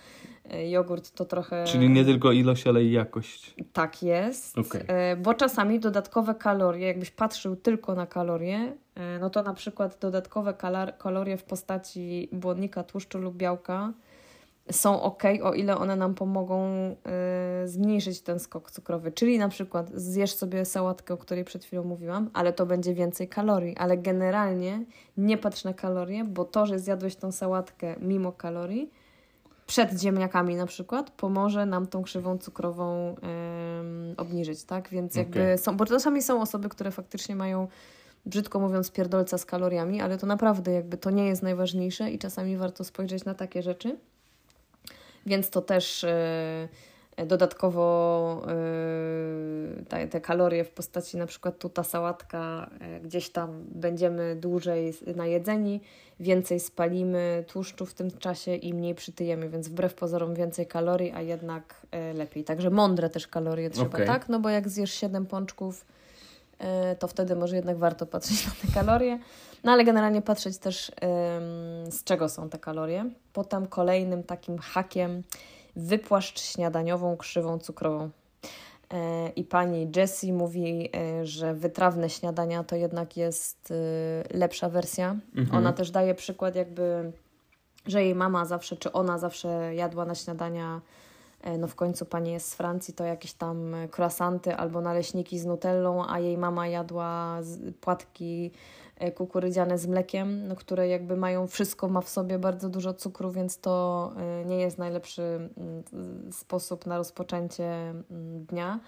Y, 0.54 0.68
jogurt 0.68 1.10
to 1.10 1.24
trochę... 1.24 1.64
czyli 1.64 1.90
nie 1.90 2.04
tylko 2.04 2.32
ilość, 2.32 2.66
ale 2.66 2.84
i 2.84 2.92
jakość. 2.92 3.54
Tak 3.72 4.02
jest. 4.02 4.56
E, 4.88 5.16
bo 5.16 5.34
czasami 5.34 5.80
dodatkowe 5.80 6.34
kalorie, 6.34 6.86
jakbyś 6.86 7.10
patrzył 7.10 7.56
tylko 7.56 7.94
na 7.94 8.06
kalorie, 8.06 8.72
e, 8.94 9.18
no 9.18 9.30
to 9.30 9.42
na 9.42 9.54
przykład 9.54 9.98
dodatkowe 10.00 10.54
kalorie 10.98 11.36
w 11.36 11.44
postaci 11.44 12.28
błonnika, 12.32 12.84
tłuszczu 12.84 13.18
lub 13.18 13.36
białka 13.36 13.92
są 14.70 15.02
ok, 15.02 15.22
o 15.42 15.54
ile 15.54 15.78
one 15.78 15.96
nam 15.96 16.14
pomogą 16.14 16.66
e, 16.66 16.96
zmniejszyć 17.68 18.20
ten 18.20 18.38
skok 18.38 18.70
cukrowy. 18.70 19.12
Czyli 19.12 19.38
na 19.38 19.48
przykład 19.48 19.90
zjesz 19.94 20.34
sobie 20.34 20.64
sałatkę, 20.64 21.14
o 21.14 21.16
której 21.16 21.44
przed 21.44 21.64
chwilą 21.64 21.84
mówiłam, 21.84 22.30
ale 22.32 22.52
to 22.52 22.66
będzie 22.66 22.94
więcej 22.94 23.28
kalorii. 23.28 23.76
Ale 23.76 23.96
generalnie 23.96 24.84
nie 25.16 25.38
patrz 25.38 25.64
na 25.64 25.74
kalorie, 25.74 26.24
bo 26.24 26.44
to, 26.44 26.66
że 26.66 26.78
zjadłeś 26.78 27.16
tą 27.16 27.32
sałatkę 27.32 27.94
mimo 28.00 28.32
kalorii, 28.32 28.90
przed 29.70 30.00
ziemniakami 30.00 30.56
na 30.56 30.66
przykład, 30.66 31.10
pomoże 31.10 31.66
nam 31.66 31.86
tą 31.86 32.02
krzywą 32.02 32.38
cukrową 32.38 33.16
em, 33.16 34.14
obniżyć, 34.16 34.64
tak? 34.64 34.88
Więc 34.88 35.14
jakby 35.14 35.42
Okej. 35.42 35.58
są, 35.58 35.76
bo 35.76 35.86
czasami 35.86 36.22
są 36.22 36.40
osoby, 36.40 36.68
które 36.68 36.90
faktycznie 36.90 37.36
mają, 37.36 37.68
brzydko 38.26 38.60
mówiąc, 38.60 38.90
pierdolca 38.90 39.38
z 39.38 39.44
kaloriami, 39.44 40.00
ale 40.00 40.18
to 40.18 40.26
naprawdę 40.26 40.72
jakby 40.72 40.96
to 40.96 41.10
nie 41.10 41.26
jest 41.26 41.42
najważniejsze 41.42 42.10
i 42.10 42.18
czasami 42.18 42.56
warto 42.56 42.84
spojrzeć 42.84 43.24
na 43.24 43.34
takie 43.34 43.62
rzeczy. 43.62 43.98
Więc 45.30 45.50
to 45.50 45.60
też 45.62 46.04
e, 46.04 46.68
dodatkowo 47.26 48.42
e, 48.46 49.84
te, 49.84 50.08
te 50.08 50.20
kalorie 50.20 50.64
w 50.64 50.70
postaci 50.70 51.16
na 51.16 51.26
przykład 51.26 51.58
tu 51.58 51.68
ta 51.68 51.84
sałatka, 51.84 52.70
e, 52.80 53.00
gdzieś 53.00 53.30
tam 53.30 53.64
będziemy 53.68 54.36
dłużej 54.36 54.94
najedzeni, 55.16 55.80
więcej 56.20 56.60
spalimy 56.60 57.44
tłuszczu 57.48 57.86
w 57.86 57.94
tym 57.94 58.10
czasie 58.10 58.54
i 58.54 58.74
mniej 58.74 58.94
przytyjemy, 58.94 59.48
więc 59.48 59.68
wbrew 59.68 59.94
pozorom 59.94 60.34
więcej 60.34 60.66
kalorii, 60.66 61.12
a 61.12 61.20
jednak 61.20 61.86
lepiej. 62.14 62.44
Także 62.44 62.70
mądre 62.70 63.10
też 63.10 63.28
kalorie 63.28 63.70
trzeba, 63.70 63.88
Okej. 63.88 64.06
tak? 64.06 64.28
No 64.28 64.40
bo 64.40 64.48
jak 64.48 64.68
zjesz 64.68 64.92
7 64.92 65.26
pączków, 65.26 65.86
to 66.98 67.08
wtedy 67.08 67.36
może 67.36 67.56
jednak 67.56 67.78
warto 67.78 68.06
patrzeć 68.06 68.46
na 68.46 68.52
te 68.62 68.74
kalorie. 68.74 69.18
No 69.64 69.72
ale 69.72 69.84
generalnie 69.84 70.22
patrzeć 70.22 70.58
też 70.58 70.92
z 71.90 72.04
czego 72.04 72.28
są 72.28 72.48
te 72.48 72.58
kalorie. 72.58 73.10
Potem 73.32 73.66
kolejnym 73.66 74.22
takim 74.22 74.58
hakiem 74.58 75.22
wypłaszcz 75.76 76.40
śniadaniową 76.40 77.16
krzywą 77.16 77.58
cukrową. 77.58 78.10
E, 78.92 79.28
I 79.28 79.44
pani 79.44 79.90
Jessie 79.96 80.32
mówi, 80.32 80.88
e, 80.96 81.26
że 81.26 81.54
wytrawne 81.54 82.10
śniadania 82.10 82.64
to 82.64 82.76
jednak 82.76 83.16
jest 83.16 83.70
e, 83.70 84.38
lepsza 84.38 84.68
wersja. 84.68 85.16
Mhm. 85.36 85.58
Ona 85.58 85.72
też 85.72 85.90
daje 85.90 86.14
przykład 86.14 86.54
jakby, 86.54 87.12
że 87.86 88.04
jej 88.04 88.14
mama 88.14 88.44
zawsze, 88.44 88.76
czy 88.76 88.92
ona 88.92 89.18
zawsze 89.18 89.74
jadła 89.74 90.04
na 90.04 90.14
śniadania 90.14 90.80
e, 91.42 91.58
no 91.58 91.66
w 91.66 91.74
końcu 91.74 92.06
pani 92.06 92.32
jest 92.32 92.48
z 92.48 92.54
Francji, 92.54 92.94
to 92.94 93.04
jakieś 93.04 93.32
tam 93.32 93.74
croissanty 93.96 94.56
albo 94.56 94.80
naleśniki 94.80 95.38
z 95.38 95.46
nutellą, 95.46 96.06
a 96.08 96.18
jej 96.18 96.38
mama 96.38 96.68
jadła 96.68 97.38
płatki 97.80 98.50
kukurydziane 99.14 99.78
z 99.78 99.86
mlekiem, 99.86 100.48
no, 100.48 100.56
które 100.56 100.88
jakby 100.88 101.16
mają, 101.16 101.46
wszystko 101.46 101.88
ma 101.88 102.00
w 102.00 102.08
sobie 102.08 102.38
bardzo 102.38 102.68
dużo 102.68 102.94
cukru, 102.94 103.30
więc 103.30 103.58
to 103.58 104.12
e, 104.16 104.44
nie 104.44 104.60
jest 104.60 104.78
najlepszy 104.78 105.22
mm, 105.22 106.32
sposób 106.32 106.86
na 106.86 106.98
rozpoczęcie 106.98 107.64
mm, 107.64 108.44
dnia. 108.44 108.80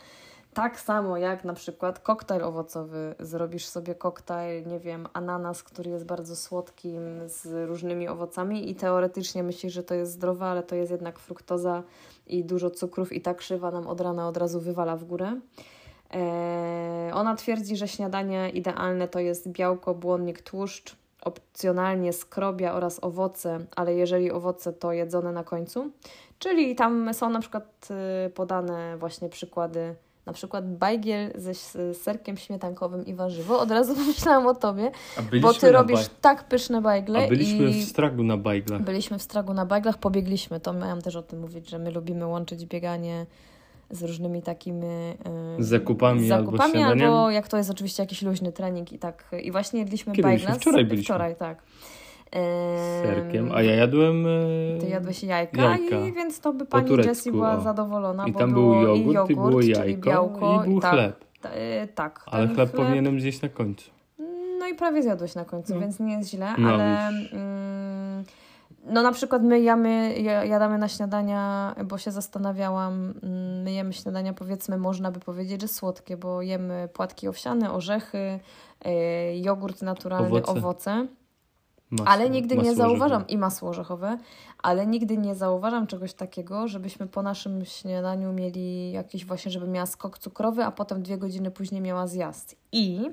Tak 0.55 0.80
samo 0.80 1.16
jak 1.16 1.44
na 1.44 1.55
przykład 1.55 1.98
koktajl 1.98 2.44
owocowy. 2.44 3.14
Zrobisz 3.20 3.66
sobie 3.66 3.94
koktajl, 3.94 4.66
nie 4.66 4.80
wiem, 4.80 5.06
ananas, 5.12 5.62
który 5.62 5.90
jest 5.90 6.05
bardzo 6.05 6.36
słodkim, 6.36 7.28
z 7.28 7.68
różnymi 7.68 8.09
owocami 8.09 8.70
i 8.70 8.74
teoretycznie 8.74 9.43
myślisz, 9.43 9.72
że 9.72 9.82
to 9.82 9.94
jest 9.94 10.12
zdrowe, 10.12 10.47
ale 10.47 10.62
to 10.62 10.74
jest 10.74 10.90
jednak 10.90 11.18
fruktoza 11.18 11.82
i 12.26 12.44
dużo 12.44 12.70
cukrów 12.70 13.12
i 13.12 13.20
ta 13.20 13.34
krzywa 13.34 13.70
nam 13.70 13.86
od 13.86 14.01
rana 14.01 14.28
od 14.28 14.36
razu 14.36 14.60
wywala 14.60 14.97
w 14.97 15.05
górę. 15.05 15.40
Eee, 16.12 17.12
ona 17.12 17.34
twierdzi, 17.34 17.76
że 17.76 17.89
śniadanie 17.89 18.51
idealne 18.51 19.09
to 19.09 19.18
jest 19.18 19.48
białko, 19.48 19.94
błonnik, 19.94 20.43
tłuszcz, 20.43 20.97
opcjonalnie 21.22 22.12
skrobia 22.12 22.72
oraz 22.72 23.05
owoce, 23.05 23.59
ale 23.76 23.94
jeżeli 23.94 24.30
owoce 24.30 24.72
to 24.72 24.93
jedzone 24.93 25.32
na 25.32 25.44
końcu. 25.44 25.90
Czyli 26.39 26.74
tam 26.74 27.14
są 27.14 27.30
na 27.30 27.40
przykład 27.40 27.89
y, 28.26 28.30
podane 28.30 28.97
właśnie 28.98 29.28
przykłady, 29.28 29.94
na 30.26 30.32
przykład 30.32 30.76
bajgiel 30.76 31.32
ze 31.34 31.55
serkiem 31.94 32.36
śmietankowym 32.36 33.06
i 33.06 33.14
warzywo. 33.14 33.60
Od 33.60 33.70
razu 33.70 33.94
pomyślałam 34.01 34.47
o 34.47 34.55
tobie, 34.55 34.90
bo 35.40 35.55
ty 35.55 35.72
robisz 35.72 36.10
tak 36.20 36.44
pyszne 36.44 36.82
bajgle. 36.82 37.24
A 37.24 37.28
byliśmy 37.28 37.70
i... 37.70 37.82
w 37.82 37.89
Stragu 37.89 38.22
na 38.22 38.36
bajglach. 38.36 38.82
Byliśmy 38.82 39.18
w 39.18 39.22
Stragu 39.22 39.55
na 39.55 39.66
bajglach, 39.66 39.98
pobiegliśmy. 39.98 40.60
To 40.60 40.72
miałam 40.72 41.02
też 41.02 41.16
o 41.16 41.22
tym 41.22 41.40
mówić, 41.40 41.70
że 41.70 41.78
my 41.78 41.90
lubimy 41.90 42.26
łączyć 42.26 42.66
bieganie 42.66 43.26
z 43.93 44.02
różnymi 44.02 44.43
takimi 44.43 44.86
yy, 45.59 45.64
zakupami, 45.64 46.28
zakupami 46.28 46.82
albo, 46.82 47.05
albo 47.05 47.31
jak 47.31 47.48
to 47.48 47.56
jest 47.56 47.70
oczywiście 47.70 48.02
jakiś 48.02 48.23
luźny 48.23 48.52
trening 48.52 48.93
i 48.93 48.98
tak. 48.98 49.24
I 49.43 49.52
właśnie 49.52 49.81
jedliśmy 49.81 50.12
Kiedy. 50.12 50.39
Wczoraj 50.39 50.85
byliśmy. 50.85 51.05
Wczoraj, 51.05 51.36
tak. 51.36 51.62
Serkiem, 53.02 53.52
a 53.55 53.62
ja 53.62 53.74
jadłem. 53.74 54.27
E, 54.27 54.78
Ty 54.81 54.86
jadłeś 54.89 55.23
jajka, 55.23 55.62
jajka. 55.62 56.01
i 56.01 56.12
więc 56.12 56.40
to 56.40 56.52
by 56.52 56.66
pani 56.66 56.97
Jessie 57.06 57.32
była 57.32 57.60
zadowolona. 57.60 58.27
I 58.27 58.32
bo 58.32 58.39
tam 58.39 58.52
był 58.52 58.74
jogurt, 58.74 58.98
i, 58.98 59.05
jogurt, 59.05 59.31
i 59.31 59.35
było 59.35 59.60
jajko, 59.60 60.10
białko, 60.10 60.62
i 60.64 60.69
był 60.69 60.81
tak, 60.81 60.93
chleb. 60.93 61.24
E, 61.43 61.86
tak. 61.86 62.24
Ale 62.27 62.47
chleb, 62.47 62.56
chleb, 62.56 62.70
powinienem 62.70 63.20
zjeść 63.20 63.43
na 63.43 63.48
końcu. 63.48 63.90
No 64.59 64.69
i 64.69 64.74
prawie 64.74 65.02
zjadłeś 65.02 65.35
na 65.35 65.44
końcu, 65.44 65.74
no. 65.74 65.81
więc 65.81 66.01
nie 66.01 66.12
jest 66.12 66.31
źle, 66.31 66.55
no, 66.59 66.69
ale. 66.69 67.09
Mm, 67.09 68.02
no 68.84 69.02
na 69.02 69.12
przykład 69.12 69.42
my 69.42 69.60
jamy, 69.60 70.20
jadamy 70.46 70.78
na 70.78 70.88
śniadania, 70.88 71.74
bo 71.84 71.98
się 71.98 72.10
zastanawiałam, 72.10 73.14
mm, 73.22 73.62
my 73.62 73.72
jemy 73.72 73.92
śniadania 73.92 74.32
powiedzmy, 74.32 74.78
można 74.78 75.10
by 75.10 75.20
powiedzieć, 75.20 75.60
że 75.60 75.68
słodkie, 75.68 76.16
bo 76.16 76.42
jemy 76.42 76.88
płatki 76.92 77.28
owsiane, 77.28 77.72
orzechy, 77.72 78.40
yy, 78.84 78.90
jogurt 79.38 79.82
naturalny, 79.82 80.28
owoce. 80.28 80.52
owoce. 80.52 81.06
Masło, 81.90 82.09
ale 82.09 82.30
nigdy 82.30 82.56
nie 82.56 82.74
zauważam, 82.74 83.16
orzechowe. 83.16 83.32
i 83.32 83.38
masło 83.38 83.68
orzechowe, 83.68 84.18
ale 84.62 84.86
nigdy 84.86 85.18
nie 85.18 85.34
zauważam 85.34 85.86
czegoś 85.86 86.14
takiego, 86.14 86.68
żebyśmy 86.68 87.06
po 87.06 87.22
naszym 87.22 87.64
śniadaniu 87.64 88.32
mieli 88.32 88.92
jakiś 88.92 89.26
właśnie, 89.26 89.50
żeby 89.50 89.68
miała 89.68 89.86
skok 89.86 90.18
cukrowy, 90.18 90.64
a 90.64 90.70
potem 90.70 91.02
dwie 91.02 91.18
godziny 91.18 91.50
później 91.50 91.80
miała 91.80 92.06
zjazd. 92.06 92.56
I 92.72 93.10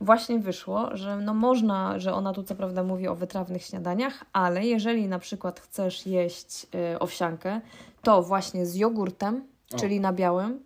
właśnie 0.00 0.38
wyszło, 0.38 0.96
że 0.96 1.16
no 1.16 1.34
można, 1.34 1.98
że 1.98 2.14
ona 2.14 2.32
tu 2.32 2.42
co 2.42 2.54
prawda 2.54 2.82
mówi 2.82 3.08
o 3.08 3.14
wytrawnych 3.14 3.64
śniadaniach, 3.64 4.24
ale 4.32 4.66
jeżeli 4.66 5.08
na 5.08 5.18
przykład 5.18 5.60
chcesz 5.60 6.06
jeść 6.06 6.66
y, 6.94 6.98
owsiankę, 6.98 7.60
to 8.02 8.22
właśnie 8.22 8.66
z 8.66 8.76
jogurtem, 8.76 9.44
o. 9.74 9.76
czyli 9.76 10.00
na 10.00 10.12
białym, 10.12 10.60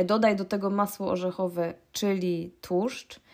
y, 0.00 0.04
dodaj 0.04 0.36
do 0.36 0.44
tego 0.44 0.70
masło 0.70 1.10
orzechowe, 1.10 1.74
czyli 1.92 2.52
tłuszcz, 2.60 3.20
E, 3.20 3.27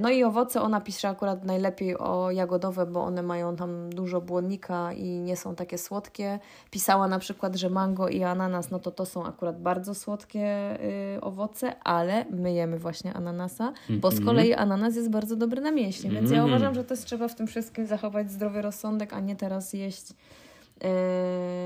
no 0.00 0.10
i 0.10 0.24
owoce 0.24 0.62
ona 0.62 0.80
pisze 0.80 1.08
akurat 1.08 1.44
najlepiej 1.44 1.98
o 1.98 2.30
jagodowe, 2.30 2.86
bo 2.86 3.02
one 3.02 3.22
mają 3.22 3.56
tam 3.56 3.90
dużo 3.90 4.20
błonnika 4.20 4.92
i 4.92 5.04
nie 5.04 5.36
są 5.36 5.54
takie 5.54 5.78
słodkie. 5.78 6.38
Pisała 6.70 7.08
na 7.08 7.18
przykład, 7.18 7.56
że 7.56 7.70
mango 7.70 8.08
i 8.08 8.22
ananas, 8.22 8.70
no 8.70 8.78
to 8.78 8.90
to 8.90 9.06
są 9.06 9.26
akurat 9.26 9.62
bardzo 9.62 9.94
słodkie 9.94 10.76
y, 11.16 11.20
owoce, 11.20 11.82
ale 11.84 12.24
my 12.30 12.52
jemy 12.52 12.78
właśnie 12.78 13.14
ananasa, 13.14 13.72
bo 13.88 14.10
z 14.10 14.14
mhm. 14.14 14.26
kolei 14.26 14.54
ananas 14.54 14.96
jest 14.96 15.10
bardzo 15.10 15.36
dobry 15.36 15.60
na 15.60 15.70
mięśnie, 15.70 16.10
więc 16.10 16.30
ja 16.30 16.36
mhm. 16.36 16.50
uważam, 16.50 16.74
że 16.74 16.84
też 16.84 17.00
trzeba 17.00 17.28
w 17.28 17.34
tym 17.34 17.46
wszystkim 17.46 17.86
zachować 17.86 18.30
zdrowy 18.30 18.62
rozsądek, 18.62 19.12
a 19.12 19.20
nie 19.20 19.36
teraz 19.36 19.72
jeść 19.72 20.14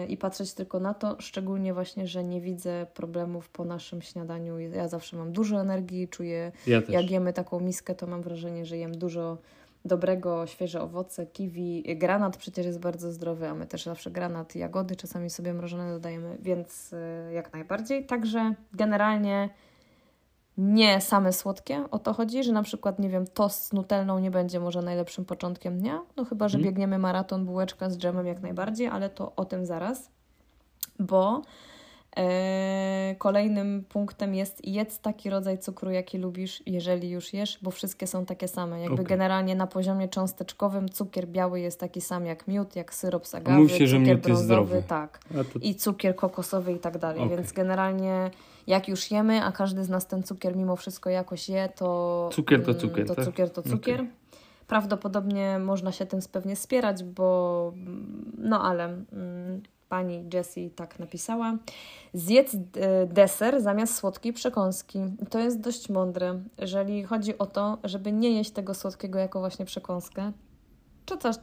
i 0.09 0.16
patrzeć 0.16 0.55
tylko 0.55 0.81
na 0.81 0.95
to, 0.95 1.16
szczególnie 1.19 1.74
właśnie, 1.74 2.07
że 2.07 2.24
nie 2.24 2.41
widzę 2.41 2.86
problemów 2.95 3.49
po 3.49 3.65
naszym 3.65 4.03
śniadaniu. 4.03 4.59
Ja 4.59 4.89
zawsze 4.89 5.16
mam 5.16 5.32
dużo 5.32 5.61
energii, 5.61 6.09
czuję, 6.09 6.53
ja 6.66 6.82
jak 6.89 7.11
jemy 7.11 7.32
taką 7.32 7.61
miskę, 7.61 7.95
to 7.95 8.07
mam 8.07 8.23
wrażenie, 8.23 8.66
że 8.66 8.77
jem 8.77 8.99
dużo 8.99 9.39
dobrego, 9.85 10.47
świeże 10.47 10.82
owoce, 10.82 11.27
kiwi, 11.27 11.97
granat 11.97 12.36
przecież 12.36 12.66
jest 12.66 12.81
bardzo 12.81 13.12
zdrowy, 13.12 13.49
a 13.49 13.55
my 13.55 13.66
też 13.66 13.85
zawsze 13.85 14.11
granat, 14.11 14.55
jagody 14.55 14.97
czasami 14.97 15.31
sobie 15.31 15.55
mrożone 15.55 15.91
dodajemy, 15.91 16.36
więc 16.41 16.93
yy, 17.27 17.32
jak 17.32 17.53
najbardziej. 17.53 18.07
Także 18.07 18.55
generalnie 18.73 19.49
nie 20.59 21.01
same 21.01 21.32
słodkie, 21.32 21.85
o 21.90 21.98
to 21.98 22.12
chodzi, 22.12 22.44
że 22.44 22.52
na 22.52 22.62
przykład, 22.62 22.98
nie 22.98 23.09
wiem, 23.09 23.26
tost 23.26 23.64
z 23.64 23.72
nutelną 23.72 24.18
nie 24.18 24.31
będzie 24.31 24.60
może 24.60 24.82
najlepszym 24.82 25.24
początkiem 25.24 25.78
dnia, 25.78 26.01
no 26.16 26.24
chyba, 26.24 26.48
że 26.48 26.59
mm. 26.59 26.64
biegniemy 26.64 26.98
maraton, 26.98 27.44
bułeczka 27.44 27.90
z 27.90 27.98
dżemem 27.98 28.26
jak 28.26 28.40
najbardziej, 28.40 28.86
ale 28.86 29.10
to 29.10 29.32
o 29.36 29.44
tym 29.44 29.66
zaraz, 29.66 30.10
bo 30.98 31.43
kolejnym 33.19 33.85
punktem 33.89 34.35
jest 34.35 34.66
jedz 34.66 34.99
taki 34.99 35.31
rodzaj 35.31 35.59
cukru, 35.59 35.91
jaki 35.91 36.19
lubisz, 36.19 36.62
jeżeli 36.66 37.11
już 37.11 37.32
jesz, 37.32 37.59
bo 37.62 37.70
wszystkie 37.70 38.07
są 38.07 38.27
takie 38.27 38.49
same. 38.49 38.81
Jakby 38.81 38.95
okay. 38.95 39.05
generalnie 39.05 39.55
na 39.55 39.66
poziomie 39.66 40.09
cząsteczkowym 40.09 40.89
cukier 40.89 41.28
biały 41.28 41.61
jest 41.61 41.81
taki 41.81 42.01
sam 42.01 42.27
jak 42.27 42.49
miód, 42.49 42.77
jak 42.77 42.95
syrop 42.95 43.27
z 43.27 43.35
agawy, 43.35 43.69
się, 43.69 43.86
że 43.86 43.99
miód 43.99 44.28
jest 44.28 44.43
zdrowy. 44.43 44.82
tak, 44.89 45.19
to... 45.53 45.59
i 45.62 45.74
cukier 45.74 46.16
kokosowy 46.16 46.73
i 46.73 46.78
tak 46.78 46.99
dalej, 46.99 47.23
okay. 47.23 47.36
więc 47.36 47.53
generalnie 47.53 48.31
jak 48.66 48.89
już 48.89 49.11
jemy, 49.11 49.45
a 49.45 49.53
każdy 49.53 49.85
z 49.85 49.89
nas 49.89 50.07
ten 50.07 50.23
cukier 50.23 50.57
mimo 50.57 50.77
wszystko 50.77 51.11
jakoś 51.11 51.49
je, 51.49 51.69
to 51.69 52.28
cukier 52.32 52.65
to 52.65 52.74
cukier. 52.74 53.07
To 53.07 53.15
tak? 53.15 53.24
cukier 53.24 53.51
to 53.51 53.62
cukier. 53.62 54.01
Okay. 54.01 54.12
Prawdopodobnie 54.66 55.59
można 55.59 55.93
się 55.93 56.07
tym 56.07 56.20
pewnie 56.32 56.57
spierać, 56.57 57.05
bo 57.05 57.73
no 58.39 58.62
ale 58.62 58.85
mm, 58.85 59.62
pani 59.95 60.25
Jessie 60.35 60.71
tak 60.71 60.99
napisała. 60.99 61.57
Zjedz 62.15 62.55
e, 62.55 62.59
deser 63.07 63.62
zamiast 63.62 63.95
słodkiej 63.95 64.33
przekąski. 64.33 64.99
To 65.31 65.39
jest 65.39 65.61
dość 65.61 65.89
mądre, 65.89 66.41
jeżeli 66.59 67.05
chodzi 67.05 67.39
o 67.39 67.47
to, 67.47 67.79
żeby 67.85 68.12
nie 68.12 68.31
jeść 68.31 68.51
tego 68.51 68.75
słodkiego 68.75 69.19
jako 69.19 69.41
właśnie 69.41 69.65
przekąskę. 69.65 70.33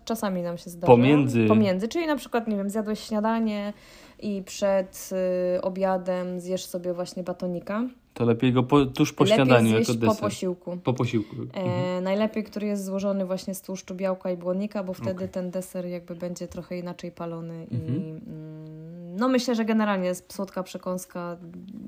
Czasami 0.06 0.41
nam 0.41 0.57
się 0.57 0.69
zdarza. 0.69 0.88
Pomiędzy. 0.88 1.45
Pomiędzy, 1.48 1.88
czyli 1.88 2.07
na 2.07 2.15
przykład, 2.15 2.48
nie 2.48 2.56
wiem, 2.56 2.69
zjadłeś 2.69 2.99
śniadanie, 2.99 3.73
i 4.22 4.43
przed 4.43 5.10
y, 5.57 5.61
obiadem 5.61 6.39
zjesz 6.39 6.65
sobie 6.65 6.93
właśnie 6.93 7.23
batonika. 7.23 7.84
To 8.14 8.26
lepiej 8.26 8.53
go 8.53 8.64
po, 8.64 8.85
tuż 8.85 9.14
po 9.14 9.23
lepiej 9.23 9.35
śniadaniu 9.35 9.80
jako 9.80 9.93
deser. 9.93 10.15
po 10.15 10.15
posiłku. 10.15 10.77
Po 10.84 10.93
posiłku. 10.93 11.35
E, 11.53 11.61
mhm. 11.61 12.03
Najlepiej, 12.03 12.43
który 12.43 12.68
jest 12.68 12.85
złożony 12.85 13.26
właśnie 13.26 13.56
z 13.56 13.61
tłuszczu 13.61 13.95
białka 13.95 14.31
i 14.31 14.38
błonnika, 14.38 14.84
bo 14.84 14.93
wtedy 14.93 15.11
okay. 15.11 15.27
ten 15.27 15.52
deser 15.52 15.85
jakby 15.85 16.15
będzie 16.15 16.48
trochę 16.48 16.77
inaczej 16.77 17.11
palony 17.11 17.68
mhm. 17.72 17.95
i 17.95 18.10
mm, 18.10 19.15
no 19.15 19.27
myślę, 19.27 19.56
że 19.56 19.65
generalnie 19.65 20.15
słodka 20.15 20.64
przekąska 20.64 21.38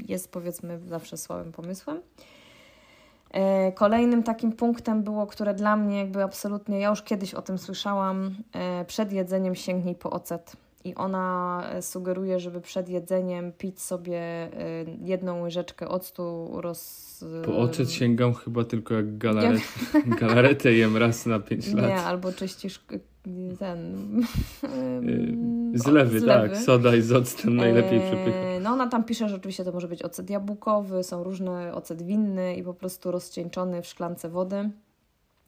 jest 0.08 0.32
powiedzmy 0.32 0.80
zawsze 0.90 1.18
słabym 1.18 1.52
pomysłem. 1.52 2.02
E, 3.32 3.72
kolejnym 3.72 4.24
takim 4.24 4.52
punktem 4.52 5.04
było, 5.04 5.28
które 5.28 5.54
dla 5.54 5.76
mnie 5.76 5.98
jakby 5.98 6.24
absolutnie, 6.24 6.80
ja 6.80 6.90
już 6.90 7.02
kiedyś 7.02 7.34
o 7.34 7.42
tym 7.42 7.58
słyszałam, 7.58 8.36
e, 8.54 8.86
przed 8.86 9.14
jedzeniem 9.14 9.56
sięgnij 9.56 9.96
po 9.96 10.10
ocet 10.10 10.56
i 10.84 10.96
ona 10.96 11.64
e, 11.74 11.82
sugeruje, 11.82 12.40
żeby 12.40 12.62
przed 12.62 12.90
jedzeniem 12.90 13.52
pić 13.52 13.82
sobie 13.82 14.20
e, 14.20 14.50
jedną 15.02 15.42
łyżeczkę 15.42 15.88
octu 15.88 16.50
roz... 16.54 17.04
Po 17.46 17.58
ocet 17.58 17.92
sięgam 17.92 18.34
chyba 18.34 18.64
tylko 18.64 18.94
jak 18.94 19.18
galaret... 19.18 19.62
galaretę 20.22 20.74
jem 20.74 20.98
raz 20.98 21.26
na 21.26 21.40
5 21.40 21.74
lat. 21.74 21.88
Nie, 21.88 21.98
albo 21.98 22.32
czyścisz 22.32 22.80
ten... 23.60 23.96
Zlewy, 25.74 26.20
zlewy, 26.20 26.22
tak. 26.22 26.58
Soda 26.58 26.96
i 26.96 27.02
z 27.02 27.12
octem 27.12 27.56
najlepiej 27.56 28.00
przepycha. 28.00 28.38
No 28.62 28.70
ona 28.70 28.88
tam 28.88 29.04
pisze, 29.04 29.30
że 29.30 29.36
oczywiście 29.36 29.64
to 29.64 29.72
może 29.72 29.88
być 29.88 30.04
ocet 30.04 30.30
jabłkowy, 30.30 31.04
są 31.04 31.24
różne 31.24 31.74
ocet 31.74 32.02
winny 32.02 32.56
i 32.56 32.64
po 32.64 32.74
prostu 32.74 33.12
rozcieńczony 33.12 33.82
w 33.82 33.88
szklance 33.88 34.30
wody. 34.30 34.70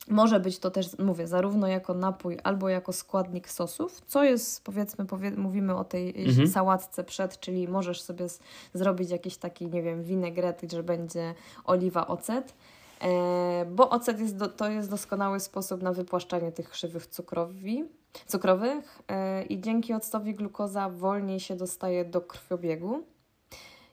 Może 0.08 0.40
być 0.40 0.60
to 0.60 0.72
też, 0.72 0.98
mówię, 1.00 1.28
zarówno 1.28 1.68
jako 1.68 1.94
napój, 1.94 2.38
albo 2.44 2.70
jako 2.70 2.94
składnik 2.94 3.50
sosów, 3.50 4.02
co 4.06 4.24
jest, 4.24 4.64
powiedzmy, 4.64 5.06
powie, 5.06 5.32
mówimy 5.32 5.76
o 5.76 5.84
tej 5.84 6.28
mhm. 6.28 6.48
sałatce 6.48 7.04
przed, 7.04 7.40
czyli 7.40 7.68
możesz 7.68 8.02
sobie 8.02 8.30
z, 8.30 8.40
zrobić 8.74 9.10
jakiś 9.10 9.38
taki, 9.38 9.68
nie 9.68 9.82
wiem, 9.82 10.04
winegret, 10.04 10.62
że 10.72 10.84
będzie 10.84 11.36
oliwa, 11.64 12.08
ocet. 12.08 12.54
E, 13.02 13.66
bo 13.66 13.90
ocet 13.90 14.20
jest 14.20 14.38
do, 14.38 14.48
to 14.48 14.70
jest 14.70 14.90
doskonały 14.90 15.40
sposób 15.40 15.82
na 15.82 15.94
wypłaszczanie 15.94 16.52
tych 16.52 16.70
krzywych 16.70 17.08
cukrowi, 17.08 17.84
cukrowych 18.28 19.02
e, 19.08 19.44
i 19.44 19.62
dzięki 19.62 19.94
octowi 19.94 20.34
glukoza 20.34 20.90
wolniej 20.90 21.40
się 21.40 21.56
dostaje 21.56 22.06
do 22.06 22.22
krwiobiegu 22.22 23.04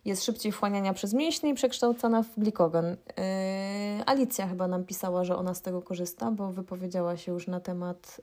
jest 0.04 0.24
szybciej 0.24 0.52
wchłaniania 0.52 0.92
przez 0.92 1.14
mięśnie 1.14 1.50
i 1.50 1.54
przekształcana 1.54 2.22
w 2.22 2.38
glikogen. 2.38 2.86
Yy, 2.86 2.94
Alicja 4.06 4.46
chyba 4.46 4.68
nam 4.68 4.84
pisała, 4.84 5.24
że 5.24 5.36
ona 5.36 5.54
z 5.54 5.62
tego 5.62 5.82
korzysta, 5.82 6.30
bo 6.30 6.52
wypowiedziała 6.52 7.16
się 7.16 7.32
już 7.32 7.46
na 7.46 7.60
temat 7.60 8.20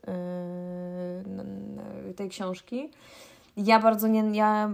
yy, 2.07 2.13
tej 2.13 2.29
książki. 2.29 2.89
Ja 3.57 3.79
bardzo 3.79 4.07
nie, 4.07 4.23
ja, 4.33 4.71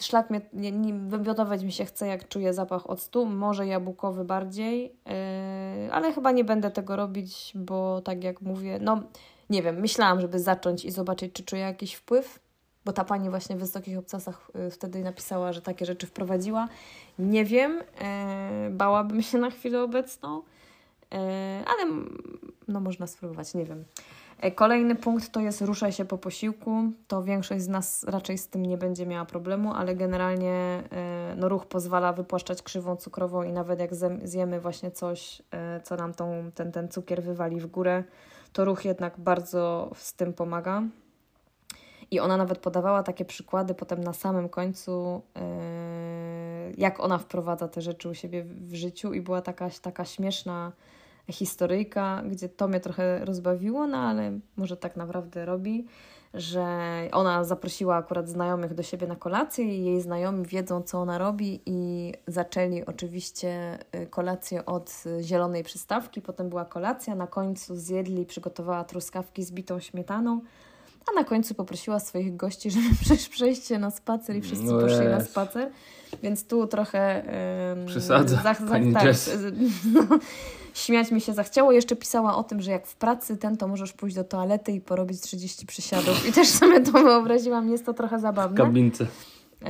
szlak 0.00 0.30
mnie, 0.30 0.40
nie, 0.52 0.72
nie, 0.72 0.94
wymiotować 0.94 1.64
mi 1.64 1.72
się 1.72 1.84
chce, 1.84 2.06
jak 2.06 2.28
czuję 2.28 2.52
zapach 2.52 2.90
octu, 2.90 3.26
może 3.26 3.66
jabłkowy 3.66 4.24
bardziej, 4.24 4.82
yy, 4.82 5.92
ale 5.92 6.12
chyba 6.12 6.30
nie 6.30 6.44
będę 6.44 6.70
tego 6.70 6.96
robić, 6.96 7.52
bo 7.54 8.00
tak 8.00 8.24
jak 8.24 8.42
mówię, 8.42 8.78
no 8.80 9.02
nie 9.50 9.62
wiem, 9.62 9.80
myślałam, 9.80 10.20
żeby 10.20 10.38
zacząć 10.38 10.84
i 10.84 10.90
zobaczyć, 10.90 11.32
czy 11.32 11.44
czuję 11.44 11.62
jakiś 11.62 11.94
wpływ, 11.94 12.45
bo 12.86 12.92
ta 12.92 13.04
pani 13.04 13.30
właśnie 13.30 13.56
w 13.56 13.58
Wysokich 13.58 13.98
Obcasach 13.98 14.50
y, 14.66 14.70
wtedy 14.70 15.04
napisała, 15.04 15.52
że 15.52 15.62
takie 15.62 15.86
rzeczy 15.86 16.06
wprowadziła. 16.06 16.68
Nie 17.18 17.44
wiem, 17.44 17.82
e, 18.00 18.70
bałabym 18.70 19.22
się 19.22 19.38
na 19.38 19.50
chwilę 19.50 19.82
obecną, 19.82 20.42
e, 21.12 21.16
ale 21.66 21.92
no 22.68 22.80
można 22.80 23.06
spróbować, 23.06 23.54
nie 23.54 23.64
wiem. 23.64 23.84
E, 24.40 24.50
kolejny 24.50 24.94
punkt 24.94 25.32
to 25.32 25.40
jest 25.40 25.60
ruszaj 25.60 25.92
się 25.92 26.04
po 26.04 26.18
posiłku. 26.18 26.82
To 27.08 27.22
większość 27.22 27.62
z 27.62 27.68
nas 27.68 28.04
raczej 28.04 28.38
z 28.38 28.48
tym 28.48 28.66
nie 28.66 28.78
będzie 28.78 29.06
miała 29.06 29.24
problemu, 29.24 29.72
ale 29.72 29.94
generalnie 29.94 30.52
e, 30.52 31.34
no, 31.36 31.48
ruch 31.48 31.66
pozwala 31.66 32.12
wypłaszczać 32.12 32.62
krzywą 32.62 32.96
cukrową 32.96 33.42
i 33.42 33.52
nawet 33.52 33.80
jak 33.80 33.90
zjemy 34.24 34.60
właśnie 34.60 34.90
coś, 34.90 35.42
e, 35.50 35.80
co 35.80 35.96
nam 35.96 36.14
tą, 36.14 36.50
ten, 36.54 36.72
ten 36.72 36.88
cukier 36.88 37.22
wywali 37.22 37.60
w 37.60 37.66
górę, 37.66 38.04
to 38.52 38.64
ruch 38.64 38.84
jednak 38.84 39.20
bardzo 39.20 39.90
z 39.94 40.14
tym 40.14 40.32
pomaga. 40.32 40.82
I 42.10 42.20
ona 42.20 42.36
nawet 42.36 42.58
podawała 42.58 43.02
takie 43.02 43.24
przykłady 43.24 43.74
potem 43.74 44.04
na 44.04 44.12
samym 44.12 44.48
końcu, 44.48 45.22
jak 46.76 47.00
ona 47.00 47.18
wprowadza 47.18 47.68
te 47.68 47.80
rzeczy 47.80 48.08
u 48.08 48.14
siebie 48.14 48.44
w 48.44 48.74
życiu, 48.74 49.12
i 49.12 49.20
była 49.20 49.42
taka, 49.42 49.70
taka 49.82 50.04
śmieszna 50.04 50.72
historyjka, 51.30 52.22
gdzie 52.30 52.48
to 52.48 52.68
mnie 52.68 52.80
trochę 52.80 53.24
rozbawiło, 53.24 53.86
no 53.86 53.98
ale 53.98 54.38
może 54.56 54.76
tak 54.76 54.96
naprawdę 54.96 55.44
robi, 55.44 55.86
że 56.34 56.66
ona 57.12 57.44
zaprosiła 57.44 57.96
akurat 57.96 58.28
znajomych 58.28 58.74
do 58.74 58.82
siebie 58.82 59.06
na 59.06 59.16
kolację 59.16 59.64
i 59.64 59.84
jej 59.84 60.00
znajomi 60.00 60.46
wiedzą, 60.46 60.82
co 60.82 60.98
ona 60.98 61.18
robi 61.18 61.60
i 61.66 62.12
zaczęli 62.26 62.84
oczywiście 62.84 63.78
y, 63.94 64.06
kolację 64.06 64.66
od 64.66 65.04
zielonej 65.20 65.64
przystawki, 65.64 66.22
potem 66.22 66.48
była 66.48 66.64
kolacja, 66.64 67.14
na 67.14 67.26
końcu 67.26 67.76
zjedli, 67.76 68.26
przygotowała 68.26 68.84
truskawki 68.84 69.42
z 69.44 69.52
bitą 69.52 69.80
śmietaną, 69.80 70.40
a 71.10 71.14
na 71.14 71.24
końcu 71.24 71.54
poprosiła 71.54 72.00
swoich 72.00 72.36
gości, 72.36 72.70
żeby 72.74 72.86
przejść 73.30 73.66
się 73.66 73.78
na 73.78 73.90
spacer 73.90 74.36
i 74.36 74.40
wszyscy 74.40 74.64
no 74.64 74.80
poszli 74.80 75.08
na 75.08 75.24
spacer. 75.24 75.70
Więc 76.22 76.46
tu 76.46 76.66
trochę... 76.66 77.22
Yy, 77.76 77.86
Przesadza, 77.86 78.36
za, 78.36 78.54
za, 78.54 78.54
pani 78.54 78.92
tak, 78.92 79.04
no, 79.94 80.18
śmiać 80.74 81.10
mi 81.10 81.20
się 81.20 81.32
zachciało. 81.32 81.72
Jeszcze 81.72 81.96
pisała 81.96 82.36
o 82.36 82.44
tym, 82.44 82.62
że 82.62 82.70
jak 82.70 82.86
w 82.86 82.96
pracy 82.96 83.36
ten, 83.36 83.56
to 83.56 83.68
możesz 83.68 83.92
pójść 83.92 84.16
do 84.16 84.24
toalety 84.24 84.72
i 84.72 84.80
porobić 84.80 85.20
30 85.20 85.66
przysiadów. 85.66 86.28
I 86.28 86.32
też 86.32 86.48
sobie 86.48 86.80
to 86.80 86.92
wyobraziłam. 86.92 87.68
Jest 87.70 87.86
to 87.86 87.94
trochę 87.94 88.18
zabawne. 88.18 88.54
W 88.54 88.58
kabince. 88.58 89.06
Yy, 89.60 89.68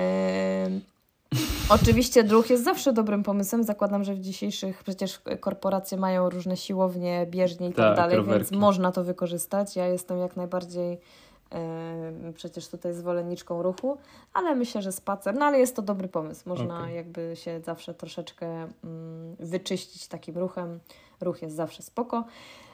Oczywiście 1.69 2.25
druh 2.25 2.51
jest 2.51 2.65
zawsze 2.65 2.93
dobrym 2.93 3.23
pomysłem. 3.23 3.65
Zakładam, 3.65 4.05
że 4.05 4.15
w 4.15 4.21
dzisiejszych 4.21 4.83
przecież 4.83 5.21
korporacje 5.41 5.99
mają 5.99 6.31
różne 6.31 6.57
siłownie, 6.57 7.27
bieżnie 7.31 7.69
i 7.69 7.73
tak, 7.73 7.97
tak 7.97 8.11
dalej, 8.11 8.27
więc 8.27 8.51
można 8.51 8.93
to 8.93 9.05
wykorzystać. 9.05 9.77
Ja 9.77 9.87
jestem 9.87 10.19
jak 10.19 10.37
najbardziej 10.37 10.99
przecież 12.35 12.69
tutaj 12.69 12.95
zwolenniczką 12.95 13.63
ruchu, 13.63 13.99
ale 14.33 14.55
myślę, 14.55 14.83
że 14.83 14.93
spacer, 14.93 15.35
no 15.35 15.45
ale 15.45 15.59
jest 15.59 15.77
to 15.77 15.83
dobry 15.83 16.09
pomysł. 16.09 16.49
Można 16.49 16.79
okay. 16.79 16.93
jakby 16.93 17.33
się 17.35 17.61
zawsze 17.61 17.95
troszeczkę 17.95 18.47
mm, 18.85 19.37
wyczyścić 19.39 20.09
takim 20.09 20.39
ruchem. 20.39 20.81
Ruch 21.21 21.43
jest 21.43 21.57
zawsze 21.57 21.83
spoko. 21.83 22.25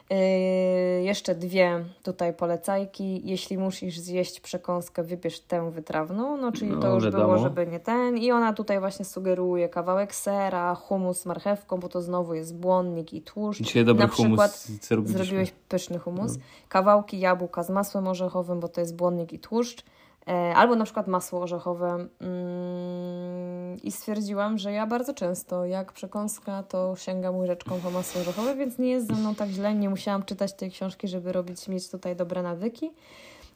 Yy, 0.09 1.03
jeszcze 1.03 1.35
dwie 1.35 1.85
tutaj 2.03 2.33
polecajki. 2.33 3.21
Jeśli 3.25 3.57
musisz 3.57 3.99
zjeść 3.99 4.39
przekąskę, 4.39 5.03
wybierz 5.03 5.39
tę 5.39 5.71
wytrawną, 5.71 6.37
no 6.37 6.51
czyli 6.51 6.71
no, 6.71 6.79
to 6.79 6.93
już 6.93 7.03
wiadomo. 7.05 7.23
było, 7.23 7.37
żeby 7.37 7.67
nie 7.67 7.79
ten. 7.79 8.17
I 8.17 8.31
ona 8.31 8.53
tutaj 8.53 8.79
właśnie 8.79 9.05
sugeruje 9.05 9.69
kawałek 9.69 10.15
sera, 10.15 10.75
humus 10.75 11.19
z 11.19 11.25
marchewką, 11.25 11.77
bo 11.77 11.89
to 11.89 12.01
znowu 12.01 12.33
jest 12.33 12.55
błonnik 12.55 13.13
i 13.13 13.21
tłuszcz. 13.21 13.61
Dzisiaj 13.61 13.85
dobry 13.85 14.03
Na 14.03 14.07
przykład 14.07 14.67
humus 14.89 15.09
zrobiłeś 15.11 15.51
pyszny 15.69 15.99
humus. 15.99 16.37
No. 16.37 16.43
Kawałki 16.69 17.19
jabłka 17.19 17.63
z 17.63 17.69
masłem 17.69 18.07
orzechowym, 18.07 18.59
bo 18.59 18.67
to 18.67 18.81
jest 18.81 18.95
błonnik 18.95 19.33
i 19.33 19.39
tłuszcz. 19.39 19.83
E, 20.27 20.53
albo 20.55 20.75
na 20.75 20.83
przykład 20.83 21.07
masło 21.07 21.41
orzechowe. 21.41 22.07
Mm, 22.19 23.77
I 23.83 23.91
stwierdziłam, 23.91 24.57
że 24.57 24.71
ja 24.71 24.87
bardzo 24.87 25.13
często, 25.13 25.65
jak 25.65 25.91
przekąska, 25.91 26.63
to 26.63 26.95
sięgam 26.95 27.37
łyżeczką 27.37 27.79
po 27.79 27.91
masło 27.91 28.21
orzechowe, 28.21 28.55
więc 28.55 28.79
nie 28.79 28.89
jest 28.89 29.07
ze 29.07 29.13
mną 29.13 29.35
tak 29.35 29.49
źle. 29.49 29.75
Nie 29.75 29.89
musiałam 29.89 30.23
czytać 30.23 30.53
tej 30.53 30.71
książki, 30.71 31.07
żeby 31.07 31.31
robić, 31.31 31.67
mieć 31.67 31.89
tutaj 31.89 32.15
dobre 32.15 32.43
nawyki. 32.43 32.91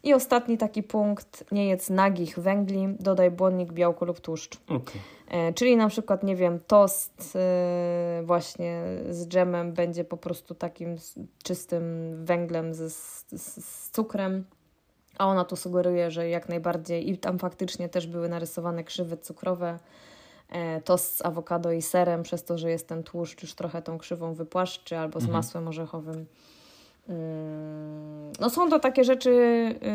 I 0.04 0.14
ostatni 0.14 0.58
taki 0.58 0.84
punkt, 0.84 1.52
nie 1.52 1.68
jedz 1.68 1.90
nagich 1.90 2.40
węgli, 2.40 2.88
dodaj 3.00 3.32
błonnik, 3.32 3.74
białko 3.74 4.06
lub 4.06 4.20
tłuszcz. 4.20 4.58
Okay. 4.66 5.02
E, 5.28 5.54
czyli 5.54 5.78
na 5.78 5.90
przykład, 5.90 6.24
nie 6.24 6.36
wiem, 6.36 6.60
tost 6.68 7.36
e, 7.36 8.22
właśnie 8.24 8.84
z 9.10 9.28
dżemem 9.28 9.74
będzie 9.74 10.04
po 10.04 10.18
prostu 10.18 10.56
takim 10.56 10.96
czystym 11.44 12.16
węglem 12.26 12.74
z, 12.74 12.94
z, 13.32 13.66
z 13.66 13.90
cukrem 13.90 14.46
a 15.20 15.28
ona 15.28 15.46
tu 15.46 15.56
sugeruje, 15.56 16.12
że 16.12 16.30
jak 16.30 16.50
najbardziej 16.50 17.10
i 17.10 17.18
tam 17.18 17.40
faktycznie 17.40 17.90
też 17.90 18.08
były 18.08 18.30
narysowane 18.30 18.84
krzywy 18.84 19.18
cukrowe, 19.18 19.80
e, 20.50 20.82
tost 20.82 21.18
z 21.18 21.26
awokado 21.26 21.72
i 21.72 21.82
serem, 21.82 22.24
przez 22.24 22.44
to, 22.44 22.58
że 22.58 22.70
jest 22.70 22.88
ten 22.88 23.04
tłuszcz 23.04 23.42
już 23.42 23.54
trochę 23.54 23.82
tą 23.82 23.98
krzywą 23.98 24.34
wypłaszczy, 24.34 24.98
albo 24.98 25.20
z 25.20 25.24
mhm. 25.24 25.38
masłem 25.38 25.68
orzechowym. 25.68 26.26
Mm, 27.10 28.32
no 28.40 28.50
są 28.50 28.70
to 28.70 28.80
takie 28.80 29.04
rzeczy, 29.04 29.30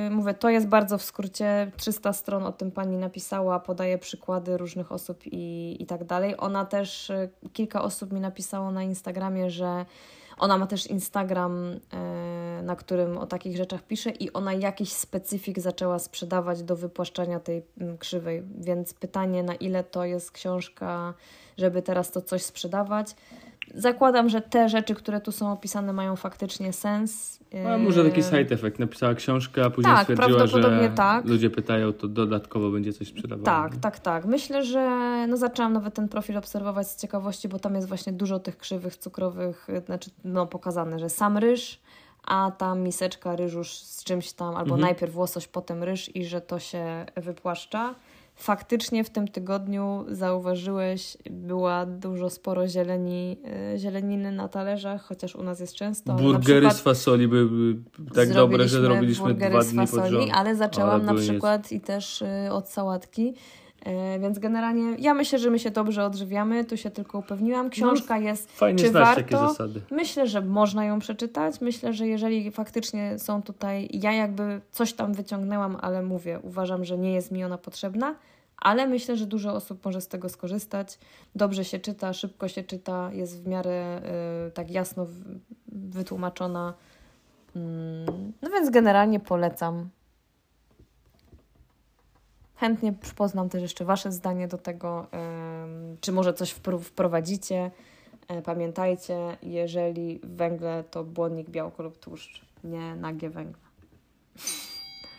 y, 0.07 0.11
mówię, 0.11 0.35
to 0.35 0.51
jest 0.51 0.67
bardzo 0.67 0.99
w 0.99 1.03
skrócie, 1.03 1.71
300 1.77 2.13
stron 2.13 2.47
o 2.47 2.53
tym 2.53 2.71
pani 2.71 2.97
napisała, 2.97 3.61
podaje 3.61 3.99
przykłady 3.99 4.57
różnych 4.57 4.93
osób 4.93 5.21
i, 5.27 5.77
i 5.81 5.87
tak 5.87 6.05
dalej. 6.05 6.35
Ona 6.39 6.65
też, 6.65 7.11
y, 7.11 7.31
kilka 7.53 7.83
osób 7.83 8.13
mi 8.13 8.21
napisało 8.21 8.71
na 8.71 8.83
Instagramie, 8.83 9.51
że 9.51 9.87
ona 10.39 10.59
ma 10.59 10.67
też 10.67 10.87
Instagram, 10.87 11.81
e, 11.93 12.63
na 12.63 12.77
którym 12.77 13.19
o 13.19 13.27
takich 13.27 13.57
rzeczach 13.57 13.83
pisze 13.83 14.11
i 14.11 14.33
ona 14.33 14.53
jakiś 14.53 14.93
specyfik 14.93 15.61
zaczęła 15.61 15.99
sprzedawać 15.99 16.63
do 16.63 16.77
wypłaszczania 16.77 17.41
tej 17.41 17.63
mm, 17.81 17.99
krzywej. 17.99 18.43
Więc 18.59 18.95
pytanie, 18.95 19.43
na 19.43 19.55
ile 19.55 19.85
to 19.85 20.05
jest 20.05 20.31
książka, 20.31 21.15
żeby 21.57 21.83
teraz 21.83 22.11
to 22.11 22.23
coś 22.23 22.43
sprzedawać. 22.43 23.15
Zakładam, 23.75 24.29
że 24.29 24.41
te 24.41 24.69
rzeczy, 24.69 24.95
które 24.95 25.21
tu 25.21 25.33
są 25.33 25.53
opisane, 25.53 25.93
mają 25.93 26.17
faktycznie 26.17 26.73
sens. 26.73 27.43
Może 27.79 28.05
taki 28.05 28.23
side 28.23 28.55
effect. 28.55 28.79
Napisała 28.79 29.15
książkę, 29.15 29.65
a 29.65 29.71
później 29.71 29.95
tak, 29.95 30.03
stwierdziła, 30.03 30.47
że 30.47 30.91
tak. 30.97 31.25
ludzie 31.25 31.51
pytają, 31.51 31.93
to 31.93 32.09
dodatkowo 32.09 32.71
będzie 32.71 32.93
coś 32.93 33.09
sprzedawało. 33.09 33.45
Tak, 33.45 33.77
tak, 33.77 33.99
tak. 33.99 34.25
Myślę, 34.25 34.65
że 34.65 34.81
no 35.29 35.37
zaczęłam 35.37 35.73
nawet 35.73 35.95
ten 35.95 36.09
profil 36.09 36.37
obserwować 36.37 36.89
z 36.89 36.97
ciekawości, 36.97 37.49
bo 37.49 37.59
tam 37.59 37.75
jest 37.75 37.89
właśnie 37.89 38.13
dużo 38.13 38.39
tych 38.39 38.59
krzywych 38.59 38.97
cukrowych, 38.97 39.69
znaczy 39.87 40.11
no 40.25 40.47
pokazane, 40.47 40.99
że 40.99 41.09
sam 41.09 41.39
ryż, 41.39 41.81
a 42.25 42.51
tam 42.59 42.81
miseczka 42.81 43.37
ryżu 43.37 43.65
z 43.65 44.05
czymś 44.05 44.33
tam, 44.33 44.49
albo 44.49 44.75
mhm. 44.75 44.81
najpierw 44.81 45.17
łosoś, 45.17 45.49
potem 45.49 45.83
ryż 45.83 46.17
i 46.17 46.25
że 46.25 46.41
to 46.41 46.59
się 46.59 47.07
wypłaszcza 47.17 47.95
faktycznie 48.43 49.05
w 49.05 49.11
tym 49.11 49.29
tygodniu 49.29 50.05
zauważyłeś, 50.09 51.17
była 51.31 51.87
dużo 51.87 52.31
sporo 52.31 52.69
zieleni, 52.69 53.37
e, 53.75 53.79
zieleniny 53.79 54.33
na 54.33 54.49
talerzach, 54.49 55.03
chociaż 55.03 55.37
u 55.37 55.43
nas 55.43 55.61
jest 55.61 55.75
często. 55.75 56.15
Burgery 56.15 56.71
z 56.71 56.81
fasoli 56.81 57.29
były 57.29 57.77
tak 58.15 58.33
dobre, 58.33 58.69
że 58.69 58.81
zrobiliśmy 58.81 59.35
dwa 59.35 59.63
dni 59.63 59.77
fasoli, 59.77 60.03
pod 60.03 60.11
rząd. 60.11 60.31
Ale 60.35 60.57
zaczęłam 60.57 60.91
ale 60.91 61.05
na 61.05 61.15
przykład 61.15 61.73
i 61.73 61.81
też 61.81 62.23
e, 62.23 62.53
od 62.53 62.69
sałatki. 62.69 63.35
E, 63.85 64.19
więc 64.19 64.39
generalnie 64.39 64.97
ja 64.99 65.15
myślę, 65.15 65.39
że 65.39 65.51
my 65.51 65.59
się 65.59 65.71
dobrze 65.71 66.05
odżywiamy, 66.05 66.65
tu 66.65 66.77
się 66.77 66.91
tylko 66.91 67.19
upewniłam. 67.19 67.71
Książka 67.71 68.21
no, 68.21 68.27
jest. 68.27 68.53
Fajnie 68.53 68.79
czy 68.79 68.91
znać 68.91 69.05
warto? 69.05 69.23
takie 69.23 69.37
zasady. 69.37 69.81
Myślę, 69.91 70.27
że 70.27 70.41
można 70.41 70.85
ją 70.85 70.99
przeczytać. 70.99 71.61
Myślę, 71.61 71.93
że 71.93 72.07
jeżeli 72.07 72.51
faktycznie 72.51 73.19
są 73.19 73.43
tutaj. 73.43 73.89
Ja 73.93 74.13
jakby 74.13 74.61
coś 74.71 74.93
tam 74.93 75.15
wyciągnęłam, 75.15 75.77
ale 75.81 76.03
mówię, 76.03 76.41
uważam, 76.43 76.85
że 76.85 76.99
nie 76.99 77.13
jest 77.13 77.33
mi 77.33 77.45
ona 77.45 77.59
potrzebna 77.59 78.15
ale 78.63 78.87
myślę, 78.87 79.17
że 79.17 79.27
dużo 79.27 79.55
osób 79.55 79.85
może 79.85 80.01
z 80.01 80.09
tego 80.09 80.29
skorzystać. 80.29 80.99
Dobrze 81.35 81.65
się 81.65 81.79
czyta, 81.79 82.13
szybko 82.13 82.49
się 82.49 82.63
czyta, 82.63 83.11
jest 83.13 83.43
w 83.43 83.47
miarę 83.47 84.03
y, 84.49 84.51
tak 84.51 84.71
jasno 84.71 85.07
wytłumaczona. 85.69 86.75
Mm, 87.57 88.33
no 88.43 88.51
więc 88.51 88.71
generalnie 88.71 89.21
polecam. 89.21 89.89
Chętnie 92.57 92.95
poznam 93.17 93.49
też 93.49 93.63
jeszcze 93.63 93.85
Wasze 93.85 94.13
zdanie 94.13 94.49
do 94.49 94.59
tego, 94.59 95.07
y, 95.95 95.97
czy 96.01 96.13
może 96.13 96.35
coś 96.35 96.51
wprowadzicie. 96.83 97.71
Y, 98.39 98.43
pamiętajcie, 98.43 99.37
jeżeli 99.43 100.21
węgle 100.23 100.85
to 100.91 101.05
błonnik, 101.05 101.51
białko 101.51 101.83
lub 101.83 101.99
tłuszcz, 101.99 102.47
nie 102.65 102.97
nagie 102.97 103.31
węgle. 103.31 103.63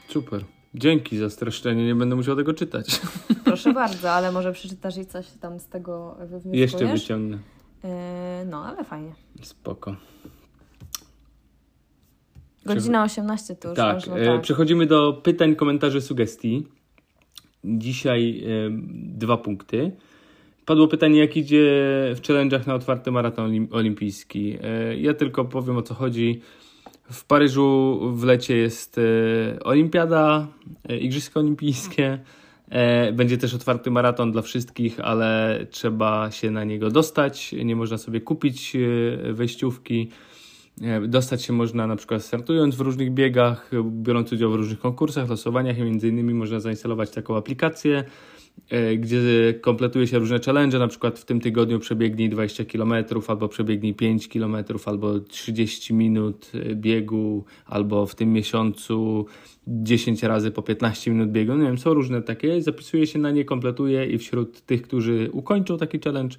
Super. 0.09 0.45
Dzięki 0.75 1.17
za 1.17 1.29
streszczenie, 1.29 1.85
nie 1.85 1.95
będę 1.95 2.15
musiał 2.15 2.35
tego 2.35 2.53
czytać. 2.53 3.01
Proszę 3.45 3.73
bardzo, 3.73 4.11
ale 4.11 4.31
może 4.31 4.53
przeczytasz 4.53 4.97
i 4.97 5.05
coś 5.05 5.27
tam 5.41 5.59
z 5.59 5.67
tego 5.67 6.15
wywnioskujesz? 6.19 6.71
Jeszcze 6.71 6.93
wyciągnę. 6.93 7.37
Yy, 7.83 7.89
no, 8.45 8.65
ale 8.65 8.83
fajnie. 8.83 9.11
Spoko. 9.41 9.95
Godzina 12.65 13.03
18 13.03 13.55
to 13.55 13.69
już 13.69 13.77
tak, 13.77 13.95
można, 13.95 14.17
e, 14.17 14.25
tak. 14.25 14.41
Przechodzimy 14.41 14.85
do 14.85 15.13
pytań, 15.13 15.55
komentarzy, 15.55 16.01
sugestii. 16.01 16.67
Dzisiaj 17.63 18.43
e, 18.43 18.69
dwa 18.93 19.37
punkty. 19.37 19.91
Padło 20.65 20.87
pytanie, 20.87 21.19
jak 21.19 21.37
idzie 21.37 21.65
w 22.15 22.21
challenge'ach 22.21 22.67
na 22.67 22.75
otwarty 22.75 23.11
maraton 23.11 23.67
olimpijski. 23.71 24.57
E, 24.61 24.97
ja 24.97 25.13
tylko 25.13 25.45
powiem 25.45 25.77
o 25.77 25.81
co 25.81 25.93
chodzi. 25.93 26.41
W 27.13 27.25
Paryżu 27.25 27.99
w 28.13 28.23
lecie 28.23 28.57
jest 28.57 28.97
e, 28.97 29.63
olimpiada, 29.63 30.47
e, 30.89 30.97
Igrzyska 30.97 31.39
Olimpijskie. 31.39 32.19
E, 32.69 33.11
będzie 33.11 33.37
też 33.37 33.53
otwarty 33.53 33.91
maraton 33.91 34.31
dla 34.31 34.41
wszystkich, 34.41 34.99
ale 34.99 35.59
trzeba 35.71 36.31
się 36.31 36.51
na 36.51 36.63
niego 36.63 36.89
dostać. 36.89 37.55
Nie 37.65 37.75
można 37.75 37.97
sobie 37.97 38.21
kupić 38.21 38.77
wejściówki. 39.31 40.09
Dostać 41.07 41.43
się 41.43 41.53
można 41.53 41.87
na 41.87 41.95
przykład 41.95 42.23
startując 42.23 42.75
w 42.75 42.79
różnych 42.79 43.13
biegach, 43.13 43.71
biorąc 43.83 44.33
udział 44.33 44.51
w 44.51 44.55
różnych 44.55 44.79
konkursach, 44.79 45.29
losowaniach 45.29 45.77
i 45.77 45.81
między 45.81 46.07
innymi 46.07 46.33
można 46.33 46.59
zainstalować 46.59 47.11
taką 47.11 47.37
aplikację, 47.37 48.03
gdzie 48.97 49.53
kompletuje 49.61 50.07
się 50.07 50.19
różne 50.19 50.39
challenge, 50.39 50.79
na 50.79 50.87
przykład 50.87 51.19
w 51.19 51.25
tym 51.25 51.39
tygodniu 51.39 51.79
przebiegnij 51.79 52.29
20 52.29 52.65
km, 52.65 52.93
albo 53.27 53.47
przebiegnij 53.47 53.93
5 53.93 54.27
km, 54.27 54.55
albo 54.85 55.19
30 55.19 55.93
minut 55.93 56.51
e, 56.53 56.75
biegu, 56.75 57.45
albo 57.65 58.05
w 58.05 58.15
tym 58.15 58.33
miesiącu 58.33 59.25
10 59.67 60.23
razy 60.23 60.51
po 60.51 60.61
15 60.61 61.11
minut 61.11 61.31
biegu. 61.31 61.53
Nie 61.53 61.63
wiem, 61.63 61.77
są 61.77 61.93
różne 61.93 62.21
takie, 62.21 62.61
zapisuje 62.61 63.07
się 63.07 63.19
na 63.19 63.31
nie, 63.31 63.45
kompletuje 63.45 64.05
i 64.05 64.17
wśród 64.17 64.61
tych, 64.61 64.81
którzy 64.81 65.29
ukończą 65.31 65.77
taki 65.77 65.99
challenge, 65.99 66.37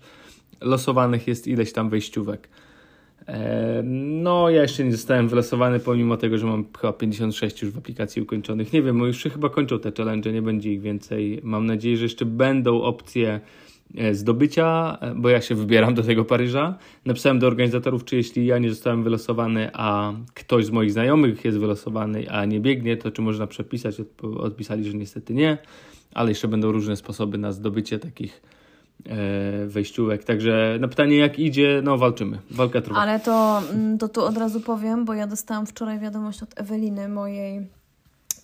losowanych 0.60 1.26
jest 1.26 1.46
ileś 1.46 1.72
tam 1.72 1.90
wejściówek. 1.90 2.48
No, 3.84 4.50
ja 4.50 4.62
jeszcze 4.62 4.84
nie 4.84 4.92
zostałem 4.92 5.28
wylosowany, 5.28 5.80
pomimo 5.80 6.16
tego, 6.16 6.38
że 6.38 6.46
mam 6.46 6.64
chyba 6.80 6.92
56 6.92 7.62
już 7.62 7.72
w 7.72 7.78
aplikacji 7.78 8.22
ukończonych. 8.22 8.72
Nie 8.72 8.82
wiem, 8.82 8.98
już 8.98 9.22
chyba 9.22 9.48
kończą 9.48 9.78
te 9.78 9.92
challenge, 9.96 10.32
nie 10.32 10.42
będzie 10.42 10.72
ich 10.72 10.80
więcej. 10.80 11.40
Mam 11.42 11.66
nadzieję, 11.66 11.96
że 11.96 12.04
jeszcze 12.04 12.24
będą 12.24 12.82
opcje 12.82 13.40
e, 13.96 14.14
zdobycia, 14.14 14.98
e, 15.00 15.14
bo 15.14 15.28
ja 15.28 15.40
się 15.40 15.54
wybieram 15.54 15.94
do 15.94 16.02
tego 16.02 16.24
Paryża. 16.24 16.78
Napisałem 17.04 17.38
do 17.38 17.46
organizatorów, 17.46 18.04
czy 18.04 18.16
jeśli 18.16 18.46
ja 18.46 18.58
nie 18.58 18.70
zostałem 18.70 19.04
wylosowany, 19.04 19.70
a 19.72 20.12
ktoś 20.34 20.66
z 20.66 20.70
moich 20.70 20.92
znajomych 20.92 21.44
jest 21.44 21.58
wylosowany, 21.58 22.30
a 22.30 22.44
nie 22.44 22.60
biegnie, 22.60 22.96
to 22.96 23.10
czy 23.10 23.22
można 23.22 23.46
przepisać? 23.46 23.96
Odpisali, 24.22 24.84
że 24.84 24.94
niestety 24.94 25.34
nie, 25.34 25.58
ale 26.14 26.28
jeszcze 26.28 26.48
będą 26.48 26.72
różne 26.72 26.96
sposoby 26.96 27.38
na 27.38 27.52
zdobycie 27.52 27.98
takich 27.98 28.42
wejściówek. 29.66 30.24
Także 30.24 30.76
na 30.80 30.88
pytanie, 30.88 31.16
jak 31.16 31.38
idzie, 31.38 31.80
no 31.84 31.98
walczymy. 31.98 32.38
Walka 32.50 32.80
trwa. 32.80 32.96
Ale 32.96 33.20
to, 33.20 33.62
mm, 33.70 33.98
to 33.98 34.08
tu 34.08 34.24
od 34.24 34.36
razu 34.36 34.60
powiem, 34.60 35.04
bo 35.04 35.14
ja 35.14 35.26
dostałam 35.26 35.66
wczoraj 35.66 35.98
wiadomość 35.98 36.42
od 36.42 36.60
Eweliny, 36.60 37.08
mojej 37.08 37.66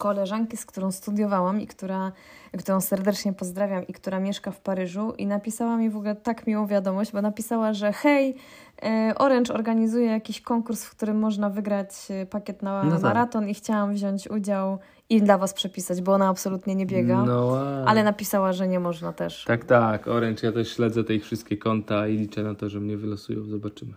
koleżanki, 0.01 0.57
z 0.57 0.67
którą 0.67 0.93
studiowałam 0.93 1.61
i 1.61 1.67
która, 1.67 2.13
którą 2.59 2.81
serdecznie 2.81 3.33
pozdrawiam 3.33 3.87
i 3.87 3.93
która 3.93 4.21
mieszka 4.21 4.51
w 4.51 4.61
Paryżu 4.61 5.13
i 5.19 5.27
napisała 5.27 5.77
mi 5.77 5.91
w 5.91 5.97
ogóle 5.97 6.17
tak 6.17 6.47
miłą 6.47 6.67
wiadomość, 6.67 7.13
bo 7.13 7.23
napisała, 7.23 7.73
że 7.73 7.93
hej, 7.93 8.37
e, 8.83 9.15
Orange 9.19 9.55
organizuje 9.55 10.07
jakiś 10.07 10.41
konkurs, 10.41 10.85
w 10.85 10.91
którym 10.91 11.19
można 11.19 11.51
wygrać 11.51 11.91
e, 12.11 12.27
pakiet 12.27 12.63
na 12.63 12.85
no 12.85 12.93
tak. 12.93 13.03
maraton 13.03 13.49
i 13.49 13.55
chciałam 13.55 13.95
wziąć 13.95 14.31
udział 14.31 14.79
i 15.11 15.23
dla 15.23 15.39
Was 15.39 15.55
przepisać, 15.55 16.03
bo 16.03 16.13
ona 16.13 16.29
absolutnie 16.29 16.75
nie 16.75 16.87
biega. 16.87 17.25
No, 17.25 17.59
ale 17.87 18.05
napisała, 18.05 18.53
że 18.53 18.69
nie 18.69 18.81
można 18.81 19.13
też. 19.13 19.45
Tak, 19.45 19.65
tak. 19.65 20.09
Orange, 20.09 20.47
ja 20.47 20.53
też 20.53 20.77
śledzę 20.77 21.05
te 21.05 21.15
ich 21.15 21.25
wszystkie 21.25 21.57
konta 21.57 22.09
i 22.09 22.17
liczę 22.17 22.43
na 22.43 22.55
to, 22.55 22.69
że 22.69 22.81
mnie 22.81 22.97
wylosują. 22.97 23.45
Zobaczymy. 23.45 23.93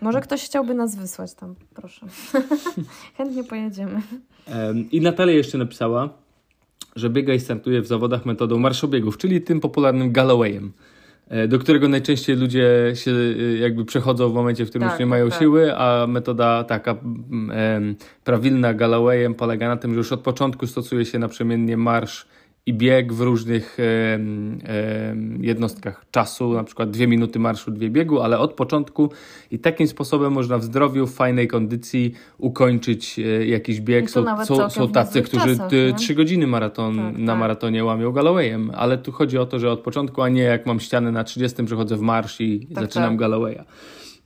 Może 0.00 0.20
ktoś 0.20 0.44
chciałby 0.44 0.74
nas 0.74 0.96
wysłać 0.96 1.34
tam, 1.34 1.54
proszę. 1.74 2.06
Chętnie 3.16 3.44
pojedziemy. 3.44 4.02
I 4.90 5.00
Natalia 5.00 5.34
jeszcze 5.34 5.58
napisała, 5.58 6.08
że 6.96 7.10
biega 7.10 7.34
i 7.34 7.40
startuje 7.40 7.80
w 7.80 7.86
zawodach 7.86 8.26
metodą 8.26 8.58
marszobiegów, 8.58 9.18
czyli 9.18 9.42
tym 9.42 9.60
popularnym 9.60 10.12
Gallowayem. 10.12 10.72
E, 11.28 11.48
do 11.48 11.58
którego 11.58 11.88
najczęściej 11.88 12.36
ludzie 12.36 12.92
się 12.94 13.10
e, 13.10 13.56
jakby 13.58 13.84
przechodzą 13.84 14.30
w 14.30 14.34
momencie, 14.34 14.66
w 14.66 14.68
którym 14.68 14.88
tak, 14.88 14.92
już 14.92 15.00
nie 15.00 15.06
mają 15.06 15.30
tak. 15.30 15.38
siły, 15.38 15.76
a 15.76 16.06
metoda 16.06 16.64
taka 16.64 16.90
e, 16.90 17.80
prawilna 18.24 18.74
Gallowayem 18.74 19.34
polega 19.34 19.68
na 19.68 19.76
tym, 19.76 19.90
że 19.90 19.98
już 19.98 20.12
od 20.12 20.20
początku 20.20 20.66
stosuje 20.66 21.04
się 21.04 21.18
naprzemiennie 21.18 21.76
marsz 21.76 22.26
i 22.66 22.74
bieg 22.74 23.12
w 23.12 23.20
różnych 23.20 23.78
jednostkach 25.40 26.04
czasu, 26.10 26.52
na 26.52 26.64
przykład 26.64 26.90
dwie 26.90 27.06
minuty 27.06 27.38
marszu, 27.38 27.70
dwie 27.70 27.90
biegu, 27.90 28.20
ale 28.20 28.38
od 28.38 28.52
początku 28.52 29.10
i 29.50 29.58
takim 29.58 29.86
sposobem 29.88 30.32
można 30.32 30.58
w 30.58 30.64
zdrowiu, 30.64 31.06
w 31.06 31.14
fajnej 31.14 31.48
kondycji 31.48 32.14
ukończyć 32.38 33.18
e, 33.18 33.46
jakiś 33.46 33.80
bieg. 33.80 34.10
Są, 34.10 34.44
są, 34.44 34.70
są 34.70 34.88
tacy, 34.88 35.22
którzy 35.22 35.46
czasach, 35.46 35.70
trzy 35.96 36.14
godziny 36.14 36.46
maraton 36.46 36.96
tak, 36.96 37.18
na 37.18 37.32
tak. 37.32 37.40
maratonie 37.40 37.84
łamią 37.84 38.12
Gallowayem, 38.12 38.70
ale 38.74 38.98
tu 38.98 39.12
chodzi 39.12 39.38
o 39.38 39.46
to, 39.46 39.58
że 39.58 39.70
od 39.70 39.80
początku, 39.80 40.22
a 40.22 40.28
nie 40.28 40.42
jak 40.42 40.66
mam 40.66 40.80
ścianę 40.80 41.12
na 41.12 41.24
30, 41.24 41.64
przechodzę 41.64 41.96
w 41.96 42.00
marsz 42.00 42.40
i 42.40 42.66
tak, 42.66 42.84
zaczynam 42.84 43.10
tak. 43.10 43.18
Gallowaya. 43.18 43.64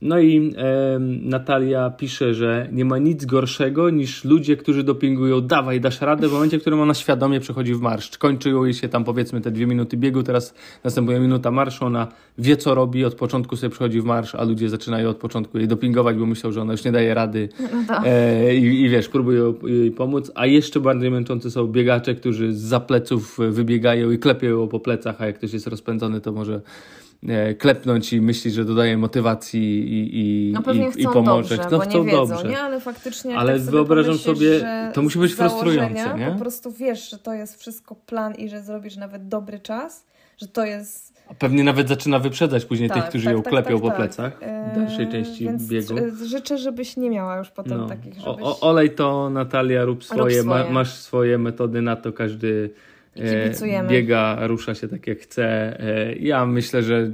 No 0.03 0.19
i 0.19 0.53
e, 0.57 0.99
Natalia 1.21 1.89
pisze, 1.89 2.33
że 2.33 2.69
nie 2.71 2.85
ma 2.85 2.97
nic 2.97 3.25
gorszego 3.25 3.89
niż 3.89 4.23
ludzie, 4.23 4.57
którzy 4.57 4.83
dopingują, 4.83 5.41
dawaj, 5.41 5.81
dasz 5.81 6.01
radę, 6.01 6.27
w 6.27 6.31
momencie, 6.31 6.57
w 6.57 6.61
którym 6.61 6.79
ona 6.79 6.93
świadomie 6.93 7.39
przechodzi 7.39 7.73
w 7.73 7.81
marsz. 7.81 8.17
Kończyło 8.17 8.65
jej 8.65 8.73
się 8.73 8.89
tam 8.89 9.03
powiedzmy 9.03 9.41
te 9.41 9.51
dwie 9.51 9.65
minuty 9.65 9.97
biegu, 9.97 10.23
teraz 10.23 10.53
następuje 10.83 11.19
minuta 11.19 11.51
marszu, 11.51 11.85
ona 11.85 12.07
wie 12.37 12.57
co 12.57 12.75
robi, 12.75 13.05
od 13.05 13.15
początku 13.15 13.55
sobie 13.55 13.69
przechodzi 13.69 14.01
w 14.01 14.05
marsz, 14.05 14.35
a 14.35 14.43
ludzie 14.43 14.69
zaczynają 14.69 15.09
od 15.09 15.17
początku 15.17 15.57
jej 15.57 15.67
dopingować, 15.67 16.17
bo 16.17 16.25
myślą, 16.25 16.51
że 16.51 16.61
ona 16.61 16.71
już 16.71 16.83
nie 16.83 16.91
daje 16.91 17.13
rady 17.13 17.49
no 17.87 18.05
e, 18.05 18.55
i, 18.55 18.81
i, 18.81 18.89
wiesz, 18.89 19.09
próbują 19.09 19.53
jej 19.63 19.91
pomóc. 19.91 20.31
A 20.35 20.45
jeszcze 20.45 20.79
bardziej 20.79 21.11
męczący 21.11 21.51
są 21.51 21.67
biegacze, 21.67 22.15
którzy 22.15 22.53
z 22.53 22.83
pleców 22.83 23.37
wybiegają 23.49 24.11
i 24.11 24.19
klepią 24.19 24.47
ją 24.47 24.67
po 24.67 24.79
plecach, 24.79 25.21
a 25.21 25.25
jak 25.25 25.37
ktoś 25.37 25.53
jest 25.53 25.67
rozpędzony, 25.67 26.21
to 26.21 26.31
może 26.31 26.61
klepnąć 27.57 28.13
i 28.13 28.21
myślić, 28.21 28.53
że 28.53 28.65
dodaje 28.65 28.97
motywacji 28.97 29.79
i, 29.79 30.19
i, 30.19 30.53
no 30.53 30.73
i, 30.73 31.01
i 31.01 31.07
pomoże. 31.07 31.57
Dobrze, 31.57 31.69
no 31.71 31.79
chcą 31.79 32.03
nie 32.03 32.11
wiedzą, 32.11 32.27
dobrze. 32.27 32.49
Nie? 32.49 32.61
Ale 32.61 32.79
faktycznie 32.79 33.37
Ale 33.37 33.53
tak 33.53 33.61
sobie 33.61 33.71
wyobrażam 33.71 34.17
sobie, 34.17 34.61
to 34.93 35.01
musi 35.01 35.19
być 35.19 35.33
frustrujące, 35.33 36.15
nie? 36.17 36.31
Po 36.31 36.39
prostu 36.39 36.71
wiesz, 36.71 37.09
że 37.09 37.17
to 37.17 37.33
jest 37.33 37.59
wszystko 37.59 37.95
plan 37.95 38.35
i 38.35 38.49
że 38.49 38.61
zrobisz 38.61 38.95
nawet 38.95 39.27
dobry 39.27 39.59
czas, 39.59 40.05
że 40.37 40.47
to 40.47 40.65
jest... 40.65 41.13
A 41.29 41.33
pewnie 41.33 41.63
nawet 41.63 41.87
zaczyna 41.87 42.19
wyprzedzać 42.19 42.65
później 42.65 42.89
tak, 42.89 42.97
tych, 42.97 43.09
którzy 43.09 43.25
tak, 43.25 43.33
ją 43.33 43.41
tak, 43.41 43.51
klepią 43.51 43.73
tak, 43.73 43.81
po 43.81 43.87
tak. 43.87 43.97
plecach 43.97 44.39
w 44.73 44.75
dalszej 44.75 45.07
części 45.07 45.45
Więc 45.45 45.67
biegu. 45.67 45.95
życzę, 46.25 46.57
żebyś 46.57 46.97
nie 46.97 47.09
miała 47.09 47.37
już 47.37 47.49
potem 47.49 47.77
no. 47.77 47.87
takich, 47.87 48.13
żebyś... 48.13 48.43
O, 48.43 48.59
olej 48.59 48.91
to, 48.91 49.29
Natalia, 49.29 49.85
rób 49.85 50.03
swoje, 50.03 50.21
rób 50.21 50.31
swoje. 50.31 50.63
Ma, 50.63 50.69
masz 50.69 50.93
swoje 50.93 51.37
metody 51.37 51.81
na 51.81 51.95
to, 51.95 52.13
każdy 52.13 52.69
Kibicujemy. 53.15 53.89
biega, 53.89 54.47
rusza 54.47 54.75
się 54.75 54.87
tak 54.87 55.07
jak 55.07 55.19
chce. 55.19 55.79
E, 55.79 56.15
ja 56.15 56.45
myślę, 56.45 56.83
że 56.83 57.11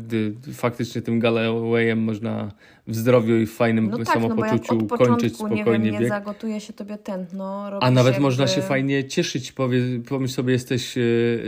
faktycznie 0.53 1.01
tym 1.01 1.19
Gallowayem 1.19 1.99
można 1.99 2.51
w 2.87 2.95
zdrowiu 2.95 3.35
i 3.35 3.45
w 3.45 3.53
fajnym 3.53 3.89
no 3.89 4.05
samopoczuciu 4.05 4.77
tak, 4.77 4.91
no 4.91 4.97
kończyć 4.97 5.35
spokojnie 5.35 5.63
nie, 5.63 5.71
wiem, 5.71 5.83
nie 5.83 5.99
bieg. 5.99 6.09
zagotuje 6.09 6.59
się 6.59 6.73
tobie 6.73 6.97
tętno. 6.97 7.69
A 7.81 7.91
nawet 7.91 8.13
jakby... 8.13 8.23
można 8.23 8.47
się 8.47 8.61
fajnie 8.61 9.03
cieszyć. 9.03 9.51
Powie, 9.51 9.81
pomyśl 10.09 10.33
sobie, 10.33 10.53
jesteś 10.53 10.97
e, 10.97 11.01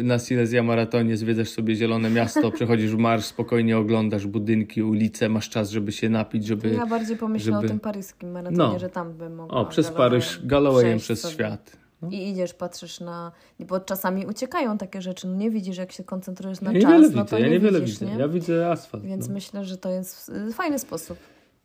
na 0.03 0.19
Silesia 0.19 0.63
Maratonie, 0.63 1.17
zwiedzasz 1.17 1.49
sobie 1.49 1.75
zielone 1.75 2.09
miasto, 2.09 2.51
przechodzisz 2.57 2.91
w 2.91 2.97
marsz, 2.97 3.25
spokojnie 3.25 3.77
oglądasz 3.77 4.27
budynki, 4.27 4.83
ulice, 4.83 5.29
masz 5.29 5.49
czas, 5.49 5.69
żeby 5.69 5.91
się 5.91 6.09
napić, 6.09 6.45
żeby... 6.45 6.69
Ja 6.69 6.85
bardziej 6.85 7.17
pomyślę 7.17 7.53
żeby... 7.53 7.65
o 7.65 7.69
tym 7.69 7.79
paryskim 7.79 8.31
maratonie, 8.31 8.57
no. 8.57 8.79
że 8.79 8.89
tam 8.89 9.13
bym 9.13 9.35
mogła 9.35 9.57
O, 9.57 9.65
przez 9.65 9.89
Paryż, 9.91 10.39
Gallowayem 10.43 10.99
przez 10.99 11.21
sobie. 11.21 11.33
świat. 11.33 11.80
No. 12.01 12.09
I 12.11 12.29
idziesz, 12.29 12.53
patrzysz 12.53 12.99
na. 12.99 13.31
Bo 13.59 13.79
czasami 13.79 14.25
uciekają 14.25 14.77
takie 14.77 15.01
rzeczy. 15.01 15.27
No 15.27 15.35
nie 15.35 15.51
widzisz, 15.51 15.77
jak 15.77 15.91
się 15.91 16.03
koncentrujesz 16.03 16.61
na 16.61 16.71
ja 16.71 16.81
czas. 16.81 17.01
Widzę, 17.01 17.15
no 17.15 17.25
to 17.25 17.37
ja 17.37 17.45
nie 17.45 17.51
niewiele 17.51 17.79
widzisz, 17.79 17.99
widzę. 17.99 18.13
Nie? 18.13 18.19
Ja 18.19 18.27
widzę 18.27 18.71
asfalt. 18.71 19.03
Więc 19.03 19.27
no. 19.27 19.33
myślę, 19.33 19.65
że 19.65 19.77
to 19.77 19.89
jest 19.89 20.31
fajny 20.53 20.79
sposób. 20.79 21.17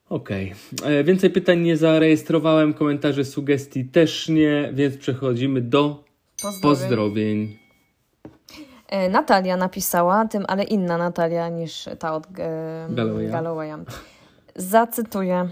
Okej. 0.08 0.54
Okay. 0.78 0.90
E, 0.90 1.04
więcej 1.04 1.30
pytań 1.30 1.60
nie 1.60 1.76
zarejestrowałem, 1.76 2.74
komentarze, 2.74 3.24
sugestii 3.24 3.84
też 3.84 4.28
nie, 4.28 4.70
więc 4.72 4.96
przechodzimy 4.96 5.60
do 5.60 6.04
pozdrowień. 6.42 6.62
pozdrowień. 6.62 7.58
E, 8.88 9.08
Natalia 9.08 9.56
napisała, 9.56 10.26
tym 10.26 10.44
ale 10.48 10.64
inna 10.64 10.98
Natalia 10.98 11.48
niż 11.48 11.88
ta 11.98 12.14
od 12.14 12.26
e, 12.38 12.86
Gallowaya. 12.90 13.30
Gallowaya. 13.30 13.84
Zacytuję. 14.56 15.48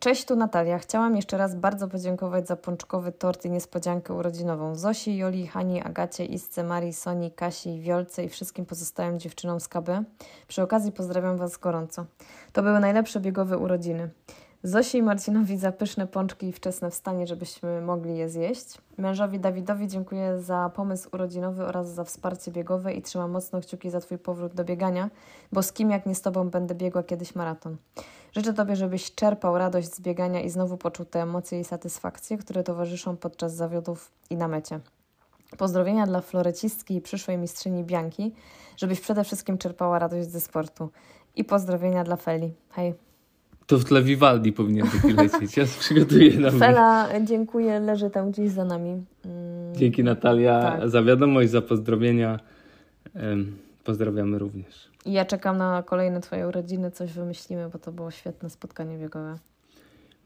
Cześć, 0.00 0.24
tu 0.24 0.36
Natalia. 0.36 0.78
Chciałam 0.78 1.16
jeszcze 1.16 1.38
raz 1.38 1.54
bardzo 1.54 1.88
podziękować 1.88 2.46
za 2.46 2.56
pączkowy 2.56 3.12
tort 3.12 3.44
i 3.44 3.50
niespodziankę 3.50 4.14
urodzinową 4.14 4.74
Zosi, 4.74 5.16
Joli, 5.16 5.46
Hani, 5.46 5.82
Agacie, 5.82 6.24
Isce, 6.24 6.64
Marii, 6.64 6.92
Soni, 6.92 7.30
Kasi, 7.30 7.80
Wiolce 7.80 8.24
i 8.24 8.28
wszystkim 8.28 8.66
pozostałym 8.66 9.20
dziewczynom 9.20 9.60
z 9.60 9.68
KB. 9.68 9.88
Przy 10.48 10.62
okazji 10.62 10.92
pozdrawiam 10.92 11.36
Was 11.36 11.56
gorąco. 11.58 12.04
To 12.52 12.62
były 12.62 12.80
najlepsze 12.80 13.20
biegowe 13.20 13.58
urodziny. 13.58 14.10
Zosi 14.66 14.98
i 14.98 15.02
Marcinowi 15.02 15.58
za 15.58 15.72
pyszne 15.72 16.06
pączki 16.06 16.46
i 16.46 16.52
wczesne 16.52 16.90
wstanie, 16.90 17.26
żebyśmy 17.26 17.80
mogli 17.80 18.16
je 18.16 18.28
zjeść. 18.28 18.78
Mężowi 18.98 19.40
Dawidowi 19.40 19.88
dziękuję 19.88 20.40
za 20.40 20.70
pomysł 20.74 21.08
urodzinowy 21.12 21.66
oraz 21.66 21.88
za 21.88 22.04
wsparcie 22.04 22.50
biegowe 22.50 22.94
i 22.94 23.02
trzymam 23.02 23.30
mocno 23.30 23.60
kciuki 23.60 23.90
za 23.90 24.00
Twój 24.00 24.18
powrót 24.18 24.54
do 24.54 24.64
biegania, 24.64 25.10
bo 25.52 25.62
z 25.62 25.72
kim 25.72 25.90
jak 25.90 26.06
nie 26.06 26.14
z 26.14 26.22
Tobą 26.22 26.50
będę 26.50 26.74
biegła 26.74 27.02
kiedyś 27.02 27.34
maraton. 27.34 27.76
Życzę 28.32 28.54
Tobie, 28.54 28.76
żebyś 28.76 29.14
czerpał 29.14 29.58
radość 29.58 29.94
z 29.94 30.00
biegania 30.00 30.40
i 30.40 30.50
znowu 30.50 30.76
poczuł 30.76 31.06
te 31.06 31.22
emocje 31.22 31.60
i 31.60 31.64
satysfakcje, 31.64 32.38
które 32.38 32.62
towarzyszą 32.62 33.16
podczas 33.16 33.54
zawiodów 33.54 34.10
i 34.30 34.36
na 34.36 34.48
mecie. 34.48 34.80
Pozdrowienia 35.58 36.06
dla 36.06 36.20
florecistki 36.20 36.96
i 36.96 37.00
przyszłej 37.00 37.38
mistrzyni 37.38 37.84
Bianki, 37.84 38.34
żebyś 38.76 39.00
przede 39.00 39.24
wszystkim 39.24 39.58
czerpała 39.58 39.98
radość 39.98 40.30
ze 40.30 40.40
sportu. 40.40 40.90
I 41.36 41.44
pozdrowienia 41.44 42.04
dla 42.04 42.16
Feli. 42.16 42.54
Hej. 42.70 43.13
To 43.66 43.78
w 43.78 43.84
tle 43.84 44.02
Vivaldi 44.02 44.52
powinien 44.52 44.86
taki 44.86 45.12
lecieć. 45.12 45.56
Ja 45.56 45.64
przygotuję 45.78 46.38
na 46.38 46.50
Fela, 46.50 47.08
dziękuję, 47.24 47.80
leży 47.80 48.10
tam 48.10 48.30
gdzieś 48.30 48.50
za 48.50 48.64
nami. 48.64 49.04
Mm. 49.24 49.74
Dzięki 49.74 50.04
Natalia 50.04 50.60
tak. 50.60 50.88
za 50.88 51.02
wiadomość, 51.02 51.50
za 51.50 51.62
pozdrowienia. 51.62 52.40
Pozdrawiamy 53.84 54.38
również. 54.38 54.88
Ja 55.06 55.24
czekam 55.24 55.58
na 55.58 55.82
kolejne 55.82 56.20
Twoje 56.20 56.48
urodziny, 56.48 56.90
coś 56.90 57.12
wymyślimy, 57.12 57.68
bo 57.72 57.78
to 57.78 57.92
było 57.92 58.10
świetne 58.10 58.50
spotkanie 58.50 58.98
biegowe. 58.98 59.38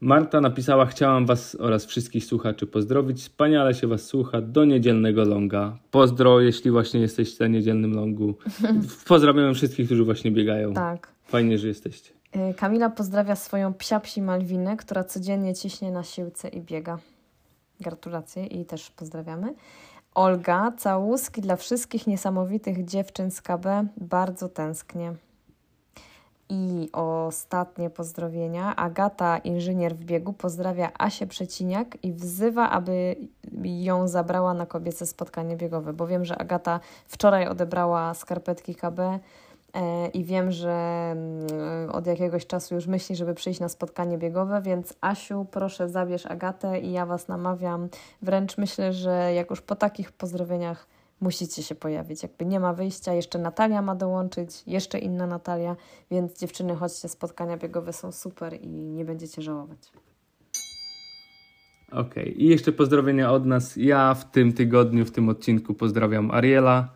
Marta 0.01 0.41
napisała: 0.41 0.85
Chciałam 0.85 1.25
Was 1.25 1.57
oraz 1.59 1.85
wszystkich 1.85 2.25
słuchaczy 2.25 2.67
pozdrowić. 2.67 3.19
Wspaniale 3.19 3.73
się 3.73 3.87
Was 3.87 4.05
słucha 4.05 4.41
do 4.41 4.65
niedzielnego 4.65 5.25
longa. 5.25 5.77
Pozdro, 5.91 6.39
jeśli 6.41 6.71
właśnie 6.71 6.99
jesteście 6.99 7.43
na 7.43 7.47
niedzielnym 7.47 7.93
longu. 7.93 8.35
Pozdrawiam 9.07 9.53
wszystkich, 9.53 9.85
którzy 9.85 10.03
właśnie 10.03 10.31
biegają. 10.31 10.73
Tak. 10.73 11.07
Fajnie, 11.25 11.57
że 11.57 11.67
jesteście. 11.67 12.18
Y, 12.35 12.53
Kamila 12.53 12.89
pozdrawia 12.89 13.35
swoją 13.35 13.73
psiapsi 13.73 14.21
Malwinę, 14.21 14.77
która 14.77 15.03
codziennie 15.03 15.55
ciśnie 15.55 15.91
na 15.91 16.03
siłce 16.03 16.47
i 16.47 16.61
biega. 16.61 16.97
Gratulacje 17.79 18.45
i 18.45 18.65
też 18.65 18.91
pozdrawiamy. 18.91 19.53
Olga, 20.15 20.71
całuski 20.77 21.41
dla 21.41 21.55
wszystkich 21.55 22.07
niesamowitych 22.07 22.85
dziewczyn 22.85 23.31
z 23.31 23.41
KB. 23.41 23.65
Bardzo 23.97 24.49
tęsknię. 24.49 25.13
I 26.49 26.89
ostatnie 26.93 27.89
pozdrowienia. 27.89 28.75
Agata, 28.75 29.37
inżynier 29.37 29.95
w 29.95 30.03
biegu, 30.03 30.33
pozdrawia 30.33 30.91
Asię 30.97 31.27
Przeciniak 31.27 32.03
i 32.03 32.13
wzywa, 32.13 32.69
aby 32.69 33.15
ją 33.63 34.07
zabrała 34.07 34.53
na 34.53 34.65
kobiece 34.65 35.05
spotkanie 35.05 35.57
biegowe, 35.57 35.93
bo 35.93 36.07
wiem, 36.07 36.25
że 36.25 36.37
Agata 36.37 36.79
wczoraj 37.07 37.47
odebrała 37.47 38.13
skarpetki 38.13 38.75
KB 38.75 38.99
i 40.13 40.23
wiem, 40.23 40.51
że 40.51 40.71
mm, 41.11 41.89
od 41.91 42.07
jakiegoś 42.07 42.47
czasu 42.47 42.75
już 42.75 42.87
myśli, 42.87 43.15
żeby 43.15 43.33
przyjść 43.33 43.59
na 43.59 43.69
spotkanie 43.69 44.17
biegowe, 44.17 44.61
więc 44.61 44.93
Asiu, 45.01 45.45
proszę 45.51 45.89
zabierz 45.89 46.25
Agatę 46.25 46.79
i 46.79 46.91
ja 46.91 47.05
Was 47.05 47.27
namawiam. 47.27 47.89
Wręcz 48.21 48.57
myślę, 48.57 48.93
że 48.93 49.33
jak 49.33 49.49
już 49.49 49.61
po 49.61 49.75
takich 49.75 50.11
pozdrowieniach 50.11 50.87
musicie 51.21 51.63
się 51.63 51.75
pojawić. 51.75 52.23
Jakby 52.23 52.45
nie 52.45 52.59
ma 52.59 52.73
wyjścia, 52.73 53.13
jeszcze 53.13 53.39
Natalia 53.39 53.81
ma 53.81 53.95
dołączyć, 53.95 54.63
jeszcze 54.67 54.99
inna 54.99 55.27
Natalia, 55.27 55.75
więc 56.11 56.39
dziewczyny, 56.39 56.75
chodźcie, 56.75 57.09
spotkania 57.09 57.57
biegowe 57.57 57.93
są 57.93 58.11
super 58.11 58.61
i 58.61 58.67
nie 58.67 59.05
będziecie 59.05 59.41
żałować. 59.41 59.91
Okej, 61.91 62.23
okay. 62.23 62.25
i 62.25 62.47
jeszcze 62.47 62.71
pozdrowienia 62.71 63.31
od 63.31 63.45
nas. 63.45 63.75
Ja 63.75 64.13
w 64.13 64.31
tym 64.31 64.53
tygodniu, 64.53 65.05
w 65.05 65.11
tym 65.11 65.29
odcinku 65.29 65.73
pozdrawiam 65.73 66.31
Ariela. 66.31 66.89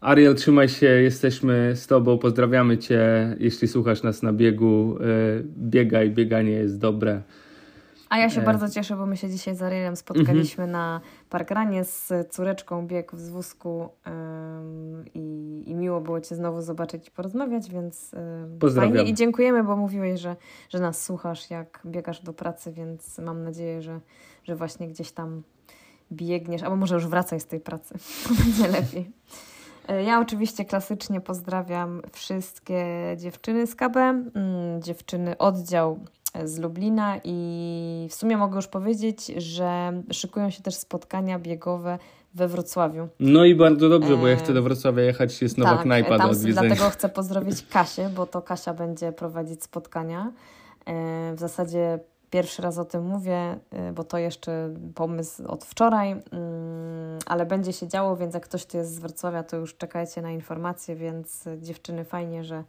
Ariel, 0.00 0.34
trzymaj 0.34 0.68
się, 0.68 0.86
jesteśmy 0.86 1.72
z 1.76 1.86
Tobą, 1.86 2.18
pozdrawiamy 2.18 2.78
Cię. 2.78 3.36
Jeśli 3.38 3.68
słuchasz 3.68 4.02
nas 4.02 4.22
na 4.22 4.32
biegu, 4.32 4.96
yy, 5.00 5.44
biegaj, 5.58 6.10
bieganie 6.10 6.50
jest 6.50 6.78
dobre. 6.78 7.22
A 8.08 8.18
ja 8.18 8.30
się 8.30 8.40
e... 8.40 8.44
bardzo 8.44 8.68
cieszę, 8.68 8.96
bo 8.96 9.06
my 9.06 9.16
się 9.16 9.30
dzisiaj 9.30 9.56
z 9.56 9.62
Arielem 9.62 9.96
spotkaliśmy 9.96 10.64
mm 10.64 10.76
-hmm. 10.76 10.78
na 10.78 11.00
parkranie 11.30 11.84
z 11.84 12.12
córeczką, 12.30 12.86
bieg 12.86 13.12
w 13.12 13.30
wózku 13.30 13.88
um, 14.06 15.04
i, 15.14 15.62
i, 15.66 15.74
miło 15.74 16.00
było 16.00 16.20
Cię 16.20 16.34
znowu 16.34 16.62
zobaczyć 16.62 17.08
i 17.08 17.10
porozmawiać, 17.10 17.70
więc 17.70 18.14
um, 18.60 18.74
fajnie 18.74 19.02
i 19.02 19.14
dziękujemy, 19.14 19.64
bo 19.64 19.76
mówiłeś, 19.76 20.20
że, 20.20 20.36
że 20.68 20.78
nas 20.78 21.04
słuchasz, 21.04 21.50
jak 21.50 21.80
biegasz 21.86 22.22
do 22.22 22.32
pracy, 22.32 22.72
więc 22.72 23.18
mam 23.18 23.44
nadzieję, 23.44 23.82
że, 23.82 24.00
że 24.44 24.56
właśnie 24.56 24.88
gdzieś 24.88 25.12
tam 25.12 25.42
biegniesz, 26.12 26.62
albo 26.62 26.76
może 26.76 26.94
już 26.94 27.06
wracaj 27.06 27.40
z 27.40 27.46
tej 27.46 27.60
pracy, 27.60 27.94
to 28.24 28.34
będzie 28.44 28.68
lepiej. 28.68 29.10
E, 29.90 30.02
ja 30.02 30.20
oczywiście 30.20 30.64
klasycznie 30.64 31.20
pozdrawiam 31.20 32.02
wszystkie 32.12 32.84
dziewczyny 33.16 33.66
z 33.66 33.74
KB, 33.74 33.96
mm, 33.96 34.32
dziewczyny 34.82 35.38
oddział 35.38 36.00
z 36.44 36.58
Lublina 36.58 37.20
i 37.24 38.06
w 38.10 38.14
sumie 38.14 38.36
mogę 38.36 38.56
już 38.56 38.66
powiedzieć, 38.66 39.26
że 39.26 39.92
szykują 40.12 40.50
się 40.50 40.62
też 40.62 40.74
spotkania 40.74 41.38
biegowe 41.38 41.98
we 42.34 42.48
Wrocławiu. 42.48 43.08
No 43.20 43.44
i 43.44 43.54
bardzo 43.54 43.88
dobrze, 43.88 44.16
bo 44.16 44.28
ja 44.28 44.36
chcę 44.36 44.54
do 44.54 44.62
Wrocławia 44.62 45.02
jechać, 45.02 45.42
jest 45.42 45.58
nowa 45.58 45.70
tak, 45.70 45.82
knajpa 45.82 46.18
tam, 46.18 46.18
do 46.18 46.32
odwiedzenia. 46.32 46.68
Dlatego 46.68 46.90
chcę 46.90 47.08
pozdrowić 47.18 47.66
Kasię, 47.66 48.10
bo 48.16 48.26
to 48.26 48.42
Kasia 48.42 48.74
będzie 48.74 49.12
prowadzić 49.12 49.64
spotkania. 49.64 50.32
E, 50.86 51.34
w 51.34 51.38
zasadzie 51.38 51.98
pierwszy 52.30 52.62
raz 52.62 52.78
o 52.78 52.84
tym 52.84 53.06
mówię, 53.06 53.58
e, 53.70 53.92
bo 53.92 54.04
to 54.04 54.18
jeszcze 54.18 54.74
pomysł 54.94 55.46
od 55.46 55.64
wczoraj, 55.64 56.10
mm, 56.10 57.18
ale 57.26 57.46
będzie 57.46 57.72
się 57.72 57.88
działo, 57.88 58.16
więc 58.16 58.34
jak 58.34 58.44
ktoś 58.44 58.66
tu 58.66 58.76
jest 58.76 58.94
z 58.94 58.98
Wrocławia, 58.98 59.42
to 59.42 59.56
już 59.56 59.76
czekajcie 59.76 60.22
na 60.22 60.30
informacje, 60.30 60.96
więc 60.96 61.44
dziewczyny 61.58 62.04
fajnie, 62.04 62.44
że 62.44 62.64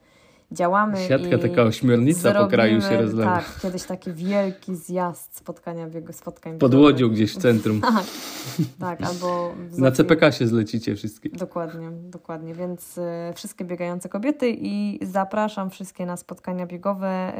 działamy. 0.52 0.98
Siatka 1.08 1.38
taka 1.38 1.64
ośmiornica 1.64 2.34
po 2.34 2.48
kraju 2.48 2.82
się 2.82 3.02
rozlewa. 3.02 3.36
Tak, 3.36 3.60
kiedyś 3.62 3.84
taki 3.84 4.14
wielki 4.14 4.76
zjazd 4.76 5.38
spotkania 5.38 5.90
biegu, 5.90 6.14
spotkań 6.14 6.58
Pod 6.58 6.76
Łodzią 6.76 7.10
gdzieś 7.10 7.34
w 7.36 7.38
centrum. 7.38 7.82
tak, 7.82 8.04
tak, 8.80 9.02
albo... 9.02 9.54
Na 9.78 9.92
CPK 9.92 10.32
się 10.32 10.48
zlecicie 10.48 10.96
wszystkie. 10.96 11.30
Dokładnie, 11.30 11.92
dokładnie, 11.92 12.54
więc 12.54 12.98
y, 12.98 13.02
wszystkie 13.36 13.66
biegające 13.66 14.10
kobiety 14.10 14.56
i 14.60 15.00
zapraszam 15.02 15.70
wszystkie 15.70 16.06
na 16.06 16.18
spotkania 16.18 16.66
biegowe. 16.66 17.34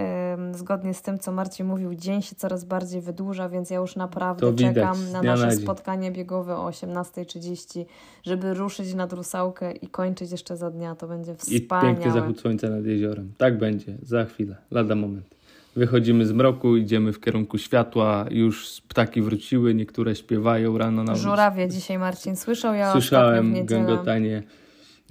Y, 0.54 0.58
zgodnie 0.58 0.94
z 0.94 1.02
tym, 1.02 1.20
co 1.20 1.32
Marcin 1.32 1.66
mówił, 1.66 1.96
dzień 1.96 2.22
się 2.22 2.36
coraz 2.36 2.66
bardziej 2.66 3.02
wydłuża, 3.02 3.50
więc 3.50 3.70
ja 3.70 3.78
już 3.78 3.96
naprawdę 3.96 4.56
czekam 4.56 5.12
na 5.12 5.22
nasze 5.22 5.48
na 5.48 5.52
spotkanie 5.52 6.12
biegowe 6.12 6.58
o 6.58 6.70
18.30, 6.70 7.86
żeby 8.24 8.54
ruszyć 8.54 8.94
nad 8.94 9.14
Rusałkę 9.14 9.72
i 9.72 9.88
kończyć 9.88 10.32
jeszcze 10.32 10.58
za 10.58 10.72
dnia. 10.72 10.96
To 10.96 11.08
będzie 11.08 11.36
wspaniałe. 11.36 11.92
I 11.92 11.96
piękny 11.96 12.12
zachód 12.12 12.40
słońca 12.40 12.70
nad 12.70 12.86
jeziorem 12.86 13.01
jeziorem. 13.02 13.34
Tak 13.38 13.58
będzie, 13.58 13.98
za 14.02 14.26
chwilę, 14.26 14.56
lada 14.72 14.96
moment. 14.96 15.36
Wychodzimy 15.76 16.26
z 16.26 16.32
mroku, 16.32 16.78
idziemy 16.78 17.14
w 17.14 17.20
kierunku 17.20 17.58
światła, 17.58 18.26
już 18.32 18.82
ptaki 18.88 19.22
wróciły, 19.22 19.76
niektóre 19.76 20.16
śpiewają 20.16 20.78
rano 20.78 21.04
na 21.04 21.16
Żurawie 21.16 21.68
dzisiaj 21.68 22.00
Marcin 22.00 22.36
słyszał, 22.36 22.74
ja 22.74 22.92
Słyszałem 22.92 23.66
gęgotanie. 23.66 24.44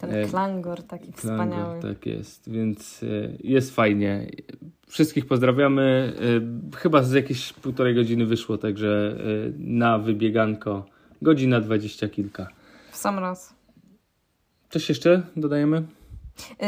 Ten 0.00 0.14
e, 0.14 0.24
klangor 0.24 0.82
taki 0.82 1.12
klangor, 1.12 1.46
wspaniały. 1.46 1.82
Tak 1.82 2.06
jest, 2.06 2.50
więc 2.50 3.02
e, 3.02 3.06
jest 3.44 3.74
fajnie. 3.74 4.26
Wszystkich 4.86 5.26
pozdrawiamy. 5.26 6.12
E, 6.72 6.76
chyba 6.76 7.02
z 7.02 7.12
jakieś 7.12 7.52
półtorej 7.52 7.94
godziny 7.94 8.26
wyszło, 8.26 8.58
także 8.58 9.16
na 9.58 9.98
wybieganko 9.98 10.86
godzina 11.22 11.60
dwadzieścia 11.60 12.08
kilka. 12.08 12.48
W 12.90 12.96
sam 12.96 13.18
raz. 13.18 13.54
Coś 14.70 14.88
jeszcze 14.88 15.22
dodajemy? 15.36 15.82
Yy, 16.50 16.66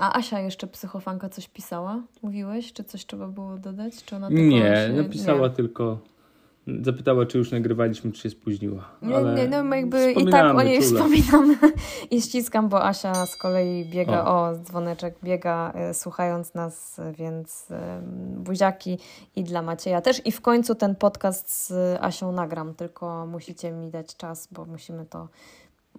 a 0.00 0.18
Asia 0.18 0.40
jeszcze 0.40 0.66
psychofanka 0.66 1.28
coś 1.28 1.48
pisała? 1.48 2.02
Mówiłeś? 2.22 2.72
Czy 2.72 2.84
coś 2.84 3.06
trzeba 3.06 3.28
było 3.28 3.58
dodać? 3.58 4.04
Czy 4.04 4.16
ona 4.16 4.28
nie, 4.28 4.90
napisała 4.96 5.48
nie. 5.48 5.54
tylko 5.54 5.98
zapytała, 6.84 7.26
czy 7.26 7.38
już 7.38 7.50
nagrywaliśmy, 7.50 8.12
czy 8.12 8.22
się 8.22 8.30
spóźniła. 8.30 8.84
Nie, 9.02 9.16
Ale 9.16 9.34
nie, 9.34 9.48
no 9.48 9.76
jakby 9.76 10.12
i 10.12 10.30
tak 10.30 10.56
o 10.56 10.62
niej 10.62 10.82
czule. 10.82 11.00
wspominam 11.00 11.56
i 12.10 12.22
ściskam, 12.22 12.68
bo 12.68 12.84
Asia 12.84 13.26
z 13.26 13.36
kolei 13.36 13.90
biega, 13.90 14.24
o, 14.24 14.48
o 14.48 14.54
dzwoneczek 14.58 15.14
biega, 15.24 15.72
y, 15.90 15.94
słuchając 15.94 16.54
nas, 16.54 17.00
więc 17.18 17.70
y, 17.70 17.74
buziaki 18.36 18.98
i 19.36 19.44
dla 19.44 19.62
Macieja 19.62 20.00
też. 20.00 20.26
I 20.26 20.32
w 20.32 20.40
końcu 20.40 20.74
ten 20.74 20.94
podcast 20.96 21.66
z 21.66 21.98
Asią 22.00 22.32
nagram, 22.32 22.74
tylko 22.74 23.26
musicie 23.26 23.72
mi 23.72 23.90
dać 23.90 24.16
czas, 24.16 24.48
bo 24.52 24.64
musimy 24.64 25.06
to 25.06 25.28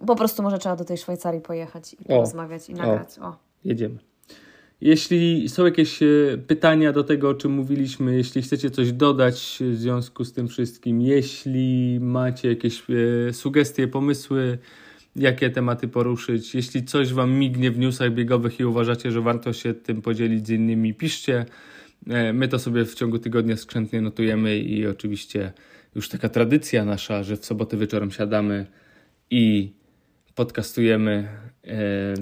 po 0.06 0.16
prostu 0.16 0.42
może 0.42 0.58
trzeba 0.58 0.76
do 0.76 0.84
tej 0.84 0.98
Szwajcarii 0.98 1.40
pojechać 1.40 1.94
i 2.00 2.04
porozmawiać 2.04 2.68
i 2.68 2.74
nagrać. 2.74 3.18
O. 3.18 3.36
Jedziemy. 3.64 3.98
Jeśli 4.80 5.48
są 5.48 5.64
jakieś 5.64 6.02
e, 6.02 6.06
pytania 6.46 6.92
do 6.92 7.04
tego, 7.04 7.28
o 7.28 7.34
czym 7.34 7.52
mówiliśmy, 7.52 8.16
jeśli 8.16 8.42
chcecie 8.42 8.70
coś 8.70 8.92
dodać 8.92 9.58
w 9.60 9.76
związku 9.76 10.24
z 10.24 10.32
tym 10.32 10.48
wszystkim, 10.48 11.00
jeśli 11.00 11.98
macie 12.00 12.48
jakieś 12.48 12.82
e, 12.90 13.32
sugestie, 13.32 13.88
pomysły, 13.88 14.58
jakie 15.16 15.50
tematy 15.50 15.88
poruszyć, 15.88 16.54
jeśli 16.54 16.84
coś 16.84 17.12
Wam 17.12 17.32
mignie 17.32 17.70
w 17.70 17.78
newsach 17.78 18.12
biegowych 18.12 18.60
i 18.60 18.64
uważacie, 18.64 19.10
że 19.10 19.20
warto 19.20 19.52
się 19.52 19.74
tym 19.74 20.02
podzielić 20.02 20.46
z 20.46 20.50
innymi, 20.50 20.94
piszcie. 20.94 21.46
E, 22.06 22.32
my 22.32 22.48
to 22.48 22.58
sobie 22.58 22.84
w 22.84 22.94
ciągu 22.94 23.18
tygodnia 23.18 23.56
skrzętnie 23.56 24.00
notujemy 24.00 24.58
i 24.58 24.86
oczywiście 24.86 25.52
już 25.94 26.08
taka 26.08 26.28
tradycja 26.28 26.84
nasza, 26.84 27.22
że 27.22 27.36
w 27.36 27.44
sobotę 27.44 27.76
wieczorem 27.76 28.10
siadamy 28.10 28.66
i 29.30 29.72
podcastujemy 30.38 31.28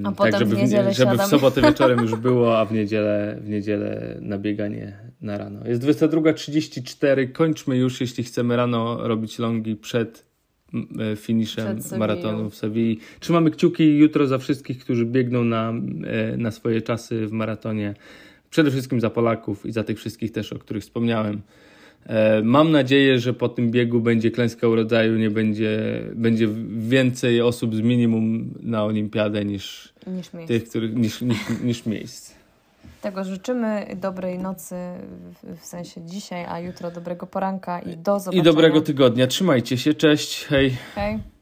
a 0.05 0.13
tak, 0.13 0.39
żeby, 0.39 0.57
w, 0.57 0.93
żeby 0.93 1.19
w 1.19 1.23
sobotę 1.23 1.63
wieczorem 1.69 2.01
już 2.01 2.15
było, 2.15 2.59
a 2.59 2.65
w 2.65 2.73
niedzielę, 2.73 3.39
w 3.41 3.49
niedzielę 3.49 4.19
na 4.21 4.39
bieganie 4.39 4.99
na 5.21 5.39
rano. 5.39 5.69
Jest 5.69 5.83
22.34, 5.83 7.33
kończmy 7.33 7.77
już, 7.77 8.01
jeśli 8.01 8.25
chcemy 8.25 8.57
rano 8.57 9.09
robić 9.09 9.39
longi 9.39 9.77
przed 9.77 10.27
e, 10.99 11.17
finiszem 11.17 11.79
przed 11.79 11.99
maratonu 11.99 12.51
w 12.51 12.55
Sewilli. 12.55 12.99
Trzymamy 13.21 13.51
kciuki 13.51 13.99
jutro 13.99 14.27
za 14.27 14.39
wszystkich, 14.39 14.79
którzy 14.79 15.07
biegną 15.07 15.45
na, 15.45 15.73
e, 16.07 16.37
na 16.37 16.51
swoje 16.51 16.83
czasy 16.83 17.27
w 17.27 17.33
maratonie. 17.33 17.95
Przede 18.51 18.71
wszystkim 18.71 19.01
za 19.01 19.11
Polaków 19.11 19.67
i 19.67 19.73
za 19.73 19.85
tych 19.85 19.99
wszystkich 19.99 20.33
też, 20.33 20.53
o 20.53 20.59
których 20.59 20.83
wspomniałem. 20.83 21.41
E, 22.07 22.43
mam 22.43 22.73
nadzieję, 22.73 23.19
że 23.19 23.35
po 23.35 23.49
tym 23.49 23.71
biegu 23.71 24.01
będzie 24.01 24.31
klęska 24.31 24.69
urodzaju, 24.69 25.19
nie 25.19 25.31
będzie, 25.31 26.03
będzie 26.15 26.49
więcej 26.79 27.43
osób 27.43 27.75
z 27.75 27.81
minimum 27.81 28.55
na 28.63 28.85
olimpiadę 28.85 29.45
niż, 29.45 29.93
niż 30.07 30.33
miejsc. 30.33 30.49
tych, 30.49 30.69
których, 30.69 30.95
niż, 30.95 31.21
niż, 31.21 31.39
niż 31.65 31.87
miejsc. 31.87 32.35
Tego 33.03 33.25
życzymy 33.25 33.97
dobrej 34.01 34.39
nocy, 34.39 34.75
w 35.61 35.67
sensie 35.67 36.01
dzisiaj, 36.07 36.45
a 36.49 36.61
jutro 36.61 36.91
dobrego 36.91 37.27
poranka 37.27 37.81
i 37.81 37.97
do 37.97 38.21
zobaczenia. 38.21 38.43
I 38.43 38.45
dobrego 38.45 38.81
tygodnia. 38.81 39.27
Trzymajcie 39.27 39.79
się, 39.79 39.95
cześć, 39.95 40.45
hej. 40.45 40.77
Hej. 40.95 41.36